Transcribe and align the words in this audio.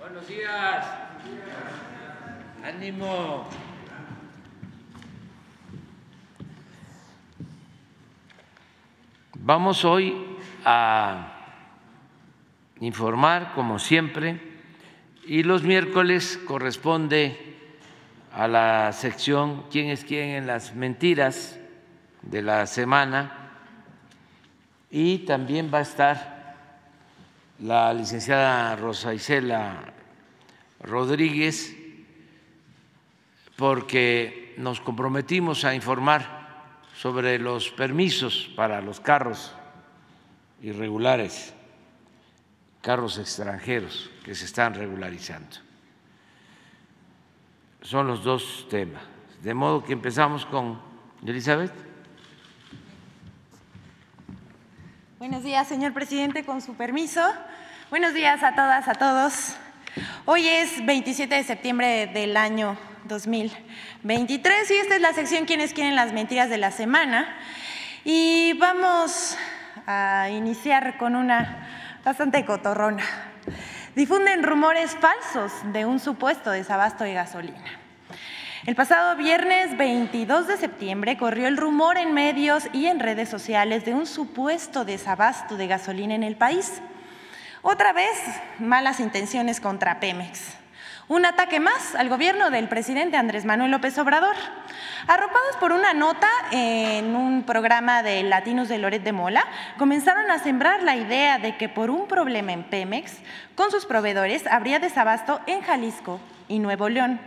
Buenos 0.00 0.26
días. 0.26 0.86
Ánimo. 2.64 3.46
Vamos 9.34 9.84
hoy 9.84 10.16
a 10.64 11.32
informar, 12.80 13.52
como 13.54 13.78
siempre, 13.78 14.40
y 15.26 15.42
los 15.42 15.62
miércoles 15.62 16.40
corresponde 16.46 17.56
a 18.32 18.48
la 18.48 18.92
sección 18.92 19.66
¿Quién 19.70 19.90
es 19.90 20.04
quién 20.04 20.30
en 20.30 20.46
las 20.46 20.74
mentiras? 20.74 21.60
de 22.22 22.42
la 22.42 22.66
semana 22.66 23.52
y 24.90 25.18
también 25.18 25.70
va 25.72 25.78
a 25.78 25.82
estar 25.82 26.39
la 27.60 27.92
licenciada 27.92 28.74
Rosa 28.76 29.12
Isela 29.12 29.92
Rodríguez 30.80 31.76
porque 33.56 34.54
nos 34.56 34.80
comprometimos 34.80 35.64
a 35.64 35.74
informar 35.74 36.80
sobre 36.96 37.38
los 37.38 37.70
permisos 37.70 38.50
para 38.56 38.80
los 38.80 39.00
carros 39.00 39.52
irregulares, 40.62 41.52
carros 42.80 43.18
extranjeros 43.18 44.10
que 44.24 44.34
se 44.34 44.46
están 44.46 44.74
regularizando. 44.74 45.56
Son 47.82 48.06
los 48.06 48.24
dos 48.24 48.66
temas. 48.70 49.02
De 49.42 49.54
modo 49.54 49.84
que 49.84 49.92
empezamos 49.92 50.44
con 50.46 50.80
Elizabeth. 51.24 51.72
Buenos 55.18 55.42
días, 55.42 55.68
señor 55.68 55.92
presidente, 55.92 56.44
con 56.44 56.62
su 56.62 56.74
permiso. 56.74 57.20
Buenos 57.90 58.14
días 58.14 58.44
a 58.44 58.54
todas, 58.54 58.86
a 58.86 58.94
todos. 58.94 59.56
Hoy 60.24 60.46
es 60.46 60.86
27 60.86 61.34
de 61.34 61.42
septiembre 61.42 62.06
del 62.06 62.36
año 62.36 62.78
2023 63.06 64.70
y 64.70 64.74
esta 64.74 64.94
es 64.94 65.00
la 65.00 65.12
sección 65.12 65.44
Quienes 65.44 65.74
quieren 65.74 65.96
las 65.96 66.12
mentiras 66.12 66.48
de 66.48 66.56
la 66.56 66.70
semana. 66.70 67.36
Y 68.04 68.52
vamos 68.60 69.36
a 69.88 70.28
iniciar 70.30 70.98
con 70.98 71.16
una 71.16 71.66
bastante 72.04 72.44
cotorrona. 72.44 73.02
Difunden 73.96 74.44
rumores 74.44 74.94
falsos 74.94 75.50
de 75.72 75.84
un 75.84 75.98
supuesto 75.98 76.52
desabasto 76.52 77.02
de 77.02 77.14
gasolina. 77.14 77.80
El 78.66 78.76
pasado 78.76 79.16
viernes 79.16 79.76
22 79.76 80.46
de 80.46 80.58
septiembre 80.58 81.16
corrió 81.16 81.48
el 81.48 81.56
rumor 81.56 81.98
en 81.98 82.14
medios 82.14 82.68
y 82.72 82.86
en 82.86 83.00
redes 83.00 83.28
sociales 83.28 83.84
de 83.84 83.94
un 83.94 84.06
supuesto 84.06 84.84
desabasto 84.84 85.56
de 85.56 85.66
gasolina 85.66 86.14
en 86.14 86.22
el 86.22 86.36
país. 86.36 86.80
Otra 87.62 87.92
vez, 87.92 88.18
malas 88.58 89.00
intenciones 89.00 89.60
contra 89.60 90.00
Pemex. 90.00 90.56
Un 91.08 91.26
ataque 91.26 91.60
más 91.60 91.94
al 91.94 92.08
gobierno 92.08 92.48
del 92.48 92.68
presidente 92.68 93.18
Andrés 93.18 93.44
Manuel 93.44 93.70
López 93.70 93.98
Obrador. 93.98 94.34
Arropados 95.06 95.56
por 95.60 95.72
una 95.72 95.92
nota 95.92 96.28
en 96.52 97.14
un 97.14 97.42
programa 97.42 98.02
de 98.02 98.22
Latinos 98.22 98.70
de 98.70 98.78
Loret 98.78 99.02
de 99.02 99.12
Mola, 99.12 99.44
comenzaron 99.76 100.30
a 100.30 100.38
sembrar 100.38 100.82
la 100.82 100.96
idea 100.96 101.38
de 101.38 101.58
que 101.58 101.68
por 101.68 101.90
un 101.90 102.08
problema 102.08 102.52
en 102.52 102.62
Pemex, 102.62 103.18
con 103.56 103.70
sus 103.70 103.84
proveedores, 103.84 104.46
habría 104.46 104.78
desabasto 104.78 105.42
en 105.46 105.60
Jalisco 105.60 106.18
y 106.48 106.60
Nuevo 106.60 106.88
León 106.88 107.20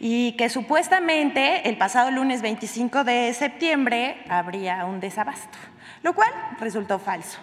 y 0.00 0.32
que 0.32 0.48
supuestamente 0.48 1.68
el 1.68 1.76
pasado 1.76 2.10
lunes 2.10 2.40
25 2.40 3.04
de 3.04 3.34
septiembre 3.34 4.24
habría 4.30 4.86
un 4.86 4.98
desabasto, 4.98 5.58
lo 6.02 6.14
cual 6.14 6.30
resultó 6.58 6.98
falso. 6.98 7.38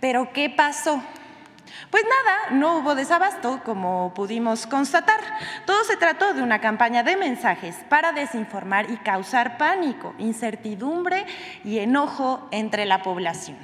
Pero 0.00 0.32
¿qué 0.32 0.48
pasó? 0.48 1.02
Pues 1.92 2.04
nada, 2.04 2.58
no 2.58 2.78
hubo 2.78 2.94
desabasto, 2.94 3.60
como 3.62 4.14
pudimos 4.14 4.66
constatar. 4.66 5.20
Todo 5.66 5.84
se 5.84 5.98
trató 5.98 6.32
de 6.32 6.42
una 6.42 6.58
campaña 6.58 7.02
de 7.02 7.18
mensajes 7.18 7.76
para 7.90 8.12
desinformar 8.12 8.90
y 8.90 8.96
causar 8.96 9.58
pánico, 9.58 10.14
incertidumbre 10.16 11.26
y 11.64 11.80
enojo 11.80 12.48
entre 12.50 12.86
la 12.86 13.02
población. 13.02 13.58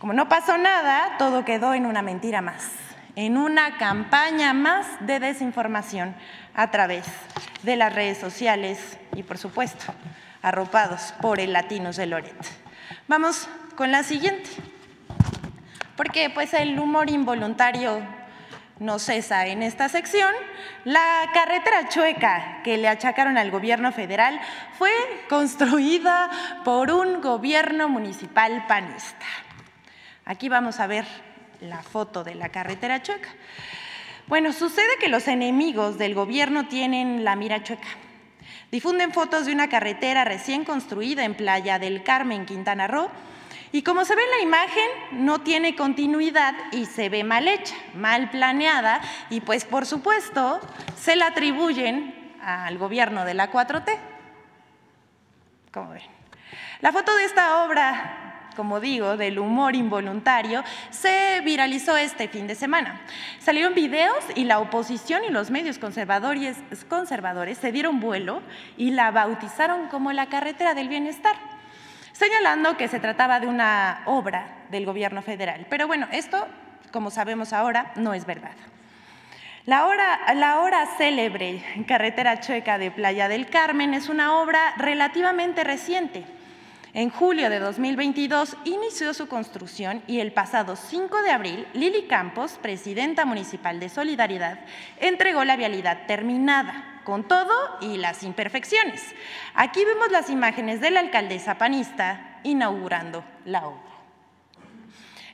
Como 0.00 0.12
no 0.12 0.28
pasó 0.28 0.58
nada, 0.58 1.18
todo 1.18 1.44
quedó 1.44 1.72
en 1.72 1.86
una 1.86 2.02
mentira 2.02 2.42
más, 2.42 2.68
en 3.14 3.36
una 3.36 3.78
campaña 3.78 4.52
más 4.52 4.88
de 5.06 5.20
desinformación 5.20 6.16
a 6.52 6.72
través 6.72 7.06
de 7.62 7.76
las 7.76 7.94
redes 7.94 8.18
sociales 8.18 8.98
y, 9.14 9.22
por 9.22 9.38
supuesto, 9.38 9.94
arropados 10.42 11.14
por 11.22 11.38
el 11.38 11.52
Latinos 11.52 11.94
de 11.94 12.06
Loret. 12.06 12.44
Vamos 13.06 13.48
con 13.76 13.92
la 13.92 14.02
siguiente, 14.02 14.50
porque 15.96 16.30
pues 16.30 16.54
el 16.54 16.78
humor 16.78 17.10
involuntario 17.10 18.02
no 18.78 18.98
cesa 18.98 19.46
en 19.46 19.62
esta 19.62 19.88
sección. 19.88 20.32
La 20.84 21.30
carretera 21.32 21.88
chueca 21.88 22.60
que 22.62 22.76
le 22.76 22.88
achacaron 22.88 23.38
al 23.38 23.50
gobierno 23.50 23.92
federal 23.92 24.38
fue 24.78 24.90
construida 25.28 26.30
por 26.64 26.90
un 26.90 27.20
gobierno 27.20 27.88
municipal 27.88 28.66
panista. 28.66 29.26
Aquí 30.24 30.48
vamos 30.48 30.80
a 30.80 30.86
ver 30.86 31.06
la 31.60 31.82
foto 31.82 32.24
de 32.24 32.34
la 32.34 32.50
carretera 32.50 33.02
chueca. 33.02 33.30
Bueno, 34.26 34.52
sucede 34.52 34.98
que 35.00 35.08
los 35.08 35.28
enemigos 35.28 35.98
del 35.98 36.14
gobierno 36.14 36.66
tienen 36.66 37.24
la 37.24 37.36
mira 37.36 37.62
chueca. 37.62 37.88
Difunden 38.72 39.12
fotos 39.12 39.46
de 39.46 39.52
una 39.52 39.68
carretera 39.68 40.24
recién 40.24 40.64
construida 40.64 41.24
en 41.24 41.34
Playa 41.34 41.78
del 41.78 42.02
Carmen, 42.02 42.44
Quintana 42.44 42.88
Roo, 42.88 43.08
y 43.72 43.82
como 43.82 44.04
se 44.04 44.14
ve 44.14 44.22
en 44.22 44.30
la 44.30 44.42
imagen, 44.42 45.24
no 45.24 45.40
tiene 45.40 45.76
continuidad 45.76 46.54
y 46.72 46.86
se 46.86 47.08
ve 47.08 47.24
mal 47.24 47.48
hecha, 47.48 47.74
mal 47.94 48.30
planeada, 48.30 49.00
y 49.30 49.40
pues 49.40 49.64
por 49.64 49.86
supuesto 49.86 50.60
se 50.96 51.16
la 51.16 51.28
atribuyen 51.28 52.34
al 52.42 52.78
gobierno 52.78 53.24
de 53.24 53.34
la 53.34 53.50
4T. 53.50 53.98
Como 55.72 55.90
ven. 55.90 56.02
La 56.80 56.92
foto 56.92 57.14
de 57.16 57.24
esta 57.24 57.64
obra 57.64 58.26
como 58.56 58.80
digo, 58.80 59.16
del 59.16 59.38
humor 59.38 59.76
involuntario, 59.76 60.64
se 60.90 61.40
viralizó 61.44 61.96
este 61.96 62.26
fin 62.26 62.46
de 62.46 62.54
semana. 62.54 63.00
Salieron 63.38 63.74
videos 63.74 64.16
y 64.34 64.44
la 64.44 64.58
oposición 64.58 65.22
y 65.24 65.30
los 65.30 65.50
medios 65.50 65.78
conservadores, 65.78 66.56
conservadores 66.88 67.58
se 67.58 67.70
dieron 67.70 68.00
vuelo 68.00 68.42
y 68.76 68.90
la 68.90 69.10
bautizaron 69.10 69.88
como 69.88 70.10
la 70.12 70.26
carretera 70.26 70.74
del 70.74 70.88
bienestar, 70.88 71.36
señalando 72.16 72.76
que 72.76 72.88
se 72.88 73.00
trataba 73.00 73.40
de 73.40 73.46
una 73.46 74.02
obra 74.06 74.64
del 74.70 74.86
gobierno 74.86 75.22
federal. 75.22 75.66
Pero 75.68 75.86
bueno, 75.86 76.08
esto, 76.12 76.46
como 76.92 77.10
sabemos 77.10 77.52
ahora, 77.52 77.92
no 77.96 78.14
es 78.14 78.24
verdad. 78.24 78.56
La 79.64 79.86
hora, 79.86 80.32
la 80.34 80.60
hora 80.60 80.86
célebre 80.96 81.62
Carretera 81.88 82.40
Chueca 82.40 82.78
de 82.78 82.90
Playa 82.90 83.28
del 83.28 83.48
Carmen 83.48 83.94
es 83.94 84.08
una 84.08 84.36
obra 84.40 84.74
relativamente 84.76 85.64
reciente 85.64 86.24
en 86.96 87.10
julio 87.10 87.50
de 87.50 87.58
2022 87.58 88.56
inició 88.64 89.12
su 89.12 89.28
construcción 89.28 90.02
y 90.06 90.20
el 90.20 90.32
pasado 90.32 90.76
5 90.76 91.20
de 91.20 91.30
abril, 91.30 91.66
Lili 91.74 92.06
Campos, 92.06 92.58
presidenta 92.62 93.26
municipal 93.26 93.78
de 93.78 93.90
Solidaridad, 93.90 94.60
entregó 94.98 95.44
la 95.44 95.56
vialidad 95.56 96.06
terminada, 96.06 96.95
con 97.06 97.24
todo 97.24 97.54
y 97.80 97.96
las 97.96 98.24
imperfecciones. 98.24 99.14
Aquí 99.54 99.84
vemos 99.84 100.10
las 100.10 100.28
imágenes 100.28 100.80
de 100.80 100.90
la 100.90 101.00
alcaldesa 101.00 101.56
panista 101.56 102.40
inaugurando 102.42 103.24
la 103.44 103.68
obra. 103.68 103.80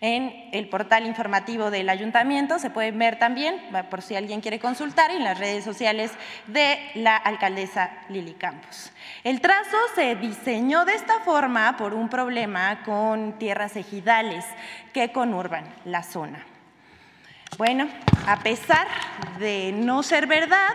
En 0.03 0.51
el 0.53 0.69
portal 0.69 1.07
informativo 1.07 1.71
del 1.71 1.89
ayuntamiento 1.89 2.59
se 2.59 2.71
pueden 2.71 2.99
ver 2.99 3.21
también, 3.21 3.63
por 3.89 4.03
si 4.03 4.17
alguien 4.17 4.41
quiere 4.41 4.59
consultar, 4.59 5.13
en 5.13 5.23
las 5.23 5.39
redes 5.39 5.65
sociales 5.65 6.11
de 6.49 6.79
la 6.97 7.17
alcaldesa 7.17 7.91
Lili 8.09 8.35
Campos. 8.35 8.93
El 9.23 9.41
trazo 9.41 9.77
se 9.95 10.17
diseñó 10.17 10.85
de 10.85 10.95
esta 10.95 11.21
forma 11.21 11.77
por 11.77 11.95
un 11.95 12.09
problema 12.09 12.83
con 12.83 13.39
tierras 13.39 13.77
ejidales 13.77 14.45
que 14.93 15.13
conurban 15.13 15.65
la 15.85 16.03
zona. 16.03 16.45
Bueno, 17.59 17.87
a 18.27 18.39
pesar 18.39 18.87
de 19.39 19.73
no 19.73 20.03
ser 20.03 20.27
verdad, 20.27 20.71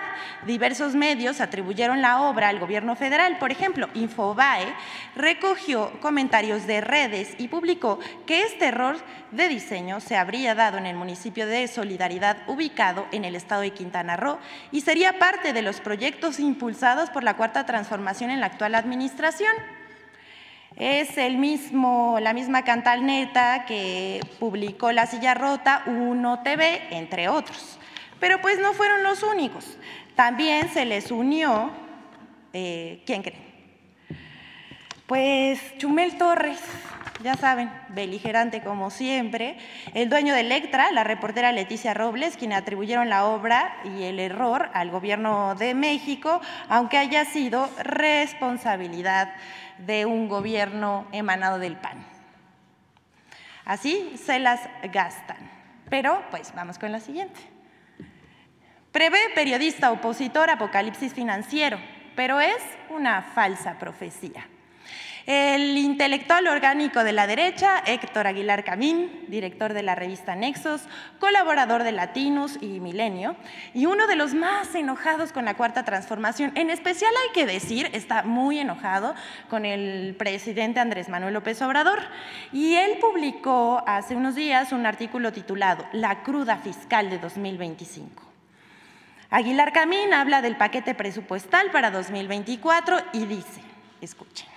diversos 0.45 0.93
medios 0.93 1.41
atribuyeron 1.41 2.03
la 2.03 2.21
obra 2.21 2.49
al 2.49 2.59
gobierno 2.59 2.95
federal. 2.95 3.39
Por 3.39 3.51
ejemplo, 3.51 3.89
Infobae 3.95 4.75
recogió 5.15 5.91
comentarios 6.01 6.67
de 6.67 6.81
redes 6.81 7.33
y 7.39 7.47
publicó 7.47 7.97
que 8.27 8.43
este 8.43 8.67
error 8.67 8.97
de 9.31 9.49
diseño 9.49 9.99
se 9.99 10.17
habría 10.17 10.53
dado 10.53 10.77
en 10.77 10.85
el 10.85 10.95
municipio 10.95 11.47
de 11.47 11.67
Solidaridad 11.67 12.37
ubicado 12.47 13.07
en 13.11 13.25
el 13.25 13.35
estado 13.35 13.61
de 13.61 13.71
Quintana 13.71 14.15
Roo 14.15 14.37
y 14.71 14.81
sería 14.81 15.17
parte 15.17 15.53
de 15.53 15.63
los 15.63 15.81
proyectos 15.81 16.39
impulsados 16.39 17.09
por 17.09 17.23
la 17.23 17.35
Cuarta 17.35 17.65
Transformación 17.65 18.29
en 18.29 18.39
la 18.39 18.45
actual 18.45 18.75
administración. 18.75 19.51
Es 20.77 21.17
el 21.17 21.37
mismo, 21.37 22.19
la 22.21 22.33
misma 22.33 22.63
Cantal 22.63 23.03
Neta 23.03 23.65
que 23.65 24.19
publicó 24.39 24.91
La 24.91 25.07
Silla 25.07 25.33
Rota, 25.33 25.81
Uno 25.87 26.43
TV, 26.43 26.83
entre 26.91 27.29
otros. 27.29 27.79
Pero 28.19 28.39
pues 28.41 28.59
no 28.59 28.73
fueron 28.73 29.01
los 29.01 29.23
únicos. 29.23 29.79
También 30.15 30.69
se 30.69 30.85
les 30.85 31.09
unió, 31.09 31.71
eh, 32.53 33.01
¿quién 33.07 33.23
cree? 33.23 33.47
Pues 35.07 35.59
Chumel 35.79 36.15
Torres, 36.19 36.59
ya 37.23 37.33
saben, 37.33 37.71
beligerante 37.89 38.61
como 38.61 38.91
siempre, 38.91 39.57
el 39.95 40.09
dueño 40.09 40.35
de 40.35 40.41
Electra, 40.41 40.91
la 40.91 41.03
reportera 41.03 41.51
Leticia 41.51 41.95
Robles, 41.95 42.37
quien 42.37 42.53
atribuyeron 42.53 43.09
la 43.09 43.25
obra 43.25 43.77
y 43.83 44.03
el 44.03 44.19
error 44.19 44.69
al 44.73 44.91
gobierno 44.91 45.55
de 45.55 45.73
México, 45.73 46.39
aunque 46.69 46.99
haya 46.99 47.25
sido 47.25 47.67
responsabilidad 47.79 49.33
de 49.79 50.05
un 50.05 50.27
gobierno 50.27 51.07
emanado 51.11 51.59
del 51.59 51.77
PAN. 51.77 52.05
Así 53.65 54.15
se 54.17 54.39
las 54.39 54.61
gastan. 54.91 55.51
Pero, 55.89 56.23
pues, 56.31 56.53
vamos 56.55 56.79
con 56.79 56.91
la 56.91 56.99
siguiente. 56.99 57.39
Prevé 58.91 59.19
periodista 59.35 59.91
opositor 59.91 60.49
apocalipsis 60.49 61.13
financiero, 61.13 61.77
pero 62.15 62.39
es 62.39 62.61
una 62.89 63.21
falsa 63.21 63.77
profecía. 63.77 64.47
El 65.27 65.77
intelectual 65.77 66.47
orgánico 66.47 67.03
de 67.03 67.11
la 67.11 67.27
derecha, 67.27 67.83
Héctor 67.85 68.27
Aguilar 68.27 68.63
Camín, 68.63 69.25
director 69.27 69.73
de 69.73 69.83
la 69.83 69.93
revista 69.93 70.37
Nexos, 70.37 70.83
colaborador 71.19 71.83
de 71.83 71.91
Latinus 71.91 72.57
y 72.61 72.79
Milenio, 72.79 73.35
y 73.73 73.87
uno 73.87 74.07
de 74.07 74.15
los 74.15 74.33
más 74.33 74.73
enojados 74.73 75.33
con 75.33 75.43
la 75.43 75.55
Cuarta 75.57 75.83
Transformación. 75.83 76.53
En 76.55 76.69
especial 76.69 77.11
hay 77.25 77.33
que 77.33 77.45
decir, 77.45 77.89
está 77.91 78.23
muy 78.23 78.59
enojado 78.59 79.15
con 79.49 79.65
el 79.65 80.15
presidente 80.15 80.79
Andrés 80.79 81.09
Manuel 81.09 81.33
López 81.33 81.61
Obrador. 81.61 81.99
Y 82.53 82.75
él 82.75 82.97
publicó 83.01 83.83
hace 83.85 84.15
unos 84.15 84.33
días 84.33 84.71
un 84.71 84.85
artículo 84.85 85.33
titulado 85.33 85.85
La 85.91 86.23
cruda 86.23 86.55
fiscal 86.55 87.09
de 87.09 87.19
2025. 87.19 88.23
Aguilar 89.29 89.73
Camín 89.73 90.13
habla 90.13 90.41
del 90.41 90.55
paquete 90.55 90.95
presupuestal 90.95 91.69
para 91.71 91.91
2024 91.91 92.97
y 93.11 93.25
dice, 93.25 93.59
escuchen. 93.99 94.56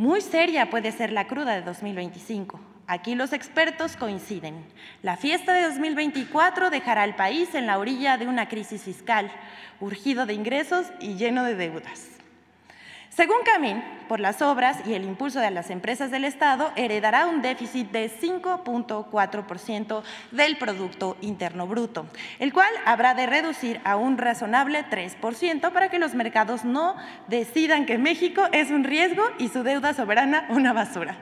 Muy 0.00 0.22
seria 0.22 0.70
puede 0.70 0.92
ser 0.92 1.12
la 1.12 1.26
cruda 1.26 1.52
de 1.52 1.60
2025. 1.60 2.58
Aquí 2.86 3.14
los 3.14 3.34
expertos 3.34 3.98
coinciden. 3.98 4.64
La 5.02 5.18
fiesta 5.18 5.52
de 5.52 5.64
2024 5.64 6.70
dejará 6.70 7.02
al 7.02 7.16
país 7.16 7.54
en 7.54 7.66
la 7.66 7.78
orilla 7.78 8.16
de 8.16 8.26
una 8.26 8.48
crisis 8.48 8.84
fiscal, 8.84 9.30
urgido 9.78 10.24
de 10.24 10.32
ingresos 10.32 10.86
y 11.00 11.16
lleno 11.16 11.44
de 11.44 11.54
deudas. 11.54 12.19
Según 13.20 13.42
Camín, 13.44 13.84
por 14.08 14.18
las 14.18 14.40
obras 14.40 14.78
y 14.86 14.94
el 14.94 15.04
impulso 15.04 15.40
de 15.40 15.50
las 15.50 15.68
empresas 15.68 16.10
del 16.10 16.24
Estado, 16.24 16.72
heredará 16.74 17.26
un 17.26 17.42
déficit 17.42 17.90
de 17.90 18.10
5.4% 18.10 20.02
del 20.30 20.56
Producto 20.56 21.18
Interno 21.20 21.66
Bruto, 21.66 22.06
el 22.38 22.50
cual 22.54 22.70
habrá 22.86 23.12
de 23.12 23.26
reducir 23.26 23.78
a 23.84 23.96
un 23.96 24.16
razonable 24.16 24.86
3% 24.88 25.70
para 25.70 25.90
que 25.90 25.98
los 25.98 26.14
mercados 26.14 26.64
no 26.64 26.96
decidan 27.28 27.84
que 27.84 27.98
México 27.98 28.40
es 28.52 28.70
un 28.70 28.84
riesgo 28.84 29.22
y 29.38 29.48
su 29.48 29.64
deuda 29.64 29.92
soberana 29.92 30.46
una 30.48 30.72
basura. 30.72 31.18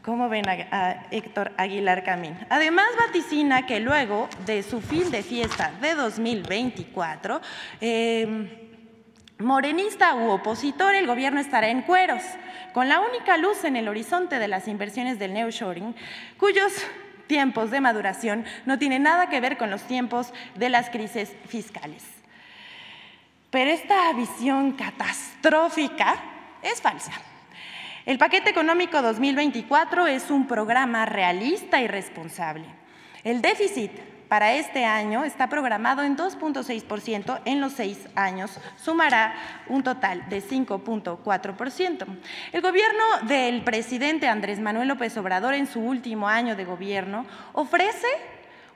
¿Cómo 0.00 0.30
ven 0.30 0.48
a, 0.48 1.04
Héctor 1.10 1.52
Aguilar 1.58 2.02
Camín? 2.02 2.34
Además, 2.48 2.86
vaticina 2.98 3.66
que 3.66 3.78
luego 3.80 4.30
de 4.46 4.62
su 4.62 4.80
fin 4.80 5.10
de 5.10 5.22
fiesta 5.22 5.70
de 5.82 5.94
2024, 5.94 7.42
Morenista 9.38 10.16
u 10.16 10.30
opositor, 10.30 10.96
el 10.96 11.06
gobierno 11.06 11.38
estará 11.38 11.68
en 11.68 11.82
cueros, 11.82 12.22
con 12.72 12.88
la 12.88 13.00
única 13.00 13.36
luz 13.36 13.62
en 13.62 13.76
el 13.76 13.86
horizonte 13.86 14.40
de 14.40 14.48
las 14.48 14.66
inversiones 14.66 15.20
del 15.20 15.32
nearshoring, 15.32 15.94
cuyos 16.38 16.72
tiempos 17.28 17.70
de 17.70 17.80
maduración 17.80 18.44
no 18.66 18.80
tienen 18.80 19.04
nada 19.04 19.28
que 19.28 19.40
ver 19.40 19.56
con 19.56 19.70
los 19.70 19.82
tiempos 19.82 20.32
de 20.56 20.70
las 20.70 20.90
crisis 20.90 21.32
fiscales. 21.46 22.04
Pero 23.50 23.70
esta 23.70 24.12
visión 24.14 24.72
catastrófica 24.72 26.16
es 26.62 26.80
falsa. 26.82 27.12
El 28.06 28.18
paquete 28.18 28.50
económico 28.50 29.00
2024 29.02 30.08
es 30.08 30.30
un 30.30 30.48
programa 30.48 31.06
realista 31.06 31.80
y 31.80 31.86
responsable. 31.86 32.64
El 33.22 33.40
déficit 33.40 33.92
para 34.28 34.54
este 34.54 34.84
año 34.84 35.24
está 35.24 35.48
programado 35.48 36.02
en 36.02 36.16
2.6% 36.16 37.40
en 37.44 37.60
los 37.60 37.72
seis 37.72 38.08
años, 38.14 38.58
sumará 38.76 39.34
un 39.68 39.82
total 39.82 40.28
de 40.28 40.42
5.4%. 40.42 42.06
El 42.52 42.60
gobierno 42.60 43.04
del 43.26 43.64
presidente 43.64 44.28
Andrés 44.28 44.60
Manuel 44.60 44.88
López 44.88 45.16
Obrador 45.16 45.54
en 45.54 45.66
su 45.66 45.80
último 45.80 46.28
año 46.28 46.56
de 46.56 46.64
gobierno 46.64 47.26
ofrece 47.52 48.06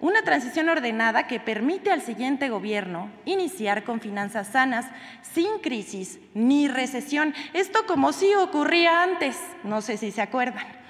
una 0.00 0.22
transición 0.22 0.68
ordenada 0.68 1.28
que 1.28 1.38
permite 1.38 1.92
al 1.92 2.02
siguiente 2.02 2.48
gobierno 2.48 3.08
iniciar 3.24 3.84
con 3.84 4.00
finanzas 4.00 4.48
sanas, 4.48 4.86
sin 5.22 5.60
crisis 5.60 6.18
ni 6.34 6.66
recesión. 6.66 7.34
Esto 7.52 7.86
como 7.86 8.12
si 8.12 8.34
ocurría 8.34 9.04
antes, 9.04 9.38
no 9.62 9.80
sé 9.80 9.96
si 9.96 10.10
se 10.10 10.20
acuerdan. 10.20 10.81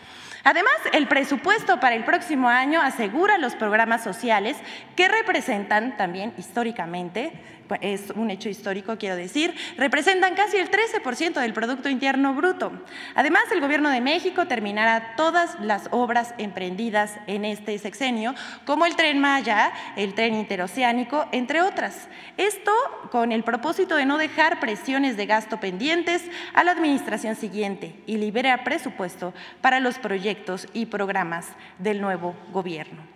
Además, 0.44 0.74
el 0.92 1.06
presupuesto 1.06 1.78
para 1.78 1.94
el 1.94 2.04
próximo 2.04 2.48
año 2.48 2.80
asegura 2.80 3.38
los 3.38 3.54
programas 3.54 4.02
sociales 4.02 4.56
que 4.96 5.08
representan 5.08 5.96
también 5.96 6.32
históricamente 6.36 7.32
es 7.80 8.10
un 8.14 8.30
hecho 8.30 8.48
histórico, 8.48 8.96
quiero 8.98 9.16
decir, 9.16 9.54
representan 9.76 10.34
casi 10.34 10.56
el 10.56 10.70
13% 10.70 11.40
del 11.40 11.52
Producto 11.52 11.88
Interno 11.88 12.34
Bruto. 12.34 12.72
Además, 13.14 13.44
el 13.52 13.60
Gobierno 13.60 13.90
de 13.90 14.00
México 14.00 14.46
terminará 14.46 15.14
todas 15.16 15.58
las 15.60 15.88
obras 15.90 16.34
emprendidas 16.38 17.18
en 17.26 17.44
este 17.44 17.78
sexenio, 17.78 18.34
como 18.64 18.86
el 18.86 18.96
Tren 18.96 19.18
Maya, 19.18 19.72
el 19.96 20.14
Tren 20.14 20.34
Interoceánico, 20.34 21.26
entre 21.32 21.62
otras. 21.62 22.08
Esto 22.36 22.72
con 23.10 23.32
el 23.32 23.44
propósito 23.44 23.96
de 23.96 24.06
no 24.06 24.18
dejar 24.18 24.60
presiones 24.60 25.16
de 25.16 25.26
gasto 25.26 25.60
pendientes 25.60 26.22
a 26.54 26.64
la 26.64 26.72
administración 26.72 27.36
siguiente 27.36 27.94
y 28.06 28.16
liberar 28.16 28.64
presupuesto 28.64 29.34
para 29.60 29.80
los 29.80 29.98
proyectos 29.98 30.66
y 30.72 30.86
programas 30.86 31.48
del 31.78 32.00
nuevo 32.00 32.34
gobierno. 32.52 33.11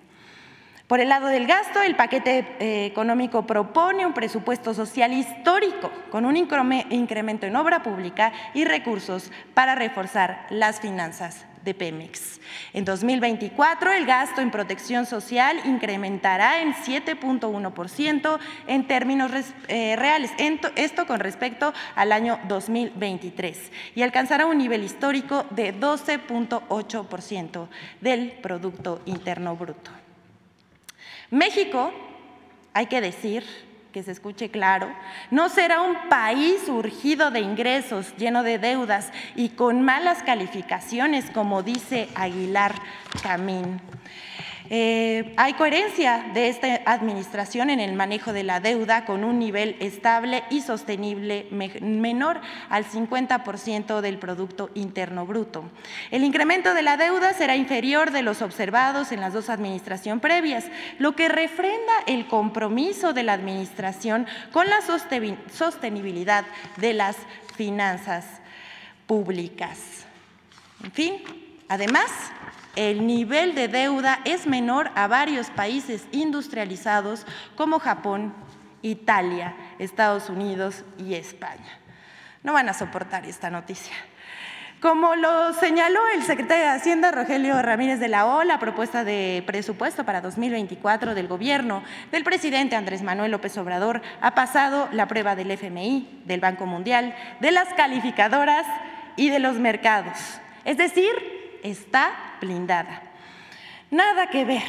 Por 0.87 1.01
el 1.01 1.09
lado 1.09 1.27
del 1.27 1.49
gasto, 1.49 1.83
el 1.83 1.97
paquete 1.97 2.47
eh, 2.61 2.87
económico 2.87 3.45
propone 3.45 4.07
un 4.07 4.15
presupuesto 4.15 4.73
social 4.73 5.13
histórico 5.13 5.91
con 6.11 6.25
un 6.25 6.37
incremento 6.37 7.47
en 7.47 7.57
obra 7.57 7.83
pública 7.83 8.33
y 8.55 8.65
recursos 8.65 9.33
para 9.53 9.75
reforzar 9.75 10.47
las 10.49 10.81
finanzas 10.81 11.45
de 11.65 11.75
Pemex. 11.75 12.41
En 12.73 12.85
2024, 12.85 13.93
el 13.95 14.07
gasto 14.07 14.41
en 14.41 14.53
protección 14.53 15.07
social 15.07 15.61
incrementará 15.65 16.63
en 16.63 16.73
7.1% 16.73 18.39
en 18.69 18.87
términos 18.87 19.33
eh, 19.67 19.97
reales, 19.97 20.31
esto 20.77 21.07
con 21.09 21.19
respecto 21.19 21.75
al 21.97 22.13
año 22.13 22.39
2023, 22.47 23.73
y 23.97 24.03
alcanzará 24.03 24.47
un 24.47 24.59
nivel 24.59 24.85
histórico 24.85 25.45
de 25.51 25.75
12.8% 25.75 27.67
del 28.01 28.31
Producto 28.41 29.03
Interno 29.05 29.57
Bruto. 29.57 30.06
México, 31.31 31.93
hay 32.73 32.87
que 32.87 33.01
decir, 33.01 33.45
que 33.97 34.03
se 34.03 34.13
escuche 34.13 34.51
claro, 34.51 34.95
no 35.31 35.49
será 35.49 35.81
un 35.81 36.11
país 36.11 36.69
urgido 36.69 37.31
de 37.31 37.41
ingresos, 37.41 38.15
lleno 38.19 38.43
de 38.43 38.59
deudas 38.59 39.11
y 39.35 39.49
con 39.49 39.81
malas 39.81 40.23
calificaciones, 40.23 41.31
como 41.31 41.63
dice 41.63 42.09
Aguilar 42.15 42.75
Camín. 43.23 43.81
Eh, 44.69 45.35
hay 45.37 45.55
coherencia 45.55 46.31
de 46.35 46.49
esta 46.49 46.81
administración 46.87 47.71
en 47.71 47.81
el 47.81 47.95
manejo 47.95 48.33
de 48.33 48.43
la 48.43 48.61
deuda 48.61 49.05
con 49.05 49.25
un 49.25 49.39
nivel 49.39 49.77
estable 49.81 50.43
y 50.51 50.61
sostenible 50.61 51.47
menor 51.51 52.41
al 52.69 52.85
50% 52.85 54.01
del 54.01 54.19
Producto 54.19 54.71
Interno 54.75 55.27
Bruto. 55.27 55.65
El 56.11 56.25
incremento 56.25 56.75
de 56.75 56.83
la 56.83 56.97
deuda 56.97 57.33
será 57.33 57.57
inferior 57.57 58.11
de 58.11 58.23
los 58.23 58.43
observados 58.43 59.13
en 59.13 59.21
las 59.21 59.33
dos 59.33 59.51
administraciones 59.51 60.21
previas, 60.21 60.65
lo 60.99 61.15
que 61.15 61.29
refrenda 61.29 61.93
el 62.07 62.27
compromiso 62.27 63.13
de 63.13 63.23
la 63.23 63.35
administración 63.35 64.27
con 64.53 64.67
la 64.69 64.81
sostenibilidad 65.53 66.45
de 66.77 66.95
las 66.95 67.17
finanzas 67.57 68.25
públicas. 69.07 69.79
En 70.85 70.93
fin, 70.93 71.15
además, 71.69 72.11
el 72.77 73.07
nivel 73.07 73.55
de 73.55 73.69
deuda 73.69 74.21
es 74.25 74.47
menor 74.47 74.91
a 74.95 75.07
varios 75.09 75.51
países 75.51 76.07
industrializados 76.13 77.27
como 77.57 77.81
Japón, 77.81 78.35
Italia, 78.83 79.57
Estados 79.79 80.31
Unidos 80.31 80.85
y 80.99 81.15
España. 81.15 81.81
No 82.43 82.53
van 82.53 82.69
a 82.69 82.75
soportar 82.75 83.27
esta 83.27 83.51
noticia. 83.51 83.95
Como 84.81 85.17
lo 85.17 85.55
señaló 85.55 85.99
el 86.15 86.23
secretario 86.23 86.65
de 86.65 86.71
Hacienda, 86.71 87.11
Rogelio 87.11 87.61
Ramírez 87.63 87.99
de 87.99 88.09
la 88.09 88.27
O, 88.27 88.45
la 88.45 88.59
propuesta 88.59 89.05
de 89.05 89.43
presupuesto 89.47 90.05
para 90.05 90.21
2024 90.21 91.15
del 91.15 91.29
gobierno 91.29 91.83
del 92.13 92.25
presidente 92.25 92.77
Andrés 92.77 93.03
Manuel 93.03 93.33
López 93.33 93.57
Obrador 93.57 94.03
ha 94.21 94.35
pasado 94.35 94.91
la 94.93 95.09
prueba 95.09 95.35
del 95.35 95.51
FMI, 95.51 96.23
del 96.27 96.41
Banco 96.41 96.67
Mundial, 96.67 97.15
de 97.41 97.53
las 97.53 97.73
calificadoras 97.73 98.67
y 99.17 99.31
de 99.31 99.39
los 99.39 99.57
mercados. 99.57 100.19
Es 100.67 100.77
decir, 100.77 101.36
está 101.71 102.37
blindada. 102.41 103.03
Nada 103.91 104.29
que 104.29 104.45
ver 104.45 104.63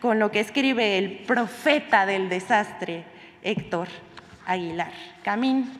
con 0.00 0.18
lo 0.18 0.30
que 0.30 0.40
escribe 0.40 0.98
el 0.98 1.18
profeta 1.20 2.06
del 2.06 2.28
desastre, 2.28 3.04
Héctor 3.42 3.88
Aguilar. 4.46 4.92
Camín, 5.22 5.70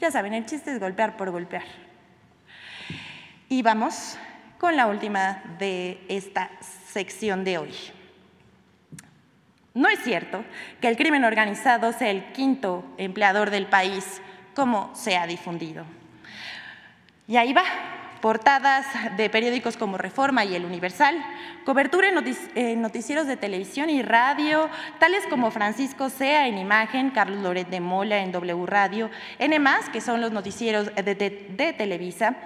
ya 0.00 0.10
saben, 0.10 0.34
el 0.34 0.46
chiste 0.46 0.72
es 0.72 0.80
golpear 0.80 1.16
por 1.16 1.30
golpear. 1.30 1.64
Y 3.48 3.62
vamos 3.62 4.18
con 4.58 4.76
la 4.76 4.86
última 4.86 5.42
de 5.58 6.00
esta 6.08 6.50
sección 6.60 7.44
de 7.44 7.58
hoy. 7.58 7.74
No 9.74 9.88
es 9.88 10.00
cierto 10.00 10.44
que 10.80 10.88
el 10.88 10.96
crimen 10.96 11.24
organizado 11.24 11.92
sea 11.92 12.10
el 12.10 12.32
quinto 12.32 12.84
empleador 12.98 13.50
del 13.50 13.66
país, 13.66 14.20
como 14.54 14.92
se 14.94 15.16
ha 15.16 15.26
difundido. 15.26 15.84
Y 17.28 17.36
ahí 17.36 17.52
va, 17.52 17.62
portadas 18.20 18.86
de 19.16 19.30
periódicos 19.30 19.76
como 19.76 19.98
Reforma 19.98 20.44
y 20.44 20.54
El 20.54 20.64
Universal, 20.64 21.16
cobertura 21.64 22.08
en 22.08 22.82
noticieros 22.82 23.26
de 23.26 23.36
televisión 23.36 23.90
y 23.90 24.02
radio, 24.02 24.68
tales 24.98 25.24
como 25.28 25.50
Francisco 25.50 26.10
Sea 26.10 26.48
en 26.48 26.58
Imagen, 26.58 27.10
Carlos 27.10 27.42
Loret 27.42 27.68
de 27.68 27.80
Mola 27.80 28.18
en 28.18 28.32
W 28.32 28.66
Radio, 28.66 29.10
N+, 29.38 29.58
que 29.92 30.00
son 30.00 30.20
los 30.20 30.32
noticieros 30.32 30.90
de 30.94 31.74
Televisa, 31.76 32.36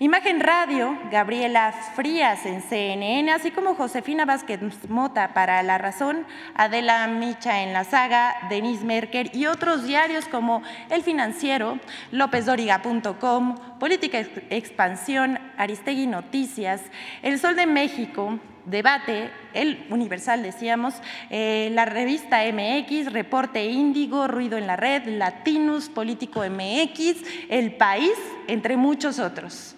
Imagen 0.00 0.40
Radio, 0.40 0.98
Gabriela 1.12 1.72
Frías 1.94 2.46
en 2.46 2.62
CNN, 2.62 3.30
así 3.30 3.52
como 3.52 3.76
Josefina 3.76 4.24
Vázquez 4.24 4.58
Mota 4.88 5.32
para 5.34 5.62
La 5.62 5.78
Razón, 5.78 6.26
Adela 6.56 7.06
Micha 7.06 7.62
en 7.62 7.72
La 7.72 7.84
Saga, 7.84 8.34
Denise 8.50 8.84
Merker 8.84 9.30
y 9.36 9.46
otros 9.46 9.84
diarios 9.84 10.26
como 10.26 10.64
El 10.90 11.04
Financiero, 11.04 11.78
LópezDoriga.com, 12.10 13.54
Política 13.78 14.18
Expansión, 14.50 15.38
Aristegui 15.56 16.08
Noticias, 16.08 16.82
El 17.22 17.38
Sol 17.38 17.54
de 17.54 17.66
México, 17.66 18.40
Debate, 18.66 19.30
El 19.52 19.86
Universal 19.90 20.42
decíamos, 20.42 20.94
eh, 21.30 21.68
la 21.72 21.84
revista 21.84 22.42
MX, 22.44 23.12
Reporte 23.12 23.64
Índigo, 23.66 24.26
Ruido 24.28 24.56
en 24.56 24.66
la 24.66 24.76
Red, 24.76 25.06
Latinus, 25.06 25.88
Político 25.88 26.42
MX, 26.48 27.22
El 27.48 27.72
País, 27.76 28.14
entre 28.48 28.76
muchos 28.76 29.18
otros 29.18 29.76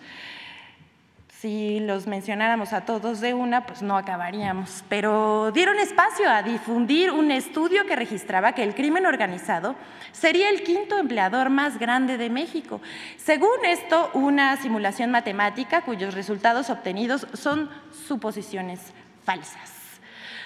si 1.41 1.81
los 1.81 2.07
mencionáramos 2.07 2.73
a 2.73 2.87
todos 2.87 3.21
de 3.21 3.35
una, 3.35 3.67
pues 3.67 3.83
no 3.83 3.97
acabaríamos. 3.97 4.83
Pero 4.89 5.53
dieron 5.53 5.79
espacio 5.79 6.31
a 6.31 6.43
difundir 6.43 7.11
un 7.11 7.31
estudio 7.31 7.87
que 7.87 7.95
registraba 7.95 8.53
que 8.53 8.63
el 8.63 8.75
crimen 8.75 9.05
organizado 9.05 9.75
sería 10.13 10.49
el 10.49 10.63
quinto 10.63 10.99
empleador 10.99 11.51
más 11.51 11.79
grande 11.79 12.17
de 12.17 12.31
México. 12.31 12.81
Según 13.17 13.65
esto, 13.67 14.11
una 14.15 14.57
simulación 14.57 15.11
matemática 15.11 15.83
cuyos 15.83 16.15
resultados 16.15 16.71
obtenidos 16.71 17.27
son 17.35 17.71
suposiciones 18.07 18.81
falsas. 19.25 19.73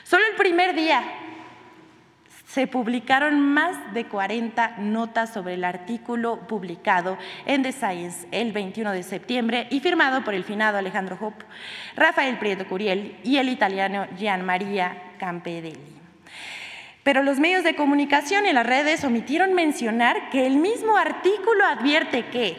Solo 0.02 0.24
el 0.28 0.36
primer 0.36 0.74
día 0.74 1.04
se 2.52 2.66
publicaron 2.66 3.40
más 3.40 3.94
de 3.94 4.06
40 4.06 4.78
notas 4.78 5.32
sobre 5.32 5.54
el 5.54 5.62
artículo 5.62 6.48
publicado 6.48 7.16
en 7.46 7.62
The 7.62 7.70
Science 7.70 8.26
el 8.32 8.52
21 8.52 8.90
de 8.90 9.04
septiembre 9.04 9.68
y 9.70 9.78
firmado 9.78 10.24
por 10.24 10.34
el 10.34 10.42
finado 10.42 10.76
Alejandro 10.76 11.16
Hope, 11.20 11.44
Rafael 11.94 12.38
Prieto 12.38 12.66
Curiel 12.66 13.16
y 13.22 13.36
el 13.36 13.48
italiano 13.48 14.06
Gian 14.18 14.44
Maria 14.44 15.00
Campedelli. 15.18 15.78
Pero 17.04 17.22
los 17.22 17.38
medios 17.38 17.62
de 17.62 17.76
comunicación 17.76 18.44
y 18.46 18.52
las 18.52 18.66
redes 18.66 19.04
omitieron 19.04 19.54
mencionar 19.54 20.30
que 20.30 20.46
el 20.46 20.56
mismo 20.56 20.96
artículo 20.96 21.64
advierte 21.64 22.26
que 22.26 22.56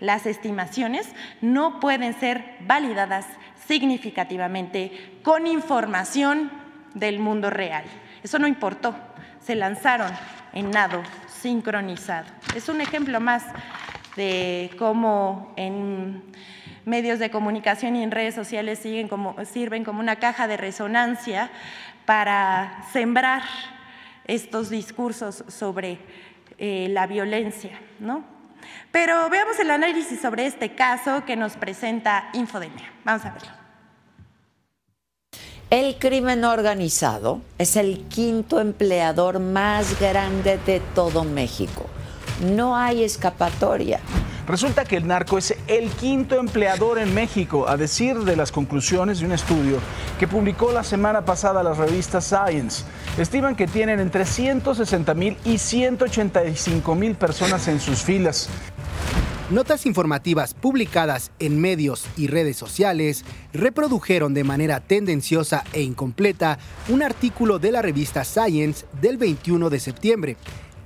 las 0.00 0.26
estimaciones 0.26 1.08
no 1.40 1.80
pueden 1.80 2.12
ser 2.12 2.56
validadas 2.66 3.26
significativamente 3.66 5.18
con 5.22 5.46
información 5.46 6.50
del 6.94 7.20
mundo 7.20 7.48
real. 7.48 7.84
Eso 8.22 8.38
no 8.38 8.46
importó 8.46 8.94
se 9.40 9.54
lanzaron 9.54 10.10
en 10.52 10.70
nado 10.70 11.02
sincronizado. 11.40 12.26
Es 12.54 12.68
un 12.68 12.80
ejemplo 12.80 13.20
más 13.20 13.44
de 14.16 14.70
cómo 14.78 15.52
en 15.56 16.22
medios 16.84 17.18
de 17.18 17.30
comunicación 17.30 17.96
y 17.96 18.02
en 18.02 18.10
redes 18.10 18.34
sociales 18.34 18.78
siguen 18.78 19.08
como, 19.08 19.36
sirven 19.44 19.84
como 19.84 20.00
una 20.00 20.16
caja 20.16 20.46
de 20.46 20.56
resonancia 20.56 21.50
para 22.04 22.84
sembrar 22.92 23.42
estos 24.26 24.70
discursos 24.70 25.44
sobre 25.48 25.98
eh, 26.58 26.88
la 26.90 27.06
violencia. 27.06 27.78
¿no? 27.98 28.24
Pero 28.90 29.28
veamos 29.30 29.58
el 29.60 29.70
análisis 29.70 30.20
sobre 30.20 30.46
este 30.46 30.74
caso 30.74 31.24
que 31.24 31.36
nos 31.36 31.56
presenta 31.56 32.28
Infodemia. 32.32 32.92
Vamos 33.04 33.24
a 33.24 33.30
verlo. 33.30 33.59
El 35.70 36.00
crimen 36.00 36.42
organizado 36.42 37.42
es 37.56 37.76
el 37.76 38.00
quinto 38.08 38.58
empleador 38.58 39.38
más 39.38 40.00
grande 40.00 40.58
de 40.66 40.80
todo 40.96 41.22
México. 41.22 41.86
No 42.44 42.76
hay 42.76 43.04
escapatoria. 43.04 44.00
Resulta 44.48 44.84
que 44.84 44.96
el 44.96 45.06
narco 45.06 45.38
es 45.38 45.54
el 45.68 45.88
quinto 45.90 46.34
empleador 46.40 46.98
en 46.98 47.14
México, 47.14 47.68
a 47.68 47.76
decir 47.76 48.16
de 48.16 48.34
las 48.34 48.50
conclusiones 48.50 49.20
de 49.20 49.26
un 49.26 49.32
estudio 49.32 49.78
que 50.18 50.26
publicó 50.26 50.72
la 50.72 50.82
semana 50.82 51.24
pasada 51.24 51.62
la 51.62 51.72
revista 51.72 52.20
Science. 52.20 52.82
Estiman 53.16 53.54
que 53.54 53.68
tienen 53.68 54.00
entre 54.00 54.24
160 54.24 55.14
mil 55.14 55.36
y 55.44 55.58
185 55.58 56.94
mil 56.96 57.14
personas 57.14 57.68
en 57.68 57.78
sus 57.78 58.02
filas. 58.02 58.48
Notas 59.50 59.84
informativas 59.84 60.54
publicadas 60.54 61.32
en 61.40 61.60
medios 61.60 62.06
y 62.16 62.28
redes 62.28 62.56
sociales 62.56 63.24
reprodujeron 63.52 64.32
de 64.32 64.44
manera 64.44 64.78
tendenciosa 64.78 65.64
e 65.72 65.82
incompleta 65.82 66.60
un 66.88 67.02
artículo 67.02 67.58
de 67.58 67.72
la 67.72 67.82
revista 67.82 68.22
Science 68.22 68.86
del 69.02 69.16
21 69.16 69.68
de 69.68 69.80
septiembre, 69.80 70.36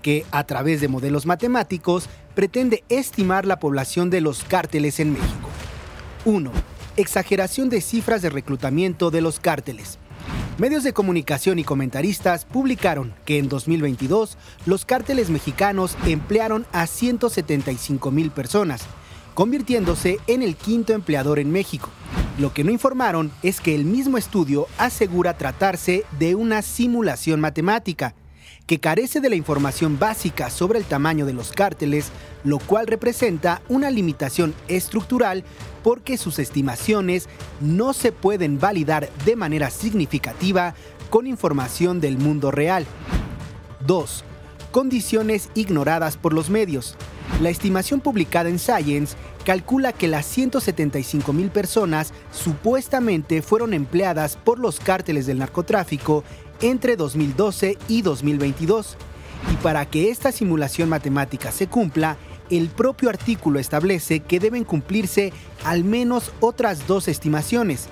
que 0.01 0.25
a 0.31 0.45
través 0.45 0.81
de 0.81 0.89
modelos 0.89 1.27
matemáticos 1.27 2.09
pretende 2.35 2.85
estimar 2.89 3.45
la 3.45 3.59
población 3.61 4.09
de 4.09 4.23
los 4.23 4.45
cárteles 4.45 4.99
en 4.99 5.13
México. 5.13 5.51
1. 6.25 6.51
Exageración 6.97 7.69
de 7.69 7.83
cifras 7.83 8.23
de 8.23 8.31
reclutamiento 8.31 9.11
de 9.11 9.21
los 9.21 9.41
cárteles. 9.41 9.99
Medios 10.57 10.85
de 10.85 10.93
comunicación 10.93 11.59
y 11.59 11.65
comentaristas 11.65 12.45
publicaron 12.45 13.13
que 13.25 13.39
en 13.39 13.49
2022 13.49 14.39
los 14.67 14.85
cárteles 14.85 15.29
mexicanos 15.29 15.97
emplearon 16.07 16.65
a 16.71 16.87
175 16.87 18.13
mil 18.13 18.31
personas, 18.31 18.83
convirtiéndose 19.35 20.21
en 20.29 20.43
el 20.43 20.55
quinto 20.55 20.93
empleador 20.93 21.41
en 21.41 21.51
México. 21.51 21.89
Lo 22.39 22.53
que 22.55 22.63
no 22.63 22.71
informaron 22.71 23.33
es 23.43 23.61
que 23.61 23.75
el 23.75 23.85
mismo 23.85 24.17
estudio 24.17 24.69
asegura 24.79 25.37
tratarse 25.37 26.05
de 26.21 26.37
una 26.37 26.63
simulación 26.63 27.41
matemática, 27.41 28.15
que 28.67 28.81
carece 28.81 29.21
de 29.21 29.29
la 29.29 29.37
información 29.37 29.99
básica 29.99 30.49
sobre 30.51 30.79
el 30.79 30.85
tamaño 30.85 31.27
de 31.27 31.35
los 31.35 31.53
cárteles, 31.53 32.11
lo 32.45 32.59
cual 32.59 32.87
representa 32.87 33.61
una 33.69 33.91
limitación 33.91 34.55
estructural 34.69 35.45
porque 35.83 36.17
sus 36.17 36.39
estimaciones 36.39 37.29
no 37.61 37.93
se 37.93 38.11
pueden 38.11 38.59
validar 38.59 39.11
de 39.27 39.37
manera 39.37 39.71
significativa 39.71 40.75
con 41.11 41.27
información 41.27 42.01
del 42.01 42.17
mundo 42.17 42.51
real. 42.51 42.87
2. 43.87 44.25
Condiciones 44.73 45.51
ignoradas 45.55 46.17
por 46.17 46.33
los 46.33 46.49
medios. 46.49 46.97
La 47.41 47.51
estimación 47.51 48.01
publicada 48.01 48.49
en 48.49 48.59
Science 48.59 49.17
calcula 49.45 49.93
que 49.93 50.09
las 50.09 50.25
175 50.27 51.33
mil 51.33 51.51
personas 51.51 52.13
supuestamente 52.33 53.43
fueron 53.43 53.75
empleadas 53.75 54.37
por 54.37 54.59
los 54.59 54.81
cárteles 54.81 55.27
del 55.27 55.39
narcotráfico 55.39 56.25
entre 56.61 56.97
2012 56.97 57.79
y 57.89 58.03
2022. 58.03 58.97
Y 59.53 59.57
para 59.57 59.87
que 59.87 60.11
esta 60.11 60.33
simulación 60.33 60.89
matemática 60.89 61.53
se 61.53 61.67
cumpla, 61.67 62.17
el 62.51 62.69
propio 62.69 63.09
artículo 63.09 63.59
establece 63.59 64.21
que 64.21 64.41
deben 64.41 64.65
cumplirse 64.65 65.33
al 65.65 65.85
menos 65.85 66.33
otras 66.41 66.87
dos 66.87 67.09
estimaciones. 67.09 67.89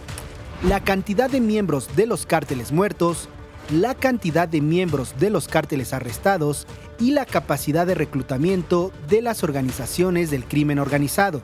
La 0.66 0.81
cantidad 0.81 1.31
de 1.31 1.40
miembros 1.40 1.88
de 1.97 2.07
los 2.07 2.26
cárteles 2.26 2.73
muertos, 2.73 3.28
la 3.71 3.95
cantidad 3.95 4.49
de 4.49 4.61
miembros 4.61 5.14
de 5.19 5.31
los 5.31 5.49
cárteles 5.49 5.92
arrestados 5.92 6.66
y 7.00 7.12
la 7.12 7.25
capacidad 7.25 7.87
de 7.87 7.95
reclutamiento 7.95 8.92
de 9.09 9.23
las 9.23 9.42
organizaciones 9.42 10.31
del 10.31 10.45
crimen 10.45 10.78
organizado. 10.78 11.42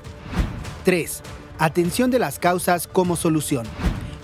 3. 0.85 1.23
Atención 1.59 2.11
de 2.11 2.19
las 2.19 2.39
causas 2.39 2.87
como 2.87 3.17
solución. 3.17 3.67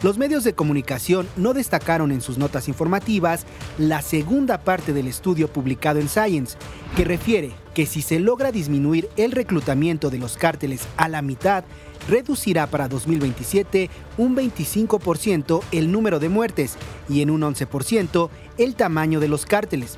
Los 0.05 0.19
medios 0.19 0.45
de 0.45 0.53
comunicación 0.53 1.27
no 1.35 1.55
destacaron 1.55 2.13
en 2.13 2.21
sus 2.21 2.37
notas 2.37 2.69
informativas 2.69 3.47
la 3.79 4.03
segunda 4.03 4.59
parte 4.59 4.93
del 4.93 5.07
estudio 5.07 5.51
publicado 5.51 5.99
en 5.99 6.11
Science, 6.11 6.59
que 6.95 7.07
refiere 7.07 7.53
que 7.73 7.87
si 7.87 8.03
se 8.03 8.21
logra 8.21 8.53
disminuir 8.53 9.09
el 9.17 9.33
reclutamiento 9.33 10.11
de 10.11 10.19
los 10.19 10.37
cárteles 10.37 10.87
a 10.99 11.09
la 11.09 11.23
mitad, 11.23 11.65
reducirá 12.07 12.67
para 12.67 12.87
2027 12.87 13.89
un 14.19 14.37
25% 14.37 15.63
el 15.73 15.91
número 15.91 16.21
de 16.21 16.29
muertes 16.29 16.77
y 17.09 17.23
en 17.23 17.31
un 17.31 17.41
11% 17.41 18.29
el 18.59 18.75
tamaño 18.75 19.21
de 19.21 19.29
los 19.29 19.47
cárteles, 19.47 19.97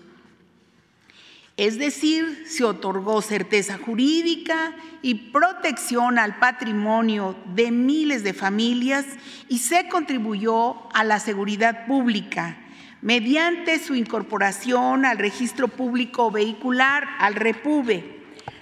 Es 1.58 1.79
decir, 1.79 2.43
se 2.48 2.63
otorgó 2.63 3.24
certeza 3.24 3.79
jurídica 3.79 4.75
y 5.01 5.31
protección 5.31 6.20
al 6.20 6.38
patrimonio 6.38 7.36
de 7.55 7.72
miles 7.72 8.24
de 8.24 8.34
familias 8.34 9.08
y 9.50 9.58
se 9.58 9.89
contribuyó 9.89 10.96
a 10.96 11.03
la 11.03 11.20
seguridad 11.20 11.88
pública 11.88 12.61
mediante 13.01 13.79
su 13.79 13.96
incorporación 13.96 15.05
al 15.05 15.17
registro 15.17 15.67
público 15.67 16.31
vehicular, 16.31 17.08
al 17.20 17.36
REPUBE 17.36 18.22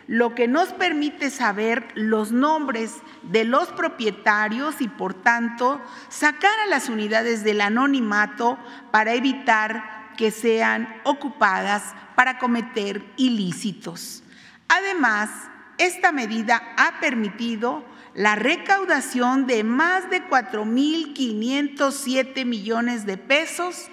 lo 0.09 0.33
que 0.33 0.47
nos 0.47 0.69
permite 0.69 1.29
saber 1.29 1.87
los 1.93 2.31
nombres 2.31 2.95
de 3.21 3.45
los 3.45 3.67
propietarios 3.67 4.81
y 4.81 4.87
por 4.87 5.13
tanto 5.13 5.79
sacar 6.07 6.59
a 6.65 6.67
las 6.67 6.89
unidades 6.89 7.43
del 7.43 7.61
anonimato 7.61 8.57
para 8.89 9.13
evitar 9.13 10.15
que 10.17 10.31
sean 10.31 10.91
ocupadas 11.03 11.93
para 12.15 12.39
cometer 12.39 13.05
ilícitos. 13.17 14.23
Además, 14.67 15.29
esta 15.77 16.11
medida 16.11 16.73
ha 16.75 16.99
permitido 16.99 17.85
la 18.15 18.33
recaudación 18.33 19.45
de 19.45 19.63
más 19.63 20.09
de 20.09 20.27
4.507 20.27 22.45
millones 22.45 23.05
de 23.05 23.17
pesos 23.17 23.91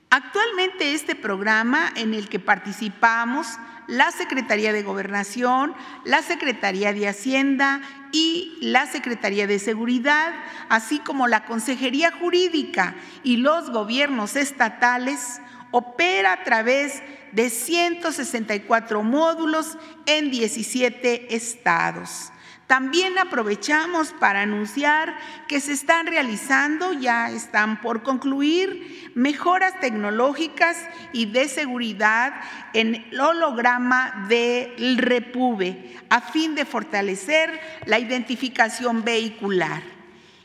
Actualmente 0.09 0.93
este 0.93 1.15
programa 1.15 1.91
en 1.95 2.13
el 2.13 2.29
que 2.29 2.39
participamos 2.39 3.47
la 3.87 4.11
Secretaría 4.11 4.73
de 4.73 4.83
Gobernación, 4.83 5.73
la 6.03 6.21
Secretaría 6.21 6.93
de 6.93 7.07
Hacienda 7.07 7.81
y 8.11 8.57
la 8.61 8.85
Secretaría 8.85 9.47
de 9.47 9.59
Seguridad, 9.59 10.33
así 10.69 10.99
como 10.99 11.27
la 11.27 11.45
Consejería 11.45 12.11
Jurídica 12.11 12.95
y 13.23 13.37
los 13.37 13.69
gobiernos 13.69 14.35
estatales, 14.35 15.39
opera 15.71 16.33
a 16.33 16.43
través 16.43 17.01
de 17.31 17.49
164 17.49 19.03
módulos 19.03 19.77
en 20.05 20.29
17 20.29 21.35
estados. 21.35 22.32
También 22.67 23.17
aprovechamos 23.19 24.13
para 24.13 24.41
anunciar 24.41 25.17
que 25.47 25.59
se 25.59 25.73
están 25.73 26.07
realizando, 26.07 26.93
ya 26.93 27.29
están 27.29 27.81
por 27.81 28.03
concluir, 28.03 29.11
mejoras 29.15 29.79
tecnológicas 29.79 30.77
y 31.11 31.25
de 31.25 31.49
seguridad 31.49 32.33
en 32.73 32.95
el 32.95 33.19
holograma 33.19 34.25
del 34.27 34.97
Repube 34.97 35.97
a 36.09 36.21
fin 36.21 36.55
de 36.55 36.65
fortalecer 36.65 37.59
la 37.85 37.99
identificación 37.99 39.03
vehicular. 39.03 39.83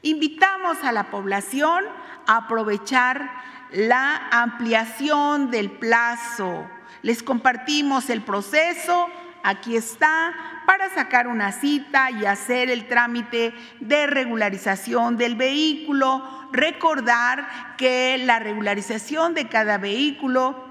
Invitamos 0.02 0.83
a 0.83 0.92
la 0.92 1.11
población 1.11 1.85
a 2.26 2.37
aprovechar 2.37 3.31
la 3.70 4.28
ampliación 4.31 5.50
del 5.50 5.70
plazo. 5.70 6.68
Les 7.02 7.22
compartimos 7.22 8.11
el 8.11 8.22
proceso 8.22 9.09
Aquí 9.42 9.76
está 9.76 10.35
para 10.68 10.90
sacar 10.90 11.28
una 11.28 11.50
cita 11.50 12.11
y 12.11 12.26
hacer 12.26 12.68
el 12.68 12.88
trámite 12.88 13.54
de 13.81 14.07
regularización 14.07 15.16
del 15.16 15.35
vehículo. 15.35 16.22
Recordar 16.52 17.74
que 17.78 18.18
la 18.18 18.38
regularización 18.38 19.33
de 19.33 19.48
cada 19.48 19.78
vehículo 19.78 20.62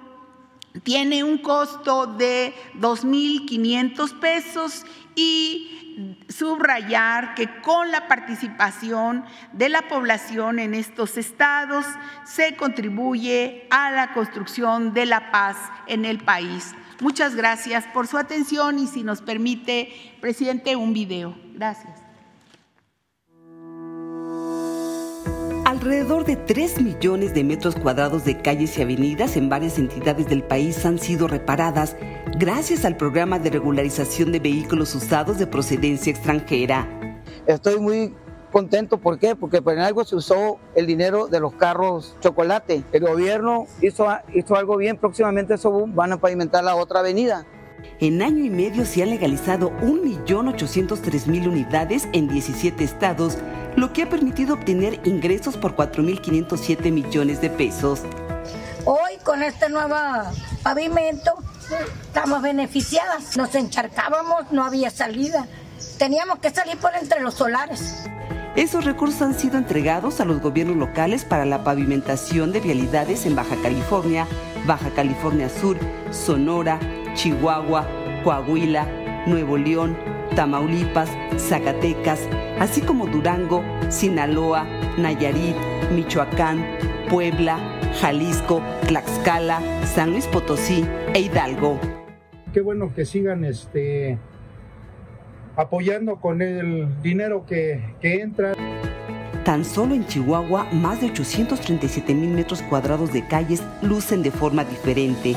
tiene 0.83 1.23
un 1.23 1.39
costo 1.39 2.05
de 2.05 2.53
2.500 2.79 4.19
pesos 4.19 4.85
y 5.15 6.23
subrayar 6.29 7.33
que 7.33 7.59
con 7.61 7.89
la 7.89 8.07
participación 8.07 9.25
de 9.53 9.69
la 9.69 9.87
población 9.87 10.59
en 10.59 10.75
estos 10.75 11.17
estados 11.17 11.87
se 12.23 12.55
contribuye 12.55 13.67
a 13.71 13.89
la 13.89 14.13
construcción 14.13 14.93
de 14.93 15.07
la 15.07 15.31
paz 15.31 15.57
en 15.87 16.05
el 16.05 16.19
país. 16.19 16.75
Muchas 16.99 17.35
gracias 17.35 17.85
por 17.93 18.07
su 18.07 18.17
atención 18.17 18.79
y 18.79 18.87
si 18.87 19.03
nos 19.03 19.21
permite, 19.21 19.89
presidente, 20.19 20.75
un 20.75 20.93
video. 20.93 21.35
Gracias. 21.53 22.07
Alrededor 25.65 26.23
de 26.25 26.37
3 26.37 26.81
millones 26.81 27.33
de 27.33 27.43
metros 27.43 27.75
cuadrados 27.75 28.23
de 28.23 28.41
calles 28.41 28.77
y 28.77 28.81
avenidas 28.81 29.35
en 29.35 29.49
varias 29.49 29.77
entidades 29.77 30.27
del 30.29 30.41
país 30.41 30.85
han 30.85 30.97
sido 30.97 31.27
reparadas 31.27 31.97
gracias 32.39 32.85
al 32.85 32.95
programa 32.95 33.37
de 33.37 33.49
regularización 33.49 34.31
de 34.31 34.39
vehículos 34.39 34.95
usados 34.95 35.37
de 35.37 35.45
procedencia 35.45 36.09
extranjera. 36.09 36.87
Estoy 37.45 37.79
muy 37.79 38.13
contento, 38.57 38.97
¿por 38.97 39.19
qué? 39.19 39.35
Porque 39.35 39.61
por 39.61 39.77
algo 39.77 40.03
se 40.03 40.15
usó 40.15 40.57
el 40.73 40.87
dinero 40.87 41.27
de 41.27 41.39
los 41.39 41.53
carros 41.53 42.15
chocolate. 42.21 42.83
El 42.91 43.01
gobierno 43.01 43.67
hizo, 43.83 44.07
hizo 44.33 44.55
algo 44.55 44.77
bien, 44.77 44.97
próximamente 44.97 45.53
eso 45.53 45.85
van 45.85 46.13
a 46.13 46.17
pavimentar 46.17 46.63
la 46.63 46.75
otra 46.75 47.01
avenida. 47.01 47.45
En 47.99 48.23
año 48.23 48.43
y 48.43 48.49
medio 48.49 48.83
se 48.83 49.03
han 49.03 49.11
legalizado 49.11 49.69
1.803.000 49.81 51.47
unidades 51.47 52.07
en 52.13 52.27
17 52.27 52.83
estados, 52.83 53.37
lo 53.75 53.93
que 53.93 54.01
ha 54.01 54.09
permitido 54.09 54.55
obtener 54.55 55.01
ingresos 55.03 55.55
por 55.55 55.75
4.507 55.75 56.91
millones 56.91 57.41
de 57.41 57.51
pesos. 57.51 58.01
Hoy 58.85 59.17
con 59.23 59.43
este 59.43 59.69
nuevo 59.69 59.93
pavimento 60.63 61.31
estamos 62.01 62.41
beneficiadas. 62.41 63.37
Nos 63.37 63.53
encharcábamos, 63.53 64.51
no 64.51 64.63
había 64.63 64.89
salida. 64.89 65.45
Teníamos 65.99 66.39
que 66.39 66.49
salir 66.49 66.77
por 66.77 66.95
entre 66.95 67.19
los 67.19 67.35
solares. 67.35 68.07
Esos 68.57 68.85
recursos 68.85 69.21
han 69.21 69.35
sido 69.35 69.59
entregados 69.59 70.19
a 70.19 70.25
los 70.25 70.41
gobiernos 70.41 70.77
locales 70.77 71.25
para 71.25 71.45
la 71.45 71.63
pavimentación 71.63 72.51
de 72.51 72.59
vialidades 72.59 73.27
en 73.27 73.35
Baja 73.35 73.55
California, 73.61 74.25
Baja 74.65 74.89
California 74.89 75.47
Sur, 75.47 75.77
Sonora, 76.09 76.79
Chihuahua, 77.13 77.87
Coahuila, 78.23 79.25
Nuevo 79.27 79.59
León, 79.59 79.95
Tamaulipas, 80.35 81.07
Zacatecas, 81.37 82.27
así 82.59 82.81
como 82.81 83.05
Durango, 83.05 83.63
Sinaloa, 83.89 84.65
Nayarit, 84.97 85.55
Michoacán, 85.93 86.65
Puebla, 87.11 87.59
Jalisco, 88.01 88.63
Tlaxcala, 88.87 89.61
San 89.85 90.13
Luis 90.13 90.25
Potosí 90.25 90.83
e 91.13 91.19
Hidalgo. 91.19 91.79
Qué 92.55 92.61
bueno 92.61 92.91
que 92.91 93.05
sigan 93.05 93.43
este 93.43 94.17
apoyando 95.57 96.17
con 96.17 96.41
el 96.41 96.87
dinero 97.01 97.45
que, 97.45 97.83
que 97.99 98.21
entra. 98.21 98.53
Tan 99.43 99.65
solo 99.65 99.95
en 99.95 100.05
Chihuahua, 100.05 100.67
más 100.71 101.01
de 101.01 101.07
837 101.07 102.13
mil 102.13 102.29
metros 102.29 102.61
cuadrados 102.63 103.11
de 103.11 103.27
calles 103.27 103.63
lucen 103.81 104.21
de 104.21 104.31
forma 104.31 104.63
diferente. 104.63 105.35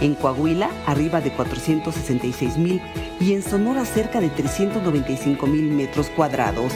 En 0.00 0.14
Coahuila, 0.14 0.70
arriba 0.86 1.20
de 1.20 1.32
466 1.32 2.56
mil 2.56 2.80
y 3.20 3.34
en 3.34 3.42
Sonora, 3.42 3.84
cerca 3.84 4.20
de 4.20 4.28
395 4.28 5.46
mil 5.46 5.72
metros 5.72 6.08
cuadrados. 6.10 6.72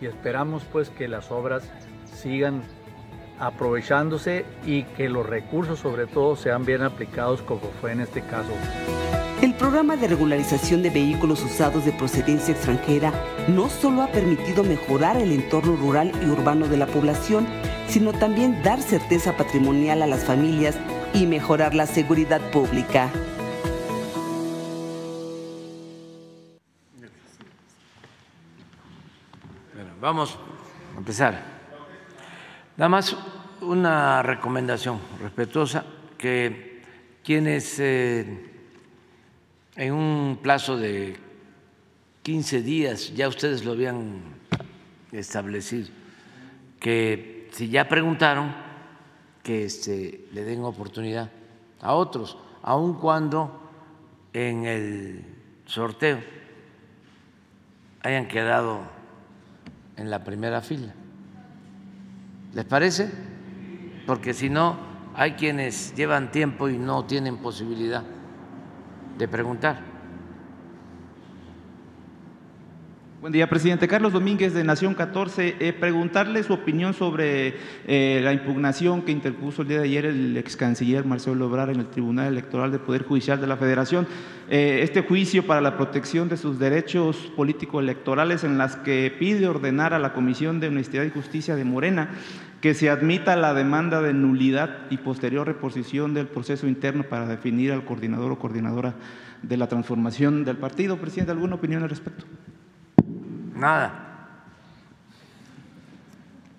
Y 0.00 0.06
esperamos 0.06 0.64
pues 0.72 0.88
que 0.90 1.06
las 1.06 1.30
obras 1.30 1.70
sigan 2.14 2.62
aprovechándose 3.38 4.46
y 4.64 4.84
que 4.84 5.08
los 5.08 5.26
recursos 5.26 5.80
sobre 5.80 6.06
todo 6.06 6.36
sean 6.36 6.64
bien 6.64 6.82
aplicados 6.82 7.42
como 7.42 7.68
fue 7.80 7.92
en 7.92 8.00
este 8.00 8.22
caso. 8.22 8.52
El 9.44 9.52
programa 9.52 9.98
de 9.98 10.08
regularización 10.08 10.82
de 10.82 10.88
vehículos 10.88 11.42
usados 11.42 11.84
de 11.84 11.92
procedencia 11.92 12.54
extranjera 12.54 13.12
no 13.46 13.68
solo 13.68 14.00
ha 14.00 14.06
permitido 14.06 14.64
mejorar 14.64 15.18
el 15.18 15.32
entorno 15.32 15.76
rural 15.76 16.12
y 16.22 16.30
urbano 16.30 16.66
de 16.66 16.78
la 16.78 16.86
población, 16.86 17.46
sino 17.86 18.14
también 18.14 18.62
dar 18.62 18.80
certeza 18.80 19.36
patrimonial 19.36 20.00
a 20.00 20.06
las 20.06 20.24
familias 20.24 20.78
y 21.12 21.26
mejorar 21.26 21.74
la 21.74 21.84
seguridad 21.84 22.40
pública. 22.52 23.10
vamos 30.00 30.38
a 30.94 30.98
empezar. 30.98 31.42
Nada 32.78 32.88
más 32.88 33.14
una 33.60 34.22
recomendación 34.22 35.00
respetuosa 35.20 35.84
que 36.16 36.82
quienes 37.22 37.78
eh, 37.78 38.53
en 39.76 39.92
un 39.92 40.38
plazo 40.42 40.76
de 40.76 41.16
15 42.22 42.62
días, 42.62 43.14
ya 43.14 43.28
ustedes 43.28 43.64
lo 43.64 43.72
habían 43.72 44.22
establecido, 45.12 45.88
que 46.80 47.48
si 47.52 47.68
ya 47.68 47.88
preguntaron, 47.88 48.54
que 49.42 49.64
este, 49.64 50.26
le 50.32 50.44
den 50.44 50.64
oportunidad 50.64 51.30
a 51.80 51.94
otros, 51.94 52.38
aun 52.62 52.94
cuando 52.94 53.60
en 54.32 54.64
el 54.64 55.24
sorteo 55.66 56.18
hayan 58.02 58.26
quedado 58.26 58.80
en 59.96 60.10
la 60.10 60.24
primera 60.24 60.62
fila. 60.62 60.94
¿Les 62.54 62.64
parece? 62.64 63.10
Porque 64.06 64.32
si 64.32 64.48
no, 64.48 64.78
hay 65.14 65.32
quienes 65.32 65.94
llevan 65.94 66.32
tiempo 66.32 66.68
y 66.68 66.78
no 66.78 67.04
tienen 67.04 67.36
posibilidad 67.38 68.02
de 69.16 69.28
preguntar. 69.28 69.93
Buen 73.24 73.32
día, 73.32 73.48
presidente. 73.48 73.88
Carlos 73.88 74.12
Domínguez 74.12 74.52
de 74.52 74.64
Nación 74.64 74.92
14. 74.92 75.56
Eh, 75.58 75.72
preguntarle 75.72 76.42
su 76.42 76.52
opinión 76.52 76.92
sobre 76.92 77.54
eh, 77.86 78.20
la 78.22 78.34
impugnación 78.34 79.00
que 79.00 79.12
interpuso 79.12 79.62
el 79.62 79.68
día 79.68 79.78
de 79.78 79.84
ayer 79.84 80.04
el 80.04 80.36
ex 80.36 80.58
canciller 80.58 81.06
Marcelo 81.06 81.46
Obrar 81.46 81.70
en 81.70 81.80
el 81.80 81.86
Tribunal 81.86 82.26
Electoral 82.26 82.70
del 82.70 82.80
Poder 82.80 83.04
Judicial 83.04 83.40
de 83.40 83.46
la 83.46 83.56
Federación. 83.56 84.06
Eh, 84.50 84.80
este 84.82 85.00
juicio 85.00 85.46
para 85.46 85.62
la 85.62 85.78
protección 85.78 86.28
de 86.28 86.36
sus 86.36 86.58
derechos 86.58 87.32
político-electorales 87.34 88.44
en 88.44 88.58
las 88.58 88.76
que 88.76 89.10
pide 89.18 89.48
ordenar 89.48 89.94
a 89.94 89.98
la 89.98 90.12
Comisión 90.12 90.60
de 90.60 90.68
Honestidad 90.68 91.04
y 91.04 91.10
Justicia 91.10 91.56
de 91.56 91.64
Morena 91.64 92.10
que 92.60 92.74
se 92.74 92.90
admita 92.90 93.36
la 93.36 93.54
demanda 93.54 94.02
de 94.02 94.12
nulidad 94.12 94.80
y 94.90 94.98
posterior 94.98 95.46
reposición 95.46 96.12
del 96.12 96.26
proceso 96.26 96.66
interno 96.68 97.04
para 97.04 97.26
definir 97.26 97.72
al 97.72 97.86
coordinador 97.86 98.32
o 98.32 98.38
coordinadora 98.38 98.96
de 99.40 99.56
la 99.56 99.66
transformación 99.66 100.44
del 100.44 100.58
partido. 100.58 100.98
Presidente, 100.98 101.32
¿alguna 101.32 101.54
opinión 101.54 101.82
al 101.82 101.88
respecto? 101.88 102.26
Nada. 103.54 104.04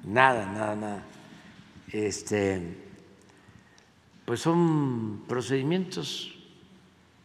Nada, 0.05 0.45
nada, 0.45 0.75
nada. 0.75 1.03
Este, 1.91 2.77
pues 4.23 4.39
son 4.39 5.23
procedimientos 5.27 6.33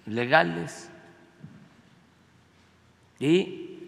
legales 0.07 0.89
y 3.21 3.79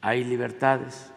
hay 0.00 0.24
libertades. 0.24 1.10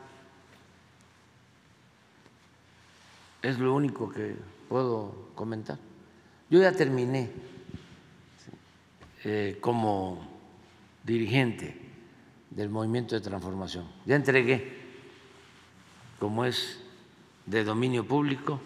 Es 3.41 3.57
lo 3.57 3.73
único 3.73 4.09
que 4.09 4.35
puedo 4.67 5.29
comentar. 5.33 5.77
Yo 6.49 6.61
ya 6.61 6.73
terminé 6.73 7.31
eh, 9.23 9.57
como 9.61 10.27
dirigente 11.05 11.82
del 12.55 12.69
movimiento 12.69 13.15
de 13.15 13.21
transformación. 13.21 13.87
Ya 14.05 14.15
entregué, 14.15 14.81
como 16.19 16.45
es 16.45 16.79
de 17.45 17.63
dominio 17.63 18.07
público, 18.07 18.61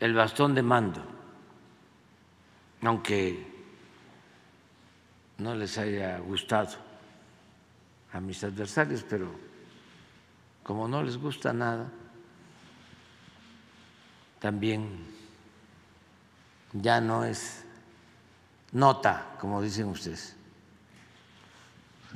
el 0.00 0.14
bastón 0.14 0.54
de 0.54 0.62
mando, 0.62 1.02
aunque 2.82 3.54
no 5.38 5.54
les 5.54 5.76
haya 5.78 6.18
gustado 6.18 6.76
a 8.12 8.20
mis 8.20 8.42
adversarios, 8.42 9.04
pero 9.08 9.30
como 10.62 10.88
no 10.88 11.02
les 11.02 11.16
gusta 11.18 11.52
nada, 11.52 11.90
también 14.40 15.04
ya 16.72 17.00
no 17.00 17.24
es 17.24 17.64
nota, 18.72 19.36
como 19.40 19.62
dicen 19.62 19.88
ustedes. 19.88 20.35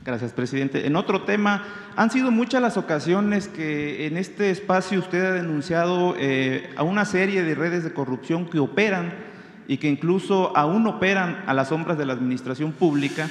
Gracias, 0.02 0.32
presidente. 0.32 0.86
En 0.86 0.96
otro 0.96 1.22
tema, 1.22 1.64
han 1.94 2.10
sido 2.10 2.30
muchas 2.30 2.62
las 2.62 2.76
ocasiones 2.76 3.48
que 3.48 4.06
en 4.06 4.16
este 4.16 4.50
espacio 4.50 4.98
usted 4.98 5.24
ha 5.24 5.32
denunciado 5.32 6.14
eh, 6.18 6.70
a 6.76 6.82
una 6.82 7.04
serie 7.04 7.42
de 7.42 7.54
redes 7.54 7.84
de 7.84 7.92
corrupción 7.92 8.48
que 8.48 8.58
operan 8.58 9.12
y 9.68 9.76
que 9.76 9.88
incluso 9.88 10.56
aún 10.56 10.86
operan 10.86 11.44
a 11.46 11.52
las 11.52 11.68
sombras 11.68 11.98
de 11.98 12.06
la 12.06 12.14
administración 12.14 12.72
pública. 12.72 13.28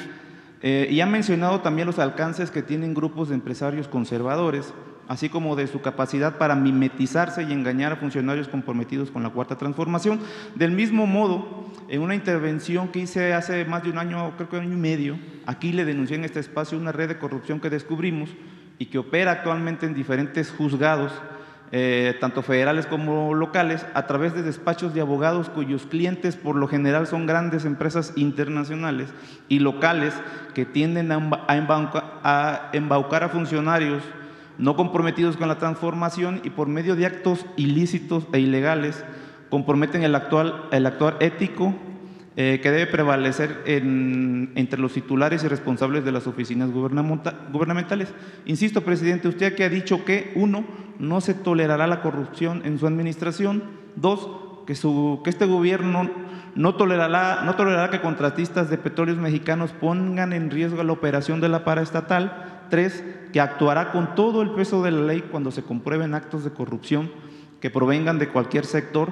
Eh, 0.62 0.88
y 0.92 1.02
ha 1.02 1.06
mencionado 1.06 1.62
también 1.62 1.88
los 1.88 2.00
alcances 2.00 2.52
que 2.52 2.62
tienen 2.62 2.94
grupos 2.94 3.30
de 3.30 3.36
empresarios 3.36 3.88
conservadores 3.88 4.74
así 5.10 5.28
como 5.28 5.56
de 5.56 5.68
su 5.68 5.82
capacidad 5.82 6.38
para 6.38 6.56
mimetizarse 6.56 7.42
y 7.42 7.52
engañar 7.52 7.92
a 7.92 7.96
funcionarios 7.96 8.48
comprometidos 8.48 9.10
con 9.10 9.24
la 9.24 9.32
cuarta 9.32 9.58
transformación. 9.58 10.20
Del 10.54 10.72
mismo 10.72 11.08
modo, 11.08 11.66
en 11.90 12.02
una 12.02 12.14
intervención 12.14 12.90
que 12.90 13.00
hice 13.00 13.34
hace 13.34 13.66
más 13.66 13.84
de 13.84 13.90
un 13.90 13.98
año, 13.98 14.32
creo 14.38 14.48
que 14.48 14.58
un 14.58 14.66
año 14.66 14.74
y 14.76 14.80
medio, 14.80 15.20
aquí 15.48 15.74
le 15.74 15.84
denuncié 15.84 16.16
en 16.16 16.26
este 16.26 16.40
espacio 16.40 16.78
una 16.78 16.92
red 16.92 17.10
de 17.10 17.18
corrupción 17.18 17.60
que 17.60 17.72
descubrimos 17.72 18.30
y 18.78 18.86
que 18.86 19.00
opera 19.00 19.32
actualmente 19.32 19.88
en 19.88 19.96
diferentes 19.96 20.52
juzgados, 20.52 21.12
eh, 21.72 22.16
tanto 22.22 22.44
federales 22.44 22.86
como 22.86 23.34
locales, 23.34 23.88
a 23.96 24.06
través 24.06 24.36
de 24.36 24.44
despachos 24.44 24.94
de 24.94 25.02
abogados 25.02 25.50
cuyos 25.50 25.88
clientes 25.88 26.36
por 26.36 26.56
lo 26.56 26.68
general 26.68 27.08
son 27.08 27.26
grandes 27.26 27.66
empresas 27.66 28.14
internacionales 28.16 29.10
y 29.48 29.58
locales 29.58 30.14
que 30.54 30.66
tienden 30.66 31.12
a 31.12 32.70
embaucar 32.74 33.24
a 33.24 33.30
funcionarios 33.30 34.04
no 34.60 34.76
comprometidos 34.76 35.38
con 35.38 35.48
la 35.48 35.58
transformación 35.58 36.42
y 36.44 36.52
por 36.52 36.68
medio 36.68 36.96
de 36.96 37.06
actos 37.06 37.46
ilícitos 37.56 38.28
e 38.34 38.40
ilegales 38.40 39.04
comprometen 39.50 40.04
el, 40.04 40.14
actual, 40.14 40.66
el 40.72 40.86
actuar 40.86 41.18
ético, 41.22 41.74
eh, 42.36 42.60
que 42.62 42.72
debe 42.72 42.88
prevalecer 42.88 43.64
entre 43.66 44.80
los 44.80 44.94
titulares 44.94 45.44
y 45.44 45.48
responsables 45.48 46.06
de 46.06 46.12
las 46.12 46.28
oficinas 46.28 46.70
gubernamentales. 46.72 48.14
Insisto, 48.46 48.82
presidente, 48.82 49.28
usted 49.28 49.56
que 49.56 49.64
ha 49.64 49.70
dicho 49.70 50.06
que, 50.06 50.32
uno, 50.36 50.64
no 51.00 51.20
se 51.20 51.34
tolerará 51.34 51.88
la 51.88 52.02
corrupción 52.02 52.62
en 52.66 52.78
su 52.78 52.88
administración, 52.88 53.64
dos, 53.96 54.30
que, 54.68 54.76
su, 54.76 55.22
que 55.24 55.32
este 55.32 55.46
gobierno 55.46 56.10
no 56.56 56.76
tolerará, 56.76 57.42
no 57.44 57.56
tolerará 57.56 57.90
que 57.90 58.02
contratistas 58.02 58.70
de 58.70 58.78
petróleos 58.78 59.18
mexicanos 59.18 59.72
pongan 59.72 60.32
en 60.32 60.50
riesgo 60.50 60.84
la 60.84 60.94
operación 60.94 61.42
de 61.42 61.50
la 61.50 61.66
paraestatal, 61.66 62.49
tres, 62.70 63.04
que 63.34 63.42
actuará 63.42 63.92
con 63.92 64.16
todo 64.16 64.42
el 64.42 64.52
peso 64.52 64.82
de 64.82 64.92
la 64.92 65.02
ley 65.02 65.22
cuando 65.30 65.52
se 65.52 65.64
comprueben 65.64 66.16
actos 66.16 66.44
de 66.44 66.52
corrupción 66.52 67.12
que 67.60 67.70
provengan 67.70 68.20
de 68.20 68.30
cualquier 68.30 68.66
sector, 68.66 69.12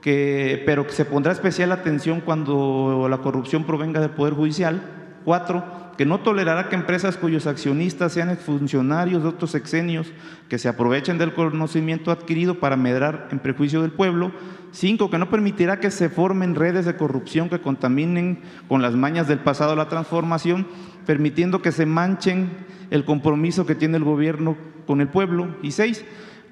que, 0.00 0.62
pero 0.66 0.86
que 0.86 0.92
se 0.92 1.04
pondrá 1.04 1.32
especial 1.32 1.72
atención 1.72 2.20
cuando 2.20 3.06
la 3.08 3.18
corrupción 3.18 3.64
provenga 3.64 4.00
del 4.00 4.10
Poder 4.10 4.34
Judicial. 4.34 4.82
Cuatro, 5.24 5.64
que 5.96 6.06
no 6.06 6.20
tolerará 6.20 6.68
que 6.68 6.74
empresas 6.74 7.16
cuyos 7.16 7.46
accionistas 7.46 8.12
sean 8.12 8.36
funcionarios 8.36 9.22
de 9.22 9.28
otros 9.28 9.50
sexenios 9.50 10.12
que 10.48 10.58
se 10.58 10.68
aprovechen 10.68 11.18
del 11.18 11.34
conocimiento 11.34 12.10
adquirido 12.10 12.58
para 12.58 12.76
medrar 12.76 13.28
en 13.30 13.38
prejuicio 13.38 13.82
del 13.82 13.92
pueblo. 13.92 14.32
Cinco, 14.72 15.08
que 15.08 15.18
no 15.18 15.30
permitirá 15.30 15.78
que 15.78 15.90
se 15.90 16.08
formen 16.08 16.56
redes 16.56 16.84
de 16.84 16.96
corrupción 16.96 17.48
que 17.48 17.60
contaminen 17.60 18.42
con 18.66 18.82
las 18.82 18.94
mañas 18.94 19.28
del 19.28 19.38
pasado 19.38 19.76
la 19.76 19.88
transformación, 19.88 20.66
permitiendo 21.06 21.62
que 21.62 21.70
se 21.70 21.86
manchen 21.86 22.50
el 22.90 23.04
compromiso 23.04 23.66
que 23.66 23.76
tiene 23.76 23.96
el 23.96 24.04
gobierno 24.04 24.56
con 24.86 25.00
el 25.00 25.08
pueblo. 25.08 25.56
Y 25.62 25.70
seis, 25.70 26.04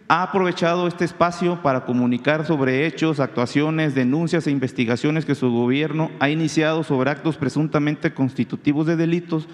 ha 0.09 0.23
aprovechado 0.23 0.87
este 0.87 1.05
espacio 1.05 1.63
para 1.63 1.85
comunicar 1.85 2.45
sobre 2.45 2.87
hechos, 2.87 3.21
actuaciones, 3.21 3.95
denuncias 3.95 4.47
e 4.47 4.51
investigaciones 4.51 5.25
que 5.25 5.35
su 5.35 5.51
gobierno 5.51 6.11
ha 6.21 6.29
iniciado 6.29 6.83
sobre 6.85 7.11
actos 7.11 7.37
presuntamente 7.37 8.13
constitutivos 8.13 8.87
de 8.87 8.97
delitos, 8.97 9.49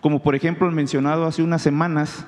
como 0.00 0.22
por 0.22 0.34
ejemplo 0.34 0.68
el 0.68 0.74
mencionado 0.74 1.26
hace 1.26 1.42
unas 1.42 1.62
semanas, 1.62 2.26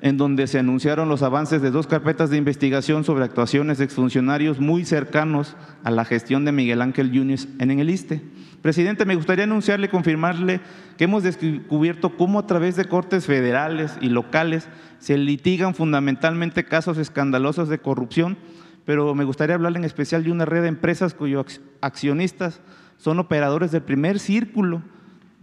en 0.00 0.16
donde 0.16 0.46
se 0.46 0.58
anunciaron 0.58 1.08
los 1.08 1.22
avances 1.22 1.60
de 1.60 1.70
dos 1.70 1.86
carpetas 1.86 2.30
de 2.30 2.36
investigación 2.36 3.04
sobre 3.04 3.24
actuaciones 3.24 3.78
de 3.78 3.84
exfuncionarios 3.84 4.60
muy 4.60 4.84
cercanos 4.84 5.56
a 5.82 5.90
la 5.90 6.04
gestión 6.04 6.44
de 6.44 6.52
Miguel 6.52 6.82
Ángel 6.82 7.10
Yunes 7.10 7.48
en 7.58 7.70
el 7.70 7.90
ISTE. 7.90 8.22
Presidente, 8.62 9.04
me 9.04 9.16
gustaría 9.16 9.44
anunciarle, 9.44 9.88
confirmarle 9.88 10.60
que 10.96 11.04
hemos 11.04 11.22
descubierto 11.22 12.16
cómo 12.16 12.38
a 12.38 12.46
través 12.46 12.76
de 12.76 12.84
cortes 12.84 13.26
federales 13.26 13.96
y 14.00 14.08
locales 14.08 14.68
se 14.98 15.16
litigan 15.16 15.74
fundamentalmente 15.74 16.64
casos 16.64 16.98
escandalosos 16.98 17.68
de 17.68 17.78
corrupción, 17.78 18.36
pero 18.84 19.14
me 19.14 19.24
gustaría 19.24 19.54
hablarle 19.54 19.78
en 19.78 19.84
especial 19.84 20.24
de 20.24 20.32
una 20.32 20.44
red 20.44 20.62
de 20.62 20.68
empresas 20.68 21.14
cuyos 21.14 21.60
accionistas 21.80 22.60
son 22.96 23.18
operadores 23.18 23.70
del 23.70 23.82
primer 23.82 24.18
círculo, 24.18 24.82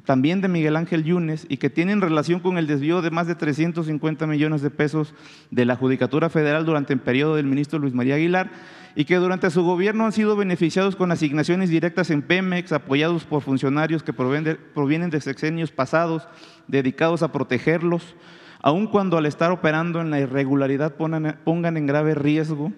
también 0.06 0.42
de 0.42 0.48
Miguel 0.48 0.76
Ángel 0.76 1.04
Yunes, 1.04 1.46
y 1.50 1.58
que 1.58 1.70
tienen 1.70 2.02
relación 2.02 2.40
con 2.40 2.58
el 2.58 2.68
desvío 2.68 3.02
de 3.02 3.12
más 3.12 3.28
de 3.28 3.36
350 3.36 4.28
millones 4.28 4.62
de 4.62 4.70
pesos 4.70 5.14
de 5.52 5.66
la 5.66 5.76
Judicatura 5.76 6.30
Federal 6.30 6.66
durante 6.66 6.94
el 6.94 7.00
periodo 7.00 7.36
del 7.36 7.46
ministro 7.46 7.80
Luis 7.80 7.94
María 7.94 8.16
Aguilar 8.16 8.52
y 8.96 9.06
que 9.06 9.18
durante 9.18 9.50
su 9.50 9.64
gobierno 9.64 10.06
han 10.06 10.14
sido 10.14 10.38
beneficiados 10.38 10.96
con 10.96 11.12
asignaciones 11.12 11.70
directas 11.70 12.10
en 12.12 12.22
Pemex, 12.22 12.72
apoyados 12.72 13.26
por 13.26 13.42
funcionarios 13.42 14.04
que 14.04 14.14
provienen 14.14 15.10
de 15.10 15.22
sexenios 15.22 15.72
pasados, 15.72 16.28
dedicados 16.68 17.22
a 17.22 17.34
protegerlos, 17.34 18.16
aun 18.62 18.88
cuando 18.88 19.18
al 19.18 19.26
estar 19.26 19.52
operando 19.52 20.00
en 20.00 20.12
la 20.12 20.22
irregularidad 20.22 20.96
pongan 20.96 21.78
en 21.78 21.86
grave 21.88 22.16
riesgo 22.16 22.72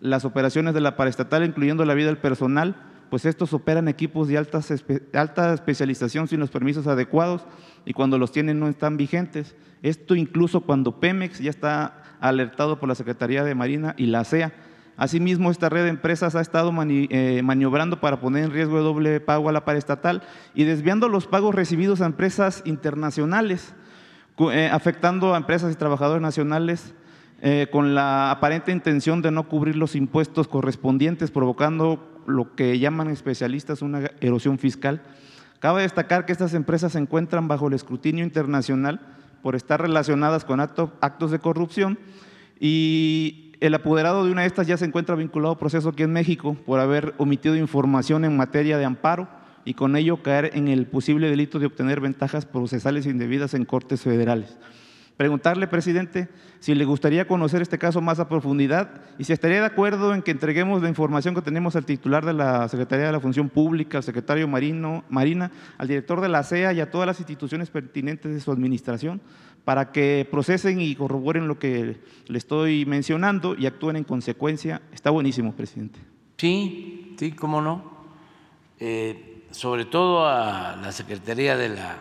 las 0.00 0.24
operaciones 0.24 0.74
de 0.74 0.80
la 0.80 0.96
paraestatal, 0.96 1.44
incluyendo 1.44 1.84
la 1.84 1.94
vida 1.94 2.06
del 2.06 2.18
personal, 2.18 2.74
pues 3.10 3.24
estos 3.26 3.52
operan 3.52 3.88
equipos 3.88 4.28
de 4.28 4.38
alta, 4.38 5.52
especialización 5.52 6.28
sin 6.28 6.40
los 6.40 6.50
permisos 6.50 6.86
adecuados 6.86 7.44
y 7.84 7.92
cuando 7.92 8.16
los 8.16 8.32
tienen 8.32 8.60
no 8.60 8.68
están 8.68 8.96
vigentes. 8.96 9.56
Esto 9.82 10.14
incluso 10.14 10.60
cuando 10.62 11.00
Pemex 11.00 11.40
ya 11.40 11.50
está 11.50 12.02
alertado 12.20 12.78
por 12.78 12.88
la 12.88 12.94
Secretaría 12.94 13.44
de 13.44 13.54
Marina 13.54 13.94
y 13.98 14.06
la 14.06 14.24
CEA 14.24 14.52
Asimismo, 15.00 15.50
esta 15.50 15.70
red 15.70 15.84
de 15.84 15.88
empresas 15.88 16.34
ha 16.34 16.42
estado 16.42 16.74
eh, 16.78 17.40
maniobrando 17.42 18.02
para 18.02 18.20
poner 18.20 18.44
en 18.44 18.50
riesgo 18.50 18.76
de 18.76 18.82
doble 18.82 19.20
pago 19.20 19.48
a 19.48 19.52
la 19.52 19.64
paraestatal 19.64 20.22
y 20.54 20.64
desviando 20.64 21.08
los 21.08 21.26
pagos 21.26 21.54
recibidos 21.54 22.02
a 22.02 22.04
empresas 22.04 22.62
internacionales, 22.66 23.72
eh, 24.52 24.68
afectando 24.70 25.32
a 25.32 25.38
empresas 25.38 25.72
y 25.72 25.76
trabajadores 25.76 26.20
nacionales 26.20 26.92
eh, 27.40 27.68
con 27.72 27.94
la 27.94 28.30
aparente 28.30 28.72
intención 28.72 29.22
de 29.22 29.30
no 29.30 29.48
cubrir 29.48 29.74
los 29.74 29.96
impuestos 29.96 30.48
correspondientes, 30.48 31.30
provocando 31.30 32.09
lo 32.30 32.54
que 32.54 32.78
llaman 32.78 33.08
especialistas 33.08 33.82
una 33.82 34.10
erosión 34.20 34.58
fiscal. 34.58 35.02
Cabe 35.58 35.82
destacar 35.82 36.24
que 36.24 36.32
estas 36.32 36.54
empresas 36.54 36.92
se 36.92 36.98
encuentran 36.98 37.48
bajo 37.48 37.68
el 37.68 37.74
escrutinio 37.74 38.24
internacional 38.24 39.00
por 39.42 39.56
estar 39.56 39.80
relacionadas 39.80 40.44
con 40.44 40.60
actos 40.60 41.30
de 41.30 41.38
corrupción 41.38 41.98
y 42.58 43.52
el 43.60 43.74
apoderado 43.74 44.24
de 44.24 44.32
una 44.32 44.42
de 44.42 44.46
estas 44.46 44.66
ya 44.66 44.76
se 44.76 44.86
encuentra 44.86 45.14
vinculado 45.14 45.54
a 45.54 45.58
proceso 45.58 45.90
aquí 45.90 46.02
en 46.02 46.12
México 46.12 46.56
por 46.64 46.80
haber 46.80 47.14
omitido 47.18 47.56
información 47.56 48.24
en 48.24 48.36
materia 48.36 48.78
de 48.78 48.86
amparo 48.86 49.28
y 49.64 49.74
con 49.74 49.96
ello 49.96 50.22
caer 50.22 50.52
en 50.54 50.68
el 50.68 50.86
posible 50.86 51.28
delito 51.28 51.58
de 51.58 51.66
obtener 51.66 52.00
ventajas 52.00 52.46
procesales 52.46 53.06
indebidas 53.06 53.52
en 53.52 53.66
cortes 53.66 54.00
federales. 54.02 54.56
Preguntarle, 55.20 55.66
presidente, 55.66 56.30
si 56.60 56.74
le 56.74 56.86
gustaría 56.86 57.28
conocer 57.28 57.60
este 57.60 57.76
caso 57.76 58.00
más 58.00 58.18
a 58.20 58.26
profundidad 58.26 59.02
y 59.18 59.24
si 59.24 59.34
estaría 59.34 59.60
de 59.60 59.66
acuerdo 59.66 60.14
en 60.14 60.22
que 60.22 60.30
entreguemos 60.30 60.80
la 60.80 60.88
información 60.88 61.34
que 61.34 61.42
tenemos 61.42 61.76
al 61.76 61.84
titular 61.84 62.24
de 62.24 62.32
la 62.32 62.66
Secretaría 62.70 63.04
de 63.04 63.12
la 63.12 63.20
Función 63.20 63.50
Pública, 63.50 63.98
al 63.98 64.02
secretario 64.02 64.48
Marino, 64.48 65.04
Marina, 65.10 65.50
al 65.76 65.88
director 65.88 66.22
de 66.22 66.30
la 66.30 66.42
CEA 66.42 66.72
y 66.72 66.80
a 66.80 66.90
todas 66.90 67.06
las 67.06 67.18
instituciones 67.18 67.68
pertinentes 67.68 68.32
de 68.32 68.40
su 68.40 68.50
administración 68.50 69.20
para 69.62 69.92
que 69.92 70.26
procesen 70.30 70.80
y 70.80 70.94
corroboren 70.94 71.48
lo 71.48 71.58
que 71.58 72.00
le 72.26 72.38
estoy 72.38 72.86
mencionando 72.86 73.54
y 73.54 73.66
actúen 73.66 73.96
en 73.96 74.04
consecuencia. 74.04 74.80
Está 74.90 75.10
buenísimo, 75.10 75.54
presidente. 75.54 76.00
Sí, 76.38 77.14
sí, 77.18 77.32
cómo 77.32 77.60
no. 77.60 77.92
Eh, 78.78 79.44
sobre 79.50 79.84
todo 79.84 80.26
a 80.26 80.76
la 80.80 80.90
Secretaría 80.92 81.58
de 81.58 81.68
la, 81.68 81.98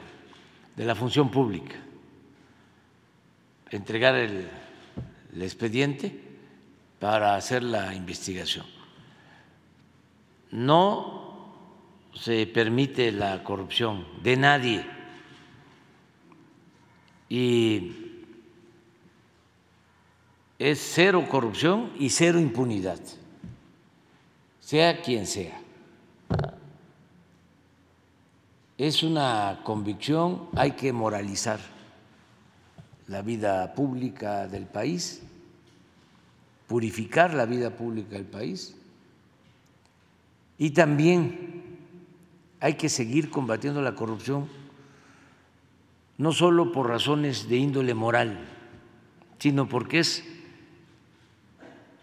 de 0.77 0.85
la 0.85 0.95
Función 0.95 1.29
Pública. 1.29 1.75
Entregar 3.71 4.15
el, 4.15 4.49
expediente 5.39 6.19
para 6.99 7.35
hacer 7.35 7.63
la 7.63 7.93
investigación. 7.93 8.65
No 10.51 11.53
se 12.13 12.47
permite 12.47 13.11
la 13.11 13.43
corrupción 13.43 14.05
de 14.23 14.35
nadie 14.35 14.85
y 17.29 18.09
es 20.57 20.91
cero 20.93 21.27
corrupción 21.29 21.93
y 21.97 22.09
cero 22.09 22.39
impunidad, 22.39 22.99
sea 24.59 25.01
quien 25.01 25.27
sea. 25.27 25.61
Es 28.77 29.03
una 29.03 29.61
convicción, 29.63 30.49
hay 30.55 30.71
que 30.71 30.91
moralizar 30.91 31.59
la 33.09 33.23
vida 33.23 33.73
pública 33.73 34.47
del 34.47 34.65
país, 34.65 35.21
purificar 36.67 37.33
la 37.33 37.45
vida 37.45 37.71
pública 37.71 38.11
del 38.11 38.25
país 38.25 38.75
y 40.59 40.69
también 40.69 41.77
hay 42.59 42.75
que 42.75 42.87
seguir 42.87 43.31
combatiendo 43.31 43.81
la 43.81 43.95
corrupción 43.95 44.47
no 46.19 46.31
solo 46.33 46.71
por 46.71 46.87
razones 46.87 47.49
de 47.49 47.57
índole 47.57 47.93
moral, 47.93 48.45
sino 49.39 49.67
porque 49.67 49.99
es 49.99 50.23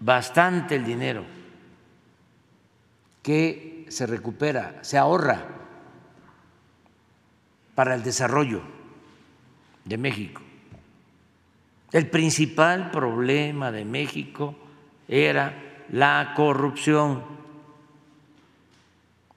bastante 0.00 0.74
el 0.74 0.84
dinero 0.84 1.24
que 3.22 3.86
se 3.88 4.06
recupera, 4.06 4.82
se 4.82 4.98
ahorra 4.98 5.46
para 7.74 7.94
el 7.94 8.02
desarrollo 8.02 8.62
de 9.84 9.98
México. 9.98 10.45
El 11.92 12.10
principal 12.10 12.90
problema 12.90 13.70
de 13.70 13.84
México 13.84 14.54
era 15.08 15.84
la 15.90 16.32
corrupción. 16.34 17.22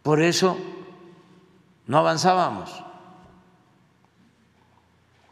Por 0.02 0.22
eso 0.22 0.58
no 1.88 1.98
avanzábamos. 1.98 2.84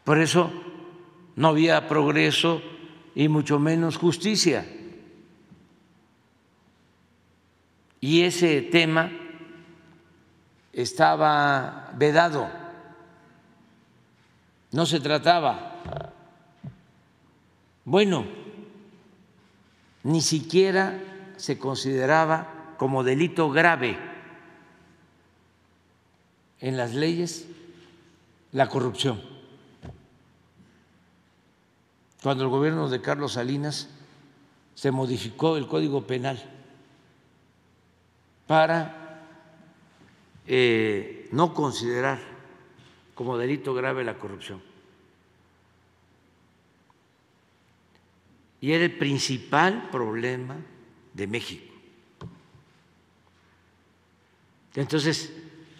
Por 0.04 0.18
eso 0.18 0.50
no 1.36 1.48
había 1.48 1.86
progreso 1.86 2.62
y 3.14 3.28
mucho 3.28 3.58
menos 3.58 3.96
justicia. 3.96 4.66
Y 8.00 8.22
ese 8.22 8.62
tema 8.62 9.10
estaba 10.72 11.90
vedado, 11.94 12.48
no 14.70 14.86
se 14.86 15.00
trataba. 15.00 16.14
Bueno, 17.88 18.26
ni 20.02 20.20
siquiera 20.20 21.00
se 21.38 21.58
consideraba 21.58 22.74
como 22.76 23.02
delito 23.02 23.48
grave 23.48 23.96
en 26.60 26.76
las 26.76 26.92
leyes 26.92 27.48
la 28.52 28.68
corrupción. 28.68 29.22
Cuando 32.22 32.44
el 32.44 32.50
gobierno 32.50 32.90
de 32.90 33.00
Carlos 33.00 33.32
Salinas 33.32 33.88
se 34.74 34.90
modificó 34.90 35.56
el 35.56 35.66
Código 35.66 36.06
Penal 36.06 36.44
para 38.46 39.24
eh, 40.46 41.26
no 41.32 41.54
considerar 41.54 42.20
como 43.14 43.38
delito 43.38 43.72
grave 43.72 44.04
la 44.04 44.18
corrupción. 44.18 44.67
Y 48.60 48.72
era 48.72 48.84
el 48.84 48.98
principal 48.98 49.88
problema 49.90 50.56
de 51.14 51.26
México. 51.26 51.74
Entonces, 54.74 55.32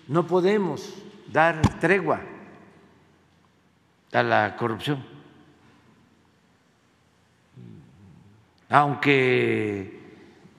no 0.06 0.26
podemos 0.26 0.94
dar 1.32 1.60
tregua 1.78 2.20
a 4.12 4.22
la 4.22 4.56
corrupción. 4.56 5.04
Aunque 8.70 10.00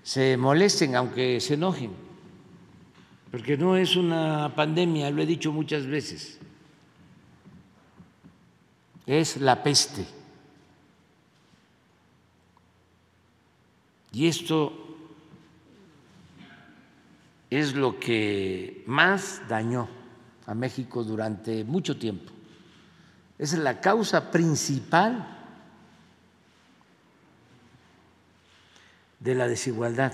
se 0.04 0.38
molesten, 0.38 0.96
aunque 0.96 1.40
se 1.40 1.56
enojen, 1.56 1.92
porque 3.32 3.58
no 3.58 3.76
es 3.76 3.96
una 3.96 4.54
pandemia, 4.56 5.12
lo 5.12 5.22
he 5.22 5.26
dicho 5.26 5.52
muchas 5.52 5.86
veces, 5.86 6.40
es 9.06 9.38
la 9.38 9.62
peste. 9.62 10.06
Y 14.12 14.28
esto 14.28 14.74
es 17.50 17.74
lo 17.74 18.00
que 18.00 18.84
más 18.86 19.42
dañó 19.48 19.88
a 20.46 20.54
México 20.54 21.04
durante 21.04 21.64
mucho 21.64 21.98
tiempo. 21.98 22.32
Es 23.38 23.54
la 23.54 23.80
causa 23.82 24.32
principal 24.32 25.38
de 29.20 29.36
la 29.36 29.48
desigualdad 29.48 30.14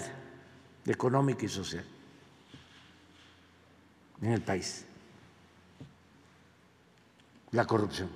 económica 0.86 1.46
y 1.46 1.50
social 1.50 1.86
en 4.22 4.32
el 4.32 4.42
país, 4.42 4.86
la 7.52 7.66
corrupción. 7.66 8.10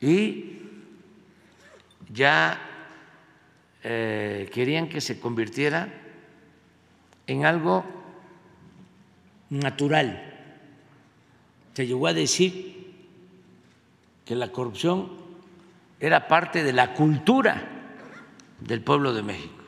Y 0.00 0.59
ya 2.12 2.60
eh, 3.82 4.50
querían 4.52 4.88
que 4.88 5.00
se 5.00 5.20
convirtiera 5.20 5.88
en 7.26 7.44
algo 7.44 7.84
natural. 9.50 10.26
Se 11.74 11.86
llegó 11.86 12.06
a 12.06 12.12
decir 12.12 12.80
que 14.24 14.34
la 14.34 14.52
corrupción 14.52 15.10
era 15.98 16.28
parte 16.28 16.62
de 16.62 16.72
la 16.72 16.94
cultura 16.94 17.62
del 18.60 18.82
pueblo 18.82 19.12
de 19.12 19.22
México, 19.22 19.64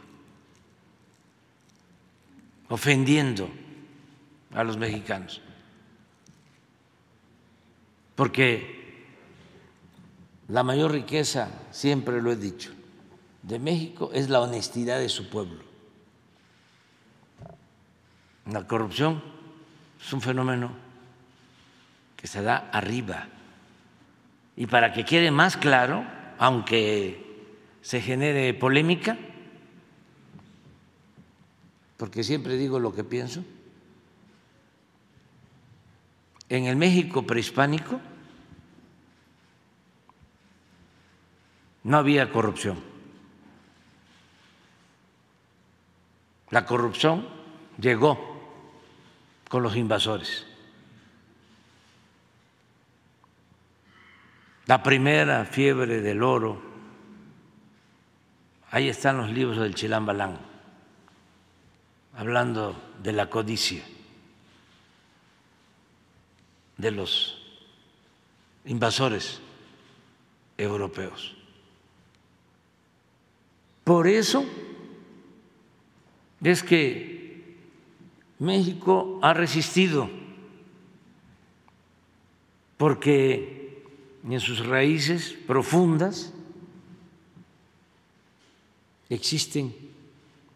ofendiendo 2.68 3.50
a 4.54 4.64
los 4.64 4.76
mexicanos. 4.76 5.40
Porque 8.14 8.81
la 10.48 10.62
mayor 10.62 10.92
riqueza, 10.92 11.48
siempre 11.70 12.20
lo 12.20 12.32
he 12.32 12.36
dicho, 12.36 12.72
de 13.42 13.58
México 13.58 14.10
es 14.12 14.28
la 14.28 14.40
honestidad 14.40 14.98
de 14.98 15.08
su 15.08 15.28
pueblo. 15.28 15.62
La 18.46 18.66
corrupción 18.66 19.22
es 20.00 20.12
un 20.12 20.20
fenómeno 20.20 20.72
que 22.16 22.26
se 22.26 22.42
da 22.42 22.70
arriba. 22.72 23.28
Y 24.56 24.66
para 24.66 24.92
que 24.92 25.04
quede 25.04 25.30
más 25.30 25.56
claro, 25.56 26.04
aunque 26.38 27.48
se 27.82 28.00
genere 28.00 28.52
polémica, 28.54 29.16
porque 31.96 32.24
siempre 32.24 32.56
digo 32.56 32.78
lo 32.78 32.94
que 32.94 33.04
pienso, 33.04 33.44
en 36.48 36.66
el 36.66 36.76
México 36.76 37.26
prehispánico 37.26 38.00
no 41.84 41.96
había 41.96 42.30
corrupción. 42.30 42.78
La 46.50 46.66
corrupción 46.66 47.26
llegó 47.78 48.18
con 49.48 49.62
los 49.62 49.76
invasores. 49.76 50.46
la 54.66 54.82
primera 54.82 55.44
fiebre 55.44 56.00
del 56.00 56.22
oro, 56.22 56.62
ahí 58.70 58.88
están 58.88 59.18
los 59.18 59.30
libros 59.30 59.58
del 59.58 59.74
Chilambalán, 59.74 60.38
hablando 62.16 62.80
de 63.02 63.12
la 63.12 63.28
codicia 63.28 63.82
de 66.76 66.90
los 66.90 67.38
invasores 68.64 69.40
europeos. 70.56 71.36
Por 73.84 74.06
eso 74.06 74.44
es 76.42 76.62
que 76.62 77.56
México 78.38 79.18
ha 79.22 79.34
resistido, 79.34 80.08
porque 82.76 83.84
en 84.28 84.40
sus 84.40 84.64
raíces 84.66 85.36
profundas 85.46 86.32
existen 89.08 89.74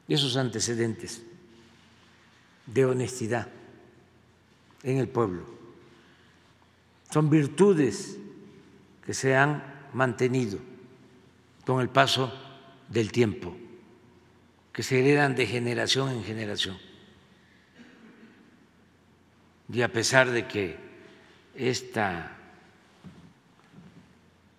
esos 0.09 0.37
antecedentes 0.37 1.23
de 2.67 2.85
honestidad 2.85 3.49
en 4.83 4.99
el 4.99 5.09
pueblo. 5.09 5.45
Son 7.11 7.31
virtudes 7.31 8.19
que 9.05 9.15
se 9.15 9.37
han 9.37 9.63
mantenido 9.93 10.59
con 11.65 11.81
el 11.81 11.89
paso 11.89 12.33
del 12.89 13.13
tiempo, 13.13 13.57
que 14.73 14.83
se 14.83 14.99
heredan 15.01 15.35
de 15.35 15.47
generación 15.47 16.11
en 16.11 16.25
generación. 16.25 16.79
Y 19.73 19.83
a 19.83 19.93
pesar 19.93 20.31
de 20.31 20.47
que 20.47 20.77
esta 21.55 22.37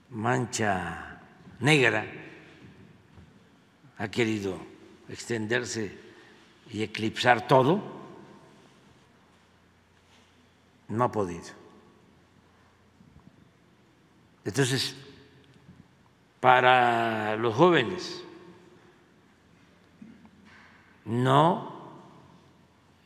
mancha 0.10 1.22
negra 1.60 2.06
ha 3.98 4.08
querido 4.10 4.60
extenderse 5.10 5.98
y 6.72 6.84
eclipsar 6.84 7.48
todo, 7.48 7.82
no 10.90 11.04
ha 11.04 11.12
podido. 11.12 11.46
Entonces, 14.46 14.96
para 16.40 17.36
los 17.36 17.56
jóvenes, 17.56 18.24
no 21.06 21.72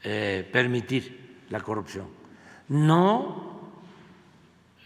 eh, 0.03 0.49
permitir 0.51 1.45
la 1.49 1.61
corrupción, 1.61 2.07
no 2.69 3.71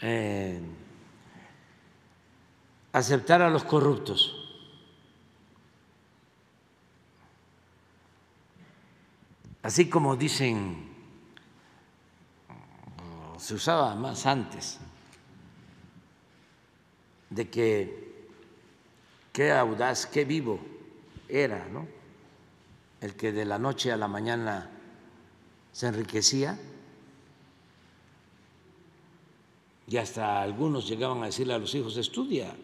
eh, 0.01 0.62
aceptar 2.91 3.41
a 3.41 3.49
los 3.49 3.63
corruptos. 3.63 4.41
Así 9.63 9.89
como 9.89 10.15
dicen, 10.15 10.93
se 13.38 13.55
usaba 13.55 13.95
más 13.95 14.25
antes, 14.25 14.79
de 17.29 17.49
que 17.49 18.04
qué 19.36 19.52
audaz, 19.52 20.06
qué 20.06 20.24
vivo 20.24 20.62
era, 21.28 21.67
¿no? 21.67 21.86
El 23.02 23.15
que 23.15 23.34
de 23.34 23.43
la 23.43 23.60
noche 23.60 23.91
a 23.91 23.98
la 23.98 24.08
mañana 24.08 24.71
se 25.74 25.88
enriquecía 25.88 26.58
y 29.88 29.98
hasta 29.98 30.42
algunos 30.42 30.88
llegaban 30.88 31.21
a 31.21 31.25
decirle 31.25 31.54
a 31.54 31.58
los 31.58 31.75
hijos, 31.75 31.98
estudia, 31.98 32.56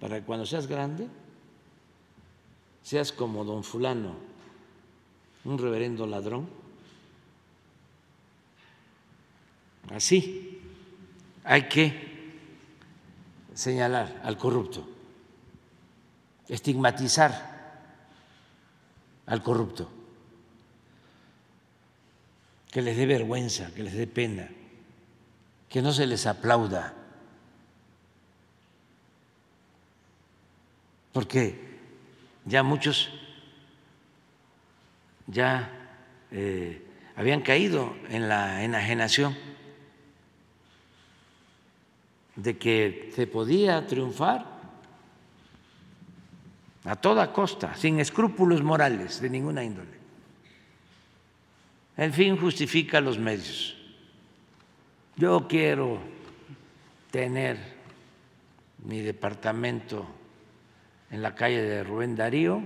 para 0.00 0.18
que 0.18 0.24
cuando 0.24 0.46
seas 0.46 0.66
grande 0.66 1.08
seas 2.82 3.12
como 3.12 3.44
don 3.44 3.62
fulano, 3.62 4.14
un 5.44 5.58
reverendo 5.58 6.06
ladrón. 6.06 6.48
Así 9.90 10.58
hay 11.44 11.68
que 11.68 11.92
señalar 13.52 14.22
al 14.24 14.38
corrupto, 14.38 14.88
estigmatizar 16.48 17.56
al 19.26 19.42
corrupto. 19.42 19.98
que 22.70 22.82
les 22.82 22.96
dé 22.96 23.06
vergüenza, 23.06 23.72
que 23.74 23.82
les 23.82 23.94
dé 23.94 24.06
pena, 24.06 24.48
que 25.68 25.82
no 25.82 25.92
se 25.92 26.06
les 26.06 26.26
aplauda. 26.26 26.94
Porque 31.12 31.58
ya 32.44 32.62
muchos 32.62 33.10
ya 35.26 35.72
eh, 36.30 36.82
habían 37.16 37.40
caído 37.40 37.96
en 38.08 38.28
la 38.28 38.62
enajenación 38.62 39.36
de 42.36 42.56
que 42.56 43.10
se 43.16 43.26
podía 43.26 43.86
triunfar 43.86 44.57
a 46.84 46.96
toda 46.96 47.32
costa, 47.32 47.74
sin 47.74 48.00
escrúpulos 48.00 48.62
morales 48.62 49.20
de 49.20 49.30
ninguna 49.30 49.64
índole. 49.64 49.98
El 51.96 52.12
fin 52.12 52.36
justifica 52.36 53.00
los 53.00 53.18
medios. 53.18 53.76
Yo 55.16 55.48
quiero 55.48 55.98
tener 57.10 57.58
mi 58.84 59.00
departamento 59.00 60.06
en 61.10 61.22
la 61.22 61.34
calle 61.34 61.62
de 61.62 61.82
Rubén 61.82 62.14
Darío, 62.14 62.62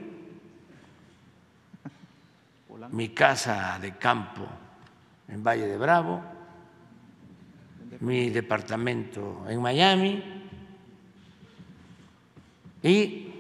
mi 2.91 3.09
casa 3.11 3.79
de 3.81 3.97
campo 3.97 4.47
en 5.29 5.43
Valle 5.43 5.67
de 5.67 5.79
Bravo, 5.79 6.23
mi 8.01 8.31
departamento 8.31 9.47
en 9.49 9.63
Miami 9.63 10.23
y 12.83 13.32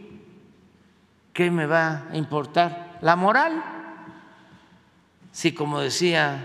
¿qué 1.32 1.50
me 1.50 1.66
va 1.66 2.04
a 2.10 2.16
importar? 2.16 2.98
La 3.00 3.16
moral. 3.16 3.62
Si 5.32 5.54
como 5.54 5.80
decía 5.80 6.44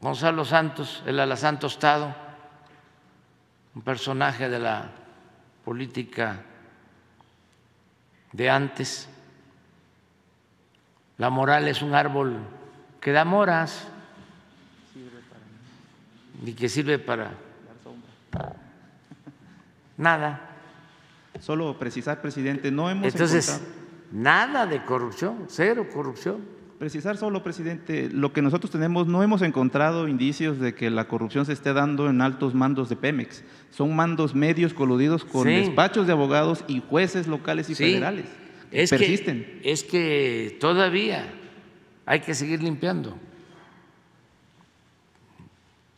Gonzalo 0.00 0.44
Santos, 0.44 1.02
el 1.06 1.18
alazán 1.18 1.58
tostado, 1.58 2.14
un 3.74 3.82
personaje 3.82 4.48
de 4.48 4.58
la 4.58 4.90
política 5.64 6.42
de 8.32 8.50
antes, 8.50 9.08
la 11.18 11.30
moral 11.30 11.66
es 11.68 11.80
un 11.80 11.94
árbol 11.94 12.38
que 13.00 13.12
da 13.12 13.24
moras 13.24 13.88
y 16.44 16.52
que 16.52 16.68
sirve 16.68 16.98
para 16.98 17.30
nada. 19.96 20.45
Solo 21.40 21.78
precisar, 21.78 22.20
presidente, 22.20 22.70
no 22.70 22.90
hemos 22.90 23.06
Entonces, 23.06 23.60
nada 24.12 24.66
de 24.66 24.84
corrupción, 24.84 25.44
cero 25.48 25.86
corrupción. 25.92 26.56
Precisar 26.78 27.16
solo, 27.16 27.42
presidente, 27.42 28.10
lo 28.10 28.34
que 28.34 28.42
nosotros 28.42 28.70
tenemos, 28.70 29.06
no 29.06 29.22
hemos 29.22 29.40
encontrado 29.40 30.08
indicios 30.08 30.58
de 30.58 30.74
que 30.74 30.90
la 30.90 31.08
corrupción 31.08 31.46
se 31.46 31.54
esté 31.54 31.72
dando 31.72 32.10
en 32.10 32.20
altos 32.20 32.54
mandos 32.54 32.90
de 32.90 32.96
Pemex. 32.96 33.44
Son 33.70 33.96
mandos 33.96 34.34
medios 34.34 34.74
coludidos 34.74 35.24
con 35.24 35.46
despachos 35.46 36.06
de 36.06 36.12
abogados 36.12 36.64
y 36.68 36.82
jueces 36.86 37.28
locales 37.28 37.70
y 37.70 37.74
federales. 37.74 38.26
Es 38.70 38.90
Persisten. 38.90 39.60
es 39.62 39.84
que 39.84 40.58
todavía 40.60 41.32
hay 42.04 42.20
que 42.20 42.34
seguir 42.34 42.62
limpiando. 42.62 43.16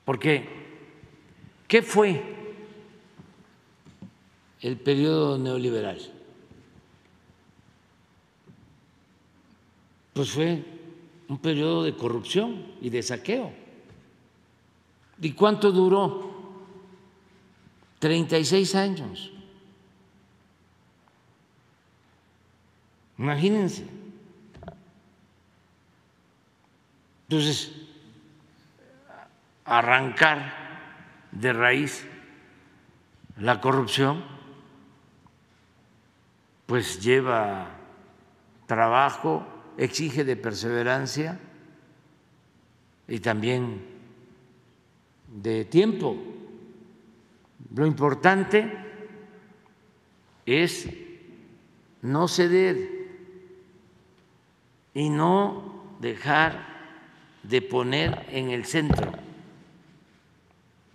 Porque, 0.04 0.48
¿qué 1.66 1.82
fue 1.82 2.37
el 4.60 4.76
periodo 4.78 5.38
neoliberal? 5.38 5.98
pues 10.18 10.32
fue 10.32 10.64
un 11.28 11.38
periodo 11.38 11.84
de 11.84 11.94
corrupción 11.94 12.72
y 12.80 12.90
de 12.90 13.04
saqueo. 13.04 13.52
¿Y 15.20 15.30
cuánto 15.30 15.70
duró? 15.70 16.32
36 18.00 18.74
años. 18.74 19.30
Imagínense. 23.16 23.86
Entonces, 27.28 27.70
arrancar 29.64 31.28
de 31.30 31.52
raíz 31.52 32.04
la 33.36 33.60
corrupción, 33.60 34.24
pues 36.68 37.00
lleva 37.00 37.66
trabajo, 38.66 39.42
exige 39.78 40.22
de 40.22 40.36
perseverancia 40.36 41.40
y 43.08 43.20
también 43.20 43.86
de 45.28 45.64
tiempo. 45.64 46.14
Lo 47.74 47.86
importante 47.86 48.70
es 50.44 50.90
no 52.02 52.28
ceder 52.28 52.76
y 54.92 55.08
no 55.08 55.96
dejar 56.00 56.66
de 57.44 57.62
poner 57.62 58.26
en 58.28 58.50
el 58.50 58.66
centro 58.66 59.10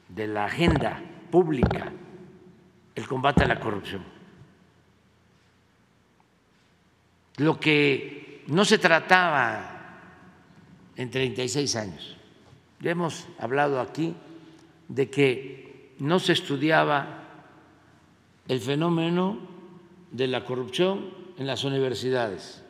de 0.08 0.28
la 0.28 0.46
agenda 0.46 1.02
pública 1.32 1.92
el 2.94 3.08
combate 3.08 3.44
a 3.44 3.48
la 3.48 3.60
corrupción. 3.60 4.13
Lo 7.38 7.60
que 7.60 8.44
no 8.48 8.66
se 8.66 8.78
trataba 8.78 9.74
en 10.96 11.10
36 11.10 11.76
años. 11.76 12.18
Ya 12.80 12.92
hemos 12.92 13.28
hablado 13.40 13.80
aquí 13.80 14.14
de 14.88 15.10
que 15.10 15.94
no 16.00 16.20
se 16.20 16.34
estudiaba 16.34 17.24
el 18.48 18.60
fenómeno 18.60 19.40
de 20.12 20.28
la 20.28 20.46
corrupción 20.46 21.12
en 21.38 21.48
las 21.48 21.64
universidades. 21.64 22.64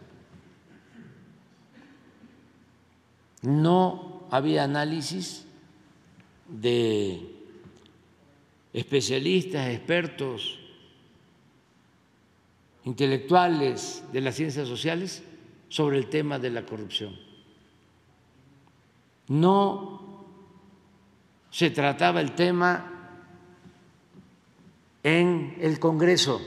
No 3.41 4.27
había 4.31 4.63
análisis 4.63 5.45
de 6.47 7.19
especialistas, 8.71 9.69
expertos, 9.69 10.59
intelectuales 12.85 14.03
de 14.11 14.21
las 14.21 14.35
ciencias 14.35 14.67
sociales 14.67 15.23
sobre 15.69 15.97
el 15.97 16.09
tema 16.09 16.39
de 16.39 16.49
la 16.49 16.65
corrupción. 16.65 17.17
No 19.27 20.25
se 21.49 21.69
trataba 21.69 22.19
el 22.19 22.33
tema 22.33 22.91
en 25.01 25.57
el 25.59 25.79
Congreso. 25.79 26.41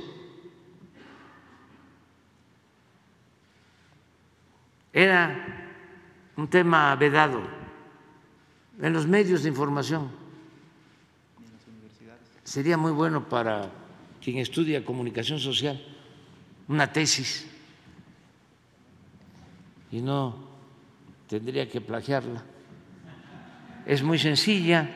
Era 4.92 5.68
un 6.36 6.48
tema 6.48 6.94
vedado 6.96 7.40
en 8.80 8.92
los 8.92 9.06
medios 9.06 9.42
de 9.42 9.48
información. 9.48 10.10
Sería 12.44 12.76
muy 12.76 12.92
bueno 12.92 13.28
para 13.28 13.70
quien 14.22 14.38
estudia 14.38 14.84
comunicación 14.84 15.38
social 15.38 15.95
una 16.68 16.92
tesis. 16.92 17.46
Y 19.90 20.00
no 20.00 20.36
tendría 21.28 21.68
que 21.68 21.80
plagiarla. 21.80 22.42
Es 23.86 24.02
muy 24.02 24.18
sencilla, 24.18 24.90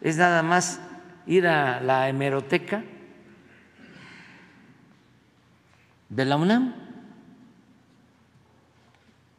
es 0.00 0.16
nada 0.16 0.42
más 0.42 0.80
ir 1.26 1.46
a 1.46 1.80
la 1.80 2.08
hemeroteca 2.08 2.82
de 6.08 6.24
la 6.24 6.36
UNAM 6.36 6.74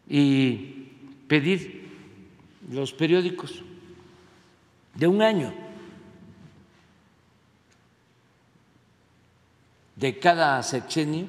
y 0.08 0.90
pedir 1.28 1.90
los 2.70 2.94
periódicos 2.94 3.64
de 4.94 5.08
un 5.08 5.22
año 5.22 5.65
de 9.96 10.20
cada 10.20 10.62
sexenio 10.64 11.28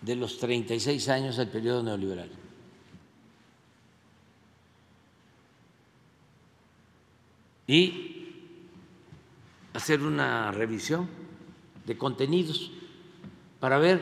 de 0.00 0.16
los 0.16 0.38
36 0.38 1.08
años 1.08 1.36
del 1.36 1.48
periodo 1.48 1.82
neoliberal. 1.82 2.30
Y 7.66 8.12
hacer 9.74 10.02
una 10.02 10.52
revisión 10.52 11.08
de 11.84 11.98
contenidos 11.98 12.70
para 13.58 13.78
ver 13.78 14.00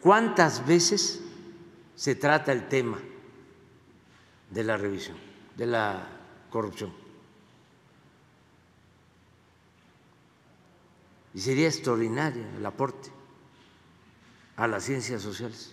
cuántas 0.00 0.66
veces 0.66 1.22
se 1.94 2.14
trata 2.16 2.52
el 2.52 2.68
tema 2.68 2.98
de 4.50 4.64
la 4.64 4.76
revisión, 4.76 5.16
de 5.56 5.66
la 5.66 6.06
corrupción. 6.50 7.07
Y 11.38 11.40
sería 11.40 11.68
extraordinario 11.68 12.44
el 12.56 12.66
aporte 12.66 13.10
a 14.56 14.66
las 14.66 14.82
ciencias 14.82 15.22
sociales. 15.22 15.72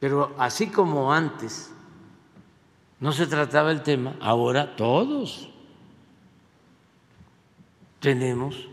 Pero 0.00 0.34
así 0.38 0.68
como 0.68 1.12
antes 1.12 1.70
no 2.98 3.12
se 3.12 3.26
trataba 3.26 3.70
el 3.70 3.82
tema, 3.82 4.16
ahora 4.22 4.74
todos 4.74 5.50
tenemos 8.00 8.70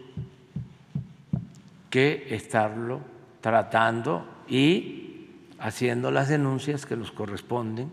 que 1.90 2.34
estarlo 2.34 3.02
tratando 3.42 4.26
y 4.48 5.28
haciendo 5.60 6.10
las 6.10 6.30
denuncias 6.30 6.86
que 6.86 6.96
nos 6.96 7.12
corresponden 7.12 7.92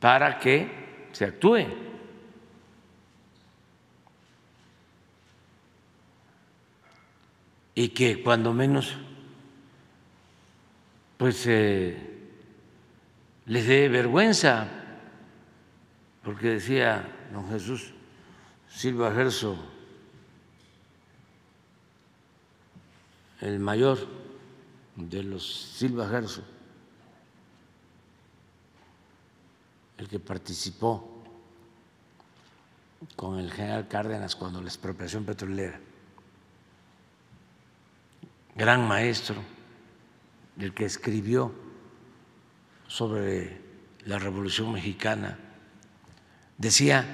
para 0.00 0.38
que 0.38 0.81
se 1.12 1.24
actúe. 1.24 1.66
Y 7.74 7.88
que 7.88 8.22
cuando 8.22 8.52
menos 8.52 8.96
pues 11.22 11.46
eh, 11.46 11.96
les 13.46 13.66
dé 13.68 13.88
vergüenza, 13.88 14.66
porque 16.24 16.48
decía 16.48 17.06
don 17.32 17.48
Jesús 17.48 17.92
Silva 18.68 19.12
Gerso, 19.14 19.56
el 23.40 23.60
mayor 23.60 23.98
de 24.96 25.22
los 25.22 25.46
Silva 25.46 26.08
Gerso, 26.08 26.42
el 30.02 30.08
que 30.08 30.18
participó 30.18 31.22
con 33.14 33.38
el 33.38 33.52
general 33.52 33.86
Cárdenas 33.86 34.34
cuando 34.34 34.60
la 34.60 34.66
expropiación 34.66 35.24
petrolera, 35.24 35.78
gran 38.56 38.88
maestro 38.88 39.36
el 40.58 40.74
que 40.74 40.86
escribió 40.86 41.54
sobre 42.88 43.60
la 44.04 44.18
Revolución 44.18 44.72
Mexicana, 44.72 45.38
decía 46.58 47.06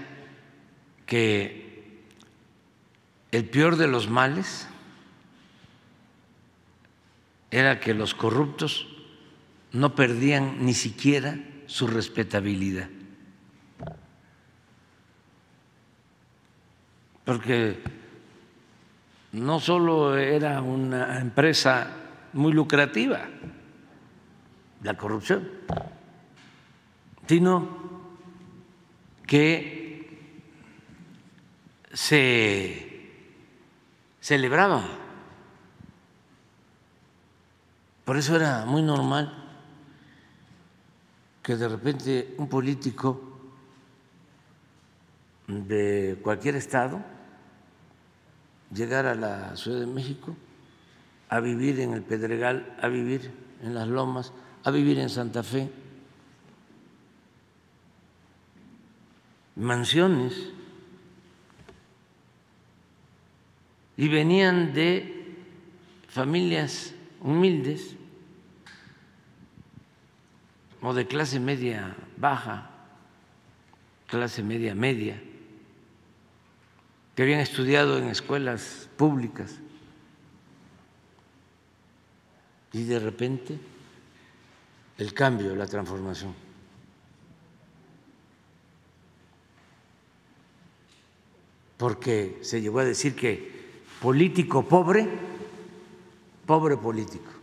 que 1.05 2.07
el 3.31 3.51
peor 3.51 3.77
de 3.77 3.87
los 3.87 4.09
males 4.09 4.67
era 7.51 7.81
que 7.81 7.93
los 7.93 8.15
corruptos 8.15 8.89
no 9.73 9.95
perdían 9.95 10.65
ni 10.65 10.73
siquiera 10.73 11.39
su 11.69 11.87
respetabilidad. 11.87 12.89
Porque 17.25 17.79
no 19.33 19.61
solo 19.61 20.17
era 20.17 20.63
una 20.63 21.21
empresa 21.21 21.91
muy 22.33 22.53
lucrativa, 22.53 23.21
la 24.83 24.97
corrupción, 24.97 25.47
sino 27.27 27.69
que 29.27 30.33
se 31.93 33.11
celebraba. 34.21 34.85
Por 38.07 38.17
eso 38.17 38.37
era 38.37 38.65
muy 38.65 38.81
normal 38.81 39.38
que 41.49 41.57
de 41.57 41.67
repente 41.67 42.35
un 42.37 42.47
político 42.47 43.23
de 45.47 46.19
cualquier 46.23 46.57
estado 46.57 47.01
llegara 48.71 49.13
a 49.13 49.15
la 49.15 49.57
Ciudad 49.57 49.81
de 49.81 49.87
México 49.87 50.37
a 51.31 51.41
vivir 51.41 51.81
en 51.81 51.95
el 51.95 52.03
Pedregal, 52.03 52.77
a 52.83 52.89
vivir 52.89 53.31
en 53.63 53.73
las 53.73 53.89
Lomas, 53.89 54.35
a 54.63 54.71
vivir 54.71 54.99
en 54.99 55.09
Santa 55.09 55.43
Fe, 55.43 55.71
mansiones, 59.57 60.51
y 63.97 64.07
venían 64.09 64.75
de 64.75 65.35
familias 66.11 66.93
humildes 67.23 67.97
o 70.81 70.95
de 70.95 71.07
clase 71.07 71.41
media 71.41 71.97
baja, 72.17 72.71
clase 74.07 74.43
media 74.43 74.75
media, 74.75 75.21
que 77.15 77.23
habían 77.23 77.41
estudiado 77.41 77.99
en 77.99 78.09
escuelas 78.09 78.89
públicas 78.97 79.59
y 82.73 82.85
de 82.85 82.99
repente 83.01 83.59
el 84.99 85.15
cambio, 85.15 85.55
la 85.57 85.67
transformación. 85.67 86.35
Porque 91.77 92.39
se 92.43 92.61
llegó 92.61 92.81
a 92.81 92.85
decir 92.85 93.15
que 93.15 93.83
político 94.01 94.65
pobre, 94.67 95.09
pobre 96.47 96.77
político. 96.77 97.38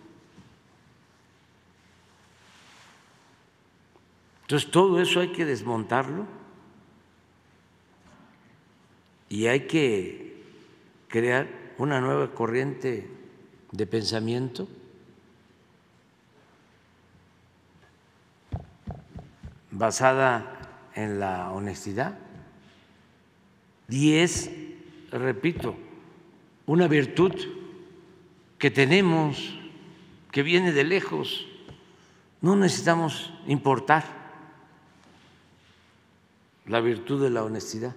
Entonces 4.46 4.70
todo 4.70 5.02
eso 5.02 5.22
hay 5.22 5.32
que 5.32 5.44
desmontarlo 5.44 6.28
y 9.28 9.48
hay 9.48 9.62
que 9.62 10.44
crear 11.08 11.48
una 11.80 12.00
nueva 12.00 12.32
corriente 12.32 13.10
de 13.72 13.88
pensamiento. 13.88 14.68
basada 19.78 20.90
en 20.96 21.20
la 21.20 21.52
honestidad. 21.52 22.18
Y 23.90 24.16
es, 24.16 24.50
repito, 25.12 25.76
una 26.66 26.88
virtud 26.88 27.34
que 28.58 28.72
tenemos, 28.72 29.60
que 30.32 30.44
viene 30.44 30.72
de 30.72 30.86
lejos. 30.86 31.46
No 32.42 32.56
necesitamos 32.56 33.34
importar 33.48 34.25
la 36.68 36.82
virtud 36.82 37.22
de 37.22 37.30
la 37.30 37.44
honestidad. 37.44 37.96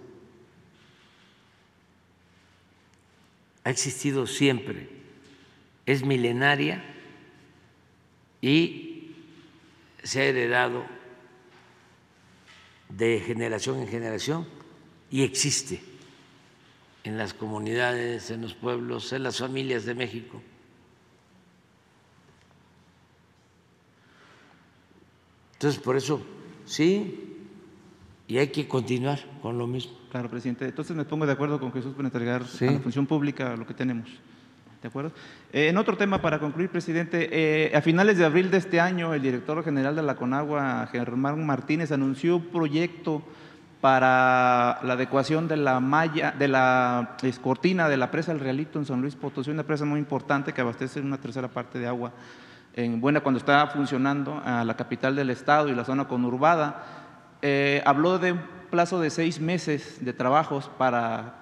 Ha 3.65 3.71
existido 3.71 4.27
siempre, 4.27 4.89
es 5.87 6.05
milenaria 6.05 6.85
y 8.41 9.15
se 10.03 10.21
ha 10.21 10.25
heredado 10.25 10.87
de 12.89 13.21
generación 13.21 13.81
en 13.81 13.89
generación 13.89 14.47
y 15.11 15.23
existe 15.23 15.83
en 17.05 17.19
las 17.19 17.35
comunidades, 17.35 18.31
en 18.31 18.43
los 18.43 18.55
pueblos, 18.55 19.13
en 19.13 19.23
las 19.23 19.39
familias 19.39 19.85
de 19.85 19.95
México. 19.95 20.43
Entonces, 25.55 25.81
por 25.81 25.97
eso, 25.97 26.23
sí, 26.67 27.28
y 28.29 28.37
hay 28.37 28.49
que 28.49 28.69
continuar 28.69 29.19
con 29.41 29.57
lo 29.57 29.67
mismo. 29.67 29.95
Claro, 30.11 30.29
presidente. 30.29 30.67
Entonces 30.67 30.95
me 30.95 31.07
pongo 31.07 31.27
de 31.27 31.33
acuerdo 31.33 31.59
con 31.59 31.73
Jesús 31.73 31.95
para 31.95 32.09
entregar 32.09 32.43
a 32.43 32.65
la 32.65 32.79
función 32.79 33.07
pública 33.07 33.57
lo 33.57 33.67
que 33.67 33.73
tenemos. 33.73 34.11
¿De 34.83 34.87
acuerdo? 34.87 35.11
Eh, 35.53 35.69
en 35.69 35.77
otro 35.79 35.97
tema, 35.97 36.21
para 36.21 36.39
concluir, 36.39 36.69
presidente, 36.69 37.29
eh, 37.33 37.75
a 37.75 37.81
finales 37.81 38.19
de 38.19 38.27
abril 38.27 38.51
de 38.51 38.59
este 38.59 38.81
año, 38.81 39.13
el 39.15 39.23
director 39.23 39.65
general 39.65 39.97
de 39.97 40.03
la 40.03 40.15
CONAGUA, 40.15 40.87
Germán 40.93 41.45
Martínez, 41.45 41.91
anunció 41.91 42.37
un 42.37 42.45
proyecto 42.45 43.23
para 43.81 44.79
la 44.83 44.93
adecuación 44.93 45.49
de 45.49 45.57
la 45.57 45.81
malla, 45.81 46.33
de 46.33 46.49
la 46.49 47.17
cortina 47.41 47.89
de 47.89 47.97
la 47.97 48.11
presa 48.11 48.33
del 48.33 48.41
Realito 48.41 48.79
en 48.79 48.85
San 48.85 49.01
Luis 49.01 49.17
Potosí, 49.17 49.51
una 49.51 49.63
presa 49.63 49.85
muy 49.85 49.99
importante 49.99 50.53
que 50.53 50.61
abastece 50.61 51.01
una 51.01 51.19
tercera 51.19 51.49
parte 51.49 51.79
de 51.79 51.87
agua 51.87 52.13
en 52.75 53.01
buena 53.01 53.21
cuando 53.21 53.39
está 53.39 53.67
funcionando 53.69 54.41
a 54.45 54.65
la 54.65 54.77
capital 54.77 55.17
del 55.17 55.31
estado 55.31 55.69
y 55.69 55.75
la 55.75 55.85
zona 55.85 56.07
conurbada. 56.07 57.08
Eh, 57.43 57.83
habló 57.85 58.19
de 58.19 58.33
un 58.33 58.41
plazo 58.71 59.01
de 59.01 59.11
seis 59.11 59.41
meses 59.41 60.05
de 60.05 60.13
trabajos 60.13 60.71
para 60.79 61.39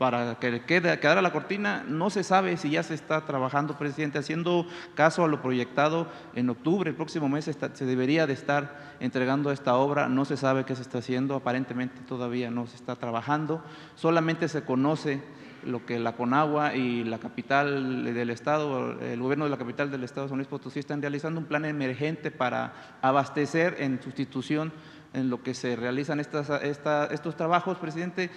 para 0.00 0.36
que 0.36 0.62
quede, 0.62 0.98
quedara 0.98 1.20
la 1.20 1.30
cortina. 1.30 1.84
No 1.86 2.08
se 2.08 2.24
sabe 2.24 2.56
si 2.56 2.70
ya 2.70 2.82
se 2.82 2.94
está 2.94 3.26
trabajando, 3.26 3.76
presidente, 3.76 4.18
haciendo 4.18 4.66
caso 4.94 5.22
a 5.24 5.28
lo 5.28 5.42
proyectado 5.42 6.06
en 6.34 6.48
octubre, 6.48 6.88
el 6.88 6.96
próximo 6.96 7.28
mes 7.28 7.44
se 7.44 7.84
debería 7.84 8.26
de 8.26 8.32
estar 8.32 8.96
entregando 9.00 9.52
esta 9.52 9.76
obra. 9.76 10.08
No 10.08 10.24
se 10.24 10.38
sabe 10.38 10.64
qué 10.64 10.74
se 10.74 10.80
está 10.80 10.98
haciendo, 11.00 11.34
aparentemente 11.34 12.00
todavía 12.08 12.50
no 12.50 12.66
se 12.66 12.76
está 12.76 12.96
trabajando. 12.96 13.62
Solamente 13.94 14.48
se 14.48 14.62
conoce 14.64 15.22
lo 15.66 15.84
que 15.84 15.98
la 15.98 16.12
Conagua 16.16 16.74
y 16.74 17.04
la 17.04 17.18
capital 17.18 18.02
del 18.14 18.30
Estado, 18.30 18.98
el 19.02 19.20
gobierno 19.20 19.44
de 19.44 19.50
la 19.50 19.58
capital 19.58 19.90
del 19.90 20.04
Estado, 20.04 20.28
San 20.28 20.38
Luis 20.38 20.48
Potosí, 20.48 20.78
están 20.78 21.02
realizando 21.02 21.40
un 21.40 21.46
plan 21.46 21.66
emergente 21.66 22.30
para 22.30 22.96
abastecer 23.02 23.76
en 23.78 24.02
sustitución 24.02 24.72
en 25.12 25.30
lo 25.30 25.42
que 25.42 25.54
se 25.54 25.76
realizan 25.76 26.20
estos 26.20 27.36
trabajos, 27.36 27.78
presidente 27.78 28.30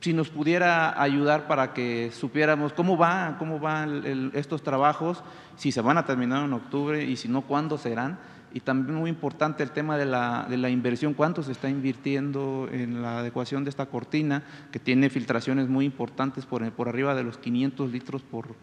si 0.00 0.12
nos 0.12 0.28
pudiera 0.28 1.00
ayudar 1.00 1.48
para 1.48 1.72
que 1.72 2.10
supiéramos 2.12 2.72
cómo 2.72 2.96
va, 2.96 3.36
cómo 3.38 3.58
van 3.58 4.30
estos 4.34 4.62
trabajos, 4.62 5.24
si 5.56 5.72
se 5.72 5.80
van 5.80 5.98
a 5.98 6.06
terminar 6.06 6.44
en 6.44 6.52
octubre 6.52 7.02
y 7.04 7.16
si 7.16 7.28
no, 7.28 7.42
cuándo 7.42 7.78
serán. 7.78 8.18
Y 8.54 8.60
también 8.60 8.96
muy 8.96 9.10
importante 9.10 9.62
el 9.62 9.72
tema 9.72 9.98
de 9.98 10.06
la, 10.06 10.70
inversión, 10.70 11.14
cuánto 11.14 11.42
se 11.42 11.52
está 11.52 11.68
invirtiendo 11.68 12.68
en 12.72 13.02
la 13.02 13.18
adecuación 13.18 13.64
de 13.64 13.70
esta 13.70 13.86
cortina, 13.86 14.42
que 14.72 14.78
tiene 14.78 15.10
filtraciones 15.10 15.68
muy 15.68 15.84
importantes 15.84 16.46
por, 16.46 16.62
arriba 16.62 17.14
de 17.14 17.24
los 17.24 17.36
500 17.36 17.90
litros 17.90 18.22
por, 18.22 18.54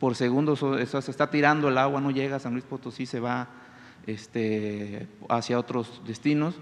por 0.00 0.16
segundo, 0.16 0.54
eso, 0.54 1.02
se 1.02 1.10
está 1.10 1.30
tirando 1.30 1.68
el 1.68 1.78
agua, 1.78 2.00
no 2.00 2.10
llega 2.10 2.36
a 2.36 2.40
San 2.40 2.54
Luis 2.54 2.64
Potosí, 2.64 3.06
se 3.06 3.20
va 3.20 3.48
este, 4.08 5.06
hacia 5.28 5.58
otros 5.58 6.02
destinos. 6.06 6.54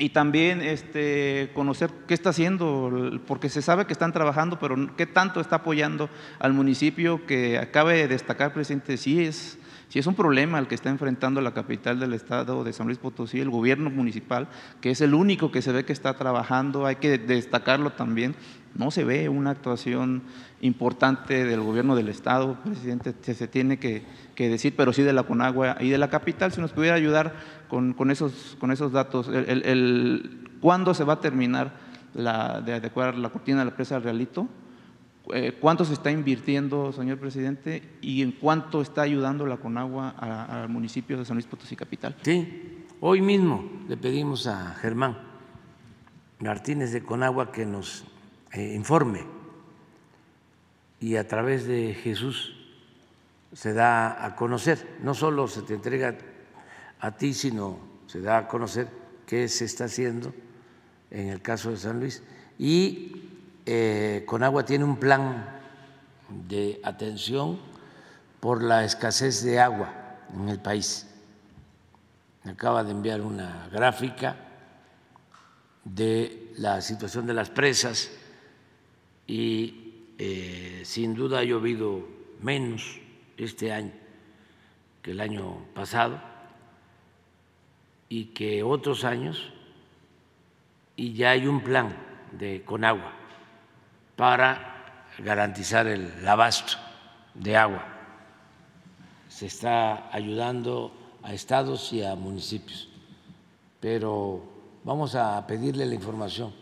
Y 0.00 0.10
también 0.10 0.60
este, 0.60 1.50
conocer 1.54 1.90
qué 2.06 2.14
está 2.14 2.30
haciendo, 2.30 3.20
porque 3.26 3.48
se 3.48 3.62
sabe 3.62 3.86
que 3.86 3.92
están 3.92 4.12
trabajando, 4.12 4.58
pero 4.60 4.96
qué 4.96 5.06
tanto 5.06 5.40
está 5.40 5.56
apoyando 5.56 6.08
al 6.38 6.52
municipio 6.52 7.26
que 7.26 7.58
acabe 7.58 7.94
de 7.94 8.06
destacar, 8.08 8.52
presidente, 8.52 8.96
sí 8.96 9.24
es, 9.24 9.58
sí 9.88 9.98
es 9.98 10.06
un 10.06 10.14
problema 10.14 10.60
el 10.60 10.68
que 10.68 10.76
está 10.76 10.88
enfrentando 10.88 11.40
la 11.40 11.52
capital 11.52 11.98
del 11.98 12.14
estado 12.14 12.62
de 12.62 12.72
San 12.72 12.86
Luis 12.86 12.98
Potosí, 12.98 13.40
el 13.40 13.50
gobierno 13.50 13.90
municipal, 13.90 14.46
que 14.80 14.92
es 14.92 15.00
el 15.00 15.14
único 15.14 15.50
que 15.50 15.62
se 15.62 15.72
ve 15.72 15.84
que 15.84 15.92
está 15.92 16.14
trabajando, 16.14 16.86
hay 16.86 16.96
que 16.96 17.18
destacarlo 17.18 17.90
también, 17.90 18.36
no 18.74 18.90
se 18.90 19.04
ve 19.04 19.28
una 19.28 19.50
actuación 19.50 20.22
importante 20.60 21.44
del 21.44 21.60
gobierno 21.60 21.96
del 21.96 22.08
estado, 22.08 22.58
presidente, 22.64 23.14
se, 23.22 23.48
tiene 23.48 23.78
que, 23.78 24.04
decir, 24.36 24.74
pero 24.76 24.92
sí 24.92 25.02
de 25.02 25.12
la 25.12 25.24
Conagua 25.24 25.76
y 25.80 25.88
de 25.88 25.98
la 25.98 26.10
capital, 26.10 26.52
si 26.52 26.60
nos 26.60 26.72
pudiera 26.72 26.96
ayudar 26.96 27.34
con, 27.68 28.10
esos, 28.10 28.56
datos, 28.92 29.28
el, 29.28 30.48
¿cuándo 30.60 30.94
se 30.94 31.04
va 31.04 31.14
a 31.14 31.20
terminar 31.20 31.72
de 32.14 32.72
adecuar 32.72 33.16
la 33.16 33.30
cortina 33.30 33.60
de 33.60 33.66
la 33.66 33.76
presa 33.76 33.98
Realito? 33.98 34.48
Eh, 35.34 35.52
¿Cuánto 35.60 35.84
se 35.84 35.92
está 35.92 36.10
invirtiendo, 36.10 36.92
señor 36.92 37.18
presidente? 37.18 37.82
¿Y 38.00 38.22
en 38.22 38.32
cuánto 38.32 38.80
está 38.80 39.02
ayudando 39.02 39.44
la 39.44 39.58
Conagua 39.58 40.10
al 40.10 40.68
municipio 40.68 41.18
de 41.18 41.24
San 41.24 41.36
Luis 41.36 41.46
Potosí 41.46 41.76
Capital? 41.76 42.16
Sí, 42.22 42.86
hoy 43.00 43.20
mismo 43.20 43.68
le 43.88 43.96
pedimos 43.98 44.46
a 44.46 44.74
Germán 44.80 45.18
Martínez 46.38 46.92
de 46.92 47.02
Conagua 47.02 47.52
que 47.52 47.66
nos 47.66 48.04
eh, 48.52 48.74
informe 48.74 49.38
y 51.00 51.16
a 51.16 51.28
través 51.28 51.66
de 51.66 51.94
Jesús 51.94 52.54
se 53.52 53.72
da 53.72 54.24
a 54.24 54.34
conocer, 54.36 54.98
no 55.02 55.14
solo 55.14 55.48
se 55.48 55.62
te 55.62 55.74
entrega 55.74 56.16
a 57.00 57.10
ti, 57.12 57.34
sino 57.34 57.78
se 58.06 58.20
da 58.20 58.38
a 58.38 58.48
conocer 58.48 58.88
qué 59.26 59.48
se 59.48 59.64
está 59.64 59.84
haciendo 59.84 60.34
en 61.10 61.28
el 61.28 61.40
caso 61.40 61.70
de 61.70 61.76
San 61.76 62.00
Luis. 62.00 62.22
Y 62.58 63.12
eh, 63.64 64.24
Conagua 64.26 64.64
tiene 64.64 64.84
un 64.84 64.96
plan 64.96 65.60
de 66.46 66.80
atención 66.82 67.58
por 68.40 68.62
la 68.62 68.84
escasez 68.84 69.42
de 69.44 69.60
agua 69.60 69.92
en 70.34 70.48
el 70.48 70.60
país. 70.60 71.06
Acaba 72.44 72.84
de 72.84 72.92
enviar 72.92 73.20
una 73.20 73.68
gráfica 73.72 74.36
de 75.84 76.52
la 76.56 76.80
situación 76.80 77.26
de 77.26 77.34
las 77.34 77.50
presas 77.50 78.10
y 79.28 79.92
eh, 80.18 80.80
sin 80.84 81.14
duda 81.14 81.40
ha 81.40 81.44
llovido 81.44 82.08
menos 82.40 82.98
este 83.36 83.70
año 83.70 83.92
que 85.02 85.12
el 85.12 85.20
año 85.20 85.66
pasado 85.74 86.20
y 88.08 88.24
que 88.26 88.62
otros 88.62 89.04
años 89.04 89.52
y 90.96 91.12
ya 91.12 91.30
hay 91.30 91.46
un 91.46 91.60
plan 91.60 91.94
de 92.32 92.64
Conagua 92.64 93.12
para 94.16 95.04
garantizar 95.18 95.86
el 95.86 96.26
abasto 96.26 96.78
de 97.34 97.56
agua. 97.56 97.84
Se 99.28 99.46
está 99.46 100.12
ayudando 100.12 100.92
a 101.22 101.34
estados 101.34 101.92
y 101.92 102.02
a 102.02 102.16
municipios, 102.16 102.88
pero 103.78 104.42
vamos 104.84 105.14
a 105.14 105.46
pedirle 105.46 105.84
la 105.86 105.94
información 105.94 106.52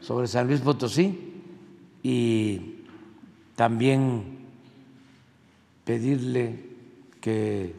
sobre 0.00 0.28
San 0.28 0.46
Luis 0.46 0.60
Potosí 0.60 1.29
y 2.02 2.84
también 3.56 4.38
pedirle 5.84 6.70
que 7.20 7.74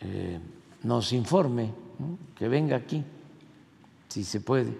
eh, 0.00 0.40
nos 0.82 1.12
informe, 1.12 1.72
que 2.34 2.48
venga 2.48 2.76
aquí, 2.76 3.04
si 4.08 4.24
se 4.24 4.40
puede, 4.40 4.76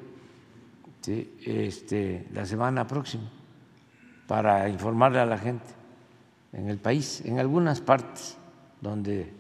este, 1.45 2.27
la 2.33 2.47
semana 2.47 2.87
próxima, 2.87 3.31
para 4.27 4.69
informarle 4.69 5.21
a 5.21 5.27
la 5.27 5.39
gente 5.39 5.67
en 6.53 6.69
el 6.69 6.79
país, 6.79 7.23
en 7.25 7.39
algunas 7.39 7.81
partes 7.81 8.37
donde 8.81 9.33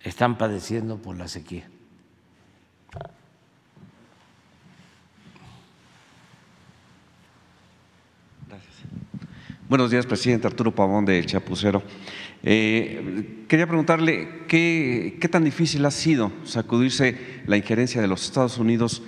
están 0.00 0.36
padeciendo 0.36 0.98
por 0.98 1.16
la 1.16 1.28
sequía. 1.28 1.68
Buenos 9.66 9.90
días, 9.90 10.04
presidente 10.04 10.46
Arturo 10.46 10.74
Pavón 10.74 11.06
de 11.06 11.24
Chapucero. 11.24 11.82
Eh, 12.42 13.44
quería 13.48 13.66
preguntarle 13.66 14.42
¿qué, 14.46 15.28
tan 15.30 15.42
difícil 15.42 15.86
ha 15.86 15.90
sido 15.90 16.30
sacudirse 16.44 17.16
la 17.46 17.56
injerencia 17.56 18.02
de 18.02 18.06
los 18.06 18.26
Estados 18.26 18.58
Unidos 18.58 19.02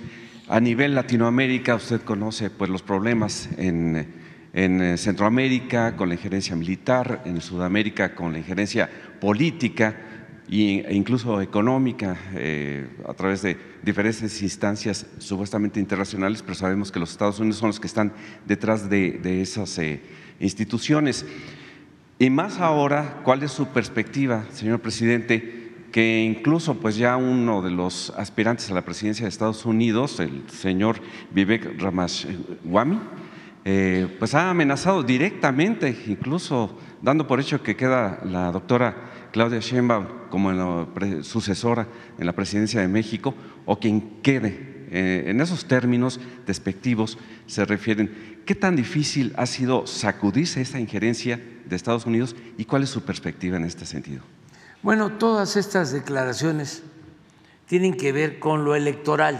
a 0.47 0.59
nivel 0.59 0.95
Latinoamérica. 0.95 1.75
Usted 1.75 2.01
conoce 2.01 2.49
pues, 2.49 2.71
los 2.71 2.81
problemas 2.81 3.49
en, 3.57 4.25
Centroamérica 4.97 5.95
con 5.95 6.09
la 6.09 6.15
injerencia 6.15 6.55
militar, 6.55 7.21
en 7.25 7.39
Sudamérica 7.39 8.15
con 8.15 8.31
la 8.31 8.39
injerencia 8.39 8.89
política 9.21 9.95
e 10.49 10.87
incluso 10.89 11.39
económica 11.39 12.17
eh, 12.33 12.87
a 13.07 13.13
través 13.13 13.43
de 13.43 13.57
diferentes 13.83 14.41
instancias 14.41 15.05
supuestamente 15.19 15.79
internacionales, 15.79 16.41
pero 16.41 16.55
sabemos 16.55 16.91
que 16.91 16.99
los 16.99 17.11
Estados 17.11 17.39
Unidos 17.39 17.57
son 17.57 17.67
los 17.67 17.79
que 17.79 17.85
están 17.85 18.11
detrás 18.47 18.89
de, 18.89 19.41
esas 19.41 19.77
eh, 19.77 20.01
instituciones. 20.39 21.25
Y 22.19 22.29
más 22.29 22.59
ahora, 22.59 23.21
¿cuál 23.23 23.43
es 23.43 23.51
su 23.51 23.67
perspectiva, 23.67 24.45
señor 24.51 24.79
presidente? 24.79 25.85
Que 25.91 26.21
incluso 26.23 26.75
pues 26.75 26.97
ya 26.97 27.15
uno 27.17 27.61
de 27.61 27.71
los 27.71 28.11
aspirantes 28.17 28.69
a 28.71 28.73
la 28.73 28.83
presidencia 28.83 29.23
de 29.23 29.29
Estados 29.29 29.65
Unidos, 29.65 30.19
el 30.19 30.43
señor 30.49 30.97
Vivek 31.31 31.79
Ramaswamy, 31.79 32.99
eh, 33.65 34.07
pues 34.17 34.33
ha 34.33 34.49
amenazado 34.49 35.03
directamente, 35.03 35.95
incluso 36.07 36.77
dando 37.01 37.27
por 37.27 37.39
hecho 37.39 37.61
que 37.61 37.75
queda 37.75 38.19
la 38.23 38.51
doctora 38.51 39.29
Claudia 39.31 39.59
Sheinbaum 39.59 40.05
como 40.29 40.87
sucesora 41.21 41.87
en 42.17 42.25
la 42.25 42.33
presidencia 42.33 42.81
de 42.81 42.87
México 42.87 43.35
o 43.65 43.79
quien 43.79 44.21
quede. 44.21 44.87
Eh, 44.89 45.25
en 45.27 45.41
esos 45.41 45.65
términos 45.65 46.19
despectivos 46.45 47.17
se 47.45 47.65
refieren 47.65 48.36
¿Qué 48.47 48.55
tan 48.55 48.77
difícil 48.77 49.33
ha 49.35 49.45
sido 49.45 49.85
sacudirse 49.85 50.61
esta 50.61 50.79
injerencia 50.79 51.35
de 51.65 51.75
Estados 51.75 52.05
Unidos 52.05 52.33
y 52.57 52.63
cuál 52.63 52.83
es 52.83 52.89
su 52.89 53.03
perspectiva 53.03 53.57
en 53.57 53.65
este 53.65 53.85
sentido? 53.85 54.23
Bueno, 54.81 55.17
todas 55.17 55.57
estas 55.57 55.91
declaraciones 55.91 56.81
tienen 57.65 57.97
que 57.97 58.13
ver 58.13 58.39
con 58.39 58.63
lo 58.63 58.73
electoral. 58.73 59.37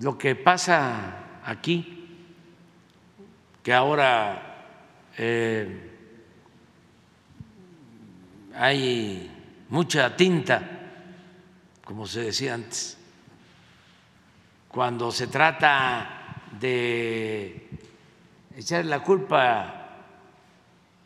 Lo 0.00 0.16
que 0.16 0.34
pasa 0.34 1.42
aquí, 1.44 2.08
que 3.62 3.74
ahora 3.74 4.64
eh, 5.18 5.90
hay 8.54 9.30
mucha 9.68 10.16
tinta, 10.16 10.62
como 11.84 12.06
se 12.06 12.22
decía 12.22 12.54
antes, 12.54 12.96
cuando 14.68 15.12
se 15.12 15.26
trata 15.26 16.15
de 16.60 17.68
echar 18.56 18.84
la 18.84 19.02
culpa 19.02 19.86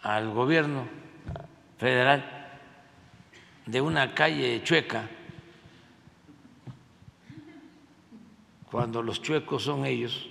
al 0.02 0.30
gobierno 0.30 0.86
federal 1.78 2.40
de 3.66 3.80
una 3.80 4.14
calle 4.14 4.62
chueca, 4.62 5.08
cuando 8.70 9.02
los 9.02 9.20
chuecos 9.20 9.64
son 9.64 9.84
ellos, 9.84 10.28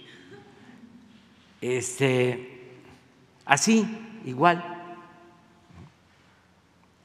este, 1.62 2.72
así, 3.46 3.86
igual, 4.26 4.78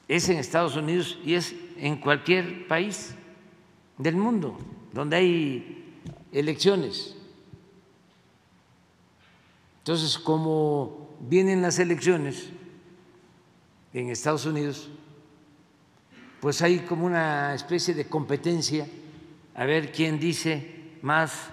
es 0.07 0.29
en 0.29 0.39
Estados 0.39 0.77
Unidos 0.77 1.19
y 1.25 1.35
es 1.35 1.55
en 1.77 1.97
cualquier 1.97 2.69
país 2.69 3.15
del 3.99 4.17
mundo 4.17 4.59
donde 4.93 5.17
hay 5.17 6.01
elecciones. 6.33 7.17
Entonces, 9.85 10.18
como 10.18 11.11
vienen 11.20 11.61
las 11.61 11.78
elecciones 11.78 12.49
en 13.93 14.09
Estados 14.09 14.47
Unidos, 14.47 14.89
pues 16.41 16.62
hay 16.62 16.78
como 16.78 17.05
una 17.05 17.53
especie 17.53 17.93
de 17.93 18.09
competencia 18.09 18.87
a 19.55 19.66
ver 19.66 19.93
quién 19.93 20.18
dice 20.18 20.97
más 21.03 21.51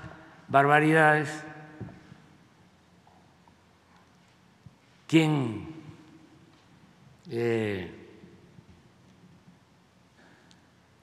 barbaridades. 0.47 1.27
¿Quién 5.07 5.67
eh, 7.29 7.91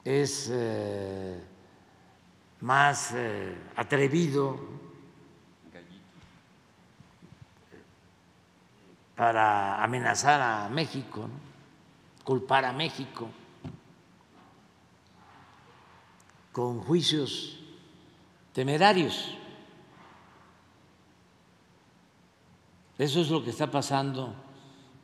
es 0.03 0.49
eh, 0.51 1.39
más 2.61 3.11
eh, 3.13 3.55
atrevido 3.75 4.68
para 9.19 9.83
amenazar 9.83 10.39
a 10.39 10.69
México, 10.69 11.27
culpar 12.23 12.63
a 12.63 12.71
México 12.71 13.27
con 16.53 16.79
juicios 16.79 17.59
temerarios. 18.53 19.35
Eso 22.97 23.19
es 23.19 23.29
lo 23.29 23.43
que 23.43 23.49
está 23.49 23.69
pasando 23.69 24.33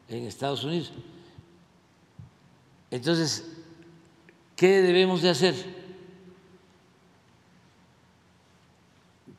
en 0.07 0.23
Estados 0.23 0.63
Unidos. 0.63 0.93
Entonces, 2.91 3.51
¿qué 4.55 4.81
debemos 4.81 5.23
de 5.23 5.29
hacer? 5.29 5.55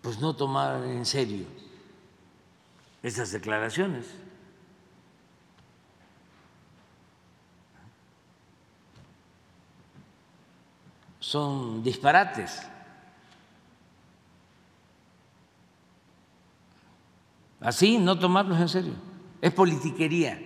Pues 0.03 0.21
no 0.21 0.37
tomar 0.37 0.85
en 0.85 1.07
serio 1.07 1.47
esas 3.03 3.33
declaraciones. 3.33 4.26
Son 11.27 11.83
disparates. 11.83 12.63
Así, 17.59 17.99
no 17.99 18.17
tomarlos 18.17 18.61
en 18.61 18.69
serio. 18.69 18.93
Es 19.43 19.53
politiquería. 19.53 20.41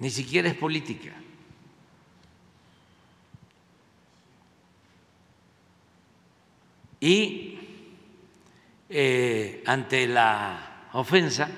Ni 0.00 0.10
siquiera 0.10 0.48
es 0.48 0.56
política. 0.56 1.14
Y 6.98 7.60
eh, 8.88 9.62
ante 9.68 10.08
la 10.08 10.88
ofensa, 10.94 11.48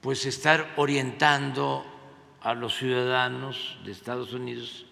pues 0.00 0.26
estar 0.26 0.72
orientando 0.76 1.84
a 2.40 2.54
los 2.54 2.76
ciudadanos 2.76 3.78
de 3.84 3.92
Estados 3.92 4.32
Unidos 4.32 4.86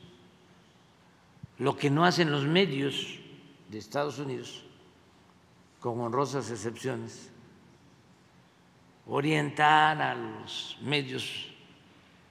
lo 1.58 1.76
que 1.76 1.90
no 1.90 2.04
hacen 2.04 2.30
los 2.30 2.44
medios 2.44 3.18
de 3.68 3.78
Estados 3.78 4.18
Unidos, 4.18 4.62
con 5.80 6.00
honrosas 6.00 6.50
excepciones, 6.50 7.30
orientar 9.06 10.00
a 10.02 10.14
los 10.14 10.76
medios, 10.82 11.48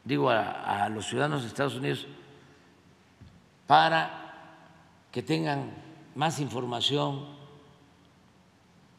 digo, 0.04 0.30
a, 0.30 0.88
los 0.90 1.08
ciudadanos 1.08 1.42
de 1.42 1.48
Estados 1.48 1.76
Unidos, 1.76 2.08
para 3.66 4.22
que 5.12 5.24
tengan 5.24 5.72
más 6.14 6.40
información, 6.40 7.34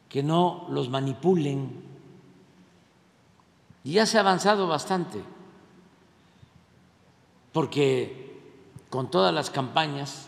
que 0.09 0.23
no 0.23 0.67
los 0.69 0.89
manipulen. 0.89 1.86
Y 3.87 3.93
ya 3.93 4.05
se 4.05 4.17
ha 4.17 4.19
avanzado 4.19 4.67
bastante, 4.67 5.23
porque 7.53 8.37
con 8.89 9.09
todas 9.09 9.33
las 9.33 9.49
campañas 9.49 10.27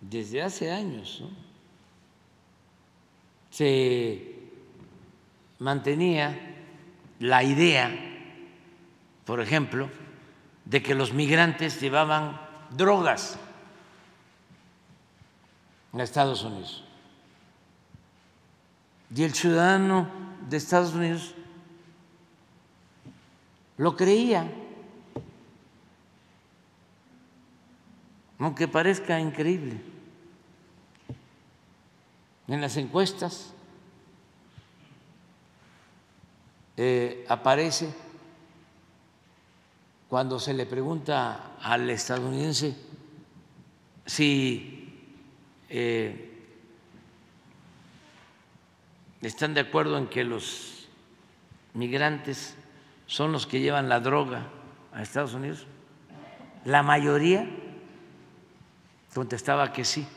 desde 0.00 0.42
hace 0.42 0.72
años 0.72 1.22
se 3.50 4.40
mantenía 5.60 6.36
la 7.20 7.44
idea, 7.44 7.92
por 9.24 9.40
ejemplo, 9.40 9.88
de 10.64 10.82
que 10.82 10.96
los 10.96 11.12
migrantes 11.12 11.80
llevaban 11.80 12.40
drogas 12.70 13.38
a 15.92 16.02
Estados 16.02 16.42
Unidos. 16.42 16.82
Y 19.14 19.22
el 19.22 19.32
ciudadano 19.32 20.08
de 20.50 20.56
Estados 20.56 20.92
Unidos 20.94 21.36
lo 23.82 23.96
creía, 23.96 24.48
aunque 28.38 28.68
parezca 28.68 29.18
increíble. 29.18 29.80
En 32.46 32.60
las 32.60 32.76
encuestas 32.76 33.52
eh, 36.76 37.24
aparece 37.28 37.92
cuando 40.08 40.38
se 40.38 40.54
le 40.54 40.64
pregunta 40.64 41.56
al 41.60 41.90
estadounidense 41.90 42.76
si 44.06 45.10
eh, 45.68 46.38
están 49.20 49.54
de 49.54 49.60
acuerdo 49.62 49.98
en 49.98 50.06
que 50.06 50.22
los 50.22 50.86
migrantes 51.74 52.54
son 53.12 53.30
los 53.30 53.46
que 53.46 53.60
llevan 53.60 53.90
la 53.90 54.00
droga 54.00 54.46
a 54.94 55.02
Estados 55.02 55.34
Unidos, 55.34 55.66
la 56.64 56.82
mayoría 56.82 57.46
contestaba 59.12 59.70
que 59.70 59.84
sí. 59.84 60.08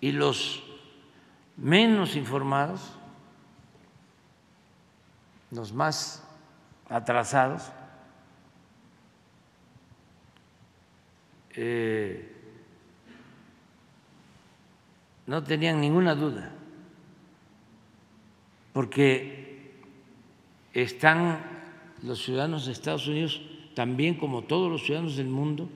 Y 0.00 0.12
los 0.12 0.62
menos 1.56 2.14
informados 2.14 2.92
los 5.50 5.72
más 5.72 6.22
atrasados, 6.88 7.72
eh, 11.56 12.30
no 15.26 15.42
tenían 15.42 15.80
ninguna 15.80 16.14
duda, 16.14 16.52
porque 18.72 19.43
están 20.74 21.40
los 22.02 22.22
ciudadanos 22.22 22.66
de 22.66 22.72
Estados 22.72 23.06
Unidos, 23.06 23.40
también 23.74 24.16
como 24.16 24.42
todos 24.42 24.70
los 24.70 24.84
ciudadanos 24.84 25.16
del 25.16 25.28
mundo, 25.28 25.70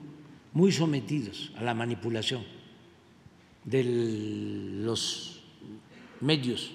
muy 0.53 0.71
sometidos 0.71 1.51
a 1.57 1.63
la 1.63 1.73
manipulación 1.73 2.43
de 3.63 3.83
los 4.83 5.41
medios 6.19 6.71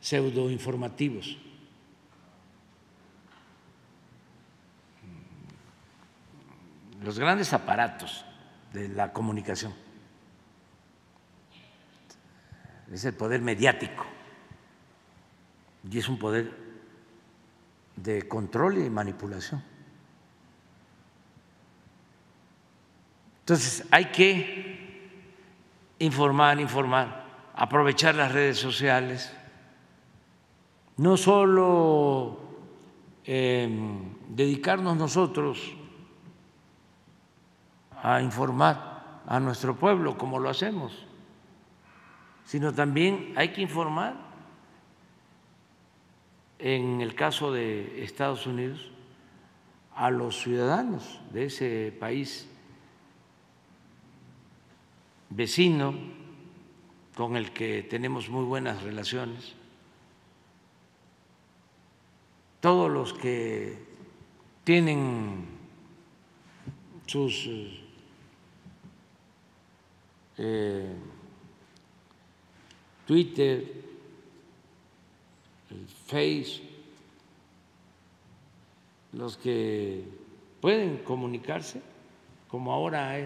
pseudoinformativos. 0.00 1.38
Los 7.04 7.18
grandes 7.18 7.52
aparatos 7.52 8.24
de 8.72 8.88
la 8.88 9.12
comunicación. 9.12 9.74
Es 12.92 13.04
el 13.04 13.14
poder 13.14 13.40
mediático 13.40 14.04
y 15.90 15.98
es 15.98 16.08
un 16.08 16.18
poder 16.18 16.52
de 17.96 18.26
control 18.28 18.78
y 18.78 18.90
manipulación. 18.90 19.62
Entonces 23.40 23.86
hay 23.90 24.06
que 24.06 25.10
informar, 25.98 26.60
informar, 26.60 27.26
aprovechar 27.54 28.14
las 28.14 28.32
redes 28.32 28.58
sociales 28.58 29.32
no 30.96 31.16
solo 31.16 32.38
em, 33.24 34.14
dedicarnos 34.28 34.96
nosotros 34.96 35.74
a 38.02 38.20
informar 38.20 39.22
a 39.26 39.40
nuestro 39.40 39.76
pueblo 39.76 40.18
como 40.18 40.38
lo 40.38 40.50
hacemos, 40.50 41.06
sino 42.44 42.72
también 42.72 43.32
hay 43.36 43.52
que 43.52 43.62
informar 43.62 44.31
en 46.62 47.00
el 47.00 47.14
caso 47.16 47.52
de 47.52 48.04
Estados 48.04 48.46
Unidos 48.46 48.92
a 49.96 50.10
los 50.10 50.40
ciudadanos 50.40 51.20
de 51.32 51.46
ese 51.46 51.92
país 51.98 52.48
vecino 55.28 55.92
con 57.16 57.36
el 57.36 57.50
que 57.50 57.82
tenemos 57.82 58.28
muy 58.28 58.44
buenas 58.44 58.82
relaciones 58.82 59.54
todos 62.60 62.88
los 62.88 63.12
que 63.12 63.76
tienen 64.62 65.44
sus 67.06 67.48
eh, 70.38 70.94
Twitter, 73.04 73.58
el 73.58 73.81
Face, 76.12 76.60
los 79.12 79.38
que 79.38 80.04
pueden 80.60 80.98
comunicarse, 80.98 81.80
como 82.48 82.70
ahora 82.70 83.18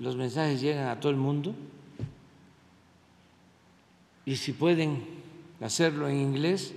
los 0.00 0.16
mensajes 0.16 0.60
llegan 0.60 0.88
a 0.88 0.98
todo 0.98 1.12
el 1.12 1.16
mundo, 1.16 1.54
y 4.26 4.34
si 4.34 4.52
pueden 4.52 5.06
hacerlo 5.60 6.08
en 6.08 6.16
inglés, 6.16 6.74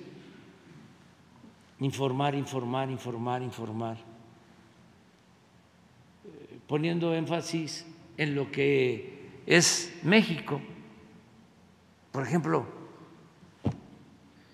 informar, 1.80 2.36
informar, 2.36 2.92
informar, 2.92 3.42
informar, 3.42 3.98
eh, 6.24 6.60
poniendo 6.68 7.16
énfasis 7.16 7.84
en 8.16 8.36
lo 8.36 8.52
que 8.52 9.42
es 9.48 9.92
México. 10.04 10.62
Por 12.12 12.24
ejemplo, 12.24 12.81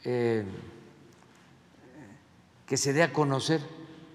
eh, 0.09 0.45
que 2.65 2.77
se 2.77 2.93
dé 2.93 3.03
a 3.03 3.11
conocer 3.11 3.59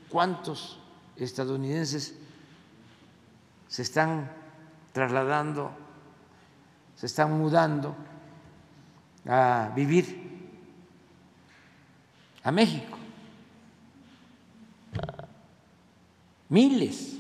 cuántos 0.09 0.81
estadounidenses 1.17 2.17
se 3.69 3.83
están 3.83 4.33
trasladando, 4.93 5.71
se 6.97 7.05
están 7.05 7.37
mudando 7.37 7.95
a 9.29 9.71
vivir 9.77 10.49
a 12.43 12.51
México. 12.51 12.97
Miles. 16.49 17.19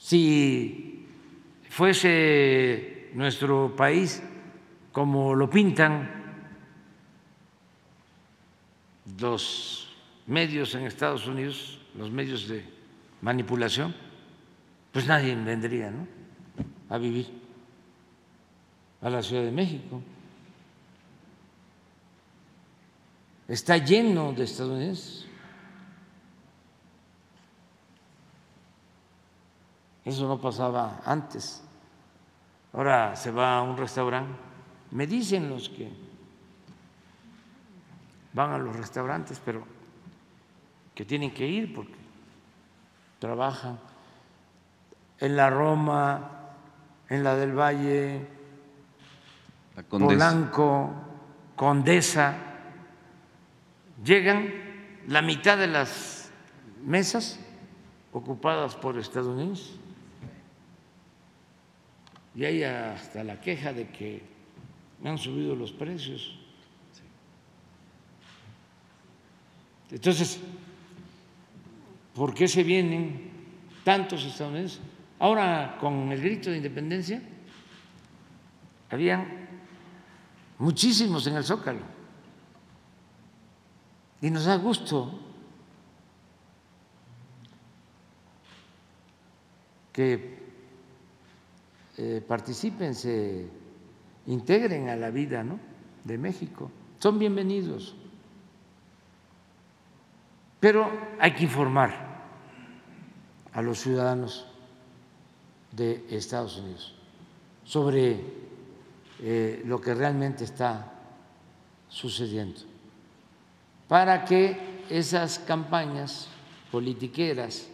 Si 0.00 1.06
fuese 1.70 3.10
nuestro 3.14 3.76
país 3.76 4.20
como 4.96 5.34
lo 5.34 5.50
pintan 5.50 6.08
los 9.20 9.94
medios 10.26 10.74
en 10.74 10.86
Estados 10.86 11.26
Unidos, 11.26 11.78
los 11.98 12.10
medios 12.10 12.48
de 12.48 12.64
manipulación, 13.20 13.94
pues 14.92 15.06
nadie 15.06 15.34
vendría 15.34 15.90
¿no? 15.90 16.06
a 16.88 16.96
vivir 16.96 17.30
a 19.02 19.10
la 19.10 19.22
Ciudad 19.22 19.42
de 19.42 19.50
México. 19.50 20.00
Está 23.48 23.76
lleno 23.76 24.32
de 24.32 24.44
estadounidenses. 24.44 25.26
Eso 30.06 30.26
no 30.26 30.40
pasaba 30.40 31.02
antes. 31.04 31.62
Ahora 32.72 33.14
se 33.14 33.30
va 33.30 33.58
a 33.58 33.62
un 33.62 33.76
restaurante. 33.76 34.45
Me 34.90 35.06
dicen 35.06 35.48
los 35.48 35.68
que 35.68 35.90
van 38.32 38.52
a 38.52 38.58
los 38.58 38.76
restaurantes, 38.76 39.40
pero 39.44 39.64
que 40.94 41.04
tienen 41.04 41.32
que 41.32 41.46
ir 41.46 41.74
porque 41.74 41.94
trabajan 43.18 43.78
en 45.18 45.36
la 45.36 45.50
Roma, 45.50 46.30
en 47.08 47.24
la 47.24 47.34
del 47.36 47.58
Valle, 47.58 48.26
la 49.74 49.82
Polanco, 49.82 50.90
Condesa, 51.56 52.34
llegan 54.04 54.52
la 55.08 55.22
mitad 55.22 55.56
de 55.56 55.66
las 55.66 56.30
mesas 56.84 57.38
ocupadas 58.12 58.76
por 58.76 58.98
estadounidenses. 58.98 59.76
Y 62.34 62.44
hay 62.44 62.64
hasta 62.64 63.24
la 63.24 63.40
queja 63.40 63.72
de 63.72 63.88
que 63.88 64.35
han 65.04 65.18
subido 65.18 65.54
los 65.54 65.72
precios. 65.72 66.38
Entonces, 69.90 70.40
¿por 72.14 72.34
qué 72.34 72.48
se 72.48 72.62
vienen 72.62 73.30
tantos 73.84 74.24
estadounidenses? 74.24 74.80
Ahora, 75.18 75.76
con 75.80 76.10
el 76.12 76.20
grito 76.20 76.50
de 76.50 76.56
independencia, 76.56 77.22
habían 78.90 79.48
muchísimos 80.58 81.26
en 81.26 81.36
el 81.36 81.44
Zócalo. 81.44 81.80
Y 84.20 84.30
nos 84.30 84.44
da 84.44 84.56
gusto 84.56 85.20
que 89.92 90.36
eh, 91.96 92.22
participen, 92.26 92.94
se 92.94 93.48
integren 94.26 94.88
a 94.88 94.96
la 94.96 95.10
vida 95.10 95.44
de 96.04 96.18
México. 96.18 96.70
Son 96.98 97.18
bienvenidos. 97.18 97.94
Pero 100.60 100.90
hay 101.20 101.32
que 101.32 101.44
informar 101.44 102.06
a 103.52 103.62
los 103.62 103.80
ciudadanos 103.80 104.46
de 105.72 106.04
Estados 106.10 106.58
Unidos 106.58 106.94
sobre 107.64 108.20
eh, 109.20 109.62
lo 109.64 109.80
que 109.80 109.94
realmente 109.94 110.44
está 110.44 110.92
sucediendo, 111.88 112.60
para 113.88 114.24
que 114.24 114.84
esas 114.90 115.38
campañas 115.38 116.28
politiqueras 116.70 117.68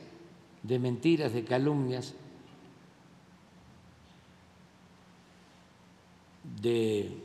de 0.63 0.79
mentiras, 0.79 1.33
de 1.33 1.45
calumnias, 1.45 2.15
de 6.61 7.17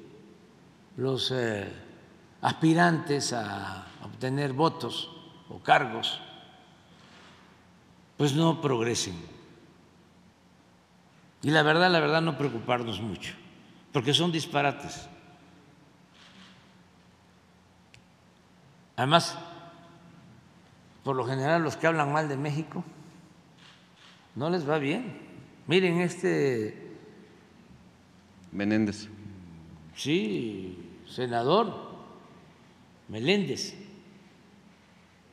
los 0.95 1.31
eh, 1.31 1.67
aspirantes 2.41 3.33
a 3.33 3.85
obtener 4.03 4.53
votos 4.53 5.11
o 5.49 5.59
cargos, 5.59 6.19
pues 8.17 8.33
no 8.33 8.61
progresen. 8.61 9.15
Y 11.43 11.51
la 11.51 11.61
verdad, 11.63 11.91
la 11.91 11.99
verdad, 11.99 12.21
no 12.21 12.37
preocuparnos 12.37 12.99
mucho, 12.99 13.33
porque 13.93 14.13
son 14.13 14.31
disparates. 14.31 15.07
Además, 18.95 19.37
por 21.03 21.15
lo 21.15 21.25
general 21.25 21.61
los 21.61 21.77
que 21.77 21.87
hablan 21.87 22.11
mal 22.11 22.27
de 22.27 22.35
México 22.35 22.83
no 24.35 24.49
les 24.49 24.67
va 24.67 24.77
bien. 24.79 25.19
Miren 25.67 26.01
este... 26.01 26.95
Menéndez. 28.51 29.07
Sí, 29.97 30.77
senador 31.07 31.73
Meléndez 33.09 33.87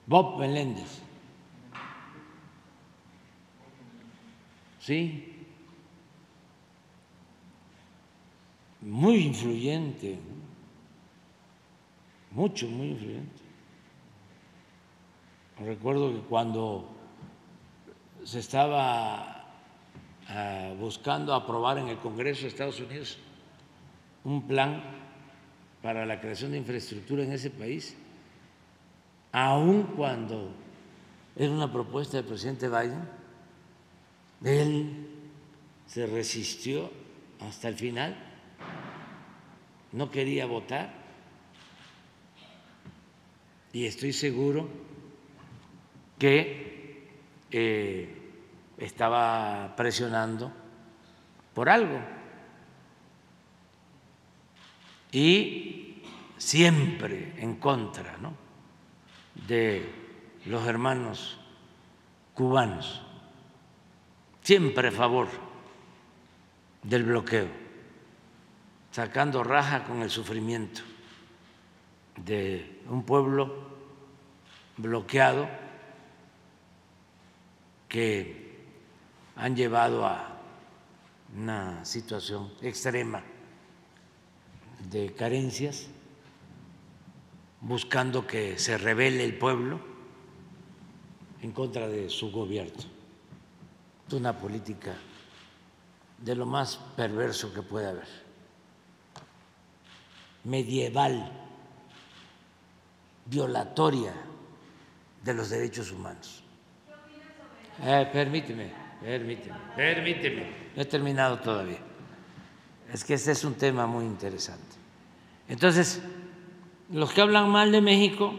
Bob 0.06 0.38
Meléndez. 0.38 1.00
Sí. 4.80 5.30
Muy 8.82 9.16
influyente, 9.24 10.18
mucho, 12.30 12.66
muy 12.68 12.88
influyente. 12.88 13.42
Recuerdo 15.58 16.12
que 16.12 16.20
cuando 16.28 16.90
se 18.24 18.40
estaba 18.40 19.46
ah, 20.28 20.74
buscando 20.78 21.32
aprobar 21.32 21.78
en 21.78 21.88
el 21.88 21.96
Congreso 21.98 22.42
de 22.42 22.48
Estados 22.48 22.78
Unidos 22.78 23.18
un 24.24 24.46
plan 24.46 24.82
para 25.82 26.06
la 26.06 26.20
creación 26.20 26.52
de 26.52 26.58
infraestructura 26.58 27.22
en 27.22 27.32
ese 27.32 27.50
país, 27.50 27.94
aun 29.32 29.82
cuando 29.94 30.50
era 31.36 31.52
una 31.52 31.70
propuesta 31.70 32.16
del 32.16 32.26
presidente 32.26 32.68
Biden, 32.68 33.08
él 34.42 35.08
se 35.86 36.06
resistió 36.06 36.90
hasta 37.40 37.68
el 37.68 37.74
final, 37.74 38.16
no 39.92 40.10
quería 40.10 40.46
votar 40.46 41.04
y 43.72 43.86
estoy 43.86 44.12
seguro 44.12 44.68
que 46.18 47.08
eh, 47.50 48.08
estaba 48.78 49.74
presionando 49.76 50.50
por 51.52 51.68
algo. 51.68 52.13
Y 55.14 56.02
siempre 56.36 57.34
en 57.38 57.54
contra, 57.54 58.16
de 59.46 59.88
los 60.46 60.66
hermanos 60.66 61.38
cubanos, 62.34 63.00
siempre 64.42 64.88
a 64.88 64.90
favor 64.90 65.28
del 66.82 67.04
bloqueo, 67.04 67.46
sacando 68.90 69.44
raja 69.44 69.84
con 69.84 70.02
el 70.02 70.10
sufrimiento 70.10 70.82
de 72.16 72.80
un 72.88 73.04
pueblo 73.04 73.68
bloqueado 74.78 75.48
que 77.88 78.66
han 79.36 79.54
llevado 79.54 80.04
a 80.04 80.40
una 81.36 81.84
situación 81.84 82.52
extrema 82.60 83.22
de 84.90 85.14
carencias 85.14 85.86
buscando 87.60 88.26
que 88.26 88.58
se 88.58 88.76
revele 88.76 89.24
el 89.24 89.38
pueblo 89.38 89.80
en 91.42 91.52
contra 91.52 91.88
de 91.88 92.10
su 92.10 92.30
gobierno. 92.30 92.82
Es 94.06 94.12
una 94.12 94.36
política 94.36 94.94
de 96.18 96.34
lo 96.34 96.46
más 96.46 96.76
perverso 96.96 97.52
que 97.52 97.62
puede 97.62 97.88
haber, 97.88 98.08
medieval, 100.44 101.32
violatoria 103.26 104.12
de 105.22 105.34
los 105.34 105.50
derechos 105.50 105.90
humanos. 105.90 106.42
Eh, 107.82 108.08
permíteme, 108.12 108.72
permíteme, 109.00 109.58
permíteme, 109.74 110.46
no 110.76 110.82
he 110.82 110.84
terminado 110.84 111.38
todavía. 111.40 111.78
Es 112.92 113.04
que 113.04 113.14
este 113.14 113.32
es 113.32 113.42
un 113.44 113.54
tema 113.54 113.86
muy 113.86 114.04
interesante. 114.04 114.73
Entonces, 115.48 116.02
los 116.90 117.12
que 117.12 117.20
hablan 117.20 117.50
mal 117.50 117.70
de 117.72 117.80
México 117.80 118.34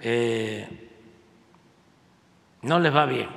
eh, 0.00 0.90
no 2.62 2.78
les 2.78 2.94
va 2.94 3.06
bien. 3.06 3.28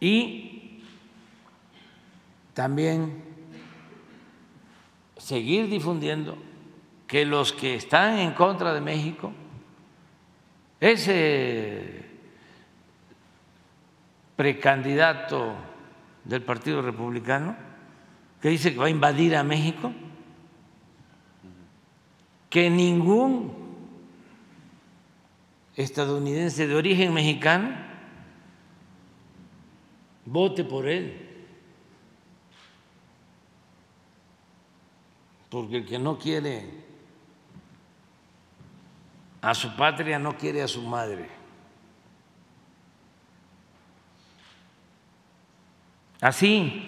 Y 0.00 0.82
también 2.54 3.24
seguir 5.16 5.68
difundiendo 5.68 6.38
que 7.06 7.24
los 7.24 7.52
que 7.52 7.74
están 7.74 8.18
en 8.18 8.32
contra 8.32 8.72
de 8.72 8.80
México, 8.80 9.32
ese 10.80 11.97
precandidato 14.38 15.56
del 16.22 16.44
Partido 16.44 16.80
Republicano, 16.80 17.56
que 18.40 18.50
dice 18.50 18.72
que 18.72 18.78
va 18.78 18.86
a 18.86 18.88
invadir 18.88 19.34
a 19.34 19.42
México, 19.42 19.92
que 22.48 22.70
ningún 22.70 23.52
estadounidense 25.74 26.68
de 26.68 26.76
origen 26.76 27.12
mexicano 27.12 27.70
vote 30.24 30.62
por 30.62 30.86
él. 30.86 31.20
Porque 35.50 35.78
el 35.78 35.84
que 35.84 35.98
no 35.98 36.16
quiere 36.16 36.64
a 39.42 39.52
su 39.52 39.74
patria 39.74 40.20
no 40.20 40.36
quiere 40.36 40.62
a 40.62 40.68
su 40.68 40.82
madre. 40.82 41.37
Así. 46.20 46.84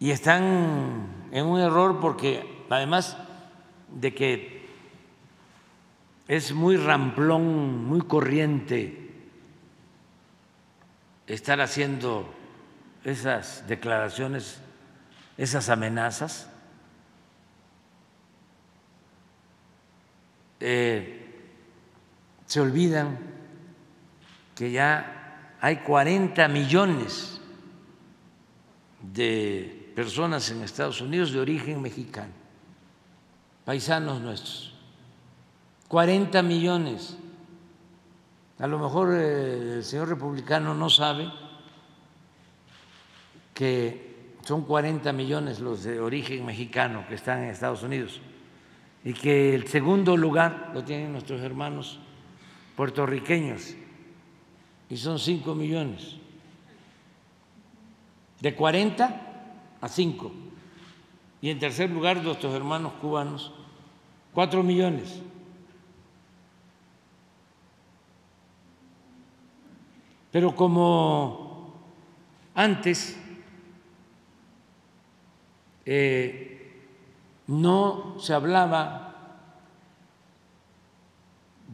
Y 0.00 0.10
están 0.10 1.28
en 1.30 1.46
un 1.46 1.60
error 1.60 2.00
porque 2.00 2.64
además 2.68 3.16
de 3.88 4.14
que 4.14 4.66
es 6.26 6.52
muy 6.52 6.76
ramplón, 6.76 7.84
muy 7.84 8.00
corriente 8.00 9.10
estar 11.26 11.60
haciendo 11.60 12.32
esas 13.04 13.66
declaraciones, 13.68 14.60
esas 15.36 15.68
amenazas, 15.68 16.48
eh, 20.58 21.18
se 22.46 22.60
olvidan 22.60 23.18
que 24.54 24.70
ya 24.72 25.21
hay 25.62 25.76
40 25.76 26.48
millones 26.48 27.40
de 29.00 29.92
personas 29.94 30.50
en 30.50 30.60
Estados 30.62 31.00
Unidos 31.00 31.32
de 31.32 31.38
origen 31.38 31.80
mexicano, 31.80 32.32
paisanos 33.64 34.20
nuestros. 34.20 34.74
40 35.86 36.42
millones. 36.42 37.16
A 38.58 38.66
lo 38.66 38.80
mejor 38.80 39.14
eh, 39.14 39.74
el 39.76 39.84
señor 39.84 40.08
republicano 40.08 40.74
no 40.74 40.90
sabe 40.90 41.30
que 43.54 44.34
son 44.42 44.62
40 44.64 45.12
millones 45.12 45.60
los 45.60 45.84
de 45.84 46.00
origen 46.00 46.44
mexicano 46.44 47.04
que 47.08 47.14
están 47.14 47.44
en 47.44 47.50
Estados 47.50 47.84
Unidos 47.84 48.20
y 49.04 49.12
que 49.12 49.54
el 49.54 49.68
segundo 49.68 50.16
lugar 50.16 50.72
lo 50.74 50.82
tienen 50.82 51.12
nuestros 51.12 51.40
hermanos 51.40 52.00
puertorriqueños 52.74 53.76
y 54.92 54.96
son 54.98 55.18
5 55.18 55.54
millones. 55.54 56.16
De 58.40 58.54
40 58.54 59.22
a 59.80 59.88
5. 59.88 60.30
Y 61.40 61.48
en 61.48 61.58
tercer 61.58 61.88
lugar, 61.88 62.22
nuestros 62.22 62.54
hermanos 62.54 62.92
cubanos, 63.00 63.52
4 64.34 64.62
millones. 64.62 65.22
Pero 70.30 70.54
como 70.54 71.72
antes 72.54 73.18
eh, 75.86 76.82
no 77.46 78.16
se 78.18 78.34
hablaba 78.34 79.16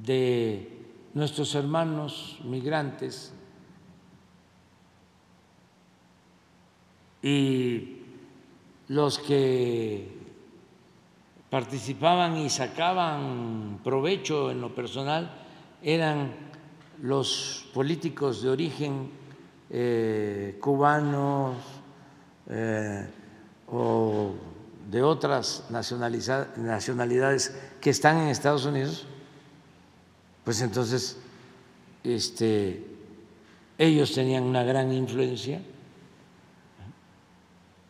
de 0.05 0.78
nuestros 1.15 1.55
hermanos 1.55 2.39
migrantes. 2.45 3.33
Y 7.23 8.03
los 8.89 9.19
que 9.19 10.17
participaban 11.51 12.37
y 12.37 12.51
sacaban 12.51 13.81
provecho 13.83 14.51
en 14.51 14.61
lo 14.61 14.75
personal 14.75 15.31
eran 15.83 16.35
los 17.03 17.69
políticos 17.73 18.43
de 18.43 18.51
origen 18.51 19.11
eh, 19.71 20.59
cubanos 20.61 21.57
eh, 22.49 23.07
o 23.71 24.33
de 24.91 25.03
otras 25.03 25.67
nacionalidades 25.71 27.57
que 27.81 27.91
están 27.91 28.19
en 28.19 28.29
Estados 28.29 28.65
Unidos 28.65 29.07
pues 30.49 30.63
entonces 30.63 31.21
este, 32.03 32.83
ellos 33.77 34.15
tenían 34.15 34.45
una 34.45 34.63
gran 34.63 34.91
influencia, 34.91 35.61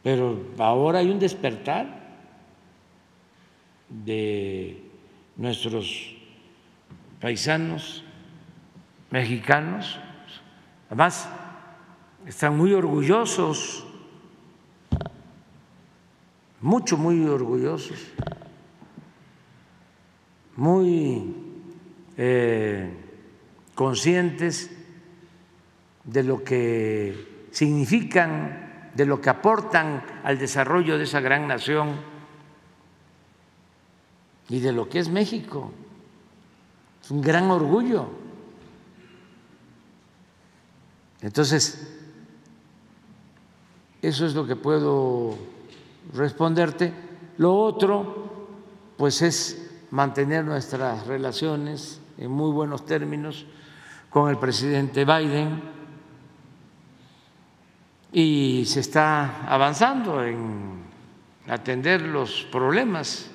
pero 0.02 0.44
ahora 0.58 0.98
hay 0.98 1.08
un 1.08 1.20
despertar 1.20 2.18
de 3.88 4.90
nuestros 5.36 6.16
paisanos 7.20 8.02
mexicanos, 9.12 9.96
además 10.88 11.28
están 12.26 12.56
muy 12.56 12.72
orgullosos, 12.72 13.86
mucho, 16.60 16.96
muy 16.96 17.24
orgullosos, 17.24 18.00
muy 20.56 21.47
eh, 22.20 22.90
conscientes 23.76 24.70
de 26.02 26.24
lo 26.24 26.42
que 26.42 27.46
significan, 27.52 28.90
de 28.92 29.06
lo 29.06 29.20
que 29.20 29.30
aportan 29.30 30.02
al 30.24 30.36
desarrollo 30.36 30.98
de 30.98 31.04
esa 31.04 31.20
gran 31.20 31.46
nación 31.46 31.90
y 34.48 34.58
de 34.58 34.72
lo 34.72 34.88
que 34.88 34.98
es 34.98 35.08
México. 35.08 35.72
Es 37.00 37.10
un 37.12 37.20
gran 37.20 37.52
orgullo. 37.52 38.08
Entonces, 41.20 42.00
eso 44.02 44.26
es 44.26 44.34
lo 44.34 44.44
que 44.44 44.56
puedo 44.56 45.38
responderte. 46.14 46.92
Lo 47.36 47.54
otro, 47.54 48.48
pues 48.96 49.22
es 49.22 49.70
mantener 49.92 50.44
nuestras 50.44 51.06
relaciones 51.06 52.00
en 52.18 52.30
muy 52.30 52.50
buenos 52.50 52.84
términos 52.84 53.46
con 54.10 54.28
el 54.28 54.38
presidente 54.38 55.04
Biden. 55.04 55.62
Y 58.12 58.64
se 58.66 58.80
está 58.80 59.46
avanzando 59.46 60.24
en 60.24 60.82
atender 61.46 62.02
los 62.02 62.42
problemas 62.50 63.30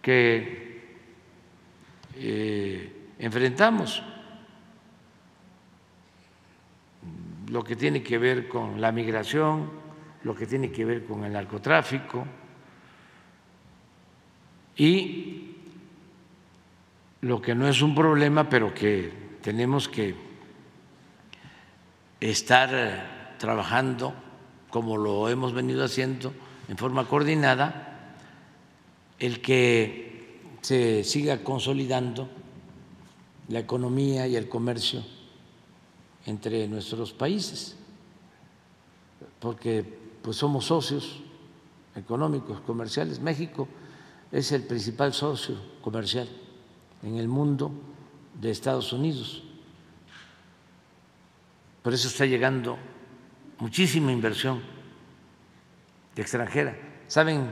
que 0.00 0.96
eh, 2.14 3.10
enfrentamos, 3.18 4.02
lo 7.48 7.62
que 7.62 7.76
tiene 7.76 8.02
que 8.02 8.18
ver 8.18 8.48
con 8.48 8.80
la 8.80 8.92
migración, 8.92 9.68
lo 10.22 10.34
que 10.34 10.46
tiene 10.46 10.70
que 10.70 10.84
ver 10.84 11.04
con 11.04 11.24
el 11.24 11.32
narcotráfico. 11.32 12.24
Y 14.76 15.45
lo 17.20 17.40
que 17.40 17.54
no 17.54 17.68
es 17.68 17.82
un 17.82 17.94
problema, 17.94 18.48
pero 18.48 18.74
que 18.74 19.38
tenemos 19.42 19.88
que 19.88 20.14
estar 22.20 23.36
trabajando 23.38 24.14
como 24.70 24.96
lo 24.96 25.28
hemos 25.28 25.52
venido 25.52 25.84
haciendo 25.84 26.32
en 26.68 26.76
forma 26.76 27.06
coordinada, 27.06 28.14
el 29.18 29.40
que 29.40 30.40
se 30.60 31.04
siga 31.04 31.42
consolidando 31.42 32.28
la 33.48 33.60
economía 33.60 34.26
y 34.26 34.36
el 34.36 34.48
comercio 34.48 35.02
entre 36.26 36.66
nuestros 36.66 37.12
países, 37.12 37.76
porque 39.38 39.84
pues 40.22 40.36
somos 40.36 40.66
socios 40.66 41.20
económicos, 41.94 42.60
comerciales. 42.60 43.20
México 43.20 43.68
es 44.32 44.50
el 44.52 44.62
principal 44.62 45.14
socio 45.14 45.56
comercial 45.80 46.28
en 47.02 47.16
el 47.16 47.28
mundo 47.28 47.72
de 48.40 48.50
Estados 48.50 48.92
Unidos. 48.92 49.42
Por 51.82 51.94
eso 51.94 52.08
está 52.08 52.26
llegando 52.26 52.76
muchísima 53.58 54.12
inversión 54.12 54.60
extranjera. 56.16 56.76
¿Saben 57.06 57.48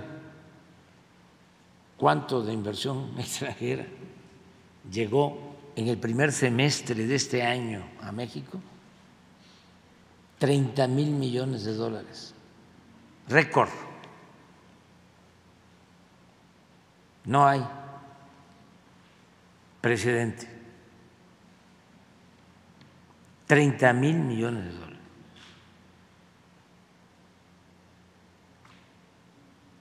cuánto 1.96 2.42
de 2.42 2.52
inversión 2.52 3.14
extranjera 3.18 3.86
llegó 4.90 5.54
en 5.76 5.88
el 5.88 5.98
primer 5.98 6.32
semestre 6.32 7.06
de 7.06 7.14
este 7.14 7.42
año 7.42 7.84
a 8.00 8.12
México? 8.12 8.60
30 10.38 10.88
mil 10.88 11.10
millones 11.10 11.64
de 11.64 11.74
dólares. 11.74 12.34
Récord. 13.28 13.70
No 17.24 17.46
hay 17.46 17.64
precedente. 19.84 20.48
30 23.46 23.92
mil 23.92 24.14
millones 24.14 24.64
de 24.64 24.70
dólares. 24.70 24.98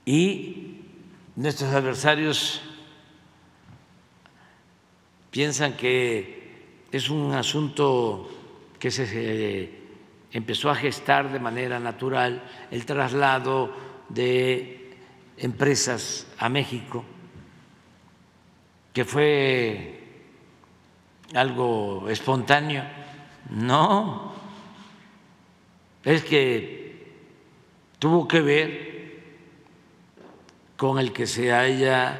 Y 0.04 0.82
nuestros 1.38 1.74
adversarios 1.74 2.62
piensan 5.32 5.78
que 5.78 6.52
es 6.92 7.10
un 7.10 7.34
asunto 7.34 8.30
que 8.80 8.92
se 8.92 9.72
empezó 10.34 10.70
a 10.70 10.76
gestar 10.76 11.32
de 11.32 11.40
manera 11.40 11.80
natural 11.80 12.44
el 12.72 12.86
traslado 12.86 13.74
de 14.10 14.98
empresas 15.38 16.28
a 16.38 16.50
México, 16.50 17.06
que 18.94 19.04
fue 19.04 20.04
algo 21.34 22.08
espontáneo. 22.10 22.84
No, 23.50 24.34
es 26.04 26.24
que 26.24 27.12
tuvo 28.00 28.28
que 28.28 28.42
ver 28.42 28.94
con 30.78 31.00
el 31.00 31.12
que 31.12 31.28
se 31.28 31.52
haya 31.52 32.20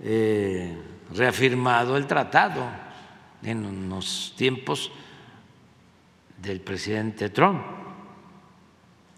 eh, 0.00 0.76
reafirmado 1.14 1.96
el 1.96 2.06
tratado 2.06 2.64
en 3.42 3.88
los 3.88 4.34
tiempos 4.36 4.92
del 6.36 6.60
presidente 6.60 7.30
Trump. 7.30 7.62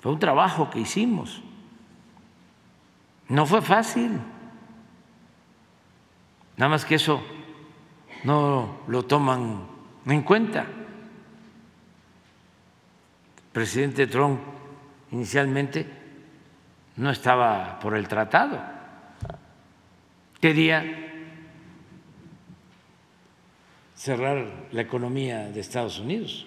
Fue 0.00 0.12
un 0.12 0.18
trabajo 0.18 0.70
que 0.70 0.80
hicimos. 0.80 1.42
No 3.28 3.46
fue 3.46 3.62
fácil. 3.62 4.20
Nada 6.62 6.70
más 6.70 6.84
que 6.84 6.94
eso 6.94 7.20
no 8.22 8.82
lo 8.86 9.04
toman 9.04 9.66
en 10.06 10.22
cuenta. 10.22 10.60
El 10.60 10.68
presidente 13.50 14.06
Trump 14.06 14.38
inicialmente 15.10 15.84
no 16.98 17.10
estaba 17.10 17.80
por 17.80 17.96
el 17.96 18.06
tratado. 18.06 18.62
Quería 20.40 20.84
cerrar 23.96 24.68
la 24.70 24.82
economía 24.82 25.48
de 25.48 25.58
Estados 25.58 25.98
Unidos. 25.98 26.46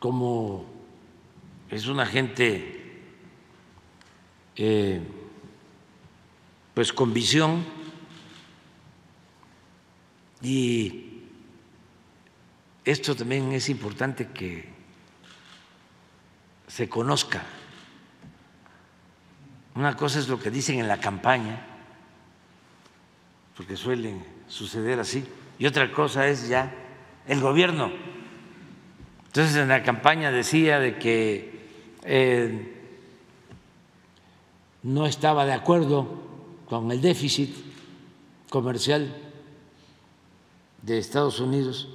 Como 0.00 0.66
es 1.70 1.86
una 1.86 2.06
gente 2.06 3.04
eh, 4.56 5.00
pues 6.76 6.92
con 6.92 7.14
visión 7.14 7.64
y 10.42 11.22
esto 12.84 13.16
también 13.16 13.50
es 13.52 13.70
importante 13.70 14.28
que 14.28 14.68
se 16.66 16.86
conozca. 16.86 17.40
Una 19.74 19.96
cosa 19.96 20.18
es 20.18 20.28
lo 20.28 20.38
que 20.38 20.50
dicen 20.50 20.78
en 20.78 20.86
la 20.86 21.00
campaña, 21.00 21.64
porque 23.56 23.78
suelen 23.78 24.22
suceder 24.46 25.00
así, 25.00 25.24
y 25.58 25.64
otra 25.64 25.90
cosa 25.90 26.28
es 26.28 26.46
ya 26.46 26.74
el 27.26 27.40
gobierno. 27.40 27.90
Entonces 29.28 29.56
en 29.56 29.68
la 29.68 29.82
campaña 29.82 30.30
decía 30.30 30.78
de 30.78 30.98
que 30.98 31.68
eh, 32.02 32.84
no 34.82 35.06
estaba 35.06 35.46
de 35.46 35.54
acuerdo 35.54 36.25
con 36.68 36.90
el 36.90 37.00
déficit 37.00 37.54
comercial 38.50 39.14
de 40.82 40.98
Estados 40.98 41.40
Unidos 41.40 41.88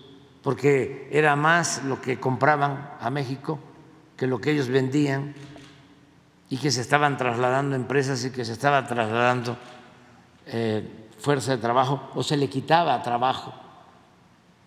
porque 0.43 1.07
era 1.11 1.36
más 1.36 1.84
lo 1.84 2.01
que 2.01 2.19
compraban 2.19 2.95
a 2.99 3.09
México 3.09 3.59
que 4.17 4.28
lo 4.28 4.39
que 4.39 4.51
ellos 4.51 4.67
vendían 4.67 5.34
y 6.49 6.57
que 6.57 6.72
se 6.72 6.82
estaban 6.82 7.17
trasladando 7.17 7.76
empresas 7.76 8.26
y 8.26 8.32
que 8.32 8.43
se 8.43 8.53
estaba 8.53 8.86
trasladando 8.86 9.57
eh, 10.47 11.09
fuerza 11.17 11.55
de 11.55 11.57
trabajo 11.61 12.09
o 12.13 12.24
se 12.24 12.36
le 12.36 12.49
quitaba 12.49 13.01
trabajo 13.03 13.53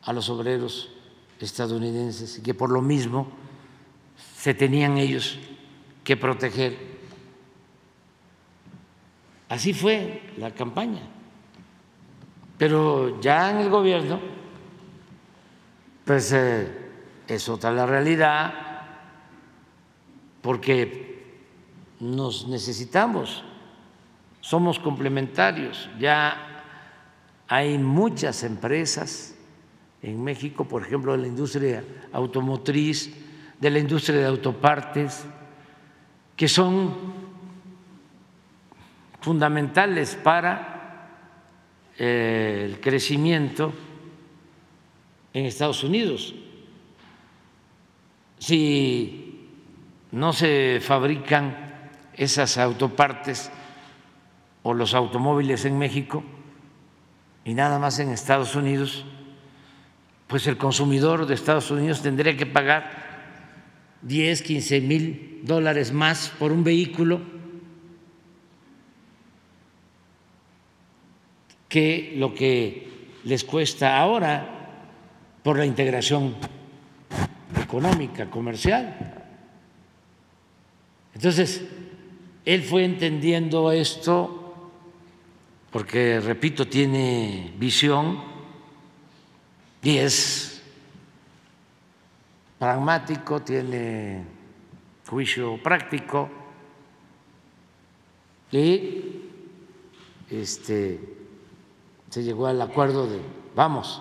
a 0.03 0.13
los 0.13 0.29
obreros 0.29 0.91
estadounidenses 1.41 2.39
y 2.39 2.43
que 2.43 2.55
por 2.55 2.71
lo 2.71 2.81
mismo 2.81 3.29
se 4.37 4.55
tenían 4.55 4.99
ellos 4.99 5.39
que 6.03 6.17
proteger. 6.17 6.94
Así 9.55 9.73
fue 9.73 10.21
la 10.37 10.51
campaña. 10.51 11.03
Pero 12.59 13.21
ya 13.21 13.53
en 13.53 13.59
el 13.59 13.71
gobierno, 13.71 14.19
pues 16.05 16.33
eh, 16.33 16.91
es 17.29 17.49
otra 17.49 17.71
la 17.71 17.87
realidad 17.87 18.53
porque 20.43 21.37
nos 22.01 22.49
necesitamos, 22.49 23.45
somos 24.41 24.81
complementarios. 24.81 25.89
Ya 26.01 26.65
hay 27.47 27.79
muchas 27.79 28.43
empresas 28.43 29.37
en 30.03 30.21
México, 30.25 30.65
por 30.65 30.83
ejemplo, 30.83 31.13
de 31.13 31.19
la 31.19 31.29
industria 31.29 31.85
automotriz, 32.13 33.15
de 33.61 33.71
la 33.71 33.79
industria 33.79 34.19
de 34.19 34.27
autopartes, 34.27 35.25
que 36.35 36.49
son 36.49 37.14
fundamentales 39.25 40.17
para 40.17 41.09
eh, 41.99 42.67
el 42.69 42.79
crecimiento 42.79 43.73
en 45.33 45.47
Estados 45.47 45.83
Unidos. 45.83 46.35
Si 48.39 49.49
no 50.13 50.35
se 50.35 50.79
fabrican 50.83 51.57
esas 52.13 52.59
autopartes 52.59 53.51
o 54.63 54.75
los 54.75 54.93
automóviles 54.93 55.65
en 55.65 55.79
México 55.79 56.23
y 57.47 57.55
nada 57.55 57.79
más 57.79 57.99
en 58.01 58.11
Estados 58.11 58.55
Unidos, 58.55 59.07
pues 60.27 60.47
el 60.47 60.59
consumidor 60.59 61.25
de 61.25 61.33
Estados 61.33 61.71
Unidos 61.71 62.03
tendría 62.03 62.37
que 62.37 62.45
pagar 62.45 62.91
10, 64.03 64.43
15 64.43 64.81
mil 64.83 65.41
dólares 65.45 65.95
más 65.95 66.29
por 66.39 66.53
un 66.53 66.63
vehículo 66.63 67.34
que 71.75 72.15
lo 72.15 72.33
que 72.33 72.87
les 73.25 73.43
cuesta 73.43 73.99
ahora 73.99 74.79
por 75.43 75.59
la 75.59 75.67
integración 75.67 76.37
económica, 77.61 78.31
comercial. 78.31 79.27
Entonces, 81.17 81.65
él 82.45 82.63
fue 82.63 82.85
entendiendo 82.85 83.73
esto 83.73 84.71
porque, 85.73 86.21
repito, 86.21 86.69
tiene 86.69 87.53
visión 87.59 88.23
y 89.83 89.97
es 89.97 90.63
pragmático, 92.57 93.43
tiene 93.43 94.23
juicio 95.09 95.61
práctico 95.61 96.31
y 98.53 99.01
este, 100.31 101.14
se 102.15 102.23
llegó 102.23 102.47
al 102.47 102.63
acuerdo 102.63 103.09
de 103.09 103.21
vamos 103.57 104.01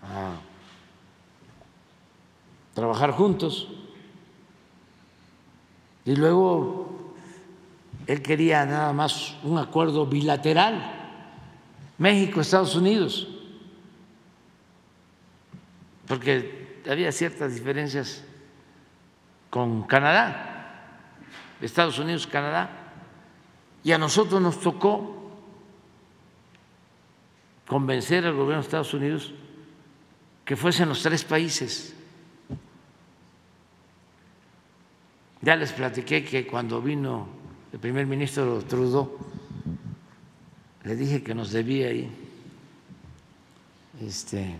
a 0.00 0.36
trabajar 2.72 3.10
juntos. 3.10 3.68
Y 6.06 6.16
luego 6.16 7.12
él 8.06 8.22
quería 8.22 8.64
nada 8.64 8.94
más 8.94 9.34
un 9.42 9.58
acuerdo 9.58 10.06
bilateral, 10.06 11.20
México, 11.98 12.40
Estados 12.40 12.74
Unidos, 12.74 13.28
porque 16.08 16.80
había 16.88 17.12
ciertas 17.12 17.52
diferencias 17.52 18.24
con 19.50 19.82
Canadá, 19.82 21.02
Estados 21.60 21.98
Unidos, 21.98 22.26
Canadá, 22.26 22.70
y 23.82 23.92
a 23.92 23.98
nosotros 23.98 24.40
nos 24.40 24.58
tocó 24.58 25.13
convencer 27.74 28.24
al 28.24 28.34
gobierno 28.34 28.62
de 28.62 28.66
Estados 28.66 28.94
Unidos 28.94 29.34
que 30.44 30.54
fuesen 30.54 30.88
los 30.88 31.02
tres 31.02 31.24
países. 31.24 31.92
Ya 35.40 35.56
les 35.56 35.72
platiqué 35.72 36.24
que 36.24 36.46
cuando 36.46 36.80
vino 36.80 37.26
el 37.72 37.80
primer 37.80 38.06
ministro 38.06 38.62
Trudeau, 38.62 39.18
le 40.84 40.94
dije 40.94 41.24
que 41.24 41.34
nos 41.34 41.50
debía 41.50 41.88
ahí 41.88 42.08
este, 44.00 44.54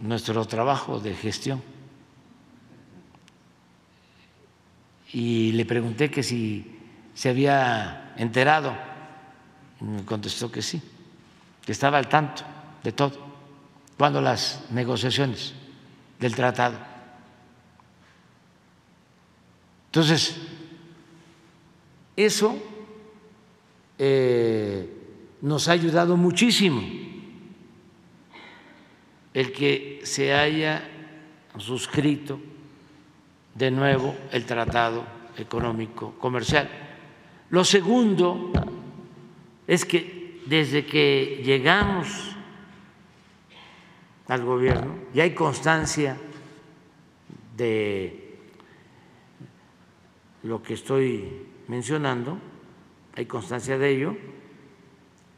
nuestro 0.00 0.42
trabajo 0.46 1.00
de 1.00 1.14
gestión. 1.14 1.62
Y 5.12 5.52
le 5.52 5.66
pregunté 5.66 6.10
que 6.10 6.22
si 6.22 6.78
se 7.12 7.28
había 7.28 8.14
enterado. 8.16 8.87
Me 9.80 10.04
contestó 10.04 10.50
que 10.50 10.62
sí, 10.62 10.80
que 11.64 11.72
estaba 11.72 11.98
al 11.98 12.08
tanto 12.08 12.42
de 12.82 12.92
todo, 12.92 13.12
cuando 13.96 14.20
las 14.20 14.64
negociaciones 14.70 15.54
del 16.18 16.34
tratado. 16.34 16.78
Entonces, 19.86 20.36
eso 22.16 22.58
eh, 23.98 24.92
nos 25.40 25.68
ha 25.68 25.72
ayudado 25.72 26.16
muchísimo 26.16 26.82
el 29.34 29.52
que 29.52 30.00
se 30.02 30.34
haya 30.34 30.82
suscrito 31.58 32.40
de 33.54 33.70
nuevo 33.70 34.16
el 34.32 34.44
tratado 34.44 35.04
económico 35.36 36.14
comercial. 36.18 36.68
Lo 37.50 37.64
segundo 37.64 38.52
es 39.68 39.84
que 39.84 40.40
desde 40.46 40.86
que 40.86 41.42
llegamos 41.44 42.34
al 44.26 44.42
gobierno 44.42 44.94
ya 45.12 45.24
hay 45.24 45.34
constancia 45.34 46.16
de 47.54 48.38
lo 50.42 50.62
que 50.62 50.72
estoy 50.72 51.46
mencionando, 51.68 52.38
hay 53.14 53.26
constancia 53.26 53.76
de 53.76 53.90
ello. 53.90 54.16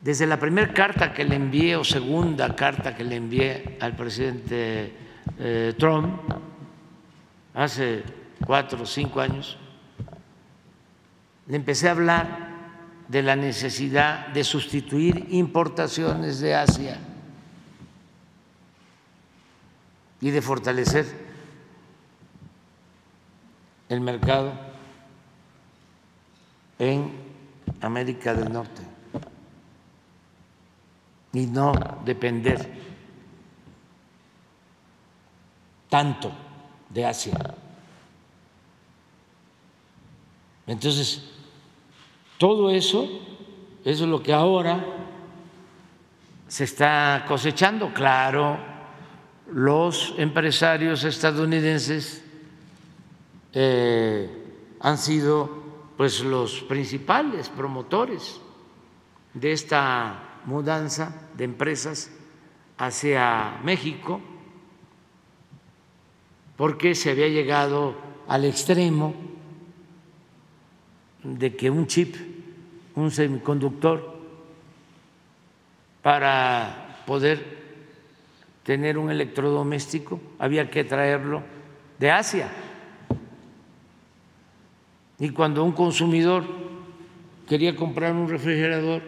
Desde 0.01 0.27
la 0.27 0.39
primera 0.39 0.73
carta 0.73 1.13
que 1.13 1.25
le 1.25 1.35
envié 1.35 1.75
o 1.75 1.83
segunda 1.83 2.55
carta 2.55 2.95
que 2.95 3.03
le 3.03 3.17
envié 3.17 3.79
al 3.81 3.97
presidente 3.97 4.93
eh, 5.39 5.75
Trump 5.77 6.21
hace 7.53 8.05
cuatro 8.47 8.83
o 8.83 8.87
cinco 8.87 9.21
años, 9.21 9.59
le 11.49 11.57
empecé 11.57 11.89
a 11.89 11.93
hablar 11.93 12.50
de 13.11 13.25
la 13.25 13.35
necesidad 13.35 14.29
de 14.29 14.45
sustituir 14.45 15.27
importaciones 15.31 16.39
de 16.39 16.55
Asia 16.55 16.97
y 20.21 20.31
de 20.31 20.41
fortalecer 20.41 21.07
el 23.89 24.01
mercado 24.01 24.53
en 26.79 27.11
América 27.81 28.33
del 28.33 28.53
Norte 28.53 28.83
y 31.33 31.47
no 31.47 31.73
depender 32.05 32.73
tanto 35.89 36.31
de 36.89 37.07
Asia. 37.07 37.57
Entonces, 40.69 41.40
todo 42.41 42.71
eso, 42.71 43.07
es 43.85 44.01
lo 44.01 44.23
que 44.23 44.33
ahora 44.33 44.83
se 46.49 46.65
está 46.65 47.27
cosechando. 47.29 47.93
Claro, 47.93 48.57
los 49.53 50.15
empresarios 50.17 51.05
estadounidenses 51.05 52.25
eh, 53.53 54.27
han 54.81 54.97
sido 54.97 55.51
pues 55.99 56.21
los 56.21 56.63
principales 56.63 57.51
promotores 57.51 58.41
de 59.35 59.53
esta 59.53 60.41
mudanza 60.47 61.29
de 61.37 61.45
empresas 61.45 62.11
hacia 62.79 63.61
México, 63.63 64.19
porque 66.57 66.95
se 66.95 67.11
había 67.11 67.29
llegado 67.29 67.97
al 68.27 68.47
extremo 68.47 69.15
de 71.23 71.55
que 71.55 71.69
un 71.69 71.87
chip, 71.87 72.30
un 72.97 73.11
semiconductor, 73.11 74.21
para 76.03 77.03
poder 77.07 77.59
tener 78.63 78.99
un 78.99 79.11
electrodoméstico 79.11 80.21
había 80.39 80.71
que 80.71 80.85
traerlo 80.85 81.43
de 81.99 82.11
Asia. 82.11 82.49
Y 85.19 85.31
cuando 85.31 85.65
un 85.65 85.73
consumidor 85.73 86.45
quería 87.47 87.77
comprar 87.77 88.15
un 88.15 88.29
refrigerador 88.29 89.03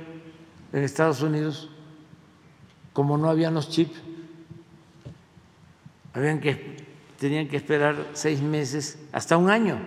en 0.72 0.82
Estados 0.82 1.22
Unidos, 1.22 1.70
como 2.92 3.16
no 3.16 3.30
habían 3.30 3.54
los 3.54 3.70
chips, 3.70 3.98
habían 6.12 6.40
que, 6.40 6.76
tenían 7.18 7.48
que 7.48 7.56
esperar 7.56 8.08
seis 8.12 8.42
meses, 8.42 8.98
hasta 9.12 9.36
un 9.36 9.48
año. 9.48 9.78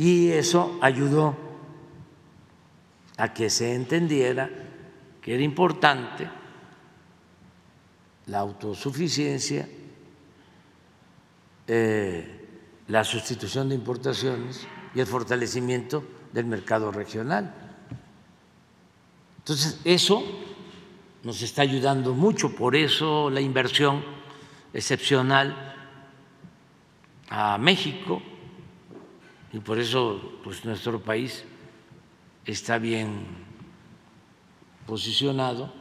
Y 0.00 0.30
eso 0.30 0.78
ayudó 0.80 1.36
a 3.18 3.34
que 3.34 3.50
se 3.50 3.74
entendiera 3.74 4.48
que 5.20 5.34
era 5.34 5.42
importante 5.42 6.26
la 8.24 8.38
autosuficiencia, 8.38 9.68
eh, 11.66 12.48
la 12.88 13.04
sustitución 13.04 13.68
de 13.68 13.74
importaciones 13.74 14.66
y 14.94 15.00
el 15.00 15.06
fortalecimiento 15.06 16.02
del 16.32 16.46
mercado 16.46 16.90
regional. 16.90 17.54
Entonces, 19.36 19.80
eso 19.84 20.24
nos 21.24 21.42
está 21.42 21.60
ayudando 21.60 22.14
mucho, 22.14 22.56
por 22.56 22.74
eso 22.74 23.28
la 23.28 23.42
inversión 23.42 24.02
excepcional 24.72 25.76
a 27.28 27.58
México 27.58 28.22
y 29.52 29.58
por 29.58 29.78
eso 29.78 30.38
pues 30.44 30.64
nuestro 30.64 31.00
país 31.00 31.44
está 32.44 32.78
bien 32.78 33.26
posicionado 34.86 35.72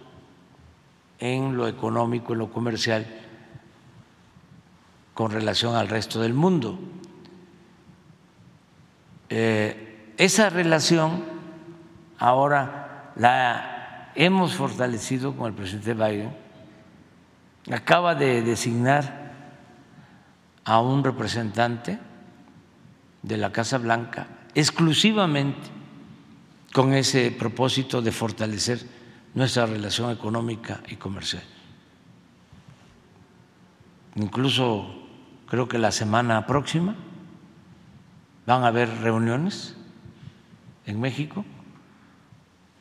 en 1.20 1.56
lo 1.56 1.68
económico, 1.68 2.34
en 2.34 2.40
lo 2.40 2.52
comercial 2.52 3.06
con 5.14 5.32
relación 5.32 5.76
al 5.76 5.90
resto 5.90 6.22
del 6.22 6.34
mundo. 6.34 6.80
Eh, 9.30 10.14
esa 10.18 10.50
relación 10.50 11.24
ahora 12.18 13.12
la 13.16 14.12
hemos 14.16 14.54
fortalecido 14.54 15.36
con 15.36 15.48
el 15.48 15.54
presidente 15.54 15.94
Biden. 15.94 16.36
Acaba 17.72 18.16
de 18.16 18.42
designar 18.42 19.34
a 20.64 20.80
un 20.82 21.04
representante 21.04 22.00
de 23.22 23.38
la 23.38 23.52
Casa 23.52 23.78
Blanca 23.78 24.28
exclusivamente 24.56 25.70
con 26.74 26.94
ese 26.94 27.32
propósito 27.32 28.02
de 28.02 28.12
fortalecer 28.12 28.86
nuestra 29.34 29.66
relación 29.66 30.12
económica 30.12 30.82
y 30.88 30.96
comercial. 30.96 31.44
Incluso 34.16 34.88
creo 35.48 35.68
que 35.68 35.78
la 35.78 35.92
semana 35.92 36.46
próxima 36.46 36.96
van 38.46 38.64
a 38.64 38.68
haber 38.68 38.90
reuniones 39.02 39.76
en 40.86 41.00
México 41.00 41.46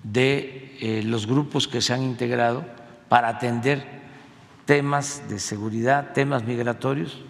de 0.03 0.77
eh, 0.81 1.03
los 1.03 1.27
grupos 1.27 1.69
que 1.69 1.81
se 1.81 1.93
han 1.93 2.03
integrado 2.03 2.65
para 3.09 3.29
atender 3.29 3.85
temas 4.65 5.29
de 5.29 5.39
seguridad, 5.39 6.13
temas 6.13 6.45
migratorios 6.45 7.21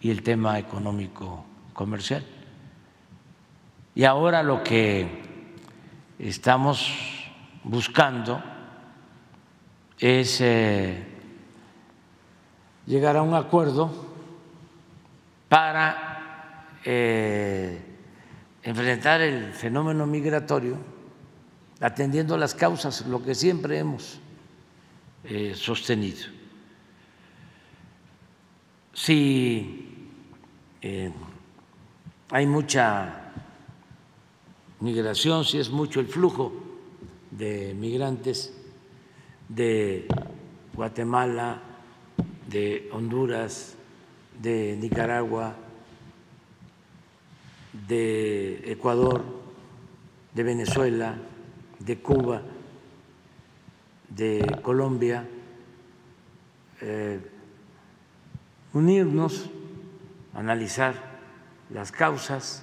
y 0.00 0.10
el 0.10 0.22
tema 0.22 0.58
económico 0.58 1.44
comercial. 1.72 2.24
Y 3.98 4.04
ahora 4.04 4.44
lo 4.44 4.62
que 4.62 5.08
estamos 6.20 6.88
buscando 7.64 8.40
es 9.98 10.40
eh, 10.40 11.04
llegar 12.86 13.16
a 13.16 13.22
un 13.22 13.34
acuerdo 13.34 13.90
para 15.48 16.68
eh, 16.84 17.76
enfrentar 18.62 19.20
el 19.20 19.52
fenómeno 19.52 20.06
migratorio 20.06 20.76
atendiendo 21.80 22.36
las 22.36 22.54
causas, 22.54 23.04
lo 23.04 23.20
que 23.20 23.34
siempre 23.34 23.80
hemos 23.80 24.20
eh, 25.24 25.54
sostenido. 25.56 26.28
Si 28.92 30.12
hay 32.30 32.46
mucha 32.46 33.17
migración, 34.80 35.44
si 35.44 35.58
es 35.58 35.70
mucho 35.70 36.00
el 36.00 36.06
flujo 36.06 36.52
de 37.30 37.74
migrantes 37.74 38.54
de 39.48 40.06
Guatemala, 40.74 41.60
de 42.48 42.88
Honduras, 42.92 43.74
de 44.40 44.76
Nicaragua, 44.76 45.54
de 47.88 48.72
Ecuador, 48.72 49.24
de 50.34 50.42
Venezuela, 50.42 51.16
de 51.78 51.98
Cuba, 51.98 52.42
de 54.08 54.58
Colombia, 54.62 55.28
eh, 56.80 57.20
unirnos, 58.72 59.50
analizar 60.34 60.94
las 61.70 61.90
causas, 61.90 62.62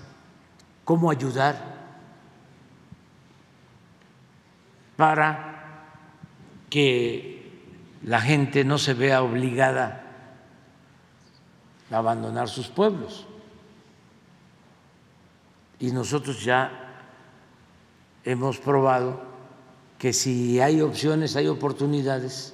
cómo 0.86 1.12
ayudar 1.12 1.75
para 4.96 5.56
que 6.70 7.36
la 8.04 8.22
gente 8.22 8.64
no 8.64 8.78
se 8.78 8.94
vea 8.94 9.24
obligada 9.24 10.04
a 11.92 11.98
abandonar 11.98 12.48
sus 12.50 12.68
pueblos. 12.68 13.26
Y 15.80 15.92
nosotros 15.92 16.44
ya 16.44 16.72
hemos 18.24 18.58
probado 18.58 19.22
que 19.98 20.14
si 20.14 20.60
hay 20.60 20.82
opciones, 20.82 21.36
hay 21.36 21.48
oportunidades, 21.48 22.54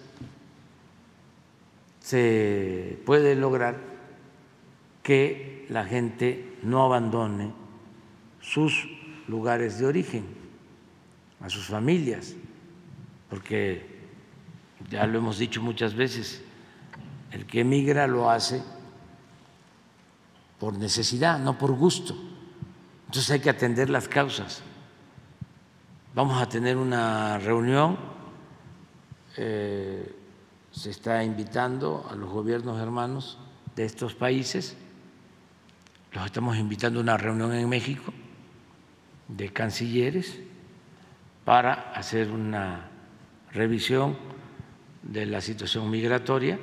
se 1.99 2.99
puede 3.05 3.35
lograr 3.35 3.77
que 5.03 5.65
la 5.69 5.85
gente 5.85 6.57
no 6.63 6.83
abandone 6.83 7.53
sus 8.41 8.87
lugares 9.27 9.79
de 9.79 9.85
origen 9.85 10.40
a 11.43 11.49
sus 11.49 11.65
familias, 11.67 12.35
porque 13.29 13.85
ya 14.89 15.05
lo 15.07 15.19
hemos 15.19 15.37
dicho 15.37 15.61
muchas 15.61 15.95
veces, 15.95 16.41
el 17.31 17.45
que 17.45 17.61
emigra 17.61 18.07
lo 18.07 18.29
hace 18.29 18.61
por 20.59 20.77
necesidad, 20.77 21.39
no 21.39 21.57
por 21.57 21.71
gusto. 21.71 22.15
Entonces 23.07 23.31
hay 23.31 23.39
que 23.39 23.49
atender 23.49 23.89
las 23.89 24.07
causas. 24.07 24.61
Vamos 26.13 26.41
a 26.41 26.47
tener 26.47 26.77
una 26.77 27.37
reunión, 27.39 27.97
eh, 29.37 30.15
se 30.71 30.89
está 30.89 31.23
invitando 31.23 32.05
a 32.09 32.15
los 32.15 32.29
gobiernos 32.29 32.79
hermanos 32.79 33.39
de 33.75 33.85
estos 33.85 34.13
países, 34.13 34.75
los 36.11 36.25
estamos 36.25 36.57
invitando 36.57 36.99
a 36.99 37.03
una 37.03 37.17
reunión 37.17 37.53
en 37.53 37.67
México 37.69 38.13
de 39.29 39.51
cancilleres 39.53 40.37
para 41.45 41.91
hacer 41.93 42.29
una 42.29 42.89
revisión 43.51 44.17
de 45.01 45.25
la 45.25 45.41
situación 45.41 45.89
migratoria. 45.89 46.59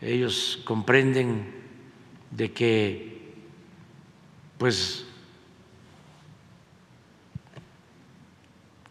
Ellos 0.00 0.60
comprenden 0.64 1.54
de 2.30 2.52
que 2.52 3.34
pues 4.58 5.06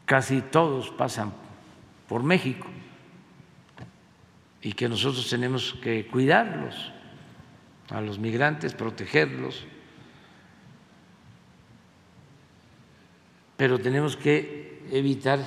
casi 0.06 0.42
todos 0.42 0.90
pasan 0.92 1.34
por 2.08 2.24
México 2.24 2.68
y 4.62 4.74
que 4.74 4.88
nosotros 4.90 5.30
tenemos 5.30 5.74
que 5.82 6.08
cuidarlos 6.08 6.92
a 7.90 8.02
los 8.02 8.18
migrantes, 8.18 8.74
protegerlos 8.74 9.66
pero 13.58 13.80
tenemos 13.80 14.16
que 14.16 14.82
evitar 14.92 15.40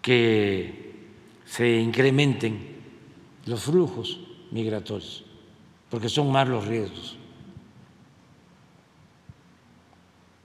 que 0.00 1.08
se 1.44 1.80
incrementen 1.80 2.76
los 3.46 3.62
flujos 3.62 4.20
migratorios, 4.50 5.24
porque 5.90 6.08
son 6.08 6.30
más 6.30 6.48
los 6.48 6.66
riesgos. 6.66 7.16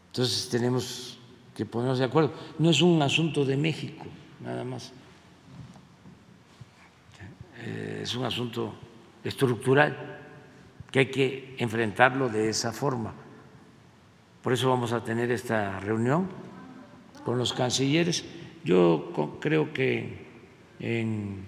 Entonces 0.08 0.50
tenemos 0.50 1.18
que 1.56 1.66
ponernos 1.66 2.00
de 2.00 2.06
acuerdo. 2.06 2.34
No 2.58 2.70
es 2.70 2.82
un 2.82 3.02
asunto 3.02 3.46
de 3.46 3.56
México, 3.56 4.06
nada 4.40 4.64
más. 4.64 4.92
Eh, 7.60 8.02
es 8.04 8.16
un 8.16 8.26
asunto 8.26 8.74
estructural 9.24 10.20
que 10.92 11.00
hay 11.00 11.12
que 11.12 11.56
enfrentarlo 11.58 12.30
de 12.30 12.50
esa 12.50 12.72
forma. 12.72 13.14
Por 14.42 14.54
eso 14.54 14.70
vamos 14.70 14.94
a 14.94 15.04
tener 15.04 15.32
esta 15.32 15.80
reunión 15.80 16.28
con 17.26 17.38
los 17.38 17.52
cancilleres. 17.52 18.24
Yo 18.64 19.12
creo 19.42 19.74
que 19.74 20.26
en 20.80 21.44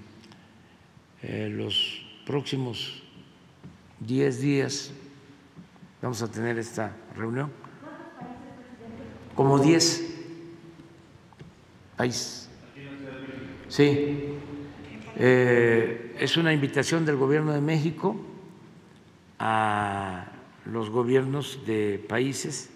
eh, 1.21 1.49
los 1.49 2.03
próximos 2.25 3.01
10 4.01 4.41
días 4.41 4.91
vamos 6.01 6.21
a 6.21 6.29
tener 6.29 6.57
esta 6.57 6.95
reunión. 7.15 7.49
Como 9.35 9.57
10 9.57 10.11
países. 11.95 12.49
Sí. 13.69 14.35
Eh, 15.15 16.17
es 16.19 16.35
una 16.35 16.51
invitación 16.51 17.05
del 17.05 17.15
Gobierno 17.15 17.53
de 17.53 17.61
México 17.61 18.17
a 19.39 20.25
los 20.65 20.89
gobiernos 20.89 21.65
de 21.65 22.03
países 22.07 22.69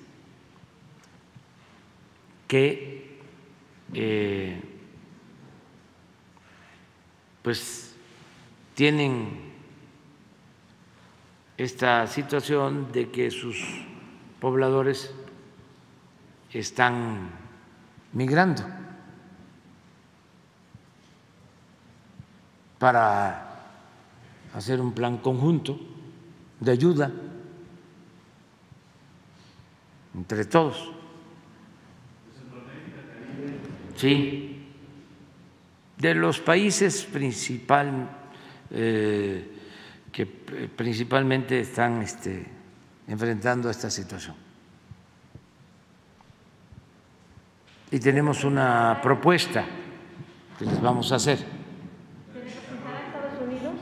que 2.47 3.19
eh, 3.93 4.61
pues 7.41 7.93
tienen 8.73 9.53
esta 11.57 12.05
situación 12.07 12.91
de 12.91 13.09
que 13.09 13.31
sus 13.31 13.57
pobladores 14.39 15.13
están 16.51 17.29
migrando 18.13 18.63
para 22.79 23.45
hacer 24.53 24.81
un 24.81 24.91
plan 24.91 25.17
conjunto 25.17 25.79
de 26.59 26.71
ayuda 26.71 27.11
entre 30.13 30.45
todos. 30.45 30.94
Sí, 33.95 34.55
de 35.97 36.13
los 36.13 36.39
países 36.39 37.03
principal, 37.05 38.09
eh, 38.71 39.51
que 40.11 40.25
principalmente 40.25 41.59
están 41.61 42.01
este, 42.01 42.45
enfrentando 43.07 43.69
esta 43.69 43.89
situación. 43.89 44.35
Y 47.91 47.99
tenemos 47.99 48.43
una 48.43 48.99
propuesta 49.01 49.63
que 50.59 50.65
les 50.65 50.81
vamos 50.81 51.11
a 51.11 51.15
hacer. 51.15 51.39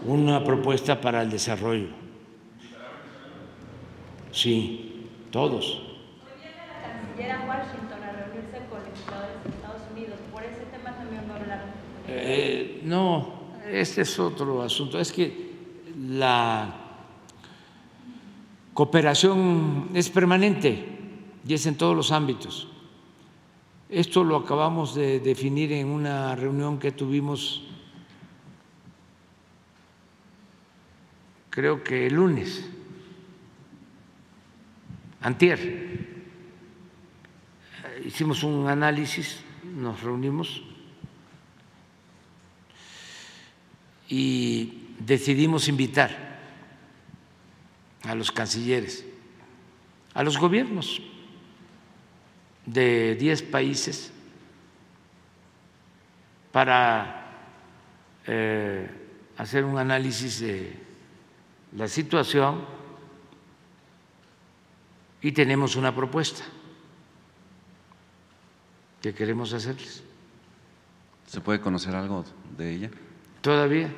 Una 0.05 0.43
propuesta 0.43 0.99
para 0.99 1.21
el 1.21 1.29
desarrollo. 1.29 1.87
Sí, 4.31 5.07
todos. 5.31 5.93
Eh, 12.15 12.81
no, 12.83 13.33
este 13.71 14.01
es 14.01 14.19
otro 14.19 14.61
asunto. 14.61 14.99
Es 14.99 15.11
que 15.11 15.51
la 15.97 16.73
cooperación 18.73 19.89
es 19.93 20.09
permanente 20.09 20.85
y 21.47 21.53
es 21.53 21.65
en 21.65 21.75
todos 21.75 21.95
los 21.95 22.11
ámbitos. 22.11 22.67
Esto 23.89 24.23
lo 24.23 24.37
acabamos 24.37 24.95
de 24.95 25.19
definir 25.19 25.71
en 25.73 25.87
una 25.87 26.35
reunión 26.35 26.79
que 26.79 26.91
tuvimos, 26.91 27.63
creo 31.51 31.83
que 31.83 32.07
el 32.07 32.15
lunes, 32.15 32.67
antier. 35.21 36.11
Hicimos 38.03 38.43
un 38.43 38.67
análisis, 38.67 39.43
nos 39.63 40.01
reunimos 40.01 40.63
y 44.15 44.93
decidimos 44.99 45.67
invitar 45.67 46.15
a 48.03 48.13
los 48.13 48.31
cancilleres, 48.31 49.03
a 50.13 50.21
los 50.21 50.37
gobiernos 50.37 51.01
de 52.63 53.15
10 53.15 53.41
países 53.41 54.13
para 56.51 57.25
eh, 58.27 58.87
hacer 59.35 59.65
un 59.65 59.79
análisis 59.79 60.41
de 60.41 60.77
la 61.75 61.87
situación 61.87 62.65
y 65.23 65.31
tenemos 65.31 65.75
una 65.75 65.95
propuesta 65.95 66.43
que 69.01 69.11
queremos 69.15 69.53
hacerles. 69.53 70.03
¿Se 71.25 71.41
puede 71.41 71.59
conocer 71.59 71.95
algo 71.95 72.23
de 72.55 72.75
ella? 72.75 72.91
Todavía. 73.43 73.93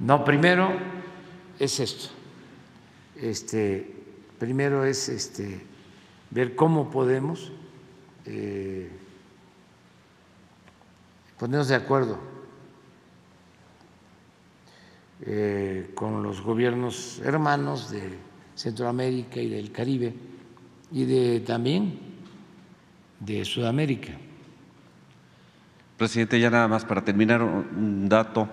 No, 0.00 0.24
primero 0.24 0.72
es 1.60 1.78
esto. 1.78 2.08
Este, 3.14 3.88
primero 4.36 4.84
es 4.84 5.08
este, 5.08 5.60
ver 6.32 6.56
cómo 6.56 6.90
podemos 6.90 7.52
eh, 8.26 8.90
ponernos 11.38 11.68
de 11.68 11.76
acuerdo 11.76 12.18
eh, 15.24 15.92
con 15.94 16.24
los 16.24 16.40
gobiernos 16.40 17.20
hermanos 17.24 17.92
de 17.92 18.18
Centroamérica 18.56 19.40
y 19.40 19.50
del 19.50 19.70
Caribe 19.70 20.12
y 20.90 21.04
de 21.04 21.38
también 21.38 22.00
de 23.20 23.44
Sudamérica. 23.44 24.18
Presidente, 25.96 26.40
ya 26.40 26.50
nada 26.50 26.68
más 26.68 26.84
para 26.84 27.04
terminar 27.04 27.42
un 27.42 28.08
dato. 28.08 28.48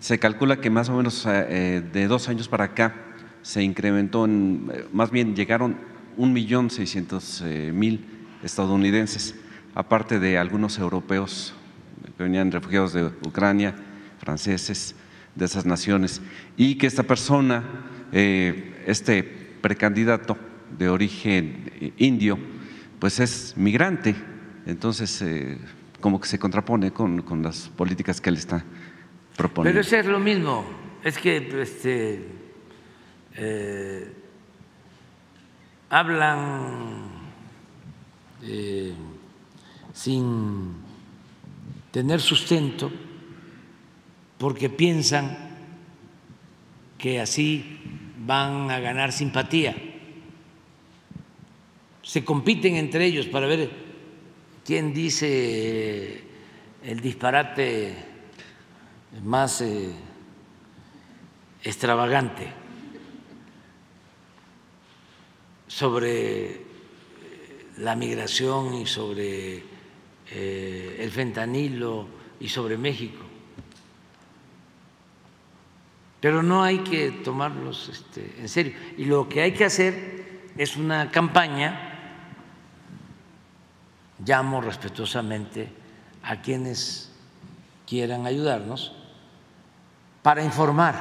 Se 0.00 0.18
calcula 0.18 0.60
que 0.60 0.70
más 0.70 0.88
o 0.88 0.96
menos 0.96 1.26
eh, 1.26 1.82
de 1.92 2.06
dos 2.06 2.28
años 2.28 2.48
para 2.48 2.64
acá 2.64 2.94
se 3.42 3.62
incrementó, 3.62 4.24
en, 4.24 4.70
más 4.92 5.10
bien 5.10 5.34
llegaron 5.34 5.76
un 6.16 6.32
millón 6.32 6.70
seiscientos 6.70 7.42
mil 7.72 8.04
estadounidenses, 8.42 9.34
aparte 9.74 10.18
de 10.18 10.38
algunos 10.38 10.78
europeos 10.78 11.54
que 12.16 12.22
venían 12.22 12.50
refugiados 12.50 12.92
de 12.92 13.04
Ucrania, 13.26 13.74
franceses, 14.18 14.94
de 15.34 15.46
esas 15.46 15.64
naciones, 15.64 16.20
y 16.56 16.76
que 16.76 16.86
esta 16.86 17.04
persona, 17.04 17.64
eh, 18.12 18.82
este 18.86 19.22
precandidato 19.22 20.36
de 20.78 20.88
origen 20.88 21.94
indio, 21.96 22.38
pues 22.98 23.20
es 23.20 23.54
migrante, 23.56 24.14
entonces 24.66 25.22
eh, 25.22 25.58
como 26.02 26.20
que 26.20 26.28
se 26.28 26.38
contrapone 26.38 26.90
con, 26.90 27.22
con, 27.22 27.42
las 27.42 27.70
políticas 27.70 28.20
que 28.20 28.28
él 28.28 28.36
está 28.36 28.62
proponiendo. 29.36 29.80
Pero 29.80 29.80
eso 29.80 29.96
es 29.96 30.04
lo 30.04 30.18
mismo, 30.18 30.66
es 31.02 31.16
que 31.16 31.62
este, 31.62 32.28
eh, 33.36 34.12
hablan 35.88 37.08
eh, 38.42 38.92
sin 39.94 40.74
tener 41.90 42.20
sustento 42.20 42.90
porque 44.38 44.68
piensan 44.68 45.38
que 46.98 47.20
así 47.20 47.78
van 48.26 48.70
a 48.70 48.80
ganar 48.80 49.12
simpatía. 49.12 49.76
Se 52.02 52.24
compiten 52.24 52.74
entre 52.74 53.06
ellos 53.06 53.26
para 53.26 53.46
ver 53.46 53.81
quién 54.64 54.92
dice 54.92 56.22
el 56.82 57.00
disparate 57.00 57.94
más 59.22 59.60
eh, 59.60 59.92
extravagante 61.62 62.52
sobre 65.66 66.60
la 67.78 67.96
migración 67.96 68.74
y 68.74 68.86
sobre 68.86 69.62
eh, 70.30 70.96
el 70.98 71.10
fentanilo 71.10 72.06
y 72.40 72.48
sobre 72.48 72.76
México. 72.76 73.24
Pero 76.20 76.42
no 76.42 76.62
hay 76.62 76.78
que 76.78 77.10
tomarlos 77.10 77.88
este, 77.88 78.36
en 78.38 78.48
serio. 78.48 78.74
Y 78.96 79.06
lo 79.06 79.28
que 79.28 79.42
hay 79.42 79.52
que 79.52 79.64
hacer 79.64 80.50
es 80.56 80.76
una 80.76 81.10
campaña, 81.10 81.91
llamo 84.24 84.60
respetuosamente 84.60 85.68
a 86.22 86.40
quienes 86.40 87.10
quieran 87.86 88.26
ayudarnos, 88.26 88.92
para 90.22 90.44
informar 90.44 90.94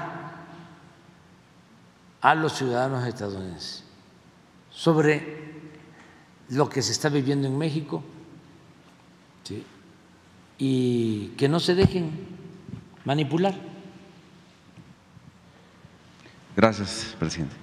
a 2.21 2.35
los 2.35 2.53
ciudadanos 2.53 3.07
estadounidenses 3.07 3.83
sobre 4.71 5.51
lo 6.49 6.67
que 6.69 6.81
se 6.81 6.91
está 6.91 7.09
viviendo 7.09 7.47
en 7.47 7.57
México 7.57 8.03
y 10.57 11.27
que 11.37 11.49
no 11.49 11.59
se 11.59 11.73
dejen 11.75 12.11
manipular. 13.05 13.55
Gracias, 16.55 17.15
presidente. 17.17 17.55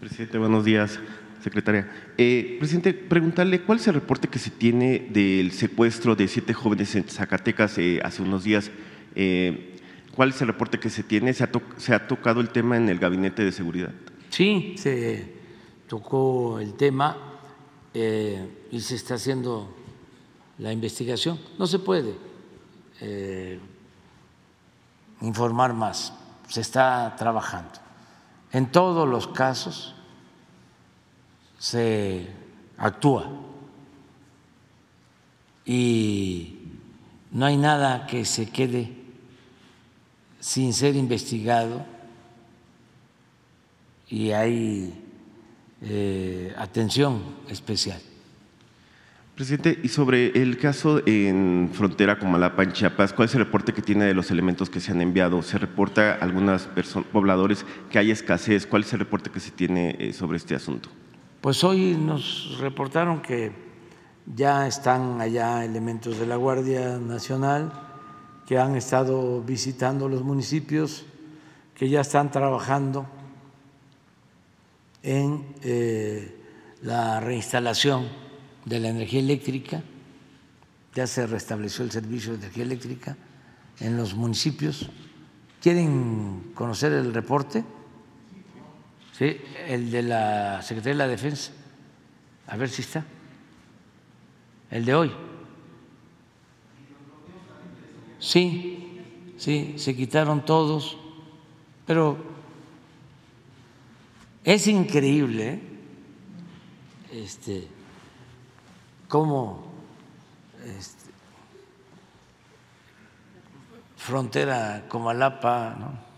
Presidente, 0.00 0.38
buenos 0.38 0.64
días. 0.64 0.98
Secretaria. 1.42 1.90
Eh, 2.16 2.56
presidente, 2.58 2.94
preguntarle 2.94 3.60
cuál 3.60 3.78
es 3.78 3.86
el 3.86 3.94
reporte 3.94 4.28
que 4.28 4.38
se 4.38 4.50
tiene 4.50 5.06
del 5.10 5.52
secuestro 5.52 6.16
de 6.16 6.26
siete 6.26 6.54
jóvenes 6.54 6.94
en 6.94 7.04
Zacatecas 7.04 7.76
eh, 7.76 8.00
hace 8.02 8.22
unos 8.22 8.44
días. 8.44 8.70
Eh, 9.14 9.76
¿Cuál 10.14 10.30
es 10.30 10.40
el 10.40 10.48
reporte 10.48 10.80
que 10.80 10.88
se 10.88 11.02
tiene? 11.02 11.34
¿Se 11.34 11.44
ha, 11.44 11.50
¿Se 11.76 11.94
ha, 11.94 12.08
tocado 12.08 12.40
el 12.40 12.48
tema 12.48 12.78
en 12.78 12.88
el 12.88 12.98
Gabinete 12.98 13.44
de 13.44 13.52
Seguridad? 13.52 13.90
Sí, 14.30 14.74
se 14.78 15.34
tocó 15.86 16.60
el 16.60 16.74
tema 16.74 17.18
eh, 17.92 18.48
y 18.70 18.80
se 18.80 18.94
está 18.94 19.16
haciendo 19.16 19.76
la 20.56 20.72
investigación. 20.72 21.38
No 21.58 21.66
se 21.66 21.78
puede 21.78 22.14
informar 25.20 25.74
más, 25.74 26.14
se 26.48 26.62
está 26.62 27.14
trabajando. 27.18 27.89
En 28.52 28.70
todos 28.72 29.08
los 29.08 29.28
casos 29.28 29.94
se 31.58 32.26
actúa 32.78 33.30
y 35.64 36.58
no 37.30 37.46
hay 37.46 37.56
nada 37.56 38.06
que 38.06 38.24
se 38.24 38.50
quede 38.50 38.92
sin 40.40 40.72
ser 40.72 40.96
investigado 40.96 41.84
y 44.08 44.32
hay 44.32 44.92
eh, 45.82 46.52
atención 46.58 47.22
especial. 47.48 48.00
Presidente, 49.40 49.80
y 49.82 49.88
sobre 49.88 50.38
el 50.42 50.58
caso 50.58 51.00
en 51.06 51.70
frontera 51.72 52.18
con 52.18 52.30
Malapa, 52.30 52.62
en 52.62 52.72
Chiapas, 52.72 53.14
¿cuál 53.14 53.26
es 53.26 53.34
el 53.34 53.40
reporte 53.40 53.72
que 53.72 53.80
tiene 53.80 54.04
de 54.04 54.12
los 54.12 54.30
elementos 54.30 54.68
que 54.68 54.80
se 54.80 54.92
han 54.92 55.00
enviado? 55.00 55.40
¿Se 55.40 55.56
reporta 55.56 56.10
a 56.10 56.14
algunos 56.16 56.68
pobladores 57.10 57.64
que 57.88 57.98
hay 57.98 58.10
escasez? 58.10 58.66
¿Cuál 58.66 58.82
es 58.82 58.92
el 58.92 58.98
reporte 58.98 59.30
que 59.30 59.40
se 59.40 59.50
tiene 59.50 59.96
eh, 59.98 60.12
sobre 60.12 60.36
este 60.36 60.54
asunto? 60.54 60.90
Pues 61.40 61.64
hoy 61.64 61.96
nos 61.98 62.58
reportaron 62.60 63.22
que 63.22 63.50
ya 64.26 64.66
están 64.66 65.22
allá 65.22 65.64
elementos 65.64 66.18
de 66.18 66.26
la 66.26 66.36
Guardia 66.36 66.98
Nacional 66.98 67.72
que 68.46 68.58
han 68.58 68.76
estado 68.76 69.40
visitando 69.40 70.10
los 70.10 70.22
municipios, 70.22 71.06
que 71.74 71.88
ya 71.88 72.02
están 72.02 72.30
trabajando 72.30 73.06
en 75.02 75.46
eh, 75.62 76.36
la 76.82 77.20
reinstalación 77.20 78.28
de 78.64 78.80
la 78.80 78.88
energía 78.88 79.20
eléctrica, 79.20 79.82
ya 80.94 81.06
se 81.06 81.26
restableció 81.26 81.84
el 81.84 81.90
servicio 81.90 82.32
de 82.32 82.38
energía 82.38 82.64
eléctrica 82.64 83.16
en 83.80 83.96
los 83.96 84.14
municipios. 84.14 84.90
¿Quieren 85.60 86.52
conocer 86.54 86.92
el 86.92 87.12
reporte? 87.12 87.64
Sí, 89.16 89.36
el 89.66 89.90
de 89.90 90.02
la 90.02 90.62
Secretaría 90.62 90.94
de 90.94 90.98
la 90.98 91.08
Defensa. 91.08 91.52
A 92.46 92.56
ver 92.56 92.68
si 92.68 92.82
está. 92.82 93.04
El 94.70 94.84
de 94.84 94.94
hoy. 94.94 95.12
Sí, 98.18 99.00
sí, 99.36 99.74
se 99.76 99.96
quitaron 99.96 100.44
todos, 100.44 100.98
pero 101.86 102.18
es 104.44 104.66
increíble 104.66 105.48
¿eh? 105.48 105.60
este, 107.12 107.66
cómo 109.10 109.60
este, 110.64 111.10
frontera 113.96 114.84
Comalapa, 114.88 115.76
¿no? 115.78 116.10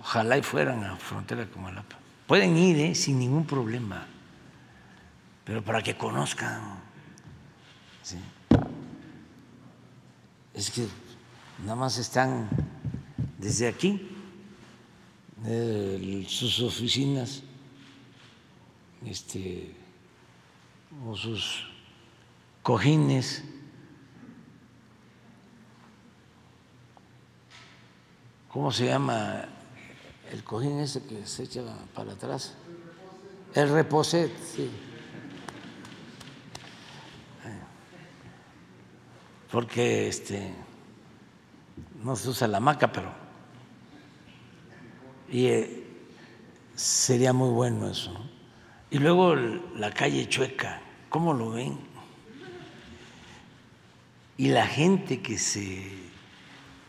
ojalá 0.00 0.36
y 0.36 0.42
fueran 0.42 0.82
a 0.84 0.96
frontera 0.96 1.46
Comalapa. 1.46 1.96
Pueden 2.26 2.56
ir 2.56 2.78
¿eh? 2.80 2.94
sin 2.96 3.18
ningún 3.18 3.46
problema. 3.46 4.06
pero 5.44 5.62
para 5.62 5.82
que 5.82 5.96
conozcan. 5.96 6.82
Es 10.52 10.70
que 10.70 10.86
nada 11.60 11.76
más 11.76 11.96
están 11.96 12.48
desde 13.38 13.68
aquí, 13.68 14.10
de 15.44 16.26
sus 16.28 16.60
oficinas, 16.60 17.42
este, 19.06 19.81
o 21.06 21.16
sus 21.16 21.66
cojines. 22.62 23.44
¿Cómo 28.48 28.70
se 28.70 28.86
llama 28.86 29.46
el 30.30 30.44
cojín 30.44 30.80
ese 30.80 31.02
que 31.04 31.26
se 31.26 31.44
echa 31.44 31.62
para 31.94 32.12
atrás? 32.12 32.54
El 33.54 33.70
reposet, 33.70 34.30
sí. 34.38 34.70
Porque 39.50 40.08
este 40.08 40.54
no 42.02 42.16
se 42.16 42.28
usa 42.28 42.48
la 42.48 42.56
hamaca, 42.56 42.90
pero 42.90 43.22
y 45.32 45.46
eh, 45.46 45.86
sería 46.74 47.32
muy 47.32 47.48
bueno 47.48 47.88
eso. 47.88 48.12
Y 48.90 48.98
luego 48.98 49.34
la 49.34 49.90
calle 49.90 50.28
Chueca, 50.28 50.81
¿cómo 51.12 51.34
lo 51.34 51.50
ven? 51.50 51.78
Y 54.38 54.48
la 54.48 54.66
gente 54.66 55.20
que 55.20 55.38
se 55.38 55.92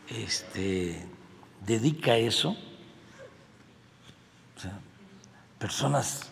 este, 0.09 1.05
dedica 1.65 2.13
a 2.13 2.17
eso, 2.17 2.57
personas 5.59 6.31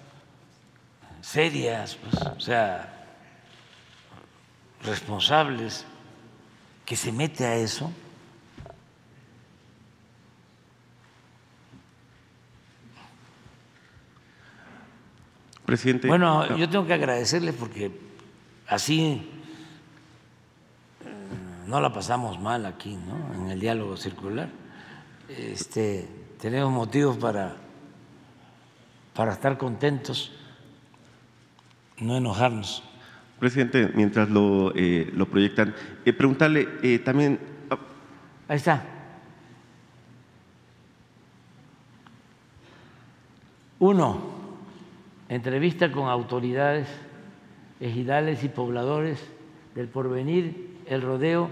serias, 1.22 1.98
pues, 1.98 2.16
o 2.16 2.40
sea, 2.40 3.08
responsables, 4.84 5.86
que 6.86 6.96
se 6.96 7.12
mete 7.12 7.46
a 7.46 7.56
eso, 7.56 7.92
Presidente. 15.72 16.10
Bueno, 16.10 16.58
yo 16.58 16.70
tengo 16.70 16.86
que 16.86 16.94
agradecerle 16.94 17.54
porque 17.54 17.98
así 18.68 19.26
eh, 21.00 21.66
no 21.66 21.80
la 21.80 21.94
pasamos 21.94 22.38
mal 22.42 22.66
aquí, 22.66 22.98
¿no? 22.98 23.34
En 23.36 23.50
el 23.52 23.58
diálogo 23.62 23.96
circular. 23.96 24.50
Este, 25.30 26.10
tenemos 26.42 26.74
motivos 26.74 27.16
para, 27.16 27.56
para 29.14 29.32
estar 29.32 29.58
contentos, 29.58 30.34
no 32.00 32.18
enojarnos. 32.18 32.84
Presidente, 33.40 33.92
mientras 33.96 34.30
lo, 34.30 34.74
eh, 34.76 35.10
lo 35.14 35.26
proyectan, 35.26 35.74
eh, 36.04 36.12
preguntarle 36.12 36.68
eh, 36.84 37.00
también. 37.00 37.40
ah, 37.70 37.78
Ahí 38.50 38.58
está. 38.58 38.84
Uno, 43.80 44.31
entrevista 45.32 45.94
con 45.94 46.10
autoridades 46.10 46.90
ejidales 47.80 48.44
y 48.44 48.50
pobladores 48.50 49.24
del 49.74 49.88
porvenir, 49.88 50.82
el 50.88 51.02
rodeo, 51.02 51.50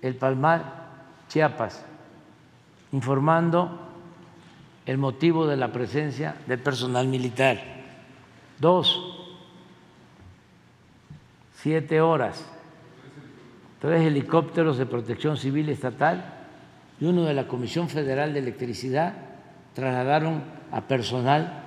el 0.00 0.16
palmar, 0.16 0.80
Chiapas, 1.28 1.84
informando 2.90 3.78
el 4.86 4.96
motivo 4.96 5.46
de 5.46 5.58
la 5.58 5.72
presencia 5.72 6.36
del 6.46 6.58
personal 6.58 7.06
militar. 7.06 7.60
Dos, 8.58 9.34
siete 11.54 12.00
horas, 12.00 12.50
tres 13.78 14.06
helicópteros 14.06 14.78
de 14.78 14.86
protección 14.86 15.36
civil 15.36 15.68
estatal 15.68 16.24
y 16.98 17.04
uno 17.04 17.24
de 17.24 17.34
la 17.34 17.46
Comisión 17.46 17.90
Federal 17.90 18.32
de 18.32 18.38
Electricidad 18.38 19.12
trasladaron 19.74 20.42
a 20.70 20.80
personal 20.80 21.61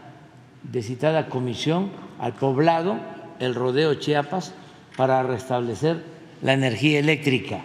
de 0.72 0.82
citada 0.82 1.28
comisión 1.28 1.90
al 2.20 2.34
poblado 2.34 2.98
El 3.40 3.56
Rodeo 3.56 3.96
Chiapas 3.96 4.54
para 4.98 5.24
restablecer 5.24 6.04
la 6.42 6.54
energía 6.54 7.00
eléctrica. 7.00 7.62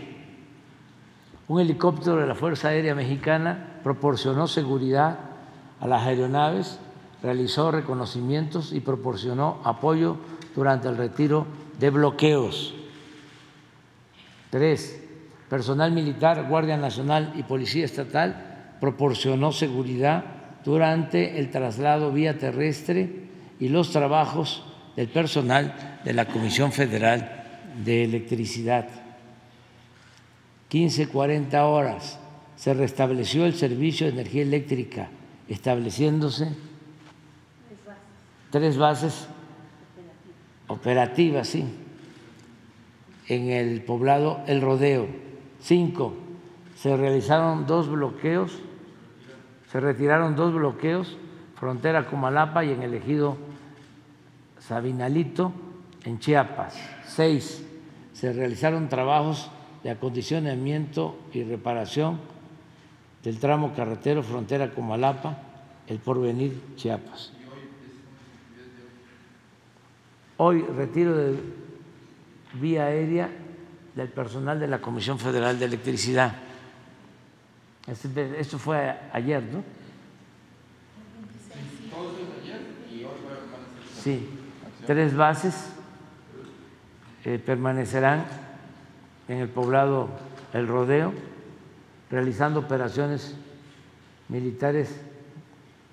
Un 1.49 1.61
helicóptero 1.61 2.17
de 2.17 2.27
la 2.27 2.35
Fuerza 2.35 2.69
Aérea 2.69 2.95
Mexicana 2.95 3.81
proporcionó 3.83 4.47
seguridad 4.47 5.19
a 5.81 5.87
las 5.87 6.03
aeronaves, 6.03 6.79
realizó 7.23 7.71
reconocimientos 7.71 8.73
y 8.73 8.81
proporcionó 8.81 9.61
apoyo 9.65 10.17
durante 10.55 10.89
el 10.89 10.97
retiro 10.97 11.47
de 11.79 11.91
bloqueos. 11.91 12.75
Tres, 14.51 15.03
personal 15.49 15.93
militar, 15.93 16.47
Guardia 16.49 16.77
Nacional 16.77 17.33
y 17.37 17.43
Policía 17.43 17.85
Estatal 17.85 18.77
proporcionó 18.81 19.53
seguridad 19.53 20.25
durante 20.65 21.39
el 21.39 21.51
traslado 21.51 22.13
vía 22.13 22.39
terrestre 22.39 23.09
y 23.59 23.69
los 23.69 23.91
trabajos 23.91 24.65
del 24.97 25.09
personal 25.09 26.01
de 26.05 26.13
la 26.13 26.27
Comisión 26.27 26.73
Federal 26.73 27.45
de 27.85 28.05
Electricidad. 28.05 28.89
15, 30.69 31.09
40 31.09 31.67
horas 31.67 32.19
se 32.57 32.75
restableció 32.75 33.47
el 33.47 33.55
servicio 33.55 34.07
de 34.07 34.13
energía 34.13 34.43
eléctrica, 34.43 35.09
estableciéndose 35.49 36.49
tres 38.51 38.77
bases 38.77 39.29
operativas, 40.67 41.49
sí, 41.49 41.65
en 43.29 43.51
el 43.51 43.83
poblado 43.83 44.43
El 44.47 44.61
Rodeo. 44.61 45.07
Cinco, 45.61 46.15
se 46.77 46.97
realizaron 46.97 47.67
dos 47.67 47.89
bloqueos, 47.89 48.59
se 49.71 49.79
retiraron 49.79 50.35
dos 50.35 50.53
bloqueos, 50.53 51.17
frontera 51.55 52.07
Comalapa 52.07 52.65
y 52.65 52.73
en 52.73 52.83
el 52.83 52.95
ejido 52.95 53.37
Sabinalito, 54.59 55.53
en 56.05 56.19
Chiapas. 56.19 56.77
Seis, 57.07 57.65
se 58.13 58.33
realizaron 58.33 58.89
trabajos 58.89 59.51
de 59.85 59.91
acondicionamiento 59.91 61.17
y 61.33 61.45
reparación 61.45 62.19
del 63.23 63.39
tramo 63.39 63.73
carretero 63.75 64.23
frontera 64.25 64.71
Comalapa, 64.73 65.39
el 65.87 65.99
porvenir 65.99 66.61
Chiapas. 66.75 67.33
Hoy 70.39 70.63
retiro 70.63 71.17
de 71.17 71.39
vía 72.55 72.87
aérea 72.87 73.31
del 73.95 74.09
personal 74.09 74.59
de 74.59 74.67
la 74.67 74.81
Comisión 74.81 75.19
Federal 75.19 75.59
de 75.59 75.67
Electricidad. 75.67 76.50
Este- 77.91 78.41
Esto 78.41 78.59
fue 78.59 78.97
ayer, 79.13 79.43
¿no? 79.43 79.65
Sí, 84.03 84.29
tres 84.87 85.15
bases 85.17 85.73
eh, 87.25 87.39
permanecerán 87.45 88.25
en 89.29 89.39
el 89.39 89.49
poblado 89.49 90.09
El 90.55 90.69
Rodeo, 90.69 91.13
realizando 92.11 92.61
operaciones 92.61 93.35
militares 94.29 95.01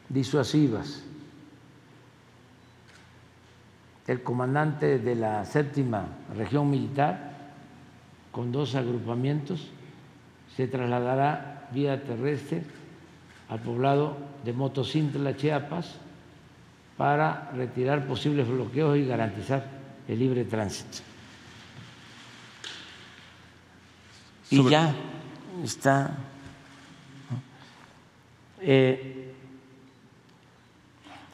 disuasivas. 0.07 1.03
El 4.07 4.23
comandante 4.23 4.99
de 4.99 5.15
la 5.15 5.43
séptima 5.43 6.05
región 6.35 6.69
militar, 6.69 7.33
con 8.31 8.51
dos 8.51 8.75
agrupamientos, 8.75 9.69
se 10.55 10.67
trasladará 10.67 11.56
vía 11.71 12.01
terrestre 12.03 12.63
al 13.49 13.59
poblado 13.59 14.17
de 14.43 14.53
Motocintla, 14.53 15.35
Chiapas, 15.37 15.95
para 16.97 17.51
retirar 17.51 18.05
posibles 18.07 18.47
bloqueos 18.47 18.97
y 18.97 19.05
garantizar 19.05 19.65
el 20.07 20.19
libre 20.19 20.43
tránsito. 20.45 20.97
Y 24.49 24.69
ya 24.69 24.93
está. 25.63 26.03
¿no? 27.29 27.41
Eh, 28.61 29.33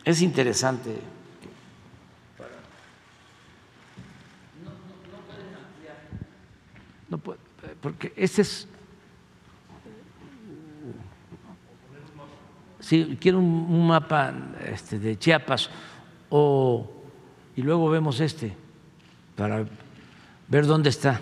es 0.03 0.21
interesante. 0.21 0.97
No 7.09 7.17
puede- 7.17 7.39
porque 7.81 8.13
este 8.15 8.41
es. 8.41 8.67
si 12.83 13.15
quiero 13.15 13.39
un, 13.39 13.87
mapa 13.87 14.33
este, 14.65 14.99
de 14.99 15.17
Chiapas 15.17 15.69
o, 16.29 16.91
y 17.55 17.61
luego 17.61 17.89
vemos 17.89 18.19
este 18.19 18.53
para 19.37 19.65
ver 20.49 20.65
dónde 20.65 20.89
está. 20.89 21.21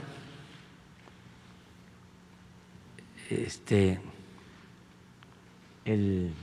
Este, 3.30 4.02
el 5.86 6.34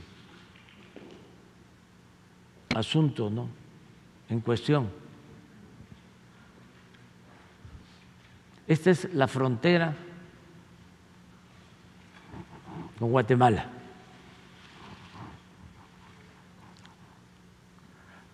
asunto 2.73 3.29
¿no? 3.29 3.49
en 4.29 4.39
cuestión. 4.39 4.89
Esta 8.65 8.91
es 8.91 9.13
la 9.13 9.27
frontera 9.27 9.93
con 12.97 13.11
Guatemala. 13.11 13.78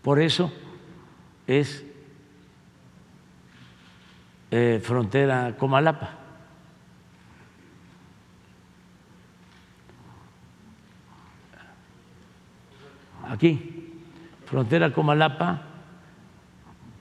Por 0.05 0.19
eso 0.19 0.51
es 1.47 1.83
eh, 4.51 4.79
frontera 4.83 5.57
Comalapa. 5.57 6.11
Aquí, 13.27 14.03
frontera 14.45 14.93
Comalapa, 14.93 15.63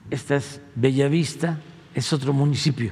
esta 0.09 0.37
es 0.37 0.59
Bellavista, 0.73 1.59
es 1.93 2.11
otro 2.11 2.33
municipio. 2.33 2.91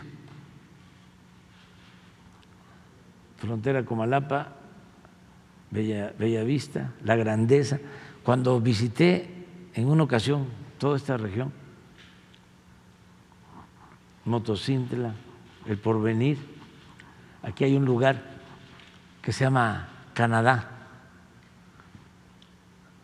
Frontera 3.38 3.84
Comalapa, 3.84 4.54
Bella, 5.72 6.14
Bellavista, 6.20 6.92
La 7.04 7.16
Grandeza. 7.16 7.80
Cuando 8.24 8.62
visité 8.62 9.43
en 9.74 9.90
una 9.90 10.04
ocasión 10.04 10.48
toda 10.78 10.98
esta 10.98 11.18
región, 11.18 11.52
Motocintla, 14.26 15.14
El 15.66 15.78
Porvenir, 15.78 16.38
aquí 17.42 17.64
hay 17.64 17.76
un 17.76 17.86
lugar 17.86 18.22
que 19.22 19.32
se 19.34 19.44
llama 19.44 19.90
Canadá. 20.14 20.70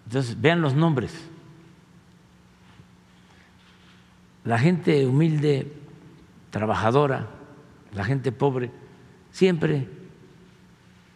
Entonces, 0.05 0.39
vean 0.39 0.61
los 0.61 0.73
nombres. 0.73 1.29
La 4.43 4.57
gente 4.57 5.05
humilde, 5.05 5.71
trabajadora, 6.51 7.27
la 7.93 8.03
gente 8.03 8.31
pobre, 8.31 8.71
siempre 9.31 9.87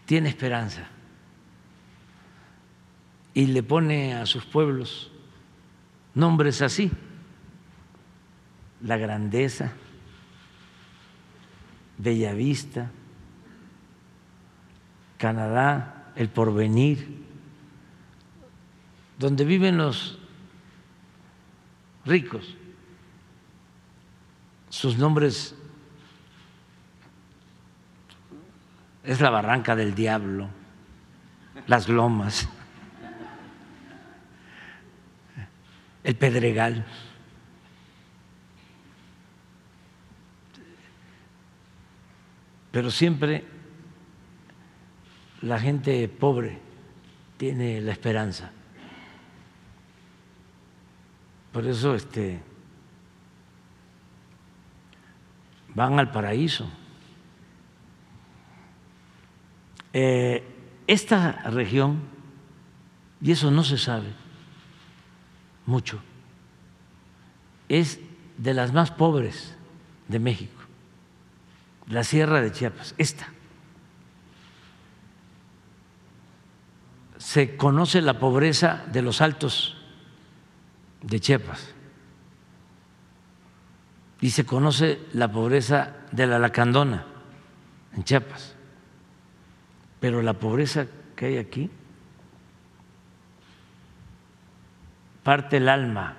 tiene 0.05 0.29
esperanza 0.29 0.87
y 3.33 3.47
le 3.47 3.63
pone 3.63 4.13
a 4.13 4.25
sus 4.25 4.45
pueblos 4.45 5.12
nombres 6.13 6.61
así, 6.61 6.91
la 8.81 8.97
grandeza, 8.97 9.71
Bellavista, 11.97 12.91
Canadá, 15.17 16.11
el 16.15 16.29
porvenir, 16.29 17.23
donde 19.17 19.45
viven 19.45 19.77
los 19.77 20.19
ricos. 22.05 22.55
Sus 24.69 24.97
nombres 24.97 25.55
es 29.03 29.21
la 29.21 29.29
barranca 29.29 29.75
del 29.75 29.95
diablo, 29.95 30.49
las 31.67 31.87
lomas, 31.87 32.49
el 36.03 36.15
pedregal. 36.15 36.85
Pero 42.71 42.91
siempre 42.91 43.45
la 45.41 45.59
gente 45.59 46.07
pobre 46.07 46.59
tiene 47.37 47.81
la 47.81 47.91
esperanza. 47.91 48.51
Por 51.51 51.67
eso 51.67 51.93
este 51.93 52.41
van 55.75 55.99
al 55.99 56.11
paraíso. 56.11 56.69
Eh, 59.93 60.43
esta 60.87 61.31
región, 61.51 62.01
y 63.21 63.31
eso 63.31 63.51
no 63.51 63.63
se 63.63 63.77
sabe 63.77 64.22
mucho, 65.65 66.01
es 67.69 67.99
de 68.37 68.53
las 68.53 68.73
más 68.73 68.91
pobres 68.91 69.55
de 70.07 70.19
México, 70.19 70.61
la 71.87 72.03
Sierra 72.03 72.41
de 72.41 72.51
Chiapas, 72.51 72.95
esta. 72.97 73.27
Se 77.17 77.55
conoce 77.55 78.01
la 78.01 78.19
pobreza 78.19 78.83
de 78.91 79.01
los 79.01 79.21
altos 79.21 79.77
de 81.01 81.19
Chiapas 81.19 81.73
y 84.19 84.31
se 84.31 84.45
conoce 84.45 84.99
la 85.13 85.31
pobreza 85.31 85.95
de 86.11 86.27
la 86.27 86.39
Lacandona 86.39 87.05
en 87.95 88.03
Chiapas 88.03 88.55
pero 90.03 90.21
la 90.21 90.33
pobreza 90.33 90.85
que 91.15 91.27
hay 91.27 91.37
aquí 91.37 91.69
parte 95.23 95.57
el 95.57 95.69
alma. 95.69 96.17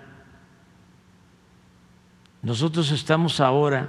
Nosotros 2.42 2.90
estamos 2.90 3.40
ahora, 3.40 3.88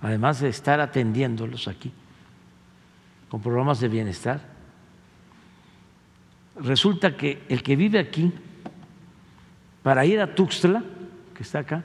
además 0.00 0.40
de 0.40 0.48
estar 0.48 0.80
atendiéndolos 0.80 1.68
aquí, 1.68 1.92
con 3.28 3.42
programas 3.42 3.80
de 3.80 3.88
bienestar, 3.88 4.40
resulta 6.56 7.16
que 7.16 7.44
el 7.48 7.62
que 7.62 7.76
vive 7.76 7.98
aquí, 7.98 8.32
para 9.82 10.04
ir 10.04 10.20
a 10.20 10.34
Tuxtla, 10.34 10.82
que 11.34 11.42
está 11.42 11.60
acá, 11.60 11.84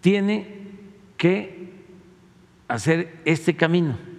tiene 0.00 0.68
que 1.16 1.72
hacer 2.66 3.20
este 3.24 3.54
camino. 3.54 4.09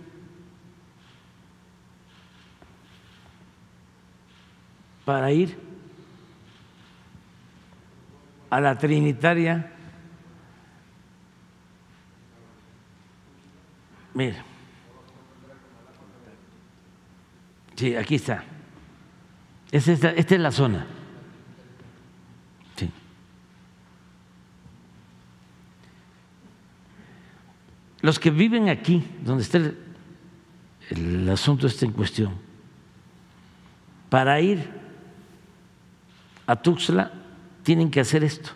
Para 5.05 5.31
ir 5.31 5.57
a 8.49 8.59
la 8.59 8.77
Trinitaria. 8.77 9.71
Mira. 14.13 14.43
Sí, 17.75 17.95
aquí 17.95 18.15
está. 18.15 18.43
esta, 19.71 20.11
esta 20.11 20.35
es 20.35 20.41
la 20.41 20.51
zona. 20.51 20.85
los 28.01 28.19
que 28.19 28.31
viven 28.31 28.69
aquí, 28.69 29.03
donde 29.23 29.43
está 29.43 29.59
el, 30.89 31.29
asunto 31.29 31.67
este 31.67 31.85
en 31.85 31.91
cuestión, 31.91 32.33
para 34.09 34.41
ir 34.41 34.80
a 36.51 36.61
Tuxtla 36.61 37.09
tienen 37.63 37.89
que 37.89 38.01
hacer 38.01 38.25
esto. 38.25 38.49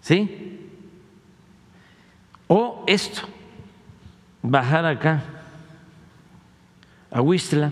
¿Sí? 0.00 0.70
O 2.46 2.84
esto, 2.86 3.28
bajar 4.40 4.86
acá 4.86 5.22
a 7.10 7.20
Huistla 7.20 7.70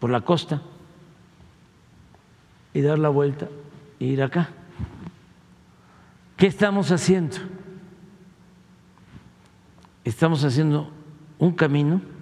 por 0.00 0.10
la 0.10 0.22
costa 0.22 0.60
y 2.74 2.80
dar 2.80 2.98
la 2.98 3.10
vuelta 3.10 3.48
ir 4.00 4.20
acá. 4.24 4.48
¿Qué 6.36 6.48
estamos 6.48 6.90
haciendo? 6.90 7.36
Estamos 10.02 10.42
haciendo 10.42 10.90
un 11.38 11.52
camino 11.52 12.17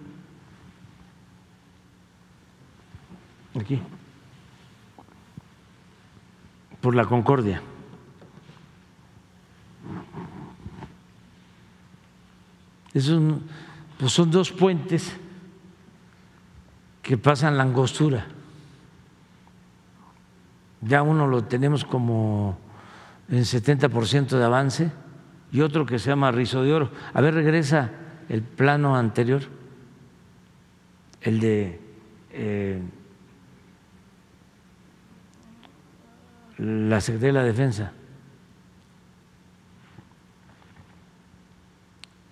aquí 3.60 3.80
por 6.80 6.94
la 6.94 7.04
Concordia. 7.04 7.62
pues 12.92 14.12
son 14.12 14.30
dos 14.30 14.52
puentes 14.52 15.14
que 17.02 17.18
pasan 17.18 17.58
la 17.58 17.62
angostura 17.64 18.26
ya 20.86 21.02
uno 21.02 21.26
lo 21.26 21.44
tenemos 21.44 21.84
como 21.84 22.58
en 23.28 23.42
70% 23.42 24.38
de 24.38 24.44
avance 24.44 24.92
y 25.52 25.60
otro 25.60 25.86
que 25.86 25.98
se 25.98 26.10
llama 26.10 26.30
Rizo 26.30 26.62
de 26.62 26.72
Oro. 26.72 26.90
A 27.12 27.20
ver, 27.20 27.34
regresa 27.34 27.90
el 28.28 28.42
plano 28.42 28.96
anterior, 28.96 29.42
el 31.20 31.40
de 31.40 31.80
eh, 32.30 32.82
la 36.58 37.00
Secretaría 37.00 37.32
de 37.32 37.38
la 37.40 37.44
Defensa. 37.44 37.92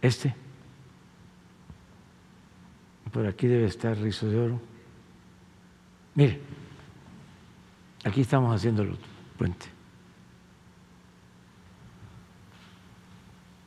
Este. 0.00 0.34
por 3.10 3.26
aquí 3.26 3.46
debe 3.46 3.66
estar 3.66 3.96
Rizo 3.96 4.28
de 4.28 4.38
Oro. 4.38 4.60
Mire, 6.14 6.40
aquí 8.04 8.20
estamos 8.20 8.54
haciendo 8.54 8.82
el 8.82 8.98
puente. 9.38 9.66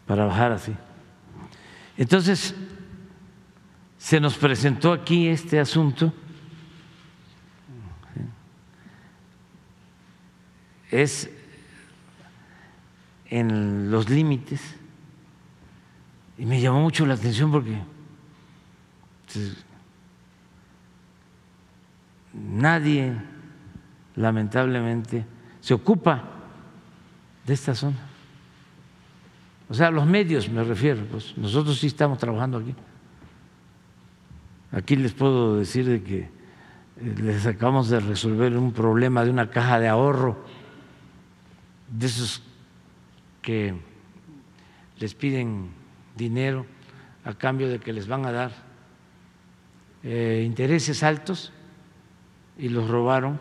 Para 0.05 0.25
bajar 0.25 0.51
así. 0.51 0.75
Entonces, 1.97 2.53
se 3.97 4.19
nos 4.19 4.37
presentó 4.37 4.93
aquí 4.93 5.27
este 5.27 5.59
asunto. 5.59 6.13
Es 10.91 11.29
en 13.29 13.91
los 13.91 14.09
límites 14.09 14.61
y 16.37 16.45
me 16.45 16.61
llamó 16.61 16.81
mucho 16.81 17.05
la 17.05 17.15
atención 17.15 17.51
porque 17.51 17.77
nadie, 22.33 23.13
lamentablemente, 24.15 25.25
se 25.59 25.73
ocupa 25.73 26.23
de 27.45 27.53
esta 27.53 27.73
zona. 27.73 27.97
O 29.69 29.73
sea, 29.73 29.91
los 29.91 30.05
medios 30.05 30.49
me 30.49 30.63
refiero, 30.63 31.03
pues 31.11 31.37
nosotros 31.37 31.77
sí 31.77 31.87
estamos 31.87 32.17
trabajando 32.17 32.59
aquí. 32.59 32.73
Aquí 34.71 34.95
les 34.95 35.13
puedo 35.13 35.57
decir 35.57 35.85
de 35.85 36.03
que 36.03 36.19
eh, 36.19 36.29
les 37.21 37.45
acabamos 37.45 37.89
de 37.89 37.99
resolver 37.99 38.55
un 38.57 38.71
problema 38.71 39.23
de 39.23 39.31
una 39.31 39.49
caja 39.49 39.79
de 39.79 39.87
ahorro, 39.87 40.45
de 41.89 42.05
esos 42.05 42.41
que 43.41 43.75
les 44.99 45.13
piden 45.13 45.69
dinero 46.15 46.65
a 47.23 47.33
cambio 47.33 47.69
de 47.69 47.79
que 47.79 47.93
les 47.93 48.07
van 48.07 48.25
a 48.25 48.31
dar 48.31 48.51
eh, 50.03 50.43
intereses 50.45 51.03
altos 51.03 51.51
y 52.57 52.69
los 52.69 52.89
robaron 52.89 53.39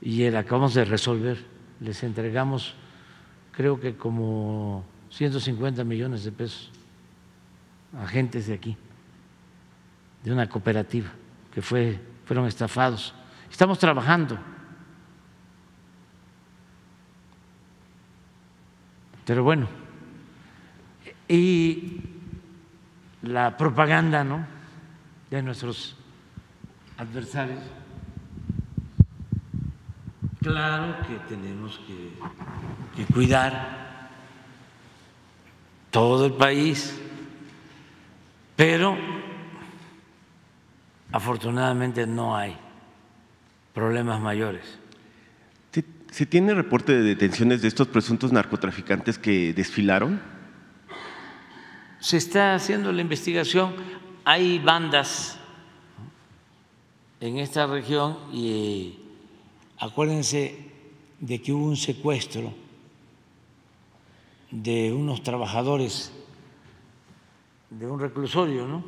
y 0.00 0.26
acabamos 0.26 0.74
de 0.74 0.84
resolver. 0.84 1.38
Les 1.80 2.02
entregamos 2.02 2.74
creo 3.52 3.78
que 3.78 3.96
como 3.96 4.84
150 5.10 5.84
millones 5.84 6.24
de 6.24 6.32
pesos 6.32 6.70
a 7.96 8.04
agentes 8.04 8.46
de 8.46 8.54
aquí, 8.54 8.76
de 10.24 10.32
una 10.32 10.48
cooperativa 10.48 11.10
que 11.52 11.60
fue, 11.60 12.00
fueron 12.24 12.46
estafados. 12.46 13.14
Estamos 13.50 13.78
trabajando. 13.78 14.38
Pero 19.32 19.44
bueno, 19.44 19.66
y 21.26 22.02
la 23.22 23.56
propaganda 23.56 24.22
¿no? 24.22 24.44
de 25.30 25.40
nuestros 25.40 25.96
adversarios. 26.98 27.62
Claro 30.42 30.98
que 31.06 31.16
tenemos 31.34 31.80
que, 31.86 32.12
que 32.94 33.10
cuidar 33.10 34.10
todo 35.90 36.26
el 36.26 36.34
país, 36.34 37.00
pero 38.54 38.98
afortunadamente 41.10 42.06
no 42.06 42.36
hay 42.36 42.54
problemas 43.72 44.20
mayores. 44.20 44.81
¿Se 46.12 46.26
tiene 46.26 46.52
reporte 46.52 46.92
de 46.92 47.02
detenciones 47.02 47.62
de 47.62 47.68
estos 47.68 47.88
presuntos 47.88 48.32
narcotraficantes 48.32 49.18
que 49.18 49.54
desfilaron? 49.54 50.20
Se 52.00 52.18
está 52.18 52.54
haciendo 52.54 52.92
la 52.92 53.00
investigación. 53.00 53.74
Hay 54.22 54.58
bandas 54.58 55.38
en 57.18 57.38
esta 57.38 57.66
región 57.66 58.18
y 58.30 58.98
acuérdense 59.78 60.70
de 61.18 61.40
que 61.40 61.50
hubo 61.50 61.64
un 61.64 61.78
secuestro 61.78 62.52
de 64.50 64.92
unos 64.92 65.22
trabajadores 65.22 66.12
de 67.70 67.86
un 67.86 67.98
reclusorio, 67.98 68.68
¿no? 68.68 68.84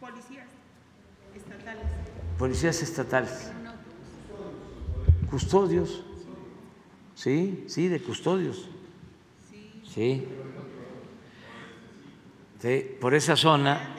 Policías 0.00 0.48
estatales. 1.32 1.86
Policías 2.40 2.82
estatales. 2.82 3.51
Custodios. 5.32 6.02
Sí, 7.14 7.64
sí, 7.66 7.88
de 7.88 8.02
custodios. 8.02 8.68
Sí. 9.50 10.26
sí. 12.60 12.78
Por 13.00 13.14
esa 13.14 13.34
zona. 13.34 13.96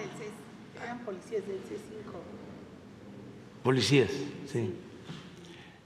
Eran 0.83 0.99
policías 0.99 1.47
del 1.47 1.57
C5. 1.57 2.13
Policías, 3.63 4.11
sí. 4.45 4.73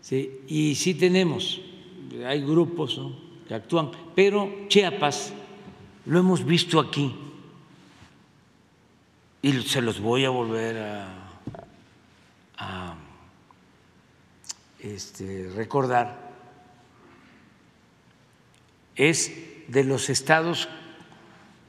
Sí, 0.02 0.42
y 0.48 0.76
sí 0.76 0.96
tenemos, 0.96 1.62
hay 2.26 2.42
grupos 2.42 3.00
que 3.48 3.54
actúan, 3.54 3.92
pero 4.16 4.68
Chiapas 4.68 5.34
lo 6.06 6.20
hemos 6.20 6.46
visto 6.46 6.78
aquí 6.78 7.16
y 9.42 9.54
se 9.62 9.82
los 9.82 10.02
voy 10.02 10.26
a 10.26 10.30
volver 10.30 10.78
a, 10.78 11.40
a 12.58 13.07
este, 14.96 15.50
recordar. 15.56 16.28
Es 18.96 19.32
de 19.68 19.84
los 19.84 20.10
estados 20.10 20.70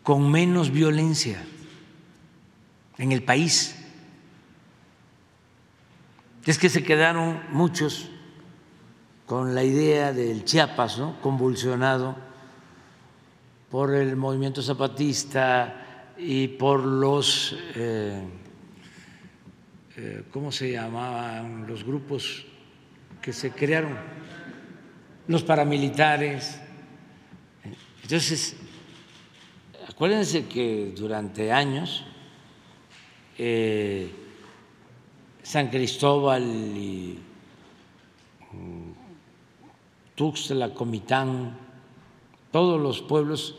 con 0.03 0.31
menos 0.31 0.71
violencia 0.71 1.45
en 2.97 3.13
el 3.13 3.23
país. 3.23 3.77
Es 6.47 6.59
que 6.59 6.71
se 6.71 6.83
quedaron 6.83 7.43
muchos 7.51 8.09
con 9.27 9.55
la 9.55 9.63
idea 9.63 10.15
del 10.15 10.45
Chiapas, 10.45 10.99
¿no? 10.99 11.21
convulsionado 11.21 12.17
por 13.71 13.95
el 13.95 14.17
movimiento 14.17 14.63
zapatista 14.63 16.15
y 16.17 16.49
por 16.49 16.83
los, 16.83 17.55
eh, 17.75 18.23
eh, 19.97 20.23
¿cómo 20.31 20.51
se 20.51 20.73
llamaban? 20.73 21.67
Los 21.67 21.85
grupos 21.85 22.47
que 23.29 23.35
se 23.35 23.51
crearon, 23.51 23.95
los 25.27 25.43
paramilitares. 25.43 26.59
Entonces, 28.03 28.57
acuérdense 29.87 30.47
que 30.47 30.95
durante 30.97 31.53
años 31.53 32.07
eh, 33.37 34.11
San 35.43 35.69
Cristóbal 35.69 36.43
y 36.43 37.19
Tuxtla, 40.15 40.73
Comitán, 40.73 41.55
todos 42.51 42.81
los 42.81 43.03
pueblos, 43.03 43.59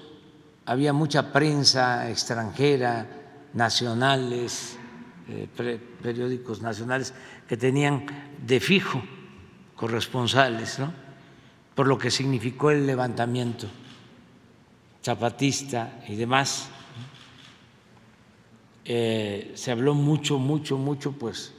había 0.66 0.94
mucha 0.94 1.32
prensa 1.32 2.10
extranjera, 2.10 3.06
nacionales, 3.54 4.80
eh, 5.28 5.48
periódicos 6.02 6.60
nacionales 6.60 7.14
que 7.48 7.56
tenían 7.56 8.08
de 8.44 8.60
fijo 8.60 9.04
corresponsales, 9.80 10.80
¿no? 10.80 10.92
por 11.74 11.88
lo 11.88 11.98
que 11.98 12.12
significó 12.12 12.72
el 12.72 12.86
levantamiento 12.86 13.68
zapatista 15.02 16.02
y 16.08 16.16
demás. 16.16 16.68
Eh, 18.84 19.52
se 19.56 19.72
habló 19.72 19.94
mucho, 19.94 20.40
mucho, 20.40 20.78
mucho, 20.78 21.14
pues, 21.14 21.54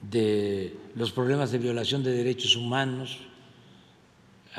de 0.00 0.76
los 0.94 1.12
problemas 1.12 1.50
de 1.50 1.58
violación 1.58 2.02
de 2.02 2.12
derechos 2.12 2.56
humanos, 2.56 3.28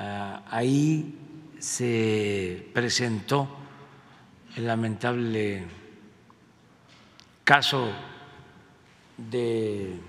Ah, 0.02 0.44
ahí 0.50 1.14
se 1.60 2.70
presentó 2.74 3.50
el 4.56 4.66
lamentable 4.66 5.66
caso 7.44 7.92
de 9.18 10.00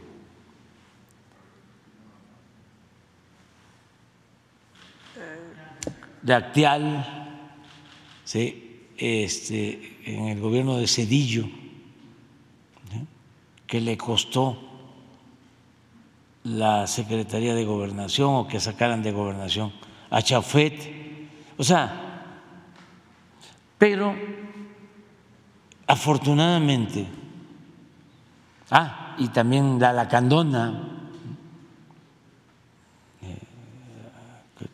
de 6.22 6.34
Actial, 6.34 7.30
este, 8.96 9.98
en 10.04 10.28
el 10.28 10.40
gobierno 10.40 10.76
de 10.76 10.86
Cedillo, 10.86 11.48
que 13.66 13.80
le 13.80 13.96
costó 13.96 14.58
la 16.44 16.86
Secretaría 16.86 17.54
de 17.54 17.64
Gobernación 17.64 18.34
o 18.34 18.48
que 18.48 18.60
sacaran 18.60 19.02
de 19.02 19.12
Gobernación 19.12 19.72
a 20.10 20.22
Chafet. 20.22 20.74
O 21.56 21.64
sea, 21.64 22.10
pero 23.78 24.14
afortunadamente, 25.86 27.06
ah, 28.70 29.14
y 29.18 29.28
también 29.28 29.78
la 29.78 29.92
Lacandona, 29.92 30.99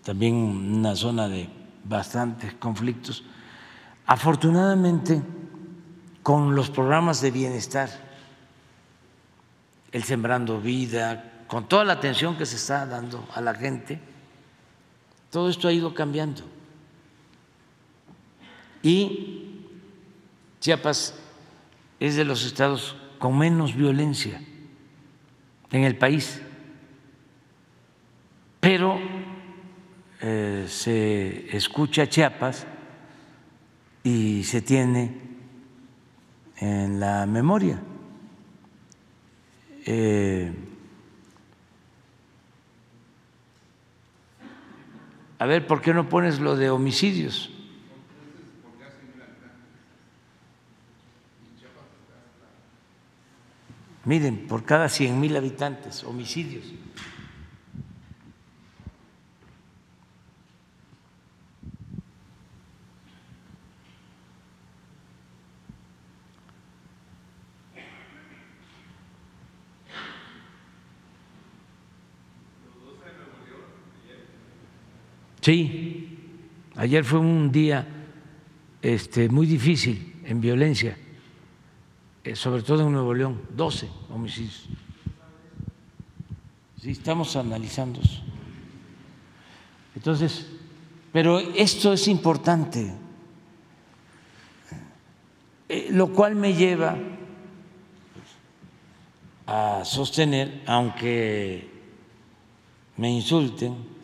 también 0.07 0.37
una 0.37 0.95
zona 0.95 1.29
de 1.29 1.49
bastantes 1.83 2.55
conflictos, 2.55 3.25
afortunadamente 4.07 5.21
con 6.23 6.55
los 6.55 6.71
programas 6.71 7.21
de 7.21 7.33
bienestar, 7.33 7.91
el 9.91 10.05
Sembrando 10.05 10.61
Vida, 10.61 11.43
con 11.49 11.69
toda 11.69 11.83
la 11.85 11.95
atención 11.95 12.39
que 12.39 12.47
se 12.47 12.55
está 12.55 12.87
dando 12.87 13.27
a 13.35 13.41
la 13.41 13.53
gente, 13.57 13.99
todo 15.29 15.51
esto 15.51 15.67
ha 15.67 15.73
ido 15.73 15.93
cambiando. 15.93 16.43
Y 18.85 19.65
Chiapas 20.61 21.15
es 21.99 22.15
de 22.15 22.25
los 22.25 22.45
estados 22.45 22.95
con 23.19 23.37
menos 23.37 23.75
violencia 23.75 24.41
en 25.73 25.83
el 25.83 25.99
país, 25.99 26.41
pero 28.61 29.01
eh, 30.21 30.67
se 30.69 31.57
escucha 31.57 32.09
Chiapas 32.09 32.67
y 34.03 34.45
se 34.45 34.63
tiene 34.63 35.15
en 36.59 37.01
la 37.01 37.27
memoria. 37.27 37.81
Eh, 39.85 40.53
a 45.39 45.47
ver, 45.47 45.67
¿por 45.67 45.81
qué 45.83 45.93
no 45.93 46.09
pones 46.09 46.41
lo 46.41 46.57
de 46.57 46.71
homicidios? 46.71 47.51
Miren, 54.05 54.47
por 54.47 54.65
cada 54.65 54.89
100 54.89 55.19
mil 55.19 55.37
habitantes, 55.37 56.05
homicidios. 56.05 56.65
Sí, 75.47 76.19
ayer 76.75 77.05
fue 77.05 77.21
un 77.21 77.53
día 77.53 77.87
este, 78.83 79.29
muy 79.29 79.47
difícil 79.47 80.21
en 80.25 80.41
violencia, 80.41 80.99
eh, 82.25 82.35
sobre 82.35 82.65
todo 82.65 82.85
en 82.85 82.91
Nuevo 82.91 83.15
León, 83.15 83.43
12 83.55 83.89
homicidios. 84.13 84.67
Sí, 86.83 86.91
estamos 86.91 87.37
analizando 87.37 88.01
eso. 88.01 88.23
Entonces, 89.95 90.49
pero 91.13 91.39
esto 91.39 91.93
es 91.93 92.09
importante, 92.09 92.93
eh, 95.69 95.89
lo 95.93 96.13
cual 96.13 96.35
me 96.35 96.55
lleva 96.55 96.99
a 99.47 99.85
sostener, 99.85 100.65
aunque 100.67 101.71
me 102.97 103.13
insulten, 103.13 103.96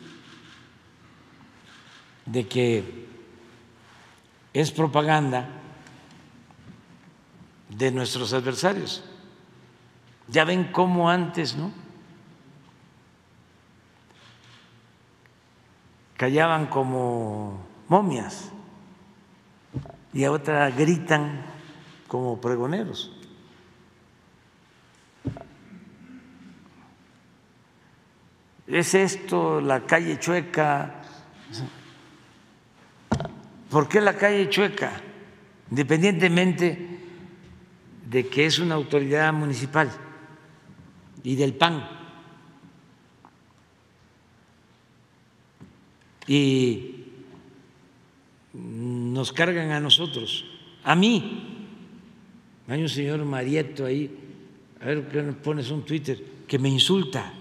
de 2.25 2.47
que 2.47 3.07
es 4.53 4.71
propaganda 4.71 5.49
de 7.69 7.91
nuestros 7.91 8.33
adversarios. 8.33 9.03
Ya 10.27 10.45
ven 10.45 10.71
cómo 10.71 11.09
antes, 11.09 11.55
¿no? 11.55 11.71
Callaban 16.17 16.67
como 16.67 17.65
momias 17.89 18.51
y 20.13 20.23
a 20.23 20.31
otra 20.31 20.69
gritan 20.69 21.43
como 22.07 22.39
pregoneros. 22.39 23.11
¿Es 28.67 28.93
esto 28.93 29.59
la 29.59 29.81
calle 29.85 30.17
chueca? 30.19 31.02
¿Por 33.73 33.89
qué 33.89 33.99
la 33.99 34.15
calle 34.15 34.51
chueca? 34.51 35.01
Independientemente 35.71 36.77
de 38.07 38.27
que 38.27 38.45
es 38.45 38.59
una 38.59 38.75
autoridad 38.75 39.33
municipal 39.33 39.89
y 41.23 41.35
del 41.35 41.55
PAN. 41.55 41.83
Y 46.27 47.05
nos 48.53 49.33
cargan 49.33 49.71
a 49.71 49.79
nosotros, 49.79 50.45
a 50.83 50.95
mí. 50.95 51.73
Hay 52.67 52.79
un 52.79 52.89
señor 52.89 53.25
Marieto 53.25 53.85
ahí, 53.85 54.15
a 54.81 54.85
ver 54.85 55.07
qué 55.07 55.23
pones 55.23 55.71
un 55.71 55.83
Twitter, 55.83 56.23
que 56.47 56.59
me 56.59 56.69
insulta. 56.69 57.33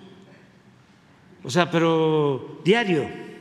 O 1.44 1.50
sea, 1.50 1.70
pero 1.70 2.62
diario. 2.64 3.31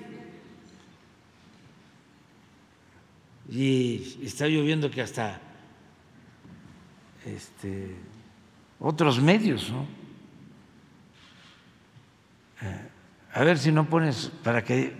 Y 3.51 4.17
está 4.23 4.47
lloviendo 4.47 4.89
que 4.89 5.01
hasta 5.01 5.41
este, 7.25 7.93
otros 8.79 9.21
medios, 9.21 9.69
¿no? 9.69 9.85
Eh, 12.61 12.89
a 13.33 13.43
ver 13.43 13.57
si 13.57 13.73
no 13.73 13.89
pones 13.89 14.31
para 14.41 14.63
que, 14.63 14.95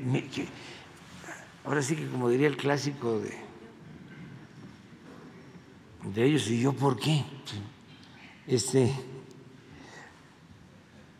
ahora 1.64 1.82
sí 1.82 1.96
que 1.96 2.08
como 2.08 2.28
diría 2.28 2.48
el 2.48 2.58
clásico 2.58 3.20
de, 3.20 3.38
de 6.14 6.26
ellos 6.26 6.50
y 6.50 6.60
yo 6.60 6.74
por 6.74 7.00
qué, 7.00 7.24
este 8.48 8.94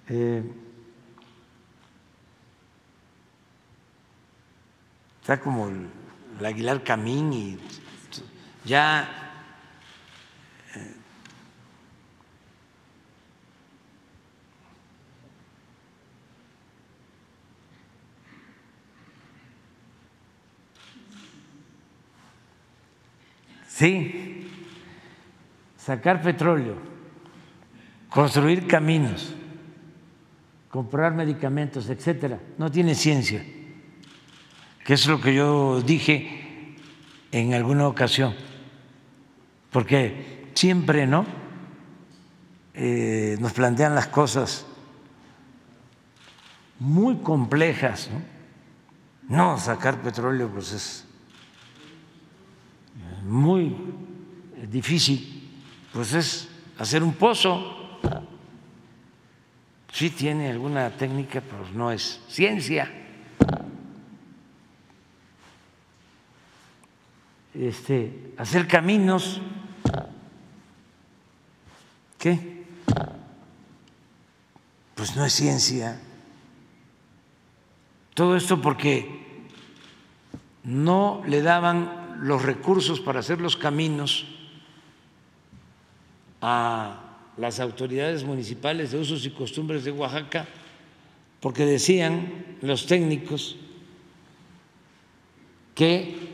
eh, 0.10 0.44
está 5.22 5.40
como 5.40 5.70
el 5.70 6.01
Aguilar 6.46 6.84
Camín 6.84 7.34
y 7.34 7.58
ya 8.66 9.10
eh, 10.76 10.96
Sí, 23.68 24.48
sacar 25.78 26.22
petróleo, 26.22 26.76
construir 28.10 28.68
caminos, 28.68 29.34
comprar 30.70 31.14
medicamentos, 31.14 31.90
etcétera, 31.90 32.40
no 32.58 32.70
tiene 32.70 32.94
ciencia 32.94 33.44
que 34.84 34.94
es 34.94 35.06
lo 35.08 35.22
que 35.22 35.34
yo 35.34 35.82
dije 35.82 36.76
en 37.32 37.54
alguna 37.54 37.88
ocasión, 37.88 38.34
porque 39.72 40.50
siempre, 40.54 41.08
¿no? 41.08 41.26
Eh, 42.74 43.38
nos 43.40 43.54
plantean 43.54 43.96
las 43.96 44.08
cosas 44.08 44.66
muy 46.80 47.18
complejas, 47.18 48.10
¿no? 48.12 48.32
No, 49.30 49.58
sacar 49.58 50.02
petróleo 50.02 50.50
pues 50.50 50.74
es 50.74 51.06
muy 53.24 53.76
difícil, 54.70 55.50
pues 55.94 56.14
es 56.14 56.50
hacer 56.78 57.04
un 57.04 57.14
pozo. 57.14 57.78
Sí 59.94 60.10
tiene 60.10 60.50
alguna 60.50 60.90
técnica, 60.90 61.42
pero 61.42 61.70
no 61.74 61.92
es 61.92 62.22
ciencia. 62.28 63.01
Este, 67.54 68.34
hacer 68.38 68.68
caminos. 68.68 69.42
¿Qué? 72.18 72.66
Pues 74.96 75.16
no 75.16 75.26
es 75.26 75.34
ciencia. 75.34 76.00
Todo 78.14 78.36
esto 78.36 78.62
porque 78.62 79.22
no 80.64 81.24
le 81.26 81.42
daban 81.42 82.20
los 82.22 82.44
recursos 82.44 83.00
para 83.00 83.22
hacer 83.22 83.42
los 83.42 83.58
caminos 83.58 84.28
a 86.42 87.00
las 87.38 87.60
autoridades 87.60 88.24
municipales 88.24 88.92
de 88.92 89.00
usos 89.00 89.26
y 89.26 89.32
costumbres 89.32 89.84
de 89.84 89.92
Oaxaca, 89.92 90.46
porque 91.40 91.66
decían 91.66 92.58
los 92.62 92.86
técnicos 92.86 93.56
que 95.74 96.31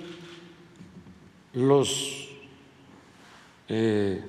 los 1.53 2.29
eh, 3.69 4.23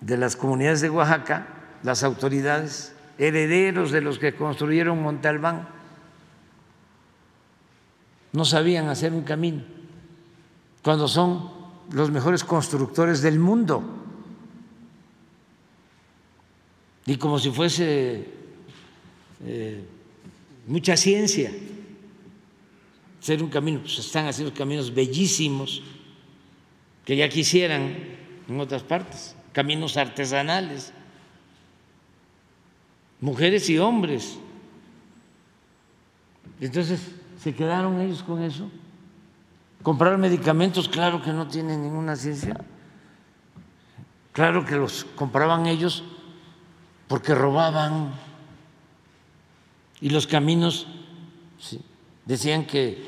de 0.00 0.16
las 0.16 0.36
comunidades 0.36 0.80
de 0.80 0.90
Oaxaca, 0.90 1.46
las 1.82 2.02
autoridades, 2.02 2.94
herederos 3.18 3.90
de 3.90 4.00
los 4.00 4.18
que 4.18 4.34
construyeron 4.34 5.02
Montalbán, 5.02 5.68
no 8.32 8.44
sabían 8.44 8.88
hacer 8.88 9.12
un 9.12 9.22
camino, 9.22 9.62
cuando 10.82 11.06
son 11.06 11.50
los 11.92 12.10
mejores 12.10 12.44
constructores 12.44 13.22
del 13.22 13.38
mundo. 13.38 13.82
Y 17.04 17.16
como 17.16 17.38
si 17.38 17.50
fuese 17.50 18.26
eh, 19.44 19.84
mucha 20.66 20.96
ciencia 20.96 21.52
hacer 23.22 23.40
un 23.40 23.50
camino, 23.50 23.78
pues 23.78 24.00
están 24.00 24.26
haciendo 24.26 24.52
caminos 24.52 24.92
bellísimos 24.92 25.80
que 27.04 27.14
ya 27.14 27.28
quisieran 27.28 27.94
en 28.48 28.60
otras 28.60 28.82
partes, 28.82 29.36
caminos 29.52 29.96
artesanales, 29.96 30.92
mujeres 33.20 33.70
y 33.70 33.78
hombres. 33.78 34.38
Entonces, 36.60 37.12
¿se 37.40 37.54
quedaron 37.54 38.00
ellos 38.00 38.24
con 38.24 38.42
eso? 38.42 38.68
Comprar 39.84 40.18
medicamentos, 40.18 40.88
claro 40.88 41.22
que 41.22 41.32
no 41.32 41.46
tienen 41.46 41.80
ninguna 41.80 42.16
ciencia. 42.16 42.56
Claro 44.32 44.64
que 44.64 44.74
los 44.74 45.04
compraban 45.14 45.66
ellos 45.66 46.02
porque 47.06 47.36
robaban. 47.36 48.12
Y 50.00 50.10
los 50.10 50.26
caminos 50.26 50.88
decían 52.24 52.66
que 52.66 53.04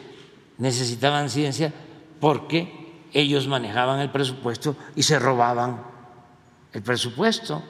necesitaban 0.59 1.31
ciencia 1.31 1.73
porque 2.21 2.85
ellos 3.13 3.47
manejaban 3.47 4.01
el 4.01 4.11
presupuesto 4.11 4.77
y 4.97 5.03
se 5.03 5.19
robaban 5.19 5.83
el 6.73 6.83
presupuesto. 6.83 7.63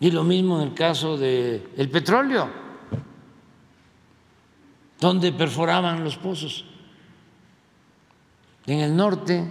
Y 0.00 0.10
lo 0.10 0.24
mismo 0.24 0.60
en 0.60 0.68
el 0.68 0.74
caso 0.74 1.16
del 1.16 1.68
el 1.76 1.90
petróleo 1.90 2.62
donde 5.00 5.32
perforaban 5.32 6.04
los 6.04 6.16
pozos. 6.16 6.64
En 8.66 8.78
el 8.78 8.94
norte, 8.94 9.50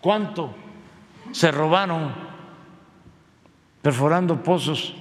¿cuánto 0.00 0.54
se 1.32 1.50
robaron 1.50 2.14
perforando 3.82 4.42
pozos 4.42 4.94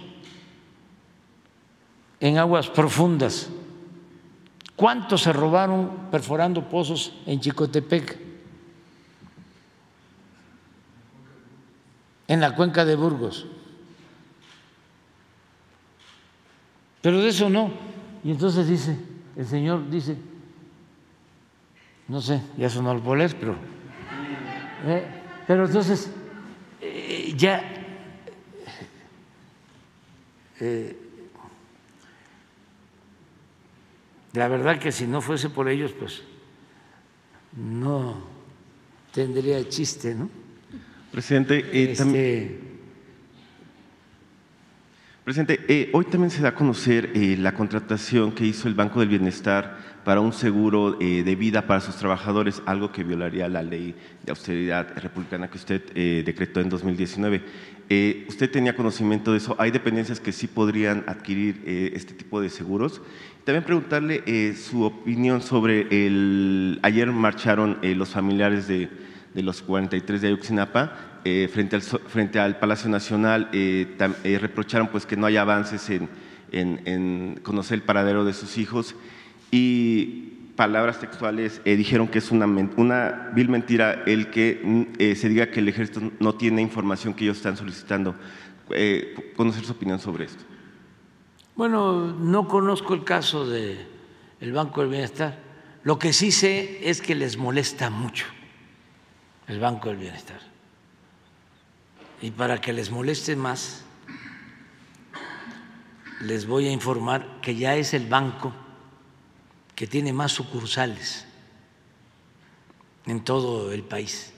en 2.24 2.38
aguas 2.38 2.70
profundas? 2.70 3.50
¿Cuánto 4.78 5.18
se 5.18 5.34
robaron 5.34 6.08
perforando 6.10 6.70
pozos 6.70 7.14
en 7.26 7.42
Chicotepec? 7.42 8.18
En 12.30 12.40
la 12.40 12.56
cuenca 12.56 12.86
de 12.86 12.96
Burgos. 12.96 13.46
Pero 17.02 17.20
de 17.20 17.28
eso 17.28 17.50
no. 17.50 17.72
Y 18.24 18.32
entonces 18.32 18.70
dice, 18.70 18.98
el 19.36 19.46
Señor 19.46 19.90
dice, 19.90 20.16
no 22.08 22.22
sé, 22.22 22.42
ya 22.58 22.70
sonó 22.70 22.94
el 22.94 23.02
poler, 23.02 23.36
pero... 23.38 23.58
Eh, 24.86 25.06
pero 25.46 25.66
entonces, 25.66 26.10
eh, 26.80 27.34
ya... 27.36 27.62
Eh, 30.62 31.03
la 34.34 34.48
verdad 34.48 34.80
que 34.80 34.92
si 34.92 35.08
no 35.08 35.22
fuese 35.22 35.50
por 35.50 35.70
ellos, 35.70 35.94
pues 35.98 36.22
no 37.56 38.24
tendría 39.12 39.68
chiste, 39.70 40.16
¿no? 40.16 40.30
Presidente, 41.12 41.92
este, 41.92 42.60
Presidente, 45.24 45.62
eh, 45.70 45.90
hoy 45.94 46.04
también 46.04 46.32
se 46.32 46.42
da 46.42 46.50
a 46.50 46.56
conocer 46.56 47.12
eh, 47.14 47.38
la 47.40 47.54
contratación 47.54 48.34
que 48.34 48.46
hizo 48.46 48.68
el 48.68 48.74
Banco 48.74 49.00
del 49.00 49.08
Bienestar 49.08 50.02
para 50.04 50.20
un 50.20 50.34
seguro 50.34 50.98
eh, 51.00 51.24
de 51.24 51.36
vida 51.38 51.66
para 51.66 51.80
sus 51.80 51.96
trabajadores, 51.96 52.62
algo 52.66 52.92
que 52.92 53.06
violaría 53.06 53.48
la 53.48 53.64
ley 53.64 53.96
de 54.22 54.32
austeridad 54.32 54.98
republicana 54.98 55.50
que 55.50 55.58
usted 55.58 56.26
decretó 56.26 56.60
en 56.60 56.68
2019. 56.68 57.42
¿Usted 58.28 58.52
tenía 58.52 58.76
conocimiento 58.76 59.32
de 59.32 59.38
eso? 59.38 59.56
¿Hay 59.60 59.72
dependencias 59.72 60.20
que 60.20 60.32
sí 60.32 60.48
podrían 60.48 61.04
adquirir 61.08 61.62
este 61.66 62.14
tipo 62.14 62.42
de 62.42 62.50
seguros? 62.50 63.02
También 63.44 63.64
preguntarle 63.64 64.56
su 64.56 64.84
opinión 64.84 65.42
sobre 65.42 65.88
el... 65.90 66.80
Ayer 66.82 67.12
marcharon 67.12 67.80
los 67.82 68.10
familiares 68.10 68.68
de, 68.68 68.90
de 69.34 69.44
los 69.44 69.62
43 69.62 70.22
de 70.22 70.28
Ayuxinapa 70.28 71.14
eh, 71.26 71.50
frente, 71.52 71.76
al, 71.76 71.82
frente 71.82 72.40
al 72.40 72.60
Palacio 72.60 72.90
Nacional 72.90 73.50
eh, 73.54 73.96
eh, 74.24 74.38
reprocharon 74.40 74.88
pues, 74.90 75.06
que 75.06 75.16
no 75.16 75.26
hay 75.26 75.38
avances 75.38 75.90
en, 75.90 76.10
en, 76.52 77.40
conocer 77.44 77.76
el 77.76 77.84
paradero 77.84 78.26
de 78.26 78.34
sus 78.34 78.58
hijos 78.58 78.96
y 79.50 80.33
palabras 80.56 81.00
textuales 81.00 81.62
dijeron 81.64 82.08
que 82.08 82.20
es 82.20 82.32
una, 82.32 83.32
vil 83.34 83.50
mentira 83.50 84.04
el 84.06 84.30
que 84.30 84.62
mm, 84.64 85.16
se 85.16 85.30
diga 85.30 85.50
que 85.50 85.60
el 85.60 85.68
ejército 85.68 86.12
no 86.20 86.36
tiene 86.36 86.62
información 86.62 87.14
que 87.14 87.24
ellos 87.26 87.38
están 87.38 87.58
solicitando. 87.58 88.16
conocer 89.36 89.66
su 89.66 89.72
opinión 89.72 90.00
sobre 90.00 90.26
esto. 90.26 90.44
Bueno, 91.56 92.14
no 92.14 92.48
conozco 92.48 92.94
el 92.94 93.04
caso 93.04 93.48
del 93.48 93.88
el 94.40 94.52
Banco 94.52 94.82
del 94.82 94.90
Bienestar. 94.90 95.38
Lo 95.84 96.00
que 96.00 96.14
sí 96.14 96.32
sé 96.32 96.90
es 96.90 97.02
que 97.02 97.16
les 97.16 97.38
molesta 97.38 97.90
mucho 97.90 98.26
el 99.48 99.60
Banco 99.60 99.90
del 99.90 99.98
Bienestar 99.98 100.54
y 102.24 102.32
para 102.32 102.62
que 102.62 102.72
les 102.72 102.90
moleste 102.90 103.36
más, 103.36 103.84
les 106.22 106.48
voy 106.48 106.68
a 106.68 106.72
informar 106.72 107.42
que 107.42 107.54
ya 107.54 107.76
es 107.76 107.94
el 107.94 108.08
banco 108.08 108.54
que 109.84 109.88
tiene 109.88 110.14
más 110.14 110.32
sucursales 110.32 111.26
en 113.06 113.22
todo 113.26 113.74
el 113.74 113.84
país, 113.84 114.32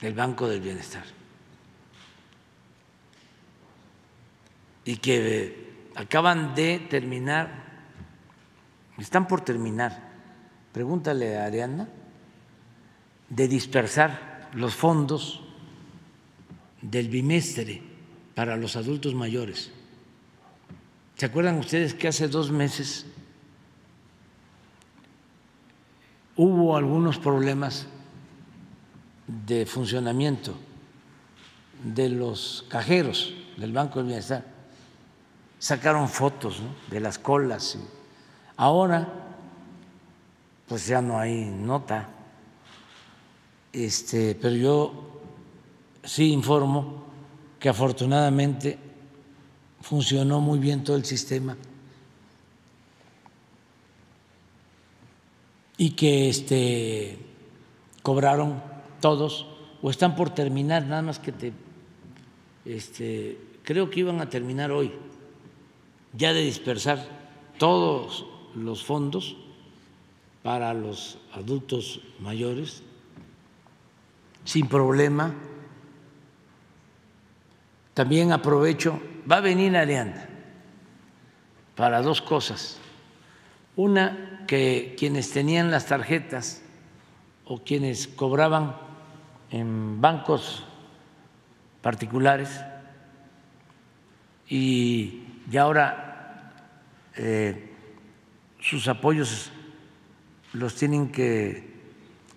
el 0.00 0.14
Banco 0.14 0.48
del 0.48 0.60
Bienestar. 0.60 1.04
Y 4.84 4.96
que 4.96 5.90
acaban 5.94 6.56
de 6.56 6.80
terminar, 6.80 7.66
están 8.98 9.28
por 9.28 9.42
terminar, 9.42 9.96
pregúntale 10.72 11.38
a 11.38 11.44
Ariana, 11.44 11.88
de 13.28 13.46
dispersar 13.46 14.50
los 14.54 14.74
fondos 14.74 15.40
del 16.82 17.08
bimestre 17.08 17.80
para 18.34 18.56
los 18.56 18.74
adultos 18.74 19.14
mayores. 19.14 19.70
¿Se 21.24 21.28
acuerdan 21.28 21.58
ustedes 21.58 21.94
que 21.94 22.06
hace 22.06 22.28
dos 22.28 22.50
meses 22.50 23.06
hubo 26.36 26.76
algunos 26.76 27.16
problemas 27.16 27.86
de 29.26 29.64
funcionamiento 29.64 30.54
de 31.82 32.10
los 32.10 32.66
cajeros 32.68 33.32
del 33.56 33.72
Banco 33.72 34.00
del 34.00 34.08
Bienestar? 34.08 34.44
Sacaron 35.58 36.10
fotos 36.10 36.60
de 36.90 37.00
las 37.00 37.18
colas. 37.18 37.78
Ahora, 38.58 39.08
pues 40.68 40.86
ya 40.86 41.00
no 41.00 41.18
hay 41.18 41.46
nota 41.46 42.06
este, 43.72 44.34
pero 44.34 44.56
yo 44.56 45.22
sí 46.04 46.32
informo 46.32 47.02
que 47.58 47.70
afortunadamente 47.70 48.78
funcionó 49.84 50.40
muy 50.40 50.58
bien 50.58 50.82
todo 50.82 50.96
el 50.96 51.04
sistema 51.04 51.58
y 55.76 55.90
que 55.90 56.30
este, 56.30 57.18
cobraron 58.02 58.62
todos 59.02 59.46
o 59.82 59.90
están 59.90 60.16
por 60.16 60.30
terminar, 60.30 60.86
nada 60.86 61.02
más 61.02 61.18
que 61.18 61.32
te, 61.32 61.52
este, 62.64 63.38
creo 63.62 63.90
que 63.90 64.00
iban 64.00 64.22
a 64.22 64.30
terminar 64.30 64.72
hoy, 64.72 64.90
ya 66.14 66.32
de 66.32 66.40
dispersar 66.40 67.06
todos 67.58 68.24
los 68.54 68.82
fondos 68.82 69.36
para 70.42 70.72
los 70.72 71.18
adultos 71.34 72.00
mayores 72.20 72.82
sin 74.44 74.66
problema. 74.66 75.34
También 77.92 78.32
aprovecho, 78.32 78.98
va 79.30 79.36
a 79.36 79.40
venir 79.40 79.76
Arianda 79.76 80.28
para 81.74 82.02
dos 82.02 82.20
cosas. 82.20 82.78
Una, 83.76 84.44
que 84.46 84.94
quienes 84.98 85.30
tenían 85.30 85.70
las 85.70 85.86
tarjetas 85.86 86.62
o 87.46 87.58
quienes 87.58 88.06
cobraban 88.06 88.76
en 89.50 90.00
bancos 90.00 90.64
particulares 91.82 92.60
y 94.48 95.24
ya 95.50 95.62
ahora 95.62 96.52
eh, 97.16 97.70
sus 98.60 98.88
apoyos 98.88 99.50
los 100.52 100.74
tienen 100.74 101.10
que 101.10 101.74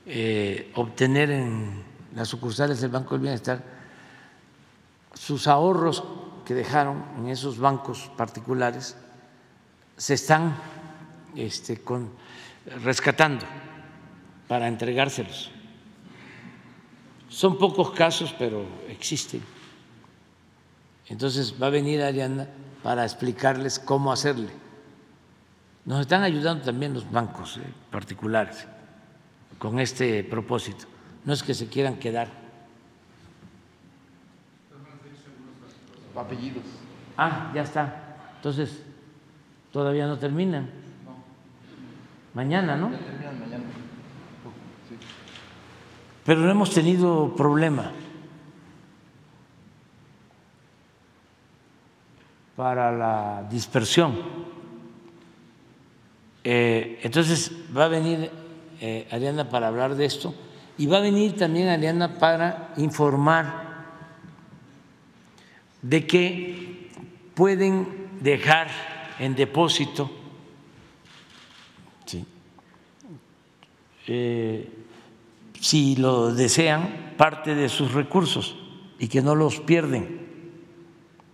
eh, 0.05 0.72
obtener 0.76 1.31
en 1.31 1.84
las 2.15 2.27
sucursales 2.27 2.81
del 2.81 2.91
Banco 2.91 3.15
del 3.15 3.22
Bienestar, 3.22 3.64
sus 5.14 5.47
ahorros 5.47 6.03
que 6.48 6.53
dejaron 6.53 7.03
en 7.18 7.28
esos 7.28 7.60
bancos 7.60 8.10
particulares 8.15 8.95
se 9.98 10.14
están 10.14 10.56
este, 11.36 11.82
con, 11.82 12.10
rescatando 12.86 13.45
para 14.48 14.69
entregárselos. 14.69 15.52
Son 17.28 17.57
pocos 17.57 17.91
casos, 17.91 18.34
pero 18.40 18.65
existen. 18.88 19.44
Entonces 21.07 21.53
va 21.61 21.68
a 21.68 21.69
venir 21.69 22.02
Ariana 22.02 22.48
para 22.82 23.03
explicarles 23.03 23.78
cómo 23.78 24.14
hacerle. 24.14 24.52
Nos 25.84 25.99
están 25.99 26.24
ayudando 26.24 26.64
también 26.64 26.94
los 26.94 27.11
bancos 27.11 27.57
eh, 27.57 27.61
particulares 27.91 28.65
con 29.60 29.82
este 29.82 30.24
propósito. 30.24 30.86
No 31.26 31.34
es 31.34 31.44
que 31.44 31.53
se 31.53 31.68
quieran 31.68 31.98
quedar. 31.99 32.47
Apellidos. 36.18 36.64
Ah, 37.18 37.52
ya 37.53 37.61
está. 37.61 38.18
Entonces, 38.38 38.84
todavía 39.72 40.07
no 40.07 40.18
terminan. 40.18 40.69
Mañana, 42.34 42.76
¿no? 42.76 42.89
terminan 42.89 43.39
mañana. 43.39 43.64
Pero 46.26 46.41
no 46.41 46.52
hemos 46.52 46.73
tenido 46.73 47.34
problema 47.35 47.91
para 52.56 52.91
la 52.91 53.48
dispersión. 53.49 54.15
Eh, 56.44 56.99
entonces 57.03 57.52
va 57.76 57.85
a 57.85 57.88
venir 57.88 58.31
eh, 58.81 59.07
Ariana 59.11 59.49
para 59.49 59.68
hablar 59.68 59.95
de 59.95 60.06
esto 60.06 60.34
y 60.77 60.88
va 60.88 60.98
a 60.98 61.02
venir 61.02 61.35
también 61.38 61.68
Ariana 61.68 62.19
para 62.19 62.73
informar 62.77 63.66
de 65.88 66.05
que 66.05 66.89
pueden 67.34 67.88
dejar 68.19 68.68
en 69.19 69.35
depósito 69.35 70.11
eh, 74.09 74.69
si 75.59 75.97
lo 75.97 76.34
desean, 76.34 77.14
parte 77.18 77.55
de 77.55 77.68
sus 77.68 77.93
recursos 77.93 78.55
y 78.99 79.09
que 79.09 79.22
no 79.22 79.35
los 79.35 79.59
pierden, 79.59 80.22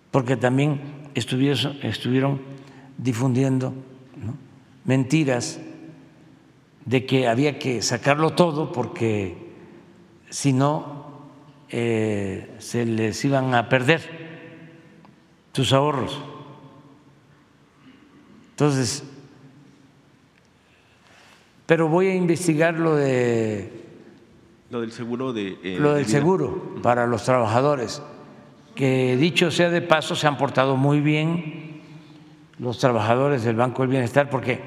porque 0.09 0.38
también 0.38 0.81
estuvieron, 1.13 1.77
estuvieron 1.84 2.41
difundiendo 2.97 3.73
mentiras 4.85 5.59
de 6.85 7.05
que 7.05 7.27
había 7.27 7.59
que 7.59 7.81
sacarlo 7.81 8.31
todo 8.31 8.71
porque 8.71 9.38
si 10.30 10.51
no 10.51 11.03
eh, 11.69 12.55
se 12.57 12.85
les 12.85 13.23
iban 13.23 13.53
a 13.53 13.69
perder 13.69 14.23
sus 15.53 15.71
ahorros. 15.71 16.19
Entonces, 18.51 19.03
pero 21.65 21.88
voy 21.88 22.07
a 22.07 22.15
investigar 22.15 22.75
lo 22.80 22.95
de 22.95 23.81
lo 24.69 24.81
del 24.81 24.91
seguro 24.91 25.34
de 25.34 25.57
eh, 25.63 25.77
lo 25.80 25.93
del 25.93 26.07
seguro 26.07 26.75
para 26.81 27.05
los 27.05 27.23
trabajadores 27.23 28.01
que 28.75 29.15
dicho 29.17 29.51
sea 29.51 29.69
de 29.69 29.81
paso 29.81 30.15
se 30.15 30.25
han 30.27 30.38
portado 30.38 30.75
muy 30.75 30.99
bien 30.99 31.81
los 32.57 32.80
trabajadores 32.80 33.43
del 33.43 33.55
Banco 33.55 33.84
del 33.84 33.91
Bienestar 33.91 34.30
porque 34.30 34.61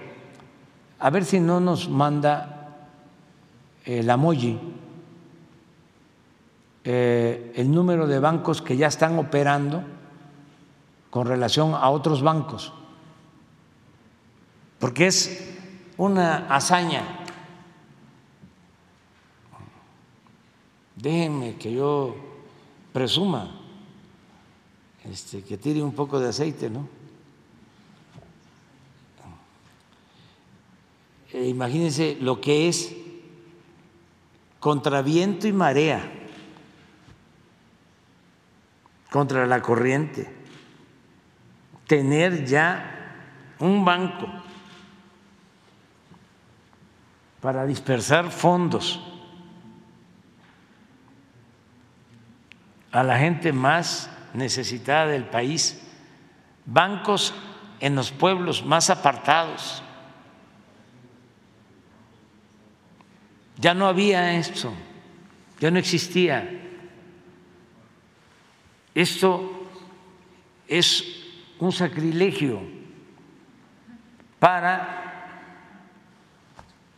a 0.99 1.11
ver 1.11 1.25
si 1.25 1.41
no 1.41 1.59
nos 1.61 1.89
manda 1.89 2.77
el 3.85 4.09
Amoyi 4.09 4.59
eh, 6.85 7.53
el 7.57 7.73
número 7.73 8.07
de 8.07 8.21
bancos 8.21 8.63
que 8.63 8.77
ya 8.77 8.87
están 8.87 9.19
operando 9.19 9.83
con 11.11 11.27
relación 11.27 11.75
a 11.75 11.89
otros 11.91 12.23
bancos 12.23 12.73
porque 14.79 15.07
es 15.07 15.55
una 15.97 16.47
hazaña. 16.55 17.03
Déjenme 20.97 21.57
que 21.57 21.73
yo 21.73 22.17
presuma, 22.93 23.51
este, 25.05 25.43
que 25.43 25.57
tire 25.57 25.83
un 25.83 25.93
poco 25.93 26.19
de 26.19 26.29
aceite, 26.29 26.71
¿no? 26.71 26.89
E 31.33 31.49
imagínense 31.49 32.17
lo 32.21 32.41
que 32.41 32.69
es 32.69 32.95
contra 34.59 35.03
viento 35.03 35.47
y 35.47 35.53
marea, 35.53 36.01
contra 39.11 39.47
la 39.47 39.61
corriente, 39.61 40.35
tener 41.87 42.45
ya 42.45 42.93
un 43.59 43.85
banco 43.85 44.27
para 47.41 47.65
dispersar 47.65 48.31
fondos 48.31 49.01
a 52.91 53.03
la 53.03 53.19
gente 53.19 53.53
más 53.53 54.11
necesitada 54.35 55.07
del 55.07 55.25
país, 55.25 55.83
bancos 56.65 57.35
en 57.79 57.95
los 57.95 58.11
pueblos 58.11 58.65
más 58.65 58.91
apartados. 58.91 59.83
Ya 63.59 63.75
no 63.75 63.87
había 63.87 64.35
esto, 64.39 64.73
ya 65.61 65.71
no 65.71 65.79
existía. 65.79 66.51
Esto 68.95 69.69
es 70.69 71.26
un 71.59 71.73
sacrilegio 71.73 72.61
para 74.39 75.07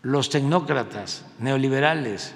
los 0.03 0.31
tecnócratas 0.31 1.25
neoliberales. 1.39 2.35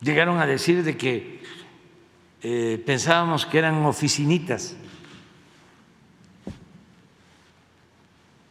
Llegaron 0.00 0.38
a 0.38 0.46
decir 0.46 0.84
de 0.84 0.96
que 0.96 1.42
eh, 2.42 2.82
pensábamos 2.84 3.46
que 3.46 3.58
eran 3.58 3.84
oficinitas 3.86 4.76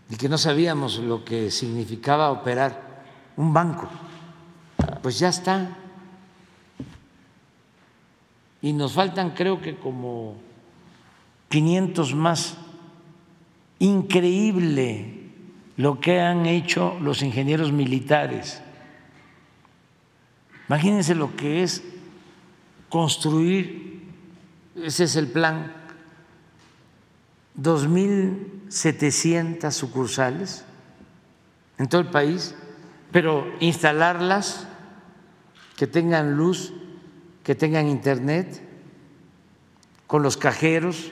y 0.09 0.15
que 0.15 0.29
no 0.29 0.37
sabíamos 0.37 0.97
lo 0.97 1.23
que 1.23 1.51
significaba 1.51 2.31
operar 2.31 3.03
un 3.37 3.53
banco. 3.53 3.89
Pues 5.01 5.19
ya 5.19 5.29
está. 5.29 5.82
Y 8.63 8.73
nos 8.73 8.93
faltan 8.93 9.31
creo 9.31 9.61
que 9.61 9.75
como 9.75 10.37
500 11.49 12.15
más 12.15 12.57
Increíble 13.83 15.29
lo 15.75 15.99
que 15.99 16.21
han 16.21 16.45
hecho 16.45 16.97
los 17.01 17.21
ingenieros 17.21 17.73
militares. 17.73 18.61
Imagínense 20.69 21.15
lo 21.15 21.35
que 21.35 21.63
es 21.63 21.83
construir, 22.87 24.09
ese 24.77 25.03
es 25.03 25.17
el 25.17 25.27
plan, 25.27 25.73
2.700 27.59 29.71
sucursales 29.71 30.63
en 31.77 31.89
todo 31.89 31.99
el 31.99 32.07
país, 32.07 32.55
pero 33.11 33.45
instalarlas, 33.59 34.65
que 35.75 35.87
tengan 35.87 36.37
luz, 36.37 36.71
que 37.43 37.55
tengan 37.55 37.87
internet, 37.87 38.61
con 40.07 40.23
los 40.23 40.37
cajeros, 40.37 41.11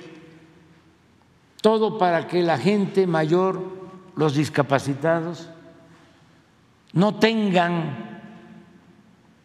todo 1.61 1.97
para 1.97 2.27
que 2.27 2.41
la 2.41 2.57
gente 2.57 3.07
mayor, 3.07 3.61
los 4.15 4.35
discapacitados, 4.35 5.49
no 6.93 7.15
tengan 7.15 8.21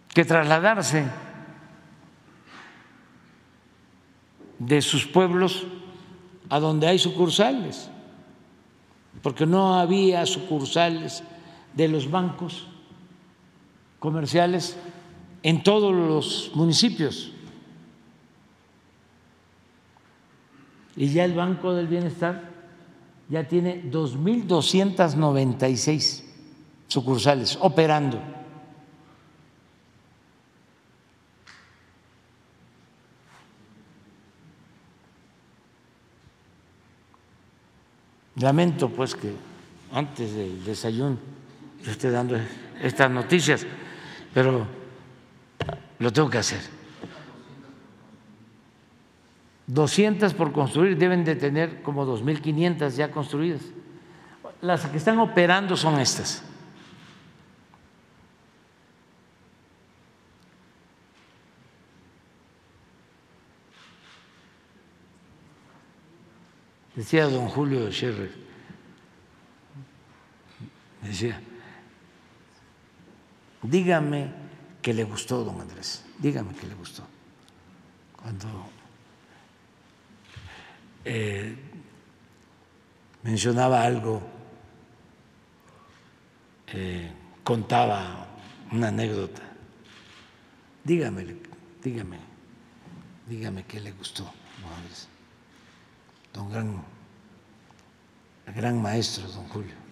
que 0.09 0.25
trasladarse 0.25 1.05
de 4.59 4.81
sus 4.83 5.07
pueblos 5.07 5.67
a 6.49 6.59
donde 6.59 6.87
hay 6.87 6.99
sucursales, 6.99 7.91
porque 9.23 9.47
no 9.47 9.75
había 9.75 10.25
sucursales 10.27 11.23
de 11.75 11.89
los 11.89 12.11
bancos 12.11 12.67
comerciales 13.99 14.79
en 15.47 15.63
todos 15.63 15.95
los 15.95 16.51
municipios. 16.55 17.33
y 20.97 21.13
ya 21.13 21.25
el 21.25 21.35
Banco 21.35 21.73
del 21.75 21.87
Bienestar 21.87 22.51
ya 23.29 23.47
tiene 23.47 23.85
2.296 23.85 26.25
sucursales 26.89 27.57
operando. 27.61 28.21
Lamento 38.37 38.89
pues 38.91 39.15
que 39.15 39.35
antes 39.93 40.35
del 40.35 40.65
desayuno 40.65 41.19
yo 41.83 41.91
esté 41.91 42.11
dando 42.11 42.39
estas 42.83 43.11
noticias, 43.11 43.67
pero 44.33 44.76
lo 45.99 46.13
tengo 46.13 46.31
que 46.31 46.39
hacer. 46.39 46.61
200 49.67 50.33
por 50.35 50.53
construir, 50.53 50.97
deben 50.97 51.25
de 51.25 51.35
tener 51.35 51.83
como 51.83 52.07
2.500 52.07 52.91
ya 52.91 53.11
construidas. 53.11 53.63
Las 54.61 54.87
que 54.87 54.97
están 54.97 55.19
operando 55.19 55.77
son 55.77 55.99
estas. 55.99 56.43
Decía 66.95 67.27
don 67.27 67.49
Julio 67.49 67.91
Scherrer, 67.93 68.31
decía, 71.03 71.39
dígame 73.61 74.46
que 74.87 74.95
le 74.95 75.03
gustó, 75.03 75.43
don 75.43 75.61
Andrés, 75.61 76.05
dígame 76.17 76.55
que 76.55 76.65
le 76.65 76.77
gustó. 76.77 77.03
Cuando 78.23 78.47
eh, 81.05 81.57
mencionaba 83.25 83.83
algo, 83.83 84.23
eh, 86.69 87.11
contaba 87.43 88.29
una 88.71 88.87
anécdota. 88.87 89.43
Dígame, 90.85 91.35
dígame, 91.83 92.21
dígame 93.29 93.65
qué 93.65 93.81
le 93.81 93.91
gustó, 93.91 94.33
don 96.33 96.49
gran, 96.49 96.85
gran 98.55 98.81
maestro, 98.81 99.27
don 99.33 99.49
Julio. 99.49 99.86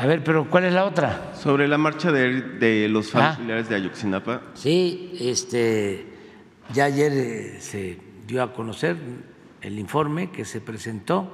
A 0.00 0.06
ver, 0.06 0.24
pero 0.24 0.48
¿cuál 0.48 0.64
es 0.64 0.72
la 0.72 0.86
otra? 0.86 1.34
Sobre 1.34 1.68
la 1.68 1.76
marcha 1.76 2.10
de, 2.10 2.88
los 2.88 3.14
ah. 3.14 3.34
familiares 3.34 3.68
de 3.68 3.74
Ayuxinapa. 3.74 4.40
Sí, 4.54 5.12
este, 5.20 6.06
ya 6.72 6.84
ayer 6.86 7.12
eh, 7.12 7.60
se 7.60 7.98
dio 8.26 8.42
a 8.42 8.54
conocer 8.54 8.96
el 9.60 9.78
informe 9.78 10.30
que 10.30 10.46
se 10.46 10.62
presentó, 10.62 11.30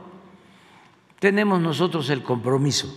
tenemos 1.20 1.60
nosotros 1.60 2.10
el 2.10 2.24
compromiso 2.24 2.92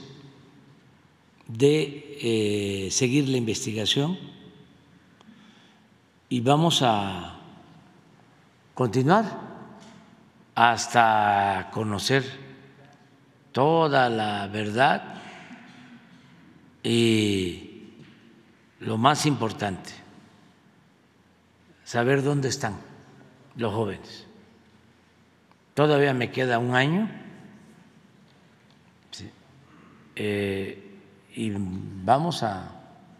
de 1.46 2.18
eh, 2.20 2.88
seguir 2.90 3.30
la 3.30 3.38
investigación 3.38 4.18
y 6.30 6.42
vamos 6.42 6.82
a 6.82 7.42
continuar 8.74 9.26
hasta 10.56 11.70
conocer 11.72 12.24
toda 13.52 14.10
la 14.10 14.48
verdad 14.48 15.19
y 16.84 17.94
lo 18.80 18.98
más 18.98 19.26
importante, 19.26 19.92
saber 21.84 22.24
dónde 22.24 22.50
están 22.50 22.76
los 23.56 23.74
jóvenes. 23.74 24.26
Todavía 25.74 26.14
me 26.14 26.32
queda 26.32 26.60
un 26.60 26.76
año 26.76 27.10
eh, 30.16 31.00
y 31.34 31.54
vamos 31.56 32.44
a, 32.44 32.76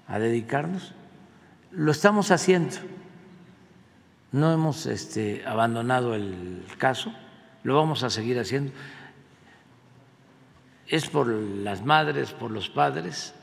dedicarnos. 0.10 0.94
Lo 1.72 1.92
estamos 1.92 2.32
haciendo. 2.32 2.76
No 4.32 4.52
hemos 4.52 4.86
este, 4.86 5.44
abandonado 5.46 6.16
el 6.16 6.66
caso, 6.78 7.14
lo 7.64 7.76
vamos 7.76 8.04
a 8.04 8.10
seguir 8.10 8.40
haciendo. 8.40 8.72
Es 10.88 11.08
por 11.08 11.28
las 11.28 11.84
madres, 11.86 12.32
por 12.32 12.52
los 12.52 12.70
padres, 12.70 13.34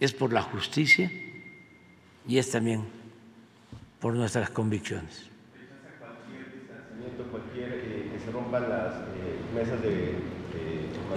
es 0.00 0.12
por 0.12 0.32
la 0.32 0.42
justicia 0.42 1.10
y 2.26 2.38
es 2.38 2.50
también 2.50 2.84
por 4.00 4.14
nuestras 4.14 4.50
convicciones 4.50 5.28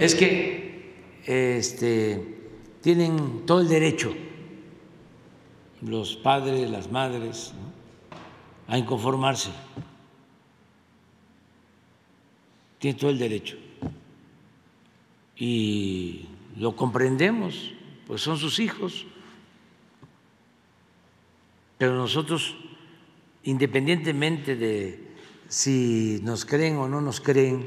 Es 0.00 0.14
que 0.14 0.94
este, 1.26 2.38
tienen 2.80 3.46
todo 3.46 3.60
el 3.60 3.68
derecho 3.68 4.12
los 5.82 6.16
padres, 6.16 6.70
las 6.70 6.90
madres, 6.90 7.52
a 8.68 8.78
inconformarse. 8.78 9.50
Tienen 12.78 12.98
todo 12.98 13.10
el 13.10 13.18
derecho. 13.18 13.56
Y 15.36 16.26
lo 16.56 16.76
comprendemos, 16.76 17.72
pues 18.12 18.20
son 18.20 18.36
sus 18.36 18.58
hijos. 18.58 19.06
Pero 21.78 21.94
nosotros, 21.94 22.54
independientemente 23.42 24.54
de 24.54 25.14
si 25.48 26.20
nos 26.22 26.44
creen 26.44 26.76
o 26.76 26.86
no 26.88 27.00
nos 27.00 27.22
creen, 27.22 27.64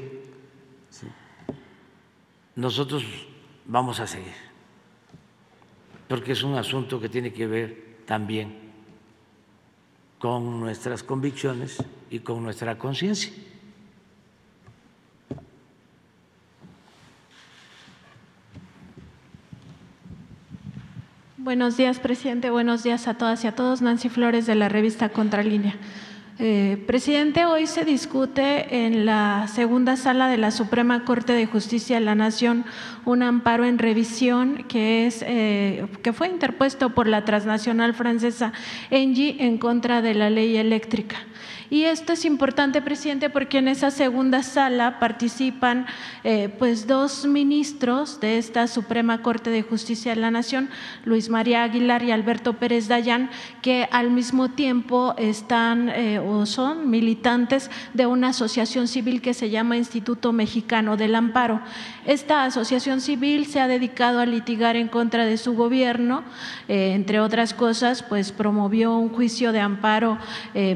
nosotros 2.54 3.02
vamos 3.64 3.98
a 3.98 4.06
seguir, 4.06 4.36
porque 6.06 6.30
es 6.30 6.44
un 6.44 6.54
asunto 6.54 7.00
que 7.00 7.08
tiene 7.08 7.32
que 7.32 7.48
ver 7.48 7.96
también 8.06 8.54
con 10.20 10.60
nuestras 10.60 11.02
convicciones 11.02 11.82
y 12.08 12.20
con 12.20 12.44
nuestra 12.44 12.78
conciencia. 12.78 13.32
Buenos 21.46 21.76
días, 21.76 22.00
presidente. 22.00 22.50
Buenos 22.50 22.82
días 22.82 23.06
a 23.06 23.14
todas 23.14 23.44
y 23.44 23.46
a 23.46 23.52
todos. 23.52 23.80
Nancy 23.80 24.08
Flores 24.08 24.46
de 24.46 24.56
la 24.56 24.68
revista 24.68 25.10
Contralínea. 25.10 25.76
Eh, 26.38 26.84
presidente, 26.86 27.46
hoy 27.46 27.66
se 27.66 27.86
discute 27.86 28.84
en 28.84 29.06
la 29.06 29.48
segunda 29.48 29.96
sala 29.96 30.28
de 30.28 30.36
la 30.36 30.50
Suprema 30.50 31.06
Corte 31.06 31.32
de 31.32 31.46
Justicia 31.46 31.98
de 31.98 32.04
la 32.04 32.14
Nación 32.14 32.66
un 33.06 33.22
amparo 33.22 33.64
en 33.64 33.78
revisión 33.78 34.64
que, 34.68 35.06
es, 35.06 35.24
eh, 35.26 35.86
que 36.02 36.12
fue 36.12 36.28
interpuesto 36.28 36.90
por 36.90 37.08
la 37.08 37.24
transnacional 37.24 37.94
francesa 37.94 38.52
Engie 38.90 39.36
en 39.38 39.56
contra 39.56 40.02
de 40.02 40.12
la 40.12 40.28
ley 40.28 40.58
eléctrica. 40.58 41.16
Y 41.68 41.84
esto 41.84 42.12
es 42.12 42.24
importante, 42.24 42.80
presidente, 42.80 43.28
porque 43.28 43.58
en 43.58 43.66
esa 43.66 43.90
segunda 43.90 44.44
sala 44.44 45.00
participan 45.00 45.86
eh, 46.22 46.48
pues 46.60 46.86
dos 46.86 47.26
ministros 47.26 48.20
de 48.20 48.38
esta 48.38 48.68
Suprema 48.68 49.20
Corte 49.22 49.50
de 49.50 49.62
Justicia 49.62 50.14
de 50.14 50.20
la 50.20 50.30
Nación, 50.30 50.68
Luis 51.04 51.28
María 51.28 51.64
Aguilar 51.64 52.04
y 52.04 52.12
Alberto 52.12 52.52
Pérez 52.52 52.86
Dayán, 52.86 53.30
que 53.62 53.88
al 53.90 54.10
mismo 54.10 54.50
tiempo 54.50 55.14
están 55.18 55.90
o 56.26 56.46
son 56.46 56.90
militantes 56.90 57.70
de 57.94 58.06
una 58.06 58.28
asociación 58.28 58.88
civil 58.88 59.20
que 59.20 59.34
se 59.34 59.50
llama 59.50 59.76
Instituto 59.76 60.32
Mexicano 60.32 60.96
del 60.96 61.14
Amparo. 61.14 61.60
Esta 62.04 62.44
asociación 62.44 63.00
civil 63.00 63.46
se 63.46 63.60
ha 63.60 63.68
dedicado 63.68 64.20
a 64.20 64.26
litigar 64.26 64.76
en 64.76 64.88
contra 64.88 65.24
de 65.24 65.36
su 65.36 65.54
gobierno, 65.54 66.22
eh, 66.68 66.92
entre 66.94 67.20
otras 67.20 67.54
cosas, 67.54 68.02
pues 68.02 68.32
promovió 68.32 68.96
un 68.96 69.08
juicio 69.08 69.52
de 69.52 69.60
amparo 69.60 70.18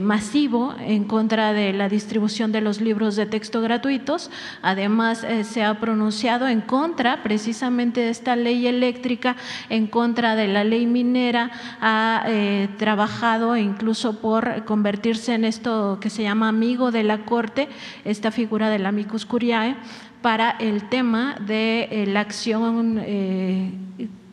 masivo 0.01 0.75
en 0.81 1.05
contra 1.05 1.53
de 1.53 1.73
la 1.73 1.89
distribución 1.89 2.53
de 2.53 2.61
los 2.61 2.81
libros 2.81 3.17
de 3.17 3.27
texto 3.27 3.61
gratuitos. 3.61 4.31
Además, 4.63 5.25
eh, 5.25 5.45
se 5.45 5.65
ha 5.65 5.81
pronunciado 5.81 6.49
en 6.49 6.61
contra 6.61 7.23
precisamente 7.23 8.01
de 8.01 8.11
esta 8.11 8.37
ley 8.37 8.67
eléctrica, 8.67 9.37
en 9.69 9.87
contra 9.87 10.37
de 10.37 10.49
la 10.49 10.65
ley 10.65 10.87
minera, 10.87 11.51
ha 11.81 12.25
eh, 12.27 12.69
trabajado 12.79 13.57
incluso 13.57 14.21
por 14.21 14.65
convertirse 14.65 15.35
en 15.35 15.40
esto 15.45 15.99
que 16.01 16.11
se 16.11 16.23
llama 16.23 16.49
amigo 16.49 16.91
de 16.91 17.03
la 17.03 17.25
Corte, 17.25 17.69
esta 18.05 18.31
figura 18.31 18.71
del 18.71 18.87
amicus 18.87 19.27
curiae 19.27 19.77
para 20.23 20.51
el 20.51 20.89
tema 20.89 21.37
de 21.41 21.89
eh, 21.91 22.07
la 22.07 22.21
acción 22.21 23.01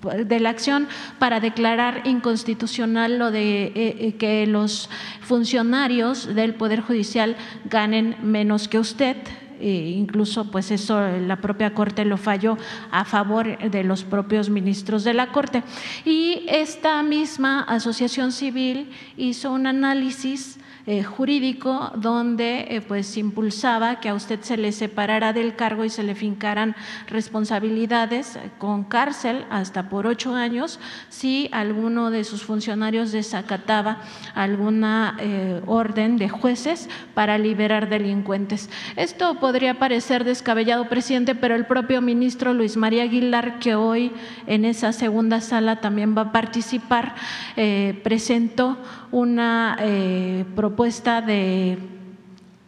de 0.02 0.40
la 0.40 0.50
acción 0.50 0.88
para 1.20 1.40
declarar 1.40 2.02
inconstitucional 2.06 3.18
lo 3.18 3.32
de 3.32 3.66
eh, 3.66 3.74
eh, 3.76 4.16
que 4.18 4.46
los 4.48 4.90
funcionarios 5.22 6.34
del 6.34 6.54
Poder 6.54 6.82
Judicial 6.82 7.36
ganen 7.66 8.16
menos 8.22 8.68
que 8.68 8.80
usted. 8.80 9.18
E 9.60 9.90
incluso 9.98 10.52
pues 10.52 10.70
eso 10.70 11.02
la 11.18 11.38
propia 11.38 11.74
Corte 11.74 12.06
lo 12.06 12.18
falló 12.18 12.60
a 12.92 13.06
favor 13.06 13.58
de 13.58 13.84
los 13.84 14.04
propios 14.04 14.52
ministros 14.52 15.04
de 15.04 15.16
la 15.16 15.32
Corte. 15.32 15.64
Y 16.06 16.46
esta 16.48 17.02
misma 17.02 17.62
asociación 17.62 18.32
civil 18.32 18.92
hizo 19.18 19.52
un 19.52 19.66
análisis 19.66 20.57
eh, 20.90 21.04
jurídico 21.04 21.92
donde 21.98 22.66
eh, 22.70 22.80
pues 22.80 23.18
impulsaba 23.18 24.00
que 24.00 24.08
a 24.08 24.14
usted 24.14 24.40
se 24.40 24.56
le 24.56 24.72
separara 24.72 25.34
del 25.34 25.54
cargo 25.54 25.84
y 25.84 25.90
se 25.90 26.02
le 26.02 26.16
fincaran 26.16 26.78
responsabilidades 27.08 28.40
con 28.58 28.86
cárcel 28.86 29.44
hasta 29.50 29.90
por 29.90 30.08
ocho 30.08 30.34
años 30.34 30.80
si 31.10 31.50
alguno 31.52 32.10
de 32.10 32.24
sus 32.24 32.44
funcionarios 32.44 33.12
desacataba 33.12 33.98
alguna 34.34 35.18
eh, 35.20 35.62
orden 35.66 36.16
de 36.16 36.30
jueces 36.30 36.88
para 37.14 37.38
liberar 37.38 37.90
delincuentes. 37.90 38.70
Esto 38.96 39.42
podría 39.42 39.80
parecer 39.80 40.24
descabellado, 40.24 40.88
presidente, 40.88 41.36
pero 41.36 41.56
el 41.56 41.66
propio 41.66 42.02
ministro 42.02 42.54
Luis 42.54 42.78
María 42.78 43.04
Aguilar, 43.04 43.60
que 43.60 43.76
hoy 43.76 44.14
en 44.46 44.64
esa 44.64 44.94
segunda 44.94 45.42
sala 45.42 45.82
también 45.82 46.18
va 46.18 46.22
a 46.22 46.32
participar, 46.32 47.16
presentó 48.04 48.78
una 49.12 49.78
propuesta 50.56 51.22
de 51.22 51.78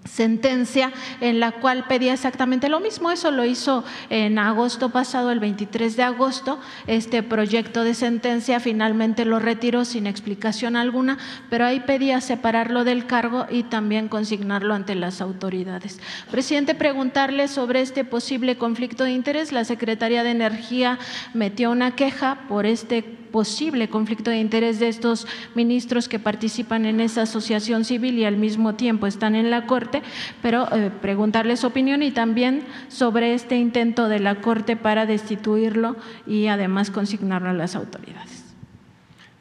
sentencia 0.06 0.92
en 1.22 1.40
la 1.40 1.52
cual 1.52 1.86
pedía 1.88 2.14
exactamente 2.14 2.68
lo 2.68 2.80
mismo. 2.80 3.12
Eso 3.12 3.30
lo 3.30 3.46
hizo 3.46 3.84
en 4.10 4.40
agosto 4.40 4.90
pasado, 4.90 5.30
el 5.30 5.40
23 5.40 5.96
de 5.96 6.04
agosto. 6.04 6.60
Este 6.88 7.22
proyecto 7.22 7.84
de 7.84 7.94
sentencia 7.94 8.60
finalmente 8.60 9.24
lo 9.24 9.38
retiró 9.40 9.86
sin 9.86 10.08
explicación 10.08 10.76
alguna, 10.76 11.20
pero 11.50 11.66
ahí 11.66 11.82
pedía 11.82 12.22
separarlo 12.22 12.86
del 12.86 13.06
cargo 13.06 13.46
y 13.52 13.64
también 13.64 14.08
consignarlo 14.08 14.74
ante 14.74 14.96
las 14.96 15.22
autoridades. 15.22 16.00
Presidente, 16.32 16.74
preguntarle 16.74 17.48
sobre 17.48 17.82
este 17.82 18.04
posible 18.04 18.58
conflicto 18.58 19.04
de 19.04 19.12
interés. 19.12 19.52
La 19.52 19.64
Secretaría 19.64 20.24
de 20.24 20.32
Energía 20.32 20.98
metió 21.36 21.70
una 21.70 21.96
queja 21.96 22.40
por 22.48 22.66
este 22.66 23.04
posible 23.32 23.90
conflicto 23.90 24.30
de 24.30 24.40
interés 24.40 24.80
de 24.80 24.88
estos 24.88 25.28
ministros 25.56 26.08
que 26.08 26.20
participan 26.20 26.86
en 26.86 27.00
esa 27.00 27.24
asociación 27.24 27.86
civil 27.86 28.18
y 28.18 28.26
al 28.26 28.38
mismo 28.38 28.76
tiempo 28.76 29.08
están 29.08 29.36
en 29.36 29.50
la 29.50 29.66
Corte, 29.66 30.02
pero 30.42 30.68
eh, 30.74 30.92
preguntarle 31.02 31.58
su 31.58 31.68
opinión 31.68 32.04
y 32.04 32.12
también 32.12 32.66
sobre 32.88 33.34
este 33.34 33.58
intento 33.58 34.10
de 34.10 34.20
la 34.20 34.42
Corte 34.42 34.76
para 34.76 35.06
destituirlo 35.06 35.96
y 36.28 36.48
además 36.48 36.92
consignarlo 36.92 37.50
a 37.50 37.54
las 37.54 37.76
autoridades. 37.76 38.46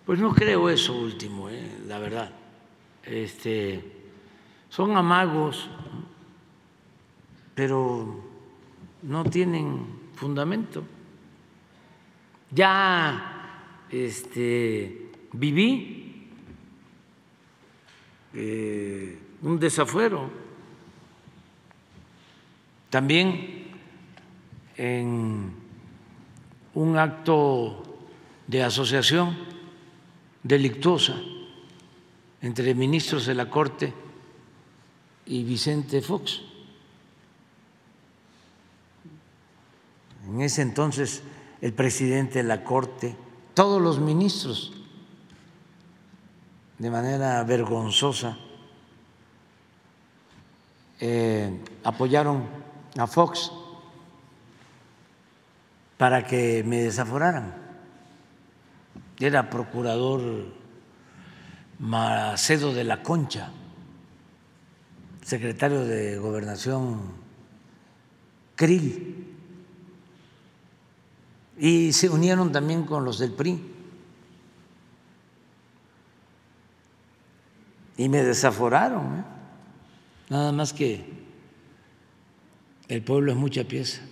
Pues 0.07 0.19
no 0.19 0.35
creo 0.35 0.71
eso 0.71 0.99
último, 0.99 1.51
eh, 1.51 1.81
la 1.87 1.99
verdad. 1.99 2.31
Este, 3.05 3.83
son 4.69 4.97
amagos, 4.97 5.69
pero 7.55 8.25
no 9.03 9.25
tienen 9.25 9.87
fundamento. 10.15 10.85
Ya 12.51 13.38
este, 13.91 15.11
viví 15.33 16.29
eh, 18.35 19.19
un 19.43 19.59
desafuero. 19.59 20.31
También 22.91 23.67
en 24.77 25.53
un 26.75 26.97
acto 26.97 27.83
de 28.47 28.63
asociación 28.63 29.37
delictuosa 30.43 31.21
entre 32.41 32.75
ministros 32.75 33.27
de 33.27 33.35
la 33.35 33.51
Corte 33.51 33.93
y 35.27 35.43
Vicente 35.45 36.01
Fox. 36.01 36.41
En 40.27 40.41
ese 40.41 40.63
entonces 40.63 41.23
el 41.61 41.73
presidente 41.73 42.39
de 42.39 42.45
la 42.45 42.63
Corte 42.63 43.17
todos 43.59 43.83
los 43.83 43.99
ministros 43.99 44.73
de 46.79 46.91
manera 46.93 47.43
vergonzosa 47.43 48.39
eh, 51.01 51.59
apoyaron 51.83 52.45
a 52.97 53.09
Fox 53.09 53.51
para 55.97 56.25
que 56.25 56.63
me 56.65 56.83
desaforaran. 56.83 57.53
Era 59.19 59.51
procurador 59.51 60.23
Macedo 61.81 62.73
de 62.73 62.85
la 62.85 63.03
Concha, 63.03 63.51
secretario 65.25 65.85
de 65.85 66.17
Gobernación 66.17 67.11
Krill 68.55 69.28
y 71.59 71.93
se 71.93 72.09
unieron 72.09 72.53
también 72.53 72.85
con 72.85 73.05
los 73.05 73.19
del 73.19 73.33
PRI. 73.33 73.61
Y 77.97 78.09
me 78.09 78.23
desaforaron, 78.23 79.19
¿eh? 79.19 79.25
nada 80.31 80.53
más 80.53 80.73
que 80.73 81.05
el 82.87 83.03
pueblo 83.03 83.33
es 83.33 83.39
mucha 83.39 83.65
pieza. 83.65 84.03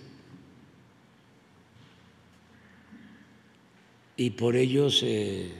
Y 4.17 4.31
por 4.31 4.57
ellos, 4.57 5.01
eh, 5.03 5.53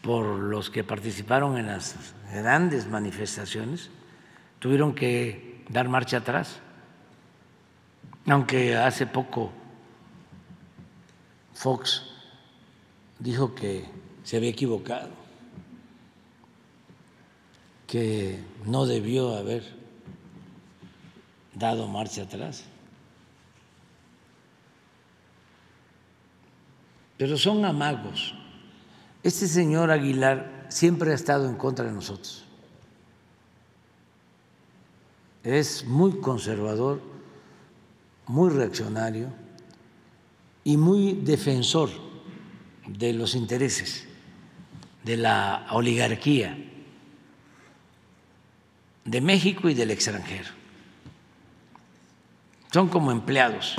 por 0.00 0.24
los 0.24 0.70
que 0.70 0.82
participaron 0.82 1.58
en 1.58 1.66
las 1.66 2.14
grandes 2.32 2.88
manifestaciones, 2.88 3.90
tuvieron 4.60 4.94
que 4.94 5.62
dar 5.68 5.88
marcha 5.90 6.18
atrás, 6.18 6.60
aunque 8.26 8.76
hace 8.76 9.06
poco 9.06 9.52
Fox 11.54 12.02
dijo 13.18 13.54
que 13.54 13.84
se 14.24 14.36
había 14.36 14.50
equivocado, 14.50 15.10
que 17.86 18.42
no 18.66 18.86
debió 18.86 19.36
haber 19.36 19.64
dado 21.54 21.86
marcha 21.88 22.22
atrás. 22.22 22.64
Pero 27.16 27.38
son 27.38 27.64
amagos. 27.64 28.34
Este 29.22 29.46
señor 29.46 29.90
Aguilar 29.90 30.66
siempre 30.68 31.12
ha 31.12 31.14
estado 31.14 31.48
en 31.48 31.54
contra 31.54 31.84
de 31.84 31.92
nosotros. 31.92 32.44
Es 35.44 35.84
muy 35.84 36.20
conservador, 36.20 37.00
muy 38.26 38.50
reaccionario 38.50 39.43
y 40.64 40.76
muy 40.76 41.12
defensor 41.12 41.90
de 42.86 43.12
los 43.12 43.34
intereses 43.34 44.08
de 45.04 45.18
la 45.18 45.66
oligarquía 45.70 46.56
de 49.04 49.20
México 49.20 49.68
y 49.68 49.74
del 49.74 49.90
extranjero. 49.90 50.50
Son 52.72 52.88
como 52.88 53.12
empleados 53.12 53.76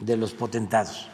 de 0.00 0.16
los 0.16 0.32
potentados. 0.32 1.08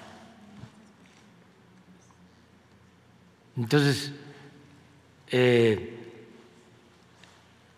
Entonces, 3.57 4.13
eh, 5.29 5.97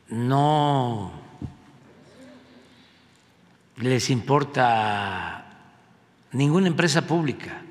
no 0.09 1.13
les 3.79 4.11
importa 4.11 5.42
ninguna 6.33 6.67
empresa 6.67 7.07
pública, 7.07 7.63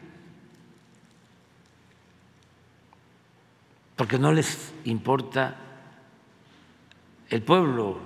porque 3.95 4.17
no 4.17 4.31
les 4.31 4.71
importa 4.85 5.55
el 7.29 7.41
pueblo 7.41 7.99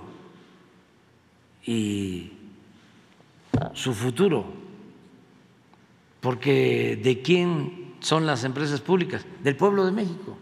y 1.64 2.32
su 3.74 3.94
futuro, 3.94 4.52
porque 6.20 7.00
¿de 7.02 7.22
quién 7.22 7.96
son 8.00 8.26
las 8.26 8.44
empresas 8.44 8.80
públicas? 8.80 9.24
Del 9.42 9.56
pueblo 9.56 9.84
de 9.84 9.92
México. 9.92 10.38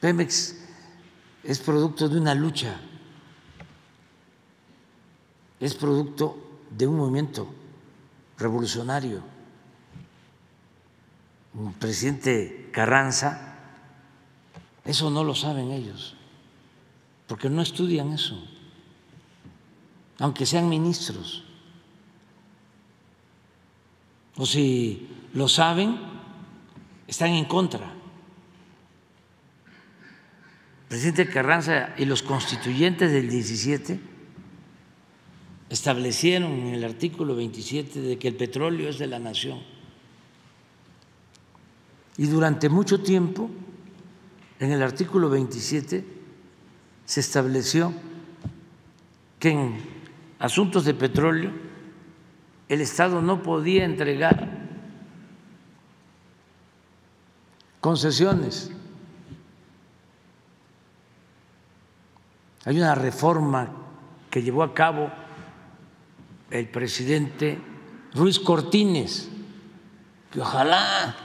Pemex 0.00 0.56
es 1.44 1.58
producto 1.60 2.08
de 2.08 2.18
una 2.18 2.34
lucha 2.34 2.80
es 5.60 5.74
producto 5.74 6.36
de 6.70 6.86
un 6.86 6.96
movimiento 6.96 7.46
revolucionario. 8.38 9.22
El 11.54 11.72
presidente 11.74 12.70
Carranza, 12.72 13.58
eso 14.84 15.10
no 15.10 15.22
lo 15.22 15.34
saben 15.34 15.70
ellos, 15.70 16.16
porque 17.26 17.50
no 17.50 17.60
estudian 17.60 18.12
eso, 18.12 18.42
aunque 20.18 20.46
sean 20.46 20.68
ministros. 20.68 21.44
O 24.36 24.46
si 24.46 25.08
lo 25.34 25.48
saben, 25.48 26.00
están 27.06 27.30
en 27.30 27.44
contra. 27.44 27.92
El 30.82 30.88
presidente 30.88 31.28
Carranza 31.28 31.94
y 31.98 32.06
los 32.06 32.22
constituyentes 32.22 33.12
del 33.12 33.28
17 33.28 34.19
establecieron 35.70 36.50
en 36.50 36.74
el 36.74 36.84
artículo 36.84 37.36
27 37.36 38.00
de 38.00 38.18
que 38.18 38.28
el 38.28 38.34
petróleo 38.34 38.90
es 38.90 38.98
de 38.98 39.06
la 39.06 39.20
nación. 39.20 39.60
Y 42.16 42.26
durante 42.26 42.68
mucho 42.68 43.00
tiempo, 43.00 43.48
en 44.58 44.72
el 44.72 44.82
artículo 44.82 45.30
27, 45.30 46.04
se 47.06 47.20
estableció 47.20 47.94
que 49.38 49.50
en 49.50 49.80
asuntos 50.40 50.84
de 50.84 50.92
petróleo 50.92 51.52
el 52.68 52.80
Estado 52.80 53.22
no 53.22 53.42
podía 53.42 53.84
entregar 53.84 54.68
concesiones. 57.80 58.72
Hay 62.64 62.76
una 62.76 62.94
reforma 62.96 63.70
que 64.30 64.42
llevó 64.42 64.62
a 64.62 64.74
cabo 64.74 65.10
el 66.50 66.68
presidente 66.68 67.58
Ruiz 68.14 68.38
Cortines, 68.38 69.30
que 70.30 70.40
ojalá 70.40 71.16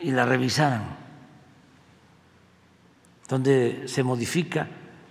y 0.00 0.10
la 0.10 0.24
revisaran, 0.24 0.96
donde 3.28 3.82
se 3.86 4.02
modifica 4.02 4.68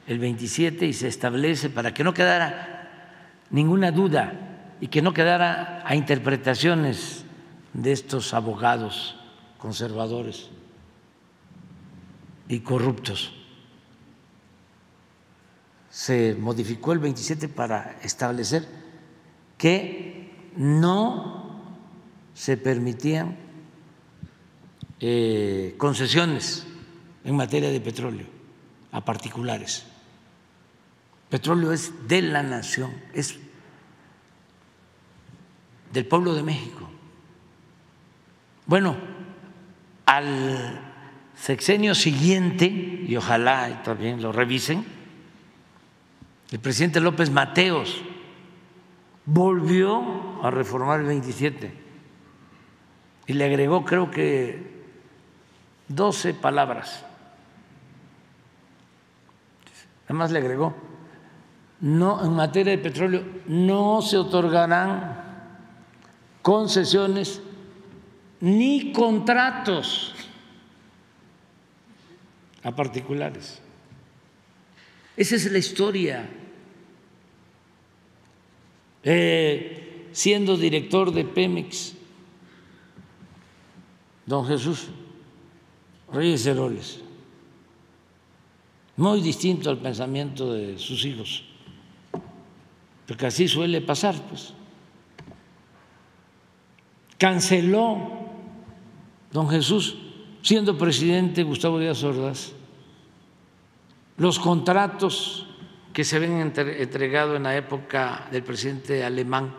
el 0.08 0.20
27 0.20 0.86
y 0.86 0.94
se 0.94 1.08
establece 1.08 1.70
para 1.70 1.94
que 1.94 2.04
no 2.04 2.14
quedara 2.14 3.46
ninguna 3.50 3.92
duda 3.92 4.76
y 4.80 4.88
que 4.88 5.02
no 5.02 5.14
quedara 5.14 5.84
a 5.86 5.96
interpretaciones 5.96 7.26
de 7.74 7.92
estos 7.92 8.34
abogados 8.34 9.18
conservadores 9.58 10.50
y 12.48 12.60
corruptos. 12.60 13.34
Se 15.98 16.36
modificó 16.36 16.94
el 16.94 17.00
27 17.00 17.50
para 17.50 17.98
establecer 18.04 18.68
que 19.58 20.52
no 20.56 21.60
se 22.36 22.56
permitían 22.56 23.36
eh, 25.00 25.74
concesiones 25.80 26.68
en 27.24 27.36
materia 27.36 27.72
de 27.72 27.82
petróleo 27.82 28.28
a 28.92 29.04
particulares. 29.04 29.88
Petróleo 31.32 31.74
es 31.74 31.92
de 32.08 32.22
la 32.22 32.44
nación, 32.44 32.94
es 33.12 33.40
del 35.92 36.06
pueblo 36.06 36.36
de 36.36 36.44
México. 36.44 36.88
Bueno, 38.68 38.96
al 40.06 40.80
sexenio 41.36 41.96
siguiente, 41.96 42.68
y 42.68 43.16
ojalá 43.16 43.82
también 43.82 44.22
lo 44.22 44.32
revisen, 44.32 44.97
el 46.52 46.60
presidente 46.60 47.00
López 47.00 47.30
Mateos 47.30 48.02
volvió 49.26 50.44
a 50.44 50.50
reformar 50.50 51.02
el 51.02 51.08
27 51.08 51.74
y 53.28 53.34
le 53.34 53.46
agregó 53.46 53.84
creo 53.84 54.10
que 54.10 54.78
12 55.90 56.34
palabras. 56.34 57.06
Además 60.06 60.32
le 60.32 60.40
agregó, 60.40 60.74
no 61.82 62.24
en 62.24 62.34
materia 62.34 62.72
de 62.72 62.78
petróleo 62.78 63.24
no 63.48 64.02
se 64.02 64.18
otorgarán 64.18 65.22
concesiones 66.42 67.42
ni 68.40 68.94
contratos 68.94 70.16
a 72.64 72.72
particulares. 72.72 73.62
Esa 75.18 75.36
es 75.36 75.52
la 75.52 75.58
historia. 75.58 76.30
Eh, 79.04 80.10
siendo 80.12 80.56
director 80.58 81.12
de 81.12 81.26
Pemex, 81.26 81.96
don 84.26 84.46
Jesús 84.46 84.88
Reyes 86.12 86.46
Heroles, 86.46 87.02
muy 88.96 89.22
distinto 89.22 89.70
al 89.70 89.80
pensamiento 89.80 90.54
de 90.54 90.78
sus 90.78 91.04
hijos, 91.06 91.44
porque 93.08 93.26
así 93.26 93.48
suele 93.48 93.82
pasar, 93.82 94.16
pues. 94.30 94.54
Canceló 97.18 98.28
don 99.32 99.50
Jesús, 99.50 99.98
siendo 100.42 100.78
presidente 100.78 101.44
Gustavo 101.44 101.80
Díaz 101.80 102.04
Ordaz, 102.04 102.57
los 104.18 104.40
contratos 104.40 105.48
que 105.94 106.04
se 106.04 106.18
habían 106.18 106.54
entregado 106.56 107.36
en 107.36 107.44
la 107.44 107.56
época 107.56 108.28
del 108.32 108.44
presidente 108.44 109.04
alemán, 109.04 109.56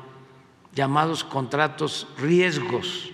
llamados 0.74 1.24
contratos 1.24 2.06
riesgos. 2.18 3.10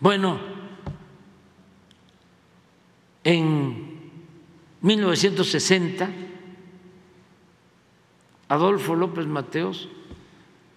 Bueno, 0.00 0.38
en 3.24 4.10
1960, 4.80 6.08
Adolfo 8.48 8.94
López 8.94 9.26
Mateos 9.26 9.88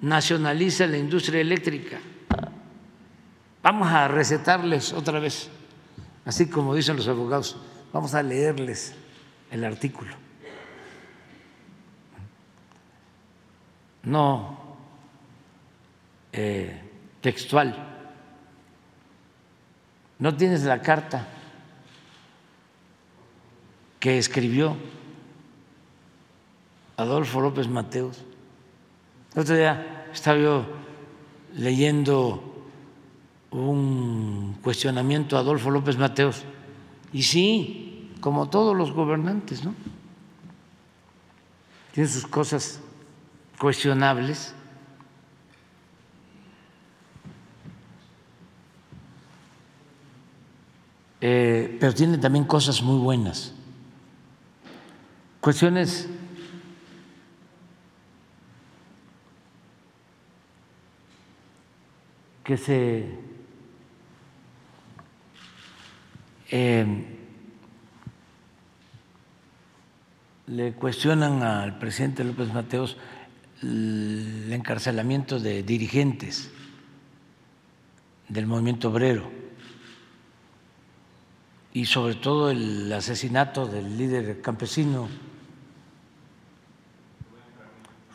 nacionaliza 0.01 0.87
la 0.87 0.97
industria 0.97 1.41
eléctrica. 1.41 1.99
Vamos 3.63 3.87
a 3.89 4.07
recetarles 4.07 4.91
otra 4.91 5.19
vez, 5.19 5.49
así 6.25 6.49
como 6.49 6.73
dicen 6.73 6.95
los 6.95 7.07
abogados, 7.07 7.57
vamos 7.93 8.15
a 8.15 8.23
leerles 8.23 8.95
el 9.51 9.63
artículo. 9.63 10.15
No 14.03 14.57
eh, 16.33 16.81
textual. 17.21 17.75
¿No 20.17 20.35
tienes 20.35 20.63
la 20.63 20.81
carta 20.81 21.27
que 23.99 24.17
escribió 24.17 24.75
Adolfo 26.97 27.41
López 27.41 27.67
Mateos? 27.67 28.23
El 29.35 29.41
otro 29.41 29.55
día 29.55 30.07
estaba 30.11 30.37
yo 30.37 30.65
leyendo 31.53 32.50
un 33.51 34.57
cuestionamiento 34.61 35.35
a 35.35 35.41
Adolfo 35.41 35.69
López 35.69 35.97
Mateos 35.97 36.43
y 37.13 37.23
sí, 37.23 38.11
como 38.21 38.49
todos 38.49 38.75
los 38.75 38.91
gobernantes, 38.91 39.63
¿no? 39.63 39.75
Tiene 41.91 42.07
sus 42.07 42.25
cosas 42.25 42.79
cuestionables. 43.59 44.55
Eh, 51.19 51.77
pero 51.79 51.93
tiene 51.93 52.17
también 52.17 52.45
cosas 52.45 52.81
muy 52.81 52.97
buenas. 52.97 53.53
Cuestiones 55.41 56.07
que 62.43 62.57
se 62.57 63.30
eh, 66.51 66.85
le 70.47 70.73
cuestionan 70.73 71.41
al 71.43 71.79
presidente 71.79 72.25
López 72.25 72.53
Mateos 72.53 72.97
el 73.61 74.51
encarcelamiento 74.51 75.39
de 75.39 75.63
dirigentes 75.63 76.51
del 78.27 78.47
movimiento 78.47 78.89
obrero 78.89 79.31
y 81.73 81.85
sobre 81.85 82.15
todo 82.15 82.51
el 82.51 82.91
asesinato 82.91 83.65
del 83.65 83.97
líder 83.97 84.41
campesino 84.41 85.07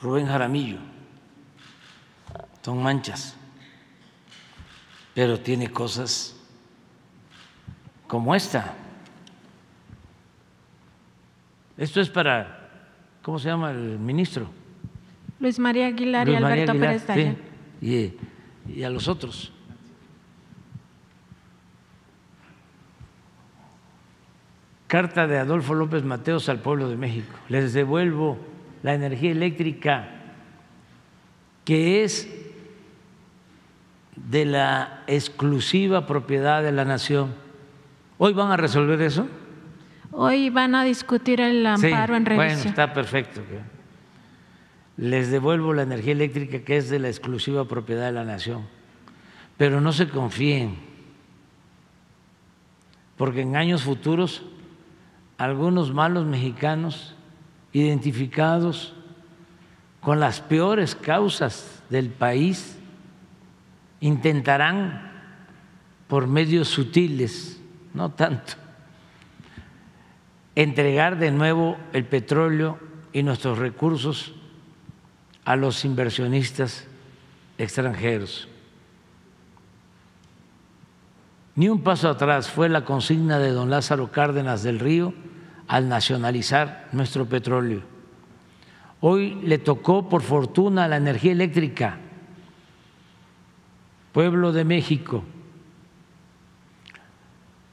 Rubén 0.02 0.26
Jaramillo. 0.26 0.78
Son 2.62 2.82
manchas, 2.82 3.34
pero 5.14 5.40
tiene 5.40 5.70
cosas 5.70 6.35
como 8.06 8.34
esta. 8.34 8.74
Esto 11.76 12.00
es 12.00 12.08
para, 12.08 12.70
¿cómo 13.22 13.38
se 13.38 13.48
llama 13.48 13.70
el 13.70 13.98
ministro? 13.98 14.48
Luis 15.38 15.58
María 15.58 15.88
Aguilar 15.88 16.28
y 16.28 16.34
Alberto 16.34 16.72
Pérez 16.72 17.06
Dayán. 17.06 17.36
y 17.80 18.82
a 18.82 18.90
los 18.90 19.08
otros. 19.08 19.52
Carta 24.86 25.26
de 25.26 25.38
Adolfo 25.38 25.74
López 25.74 26.04
Mateos 26.04 26.48
al 26.48 26.60
pueblo 26.60 26.88
de 26.88 26.96
México. 26.96 27.34
Les 27.48 27.72
devuelvo 27.72 28.38
la 28.82 28.94
energía 28.94 29.32
eléctrica 29.32 30.10
que 31.64 32.04
es 32.04 32.28
de 34.14 34.44
la 34.44 35.02
exclusiva 35.08 36.06
propiedad 36.06 36.62
de 36.62 36.72
la 36.72 36.84
nación. 36.84 37.34
¿Hoy 38.18 38.32
van 38.32 38.50
a 38.50 38.56
resolver 38.56 39.00
eso? 39.02 39.26
Hoy 40.12 40.50
van 40.50 40.74
a 40.74 40.84
discutir 40.84 41.40
el 41.40 41.66
amparo 41.66 42.16
en 42.16 42.24
revisión. 42.24 42.56
Bueno, 42.56 42.70
está 42.70 42.92
perfecto. 42.92 43.42
Les 44.96 45.30
devuelvo 45.30 45.74
la 45.74 45.82
energía 45.82 46.12
eléctrica 46.12 46.60
que 46.60 46.78
es 46.78 46.88
de 46.88 46.98
la 46.98 47.08
exclusiva 47.08 47.66
propiedad 47.66 48.06
de 48.06 48.12
la 48.12 48.24
nación. 48.24 48.66
Pero 49.58 49.80
no 49.80 49.92
se 49.92 50.08
confíen, 50.08 50.76
porque 53.16 53.42
en 53.42 53.56
años 53.56 53.82
futuros 53.82 54.42
algunos 55.38 55.92
malos 55.92 56.24
mexicanos 56.24 57.14
identificados 57.72 58.94
con 60.00 60.20
las 60.20 60.40
peores 60.40 60.94
causas 60.94 61.82
del 61.90 62.08
país 62.10 62.78
intentarán 64.00 65.12
por 66.06 66.26
medios 66.26 66.68
sutiles, 66.68 67.55
no 67.96 68.10
tanto, 68.10 68.52
entregar 70.54 71.18
de 71.18 71.30
nuevo 71.30 71.78
el 71.94 72.04
petróleo 72.04 72.78
y 73.12 73.22
nuestros 73.22 73.58
recursos 73.58 74.34
a 75.46 75.56
los 75.56 75.82
inversionistas 75.86 76.86
extranjeros. 77.56 78.48
Ni 81.54 81.70
un 81.70 81.82
paso 81.82 82.10
atrás 82.10 82.50
fue 82.50 82.68
la 82.68 82.84
consigna 82.84 83.38
de 83.38 83.50
don 83.50 83.70
Lázaro 83.70 84.12
Cárdenas 84.12 84.62
del 84.62 84.78
Río 84.78 85.14
al 85.66 85.88
nacionalizar 85.88 86.90
nuestro 86.92 87.24
petróleo. 87.24 87.80
Hoy 89.00 89.36
le 89.36 89.56
tocó, 89.56 90.10
por 90.10 90.20
fortuna, 90.20 90.86
la 90.86 90.98
energía 90.98 91.32
eléctrica. 91.32 91.96
Pueblo 94.12 94.52
de 94.52 94.64
México, 94.64 95.24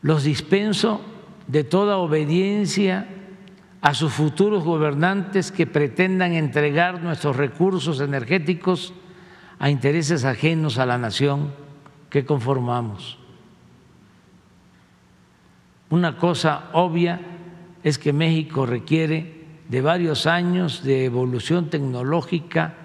los 0.03 0.23
dispenso 0.23 1.01
de 1.47 1.63
toda 1.63 1.97
obediencia 1.97 3.07
a 3.81 3.93
sus 3.93 4.13
futuros 4.13 4.63
gobernantes 4.63 5.51
que 5.51 5.65
pretendan 5.65 6.33
entregar 6.33 7.01
nuestros 7.01 7.35
recursos 7.35 7.99
energéticos 7.99 8.93
a 9.59 9.69
intereses 9.69 10.25
ajenos 10.25 10.77
a 10.77 10.85
la 10.85 10.97
nación 10.97 11.53
que 12.09 12.25
conformamos. 12.25 13.17
Una 15.89 16.17
cosa 16.17 16.69
obvia 16.73 17.19
es 17.83 17.97
que 17.97 18.13
México 18.13 18.65
requiere 18.65 19.43
de 19.69 19.81
varios 19.81 20.27
años 20.27 20.83
de 20.83 21.05
evolución 21.05 21.69
tecnológica 21.69 22.75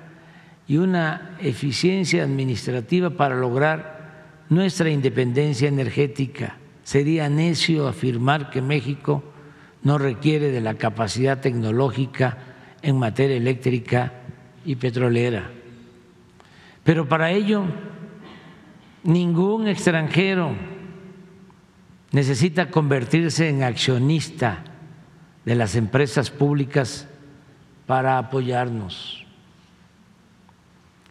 y 0.66 0.76
una 0.76 1.36
eficiencia 1.40 2.22
administrativa 2.22 3.10
para 3.10 3.34
lograr 3.34 4.44
nuestra 4.50 4.90
independencia 4.90 5.68
energética. 5.68 6.56
Sería 6.88 7.28
necio 7.28 7.86
afirmar 7.86 8.48
que 8.48 8.62
México 8.62 9.22
no 9.82 9.98
requiere 9.98 10.50
de 10.50 10.62
la 10.62 10.72
capacidad 10.72 11.38
tecnológica 11.38 12.38
en 12.80 12.98
materia 12.98 13.36
eléctrica 13.36 14.14
y 14.64 14.76
petrolera. 14.76 15.50
Pero 16.84 17.06
para 17.06 17.30
ello, 17.30 17.64
ningún 19.02 19.68
extranjero 19.68 20.54
necesita 22.10 22.70
convertirse 22.70 23.50
en 23.50 23.64
accionista 23.64 24.64
de 25.44 25.54
las 25.56 25.74
empresas 25.74 26.30
públicas 26.30 27.06
para 27.86 28.16
apoyarnos. 28.16 29.26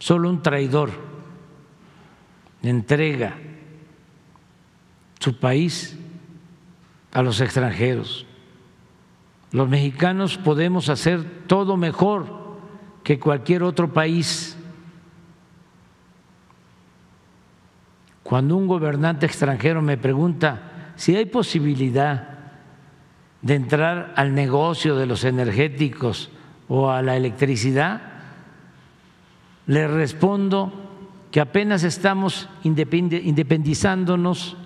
Solo 0.00 0.28
un 0.28 0.42
traidor 0.42 0.90
entrega 2.64 3.38
su 5.18 5.38
país 5.38 5.98
a 7.12 7.22
los 7.22 7.40
extranjeros. 7.40 8.26
Los 9.50 9.68
mexicanos 9.68 10.36
podemos 10.36 10.88
hacer 10.88 11.46
todo 11.46 11.76
mejor 11.76 12.26
que 13.02 13.18
cualquier 13.18 13.62
otro 13.62 13.92
país. 13.92 14.56
Cuando 18.22 18.56
un 18.56 18.66
gobernante 18.66 19.24
extranjero 19.24 19.80
me 19.80 19.96
pregunta 19.96 20.92
si 20.96 21.16
hay 21.16 21.24
posibilidad 21.26 22.38
de 23.40 23.54
entrar 23.54 24.12
al 24.16 24.34
negocio 24.34 24.96
de 24.96 25.06
los 25.06 25.24
energéticos 25.24 26.30
o 26.68 26.90
a 26.90 27.00
la 27.00 27.16
electricidad, 27.16 28.02
le 29.66 29.88
respondo 29.88 30.72
que 31.30 31.40
apenas 31.40 31.84
estamos 31.84 32.48
independizándonos 32.64 34.56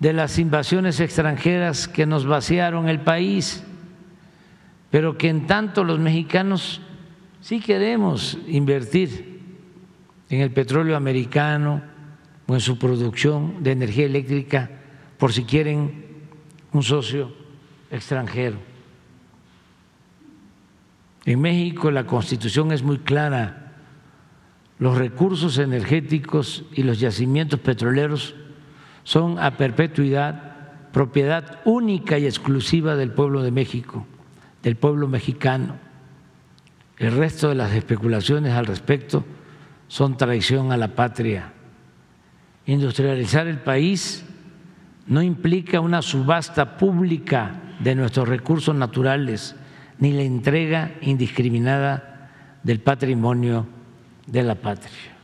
de 0.00 0.12
las 0.12 0.38
invasiones 0.38 1.00
extranjeras 1.00 1.88
que 1.88 2.06
nos 2.06 2.26
vaciaron 2.26 2.88
el 2.88 3.00
país, 3.00 3.64
pero 4.90 5.18
que 5.18 5.28
en 5.28 5.46
tanto 5.46 5.84
los 5.84 5.98
mexicanos 5.98 6.80
sí 7.40 7.60
queremos 7.60 8.38
invertir 8.46 9.40
en 10.30 10.40
el 10.40 10.50
petróleo 10.52 10.96
americano 10.96 11.82
o 12.46 12.54
en 12.54 12.60
su 12.60 12.78
producción 12.78 13.62
de 13.62 13.72
energía 13.72 14.06
eléctrica 14.06 14.70
por 15.18 15.32
si 15.32 15.44
quieren 15.44 16.06
un 16.72 16.82
socio 16.82 17.32
extranjero. 17.90 18.58
En 21.24 21.40
México 21.40 21.90
la 21.90 22.06
constitución 22.06 22.72
es 22.72 22.82
muy 22.82 22.98
clara. 22.98 23.74
Los 24.78 24.96
recursos 24.96 25.58
energéticos 25.58 26.64
y 26.72 26.84
los 26.84 27.00
yacimientos 27.00 27.58
petroleros 27.60 28.34
son 29.08 29.38
a 29.38 29.56
perpetuidad 29.56 30.92
propiedad 30.92 31.60
única 31.64 32.18
y 32.18 32.26
exclusiva 32.26 32.94
del 32.94 33.10
pueblo 33.10 33.42
de 33.42 33.50
México, 33.50 34.06
del 34.62 34.76
pueblo 34.76 35.08
mexicano. 35.08 35.76
El 36.98 37.16
resto 37.16 37.48
de 37.48 37.54
las 37.54 37.72
especulaciones 37.72 38.52
al 38.52 38.66
respecto 38.66 39.24
son 39.86 40.18
traición 40.18 40.72
a 40.72 40.76
la 40.76 40.88
patria. 40.88 41.54
Industrializar 42.66 43.46
el 43.46 43.60
país 43.60 44.26
no 45.06 45.22
implica 45.22 45.80
una 45.80 46.02
subasta 46.02 46.76
pública 46.76 47.62
de 47.80 47.94
nuestros 47.94 48.28
recursos 48.28 48.74
naturales 48.74 49.56
ni 50.00 50.12
la 50.12 50.20
entrega 50.20 50.92
indiscriminada 51.00 52.30
del 52.62 52.80
patrimonio 52.80 53.66
de 54.26 54.42
la 54.42 54.54
patria. 54.54 55.16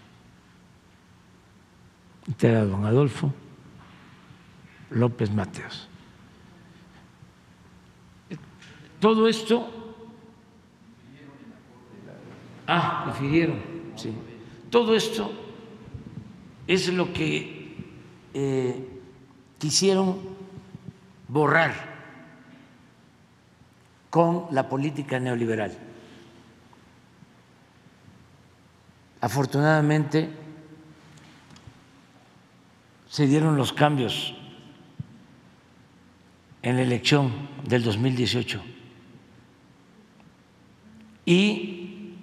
Este 2.26 2.50
don 2.50 2.86
Adolfo 2.86 3.43
López 4.90 5.30
Mateos. 5.30 5.88
Todo 9.00 9.28
esto. 9.28 9.68
Ah, 12.66 13.04
refirieron, 13.06 13.60
sí. 13.96 14.14
Todo 14.70 14.96
esto 14.96 15.30
es 16.66 16.88
lo 16.88 17.12
que 17.12 17.76
eh, 18.32 19.00
quisieron 19.58 20.18
borrar 21.28 21.74
con 24.08 24.46
la 24.52 24.68
política 24.68 25.20
neoliberal. 25.20 25.76
Afortunadamente 29.20 30.30
se 33.08 33.26
dieron 33.26 33.56
los 33.56 33.72
cambios 33.72 34.34
en 36.64 36.76
la 36.76 36.82
elección 36.82 37.30
del 37.68 37.84
2018 37.84 38.62
y 41.26 42.14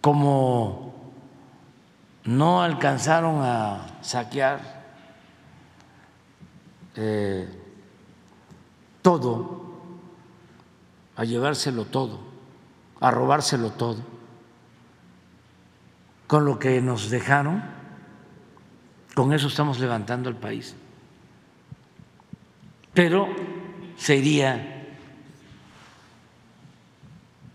como 0.00 1.12
no 2.24 2.60
alcanzaron 2.60 3.36
a 3.42 3.98
saquear 4.00 4.84
eh, 6.96 7.48
todo, 9.00 9.76
a 11.14 11.22
llevárselo 11.22 11.84
todo, 11.84 12.18
a 12.98 13.12
robárselo 13.12 13.70
todo. 13.70 14.00
Con 16.26 16.44
lo 16.44 16.58
que 16.58 16.82
nos 16.82 17.10
dejaron, 17.10 17.62
con 19.14 19.32
eso 19.32 19.46
estamos 19.46 19.78
levantando 19.78 20.28
el 20.28 20.34
país. 20.34 20.74
Pero 22.96 23.28
sería 23.98 24.86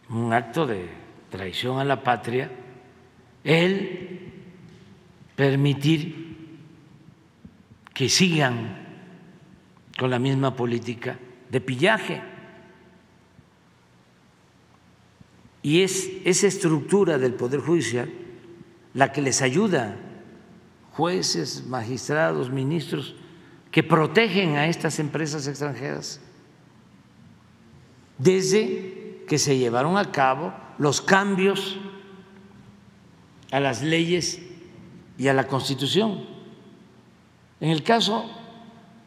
un 0.10 0.32
acto 0.32 0.68
de 0.68 0.88
traición 1.32 1.80
a 1.80 1.84
la 1.84 2.04
patria 2.04 2.52
el 3.44 4.34
permitir 5.36 6.38
que 7.92 8.08
sigan 8.08 8.86
con 9.98 10.12
la 10.12 10.20
misma 10.20 10.56
política 10.56 11.18
de 11.50 11.60
pillaje. 11.60 12.22
Y 15.64 15.82
es 15.82 16.08
esa 16.24 16.46
estructura 16.46 17.18
del 17.18 17.34
Poder 17.34 17.62
Judicial 17.62 18.12
la 18.94 19.12
que 19.12 19.24
les 19.24 19.42
ayuda, 19.42 19.98
jueces, 20.92 21.66
magistrados, 21.66 22.52
ministros, 22.52 23.16
que 23.72 23.84
protegen 23.84 24.58
a 24.58 24.68
estas 24.68 25.00
empresas 25.00 25.48
extranjeras 25.48 26.20
desde 28.18 29.24
que 29.28 29.40
se 29.40 29.58
llevaron 29.58 29.98
a 29.98 30.12
cabo 30.12 30.54
los 30.78 31.02
cambios 31.02 31.80
a 33.52 33.60
las 33.60 33.82
leyes 33.82 34.40
y 35.18 35.28
a 35.28 35.34
la 35.34 35.48
Constitución. 35.48 36.26
En 37.60 37.70
el 37.70 37.84
caso 37.84 38.30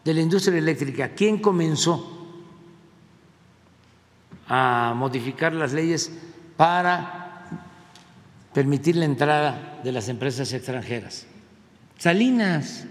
de 0.04 0.14
la 0.14 0.20
industria 0.20 0.58
eléctrica, 0.58 1.10
¿quién 1.10 1.38
comenzó 1.38 2.10
a 4.46 4.94
modificar 4.96 5.52
las 5.52 5.72
leyes 5.72 6.10
para 6.56 7.48
permitir 8.52 8.96
la 8.96 9.06
entrada 9.06 9.80
de 9.82 9.92
las 9.92 10.08
empresas 10.08 10.52
extranjeras? 10.52 11.26
Salinas, 11.98 12.86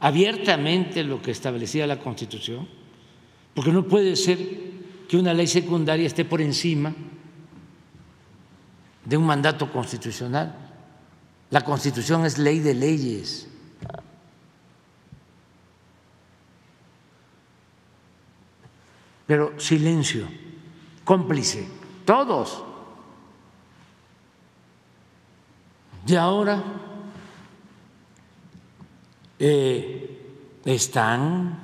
abiertamente 0.00 1.02
lo 1.04 1.22
que 1.22 1.30
establecía 1.30 1.86
la 1.86 1.98
Constitución, 1.98 2.68
porque 3.54 3.72
no 3.72 3.86
puede 3.86 4.16
ser 4.16 4.38
que 5.08 5.16
una 5.16 5.32
ley 5.32 5.46
secundaria 5.46 6.06
esté 6.06 6.24
por 6.24 6.40
encima 6.40 6.94
de 9.04 9.16
un 9.16 9.24
mandato 9.24 9.70
constitucional. 9.72 10.54
La 11.50 11.62
Constitución 11.62 12.26
es 12.26 12.38
ley 12.38 12.58
de 12.58 12.74
leyes. 12.74 13.48
Pero 19.26 19.58
silencio, 19.58 20.26
cómplice, 21.04 21.66
todos. 22.04 22.62
Y 26.06 26.14
ahora 26.14 26.62
eh, 29.38 30.18
están 30.64 31.58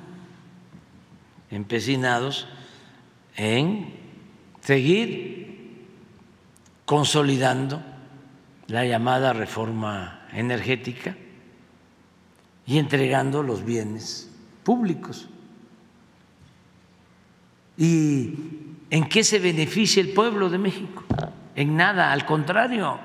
empecinados 1.49 2.47
en 3.35 3.93
seguir 4.61 5.87
consolidando 6.85 7.81
la 8.67 8.85
llamada 8.85 9.33
reforma 9.33 10.27
energética 10.31 11.15
y 12.65 12.77
entregando 12.77 13.43
los 13.43 13.63
bienes 13.65 14.31
públicos. 14.63 15.27
¿Y 17.77 18.33
en 18.89 19.09
qué 19.09 19.23
se 19.23 19.39
beneficia 19.39 20.01
el 20.01 20.13
pueblo 20.13 20.49
de 20.49 20.57
México? 20.59 21.03
En 21.55 21.75
nada, 21.75 22.11
al 22.11 22.25
contrario. 22.25 22.99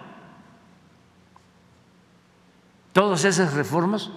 Todas 2.93 3.25
esas 3.25 3.55
reformas 3.55 4.11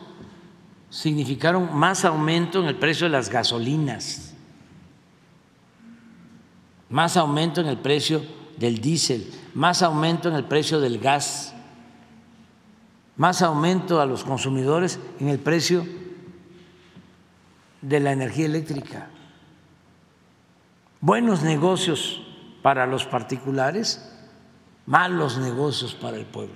significaron 0.91 1.73
más 1.73 2.03
aumento 2.03 2.59
en 2.59 2.67
el 2.67 2.75
precio 2.75 3.05
de 3.05 3.11
las 3.11 3.29
gasolinas, 3.29 4.33
más 6.89 7.15
aumento 7.15 7.61
en 7.61 7.67
el 7.67 7.77
precio 7.77 8.21
del 8.57 8.81
diésel, 8.81 9.31
más 9.53 9.81
aumento 9.81 10.27
en 10.27 10.35
el 10.35 10.43
precio 10.43 10.81
del 10.81 10.99
gas, 10.99 11.55
más 13.15 13.41
aumento 13.41 14.01
a 14.01 14.05
los 14.05 14.25
consumidores 14.25 14.99
en 15.21 15.29
el 15.29 15.39
precio 15.39 15.85
de 17.81 17.99
la 18.01 18.11
energía 18.11 18.45
eléctrica, 18.45 19.07
buenos 20.99 21.41
negocios 21.41 22.21
para 22.61 22.85
los 22.85 23.05
particulares, 23.05 24.13
malos 24.85 25.37
negocios 25.37 25.95
para 25.95 26.17
el 26.17 26.25
pueblo, 26.25 26.55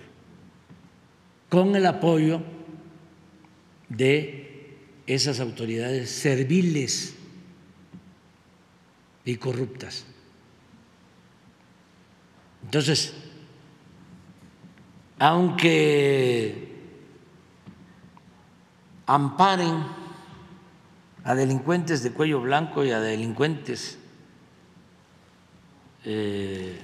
con 1.49 1.73
el 1.77 1.85
apoyo 1.85 2.41
de 3.89 4.77
esas 5.07 5.39
autoridades 5.39 6.09
serviles 6.09 7.15
y 9.23 9.35
corruptas. 9.37 10.05
Entonces, 12.63 13.13
aunque 15.19 16.73
amparen 19.05 19.83
a 21.23 21.35
delincuentes 21.35 22.03
de 22.03 22.11
cuello 22.11 22.41
blanco 22.41 22.83
y 22.83 22.91
a 22.91 22.99
delincuentes 22.99 23.97
eh, 26.03 26.79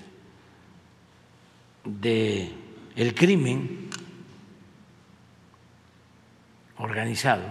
de 1.84 2.52
el 2.96 3.16
crimen, 3.16 3.90
organizado, 6.82 7.44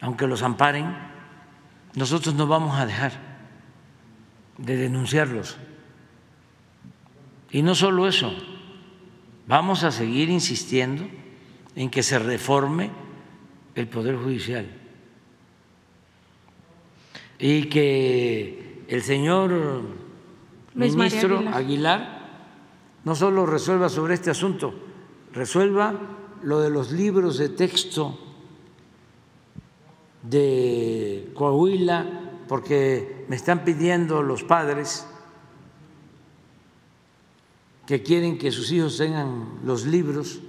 aunque 0.00 0.26
los 0.26 0.42
amparen, 0.42 0.96
nosotros 1.94 2.34
no 2.34 2.46
vamos 2.46 2.78
a 2.78 2.86
dejar 2.86 3.12
de 4.58 4.76
denunciarlos. 4.76 5.56
Y 7.50 7.62
no 7.62 7.74
solo 7.74 8.06
eso, 8.06 8.32
vamos 9.46 9.84
a 9.84 9.90
seguir 9.90 10.28
insistiendo 10.28 11.08
en 11.74 11.90
que 11.90 12.02
se 12.02 12.18
reforme 12.18 12.90
el 13.74 13.86
Poder 13.86 14.16
Judicial 14.16 14.66
y 17.38 17.64
que 17.64 18.84
el 18.88 19.02
señor 19.02 19.82
ministro 20.74 21.44
Aguilar 21.52 22.18
no 23.04 23.14
solo 23.14 23.46
resuelva 23.46 23.88
sobre 23.88 24.14
este 24.14 24.30
asunto, 24.30 24.74
resuelva 25.32 26.17
lo 26.42 26.60
de 26.60 26.70
los 26.70 26.92
libros 26.92 27.38
de 27.38 27.48
texto 27.48 28.18
de 30.22 31.30
Coahuila, 31.34 32.44
porque 32.48 33.24
me 33.28 33.36
están 33.36 33.64
pidiendo 33.64 34.22
los 34.22 34.42
padres 34.44 35.06
que 37.86 38.02
quieren 38.02 38.38
que 38.38 38.50
sus 38.52 38.70
hijos 38.70 38.98
tengan 38.98 39.60
los 39.64 39.86
libros, 39.86 40.40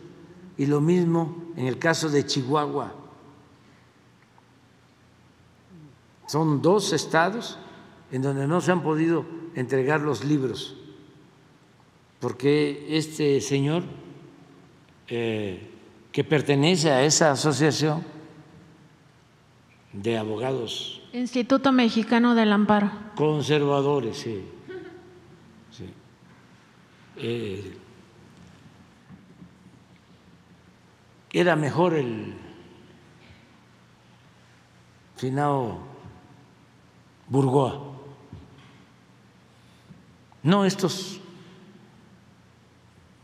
y 0.57 0.65
lo 0.65 0.81
mismo 0.81 1.53
en 1.55 1.67
el 1.67 1.79
caso 1.79 2.09
de 2.09 2.25
Chihuahua. 2.25 2.93
Son 6.27 6.61
dos 6.61 6.91
estados 6.91 7.57
en 8.11 8.21
donde 8.21 8.45
no 8.45 8.59
se 8.59 8.73
han 8.73 8.83
podido 8.83 9.25
entregar 9.55 10.01
los 10.01 10.25
libros, 10.25 10.75
porque 12.19 12.85
este 12.89 13.39
señor 13.39 13.83
eh, 15.07 15.68
que 16.11 16.23
pertenece 16.23 16.91
a 16.91 17.03
esa 17.03 17.31
asociación 17.31 18.03
de 19.93 20.17
abogados. 20.17 21.01
Instituto 21.13 21.71
Mexicano 21.71 22.35
del 22.35 22.51
Amparo. 22.51 22.91
Conservadores, 23.15 24.17
sí. 24.17 24.45
Eh, 27.21 27.77
era 31.31 31.57
mejor 31.57 31.93
el 31.93 32.33
finado 35.17 35.79
Burgoa. 37.27 37.81
No, 40.43 40.63
estos 40.63 41.19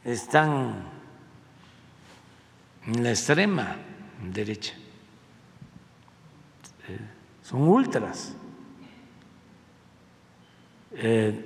están 0.03 0.94
la 2.87 3.09
extrema 3.09 3.77
derecha. 4.31 4.73
Eh, 6.87 6.99
son 7.41 7.63
ultras. 7.63 8.35
Eh, 10.93 11.45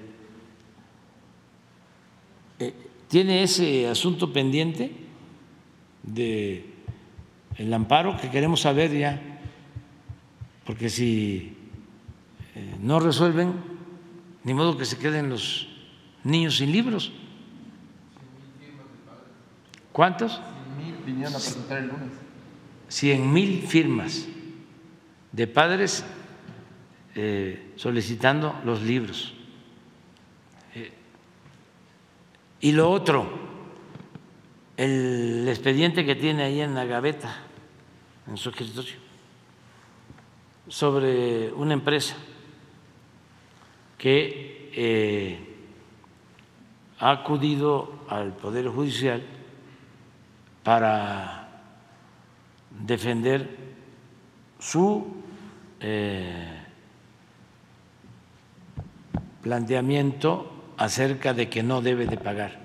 eh, 2.60 2.74
tiene 3.08 3.44
ese 3.44 3.88
asunto 3.88 4.32
pendiente 4.32 4.92
de 6.04 6.66
el 7.58 7.74
amparo 7.74 8.18
que 8.18 8.30
queremos 8.30 8.62
saber 8.62 8.96
ya, 8.98 9.20
porque 10.66 10.90
si 10.90 11.56
no 12.82 13.00
resuelven, 13.00 13.54
ni 14.44 14.54
modo 14.54 14.78
que 14.78 14.86
se 14.86 14.98
queden 14.98 15.30
los 15.30 15.68
niños 16.24 16.58
sin 16.58 16.72
libros. 16.72 17.12
¿Cuántos? 19.92 20.40
Vinieron 21.06 21.34
a 21.34 21.38
presentar 21.38 21.80
el 21.80 21.88
lunes. 21.88 22.12
Cien 22.88 23.32
mil 23.32 23.64
firmas 23.68 24.28
de 25.32 25.48
padres 25.48 26.04
eh, 27.16 27.74
solicitando 27.76 28.60
los 28.66 28.82
libros. 28.82 29.34
Eh, 30.74 30.92
y 32.62 32.72
lo 32.72 32.90
otro, 32.90 33.30
el 34.78 35.48
expediente 35.48 36.06
que 36.06 36.16
tiene 36.16 36.44
ahí 36.44 36.62
en 36.62 36.74
la 36.74 36.86
gaveta, 36.86 37.44
en 38.28 38.38
su 38.38 38.50
escritorio 38.50 39.10
sobre 40.70 41.52
una 41.52 41.74
empresa 41.74 42.16
que 43.98 44.72
eh, 44.74 45.40
ha 47.00 47.12
acudido 47.12 48.06
al 48.08 48.36
Poder 48.36 48.68
Judicial 48.70 49.22
para 50.64 51.48
defender 52.86 53.58
su 54.60 55.08
eh, 55.80 56.60
planteamiento 59.42 60.74
acerca 60.78 61.34
de 61.34 61.50
que 61.50 61.64
no 61.64 61.82
debe 61.82 62.06
de 62.06 62.18
pagar 62.18 62.60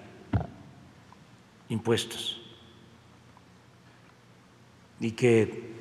impuestos 1.68 2.40
y 5.00 5.12
que 5.12 5.74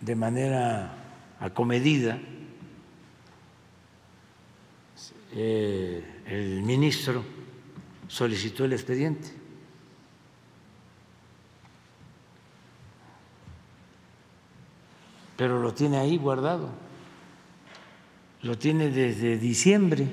de 0.00 0.16
manera 0.16 0.92
acomedida 1.40 2.18
eh, 5.34 6.04
el 6.26 6.62
ministro 6.62 7.24
solicitó 8.08 8.64
el 8.64 8.74
expediente. 8.74 9.41
Pero 15.42 15.60
lo 15.60 15.74
tiene 15.74 15.96
ahí 15.96 16.18
guardado, 16.18 16.70
lo 18.42 18.56
tiene 18.56 18.90
desde 18.90 19.38
diciembre 19.38 20.06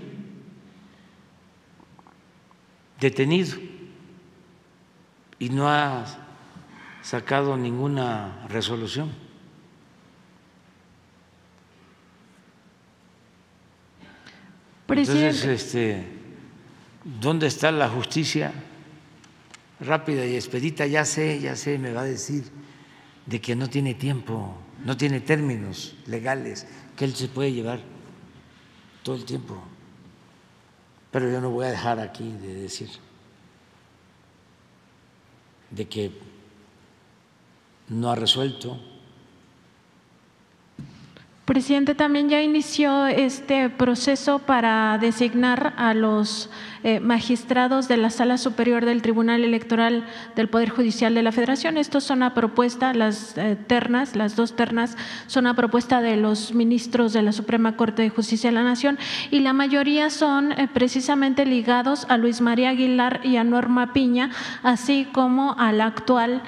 detenido 3.00 3.56
y 5.38 5.50
no 5.50 5.70
ha 5.70 6.04
sacado 7.04 7.56
ninguna 7.58 8.48
resolución. 8.50 9.12
Entonces, 14.88 15.46
este, 15.46 16.08
¿dónde 17.04 17.46
está 17.46 17.72
la 17.72 17.88
justicia 17.88 18.52
rápida 19.80 20.26
y 20.26 20.34
expedita? 20.34 20.88
Ya 20.88 21.06
sé, 21.06 21.40
ya 21.40 21.56
sé, 21.56 21.78
me 21.78 21.94
va 21.94 22.02
a 22.02 22.06
decir 22.06 22.46
de 23.28 23.40
que 23.40 23.56
no 23.56 23.70
tiene 23.70 23.94
tiempo, 23.94 24.58
no 24.86 24.98
tiene 24.98 25.20
términos 25.20 25.96
legales, 26.06 26.68
que 26.96 27.06
él 27.06 27.16
se 27.16 27.28
puede 27.28 27.52
llevar 27.52 27.80
todo 29.04 29.16
el 29.16 29.26
tiempo. 29.26 29.62
Pero 31.12 31.30
yo 31.32 31.42
no 31.42 31.50
voy 31.50 31.66
a 31.66 31.70
dejar 31.70 32.00
aquí 32.00 32.32
de 32.32 32.54
decir 32.54 32.90
de 35.72 35.88
que 35.88 36.12
no 37.90 38.10
ha 38.10 38.16
resuelto 38.16 38.80
Presidente, 41.50 41.96
también 41.96 42.30
ya 42.30 42.44
inició 42.44 43.08
este 43.08 43.72
proceso 43.72 44.38
para 44.38 45.00
designar 45.00 45.74
a 45.78 45.96
los 45.96 46.52
eh, 46.84 47.00
magistrados 47.00 47.88
de 47.88 47.98
la 47.98 48.10
Sala 48.10 48.38
Superior 48.38 48.86
del 48.86 49.02
Tribunal 49.02 49.44
Electoral 49.44 50.06
del 50.36 50.50
Poder 50.50 50.70
Judicial 50.70 51.16
de 51.16 51.24
la 51.24 51.32
Federación. 51.32 51.78
Estos 51.78 52.04
son 52.04 52.22
a 52.22 52.34
propuesta, 52.34 52.94
las 52.94 53.38
eh, 53.38 53.56
ternas, 53.56 54.16
las 54.16 54.36
dos 54.36 54.56
ternas 54.56 54.98
son 55.28 55.48
a 55.48 55.56
propuesta 55.56 56.02
de 56.02 56.18
los 56.18 56.54
ministros 56.54 57.14
de 57.14 57.22
la 57.22 57.32
Suprema 57.32 57.76
Corte 57.76 58.02
de 58.02 58.10
Justicia 58.10 58.50
de 58.50 58.56
la 58.56 58.64
Nación 58.64 59.00
y 59.32 59.40
la 59.40 59.54
mayoría 59.54 60.10
son 60.10 60.52
eh, 60.52 60.68
precisamente 60.72 61.46
ligados 61.46 62.06
a 62.10 62.18
Luis 62.18 62.42
María 62.42 62.70
Aguilar 62.70 63.22
y 63.24 63.38
a 63.38 63.44
Norma 63.44 63.94
Piña, 63.94 64.32
así 64.64 65.08
como 65.12 65.56
al 65.58 65.82
actual 65.82 66.44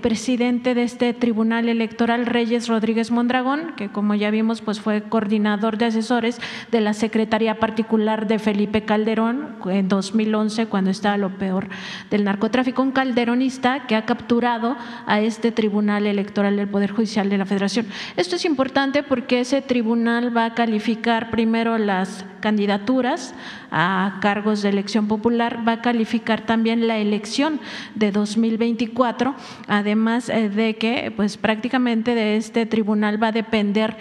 presidente 0.00 0.74
de 0.74 0.82
este 0.82 1.12
Tribunal 1.12 1.68
Electoral, 1.68 2.26
Reyes 2.26 2.68
Rodríguez 2.68 3.10
Mondragón, 3.10 3.74
que 3.76 3.88
como 3.88 4.14
ya 4.14 4.28
pues 4.64 4.80
fue 4.80 5.02
coordinador 5.02 5.78
de 5.78 5.86
asesores 5.86 6.40
de 6.70 6.80
la 6.80 6.92
Secretaría 6.92 7.58
Particular 7.58 8.26
de 8.26 8.38
Felipe 8.38 8.84
Calderón 8.84 9.56
en 9.70 9.88
2011, 9.88 10.66
cuando 10.66 10.90
estaba 10.90 11.16
lo 11.16 11.38
peor 11.38 11.68
del 12.10 12.24
narcotráfico, 12.24 12.82
un 12.82 12.92
calderonista 12.92 13.86
que 13.86 13.96
ha 13.96 14.04
capturado 14.06 14.76
a 15.06 15.20
este 15.20 15.52
Tribunal 15.52 16.06
Electoral 16.06 16.56
del 16.56 16.68
Poder 16.68 16.90
Judicial 16.90 17.28
de 17.28 17.38
la 17.38 17.46
Federación. 17.46 17.86
Esto 18.16 18.36
es 18.36 18.44
importante 18.44 19.02
porque 19.02 19.40
ese 19.40 19.62
tribunal 19.62 20.36
va 20.36 20.46
a 20.46 20.54
calificar 20.54 21.30
primero 21.30 21.78
las 21.78 22.24
candidaturas 22.40 23.34
a 23.70 24.18
cargos 24.20 24.62
de 24.62 24.70
elección 24.70 25.08
popular, 25.08 25.60
va 25.66 25.72
a 25.72 25.82
calificar 25.82 26.46
también 26.46 26.86
la 26.86 26.98
elección 26.98 27.60
de 27.94 28.12
2024, 28.12 29.34
además 29.66 30.28
eh, 30.28 30.48
de 30.48 30.76
que 30.76 31.12
pues 31.14 31.36
prácticamente 31.36 32.14
de 32.14 32.36
este 32.36 32.66
tribunal 32.66 33.22
va 33.22 33.28
a 33.28 33.32
depender 33.32 33.96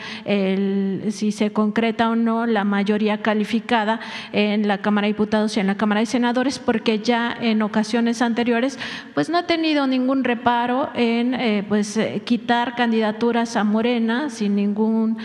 si 1.11 1.31
se 1.31 1.51
concreta 1.51 2.09
o 2.09 2.15
no 2.15 2.45
la 2.45 2.63
mayoría 2.63 3.21
calificada 3.21 3.99
en 4.31 4.67
la 4.67 4.79
Cámara 4.79 5.07
de 5.07 5.13
Diputados 5.13 5.55
y 5.57 5.59
en 5.59 5.67
la 5.67 5.75
Cámara 5.75 6.01
de 6.01 6.05
Senadores, 6.05 6.59
porque 6.59 6.99
ya 6.99 7.35
en 7.39 7.61
ocasiones 7.61 8.21
anteriores 8.21 8.77
pues 9.13 9.29
no 9.29 9.37
ha 9.37 9.43
tenido 9.43 9.87
ningún 9.87 10.23
reparo 10.23 10.89
en 10.93 11.33
eh, 11.33 11.65
pues 11.67 11.97
eh, 11.97 12.21
quitar 12.25 12.75
candidaturas 12.75 13.55
a 13.55 13.63
Morena 13.63 14.29
sin 14.29 14.55
ningún 14.55 15.17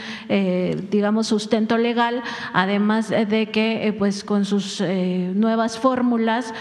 digamos 0.91 1.27
sustento 1.27 1.77
legal, 1.77 2.23
además 2.53 3.11
de 3.11 3.51
que 3.51 3.95
pues 3.99 4.25
con 4.33 4.47
sus 4.47 4.81
eh, 4.81 5.31
nuevas 5.35 5.79
fórmulas 5.79 6.55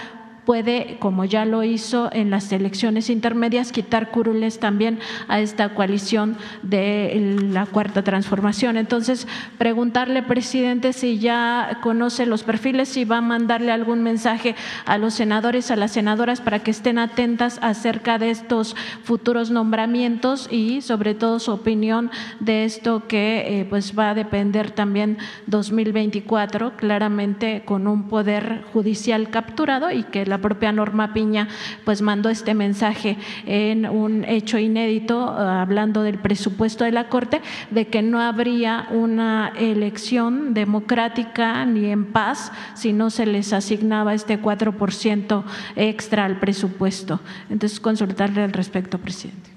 puede, 0.52 0.98
como 1.00 1.24
ya 1.24 1.46
lo 1.46 1.64
hizo 1.64 2.10
en 2.12 2.30
las 2.30 2.52
elecciones 2.52 3.10
intermedias, 3.10 3.72
quitar 3.72 4.12
curules 4.12 4.60
también 4.60 5.00
a 5.30 5.40
esta 5.40 5.74
coalición 5.74 6.36
de 6.62 7.38
la 7.54 7.66
cuarta 7.66 8.04
transformación. 8.04 8.76
Entonces, 8.76 9.30
preguntarle, 9.58 10.24
presidente, 10.24 10.92
si 10.92 11.20
ya 11.20 11.80
conoce 11.82 12.26
los 12.26 12.44
perfiles, 12.44 12.90
si 12.90 13.06
va 13.06 13.20
a 13.20 13.22
mandarle 13.22 13.72
algún 13.72 14.04
mensaje 14.04 14.58
a 14.86 14.98
los 14.98 15.14
senadores, 15.14 15.72
a 15.72 15.78
las 15.78 15.94
senadoras, 15.94 16.42
para 16.42 16.60
que 16.60 16.72
estén 16.72 17.00
atentas 17.00 17.58
acerca 17.62 18.18
de 18.18 18.32
estos 18.32 18.76
futuros 19.06 19.52
nombramientos 19.52 20.50
y 20.52 20.82
sobre 20.82 21.16
todo 21.16 21.40
su 21.40 21.54
opinión 21.54 22.12
de 22.42 22.66
esto 22.66 23.08
que 23.08 23.62
eh, 23.62 23.66
pues 23.70 23.98
va 23.98 24.10
a 24.10 24.16
depender 24.16 24.72
también 24.72 25.18
2024, 25.48 26.76
claramente 26.76 27.64
con 27.64 27.88
un 27.88 28.10
poder 28.10 28.66
judicial 28.74 29.30
capturado 29.30 29.92
y 29.92 30.04
que 30.04 30.26
la 30.26 30.41
propia 30.42 30.72
Norma 30.72 31.14
Piña 31.14 31.48
pues 31.86 32.02
mandó 32.02 32.30
este 32.30 32.54
mensaje 32.54 33.18
en 33.46 33.86
un 33.86 34.26
hecho 34.26 34.58
inédito 34.58 35.36
eh, 35.38 35.42
hablando 35.42 36.04
del 36.04 36.20
presupuesto 36.20 36.84
de 36.84 36.92
la 36.92 37.10
Corte 37.10 37.42
de 37.70 37.88
que 37.88 38.02
no 38.02 38.20
habría 38.20 38.88
una 38.92 39.54
elección 39.58 40.54
democrática 40.54 41.66
ni 41.66 41.90
en 41.90 42.06
paz 42.06 42.52
si 42.74 42.94
no 42.94 43.10
se 43.10 43.26
les 43.26 43.54
asignaba 43.54 44.14
este 44.14 44.42
4% 44.42 45.44
extra 45.76 46.26
al 46.26 46.40
presupuesto. 46.40 47.20
Entonces 47.50 47.80
consultarle 47.80 48.44
al 48.44 48.54
respecto, 48.54 48.98
presidente. 48.98 49.50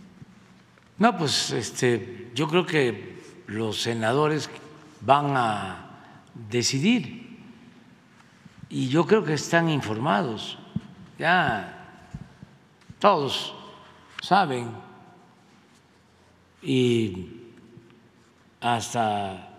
No, 0.99 1.17
pues 1.17 1.51
este 1.51 2.31
yo 2.35 2.49
creo 2.49 2.67
que 2.67 3.15
los 3.47 3.83
senadores 3.83 4.49
van 5.01 5.37
a 5.37 5.85
decidir 6.51 7.25
y 8.69 8.89
yo 8.89 9.07
creo 9.07 9.25
que 9.25 9.35
están 9.35 9.69
informados 9.69 10.59
ya 11.19 12.01
todos 12.99 13.55
saben 14.23 14.71
y 16.63 17.29
hasta 18.61 19.51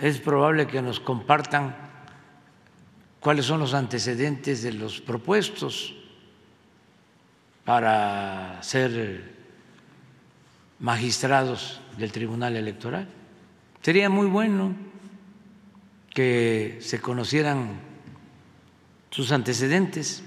es 0.00 0.18
probable 0.18 0.66
que 0.66 0.82
nos 0.82 0.98
compartan 0.98 1.76
cuáles 3.20 3.46
son 3.46 3.60
los 3.60 3.74
antecedentes 3.74 4.62
de 4.62 4.72
los 4.72 5.00
propuestos 5.00 5.94
para 7.64 8.62
ser 8.62 9.34
magistrados 10.80 11.80
del 11.98 12.10
Tribunal 12.10 12.56
Electoral. 12.56 13.06
Sería 13.82 14.08
muy 14.08 14.26
bueno 14.26 14.74
que 16.12 16.78
se 16.80 17.00
conocieran 17.00 17.80
sus 19.10 19.30
antecedentes. 19.32 20.24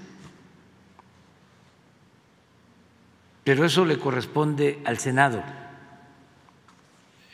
Pero 3.44 3.66
eso 3.66 3.84
le 3.84 3.98
corresponde 3.98 4.80
al 4.86 4.98
Senado. 4.98 5.42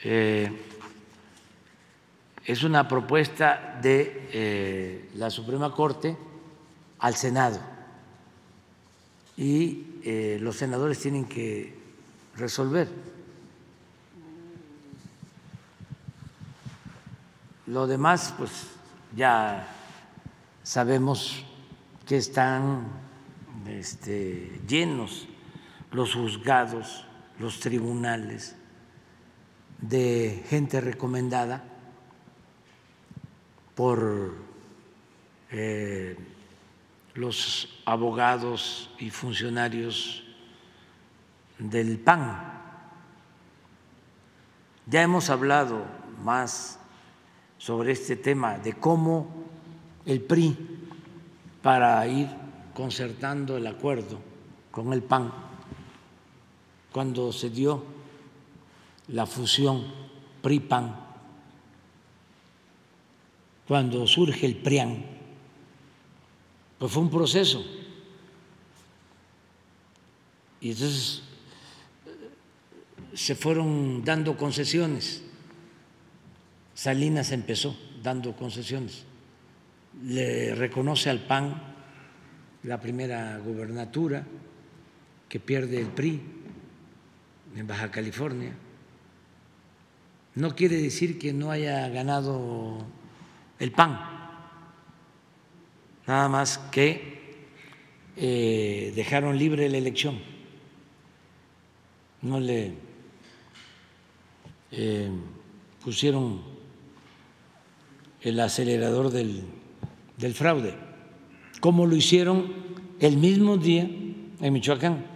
Eh, 0.02 0.50
es 2.44 2.64
una 2.64 2.88
propuesta 2.88 3.78
de 3.80 4.28
eh, 4.32 5.10
la 5.14 5.30
Suprema 5.30 5.72
Corte 5.72 6.16
al 6.98 7.14
Senado 7.14 7.60
y 9.36 9.86
eh, 10.02 10.38
los 10.40 10.56
senadores 10.56 10.98
tienen 10.98 11.26
que 11.26 11.78
resolver. 12.36 12.88
Lo 17.68 17.86
demás, 17.86 18.34
pues 18.36 18.66
ya 19.14 19.68
sabemos 20.64 21.44
que 22.04 22.16
están 22.16 22.84
este, 23.68 24.60
llenos 24.66 25.28
los 25.92 26.14
juzgados 26.14 27.06
los 27.40 27.58
tribunales 27.58 28.54
de 29.80 30.44
gente 30.48 30.80
recomendada 30.80 31.64
por 33.74 34.34
eh, 35.50 36.16
los 37.14 37.80
abogados 37.86 38.90
y 38.98 39.08
funcionarios 39.08 40.22
del 41.58 41.98
PAN. 41.98 42.60
Ya 44.86 45.02
hemos 45.02 45.30
hablado 45.30 45.84
más 46.22 46.78
sobre 47.56 47.92
este 47.92 48.16
tema 48.16 48.58
de 48.58 48.74
cómo 48.74 49.46
el 50.04 50.20
PRI, 50.20 50.56
para 51.62 52.06
ir 52.06 52.28
concertando 52.74 53.56
el 53.56 53.66
acuerdo 53.66 54.20
con 54.70 54.92
el 54.92 55.02
PAN, 55.02 55.49
cuando 56.92 57.32
se 57.32 57.50
dio 57.50 57.84
la 59.08 59.26
fusión 59.26 59.84
PRI-PAN, 60.42 60.96
cuando 63.66 64.06
surge 64.06 64.46
el 64.46 64.56
PRIAN, 64.56 65.04
pues 66.78 66.92
fue 66.92 67.02
un 67.02 67.10
proceso. 67.10 67.64
Y 70.60 70.70
entonces 70.70 71.22
se 73.14 73.34
fueron 73.34 74.04
dando 74.04 74.36
concesiones. 74.36 75.22
Salinas 76.74 77.32
empezó 77.32 77.76
dando 78.02 78.34
concesiones. 78.34 79.04
Le 80.04 80.54
reconoce 80.54 81.10
al 81.10 81.20
PAN 81.20 81.62
la 82.64 82.80
primera 82.80 83.38
gubernatura 83.38 84.26
que 85.28 85.40
pierde 85.40 85.80
el 85.80 85.88
PRI 85.88 86.39
en 87.56 87.66
Baja 87.66 87.90
California. 87.90 88.54
No 90.34 90.54
quiere 90.54 90.76
decir 90.76 91.18
que 91.18 91.32
no 91.32 91.50
haya 91.50 91.88
ganado 91.88 92.86
el 93.58 93.72
PAN, 93.72 93.98
nada 96.06 96.28
más 96.28 96.58
que 96.70 97.20
eh, 98.16 98.92
dejaron 98.94 99.38
libre 99.38 99.68
la 99.68 99.78
elección. 99.78 100.20
No 102.22 102.38
le 102.38 102.74
eh, 104.72 105.10
pusieron 105.82 106.42
el 108.20 108.38
acelerador 108.40 109.10
del, 109.10 109.42
del 110.16 110.34
fraude, 110.34 110.74
como 111.60 111.86
lo 111.86 111.96
hicieron 111.96 112.52
el 113.00 113.16
mismo 113.16 113.56
día 113.56 113.82
en 113.82 114.52
Michoacán, 114.52 115.06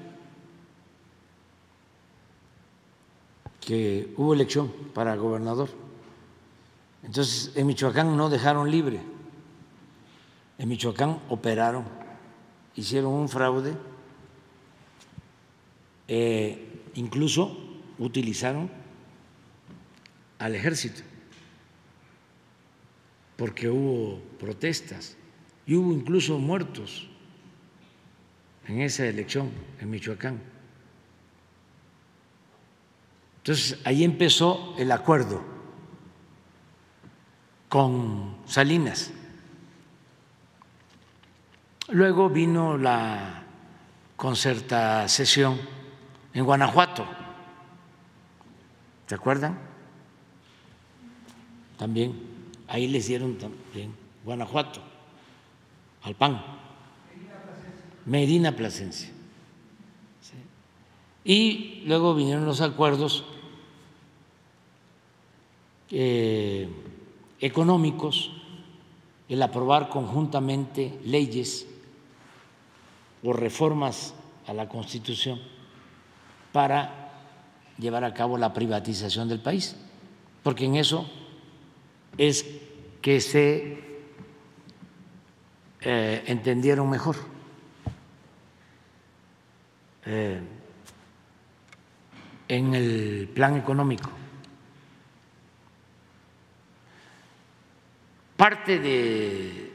que 3.65 4.13
hubo 4.17 4.35
elección 4.35 4.73
para 4.93 5.17
gobernador. 5.17 5.69
Entonces, 7.03 7.53
en 7.55 7.67
Michoacán 7.67 8.17
no 8.17 8.31
dejaron 8.31 8.71
libre, 8.71 9.01
en 10.59 10.69
Michoacán 10.69 11.21
operaron, 11.29 11.85
hicieron 12.77 13.13
un 13.13 13.29
fraude, 13.29 13.75
eh, 16.09 16.83
incluso 16.95 17.59
utilizaron 17.99 18.71
al 20.39 20.55
ejército, 20.55 21.03
porque 23.37 23.69
hubo 23.69 24.21
protestas 24.39 25.17
y 25.67 25.75
hubo 25.75 25.93
incluso 25.93 26.39
muertos 26.39 27.09
en 28.67 28.81
esa 28.81 29.07
elección 29.07 29.51
en 29.81 29.91
Michoacán. 29.91 30.54
Entonces, 33.45 33.79
ahí 33.85 34.05
empezó 34.05 34.75
el 34.79 34.91
acuerdo 34.91 35.43
con 37.69 38.37
Salinas. 38.47 39.11
Luego 41.89 42.31
vino 42.31 42.79
la 42.79 43.43
concerta 44.17 45.07
sesión 45.09 45.61
en 46.33 46.43
Guanajuato. 46.43 47.07
¿Se 49.07 49.15
acuerdan? 49.15 49.59
También 51.77 52.19
ahí 52.67 52.89
les 52.89 53.09
dieron 53.09 53.37
también 53.37 53.95
Guanajuato 54.25 54.81
al 56.01 56.15
PAN. 56.15 56.43
Medina 58.07 58.57
Plasencia. 58.57 59.11
Y 61.25 61.83
luego 61.85 62.15
vinieron 62.15 62.47
los 62.47 62.63
acuerdos 62.63 63.25
eh, 65.97 66.69
económicos, 67.39 68.33
el 69.29 69.41
aprobar 69.41 69.89
conjuntamente 69.89 70.99
leyes 71.05 71.69
o 73.23 73.33
reformas 73.33 74.13
a 74.49 74.53
la 74.53 74.69
Constitución 74.69 75.41
para 76.53 77.13
llevar 77.79 78.03
a 78.03 78.13
cabo 78.13 78.37
la 78.37 78.53
privatización 78.53 79.29
del 79.29 79.39
país, 79.39 79.77
porque 80.43 80.65
en 80.65 80.75
eso 80.75 81.09
es 82.19 82.45
que 83.01 83.21
se 83.21 83.79
eh, 85.81 86.25
entendieron 86.27 86.91
mejor. 86.91 87.17
Eh, 90.07 90.41
en 92.49 92.75
el 92.75 93.31
plan 93.33 93.57
económico. 93.57 94.24
Parte 98.37 98.81
de 98.81 99.73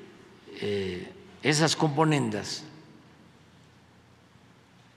eh, 0.55 1.13
esas 1.41 1.75
componendas 1.75 2.63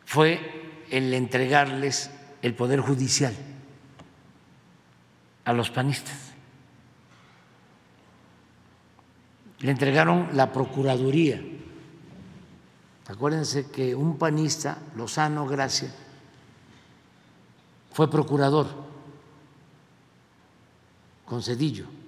fue 0.05 0.85
el 0.91 1.15
entregarles 1.15 2.11
el 2.43 2.55
poder 2.55 2.81
judicial 2.81 3.35
a 5.45 5.53
los 5.53 5.71
panistas. 5.71 6.33
Le 9.61 9.71
entregaron 9.71 10.31
la 10.33 10.53
Procuraduría. 10.53 11.41
Acuérdense 13.07 13.71
que 13.71 13.95
un 13.95 14.19
panista, 14.19 14.79
Lozano 14.97 15.47
Gracia, 15.47 15.91
fue 17.93 18.11
procurador 18.11 18.67
con 21.25 21.43
Cedillo 21.43 22.02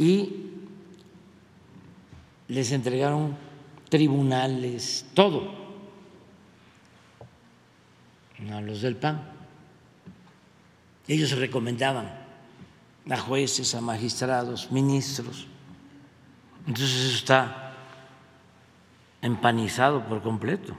y 0.00 0.32
les 2.48 2.72
entregaron 2.72 3.36
tribunales, 3.90 5.04
todo 5.12 5.60
a 8.50 8.62
los 8.62 8.80
del 8.80 8.96
PAN. 8.96 9.20
Ellos 11.06 11.32
recomendaban 11.32 12.10
a 13.10 13.16
jueces, 13.18 13.74
a 13.74 13.82
magistrados, 13.82 14.72
ministros. 14.72 15.46
Entonces 16.66 17.04
eso 17.04 17.16
está 17.16 17.74
empanizado 19.20 20.02
por 20.06 20.22
completo. 20.22 20.74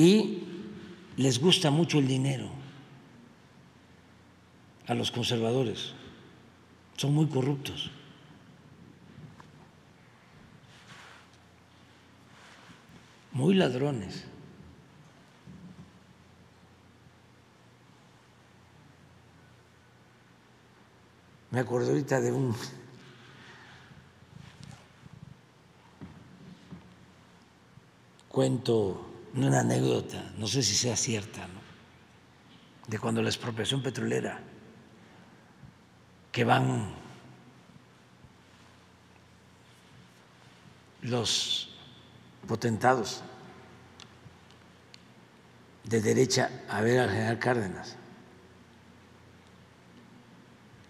Y 0.00 0.44
les 1.18 1.38
gusta 1.38 1.70
mucho 1.70 1.98
el 1.98 2.08
dinero 2.08 2.48
a 4.86 4.94
los 4.94 5.10
conservadores. 5.10 5.92
Son 6.96 7.12
muy 7.12 7.26
corruptos. 7.26 7.90
muy 13.32 13.54
ladrones. 13.54 14.24
Me 21.50 21.60
acuerdo 21.60 21.88
ahorita 21.88 22.20
de 22.20 22.32
un 22.32 22.54
cuento, 28.28 29.09
una 29.34 29.60
anécdota, 29.60 30.32
no 30.36 30.46
sé 30.46 30.62
si 30.62 30.74
sea 30.74 30.96
cierta, 30.96 31.46
¿no? 31.46 31.60
de 32.90 32.98
cuando 32.98 33.22
la 33.22 33.28
expropiación 33.28 33.82
petrolera, 33.82 34.40
que 36.32 36.42
van 36.42 36.92
los 41.02 41.68
potentados 42.48 43.22
de 45.84 46.00
derecha 46.00 46.50
a 46.68 46.80
ver 46.80 47.00
al 47.00 47.10
general 47.10 47.38
Cárdenas 47.38 47.96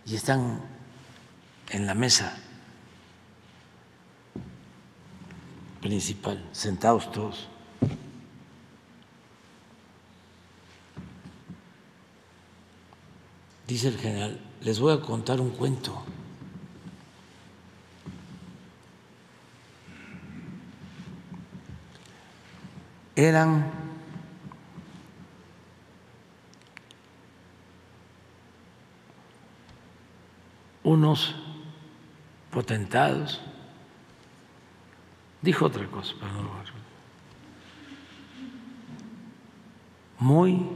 y 0.07 0.17
están 0.17 0.62
en 1.69 1.86
la 1.86 1.94
mesa 1.94 2.35
principal, 5.83 6.43
sentados 6.52 7.12
todos. 7.12 7.49
Dice 13.70 13.86
el 13.86 13.99
general, 13.99 14.40
les 14.62 14.81
voy 14.81 14.92
a 14.92 15.00
contar 15.00 15.40
un 15.40 15.50
cuento. 15.50 16.02
Eran 23.15 23.70
unos 30.82 31.36
potentados. 32.50 33.40
Dijo 35.42 35.66
otra 35.66 35.86
cosa, 35.86 36.15
pero 36.18 36.32
no. 36.32 36.50
Muy 40.18 40.66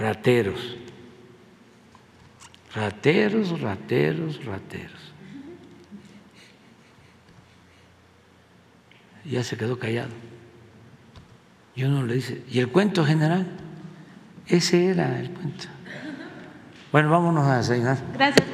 rateros, 0.00 0.76
rateros, 2.74 3.60
rateros, 3.60 4.44
rateros. 4.44 5.12
Ya 9.24 9.44
se 9.44 9.56
quedó 9.56 9.78
callado. 9.78 10.10
Y 11.76 11.84
uno 11.84 12.04
le 12.04 12.14
dice, 12.14 12.42
¿y 12.50 12.58
el 12.58 12.68
cuento 12.68 13.04
general? 13.04 13.46
Ese 14.46 14.86
era 14.86 15.20
el 15.20 15.30
cuento. 15.30 15.66
Bueno, 16.90 17.10
vámonos 17.10 17.46
a 17.46 17.58
desayunar. 17.58 17.98
Gracias. 18.14 18.46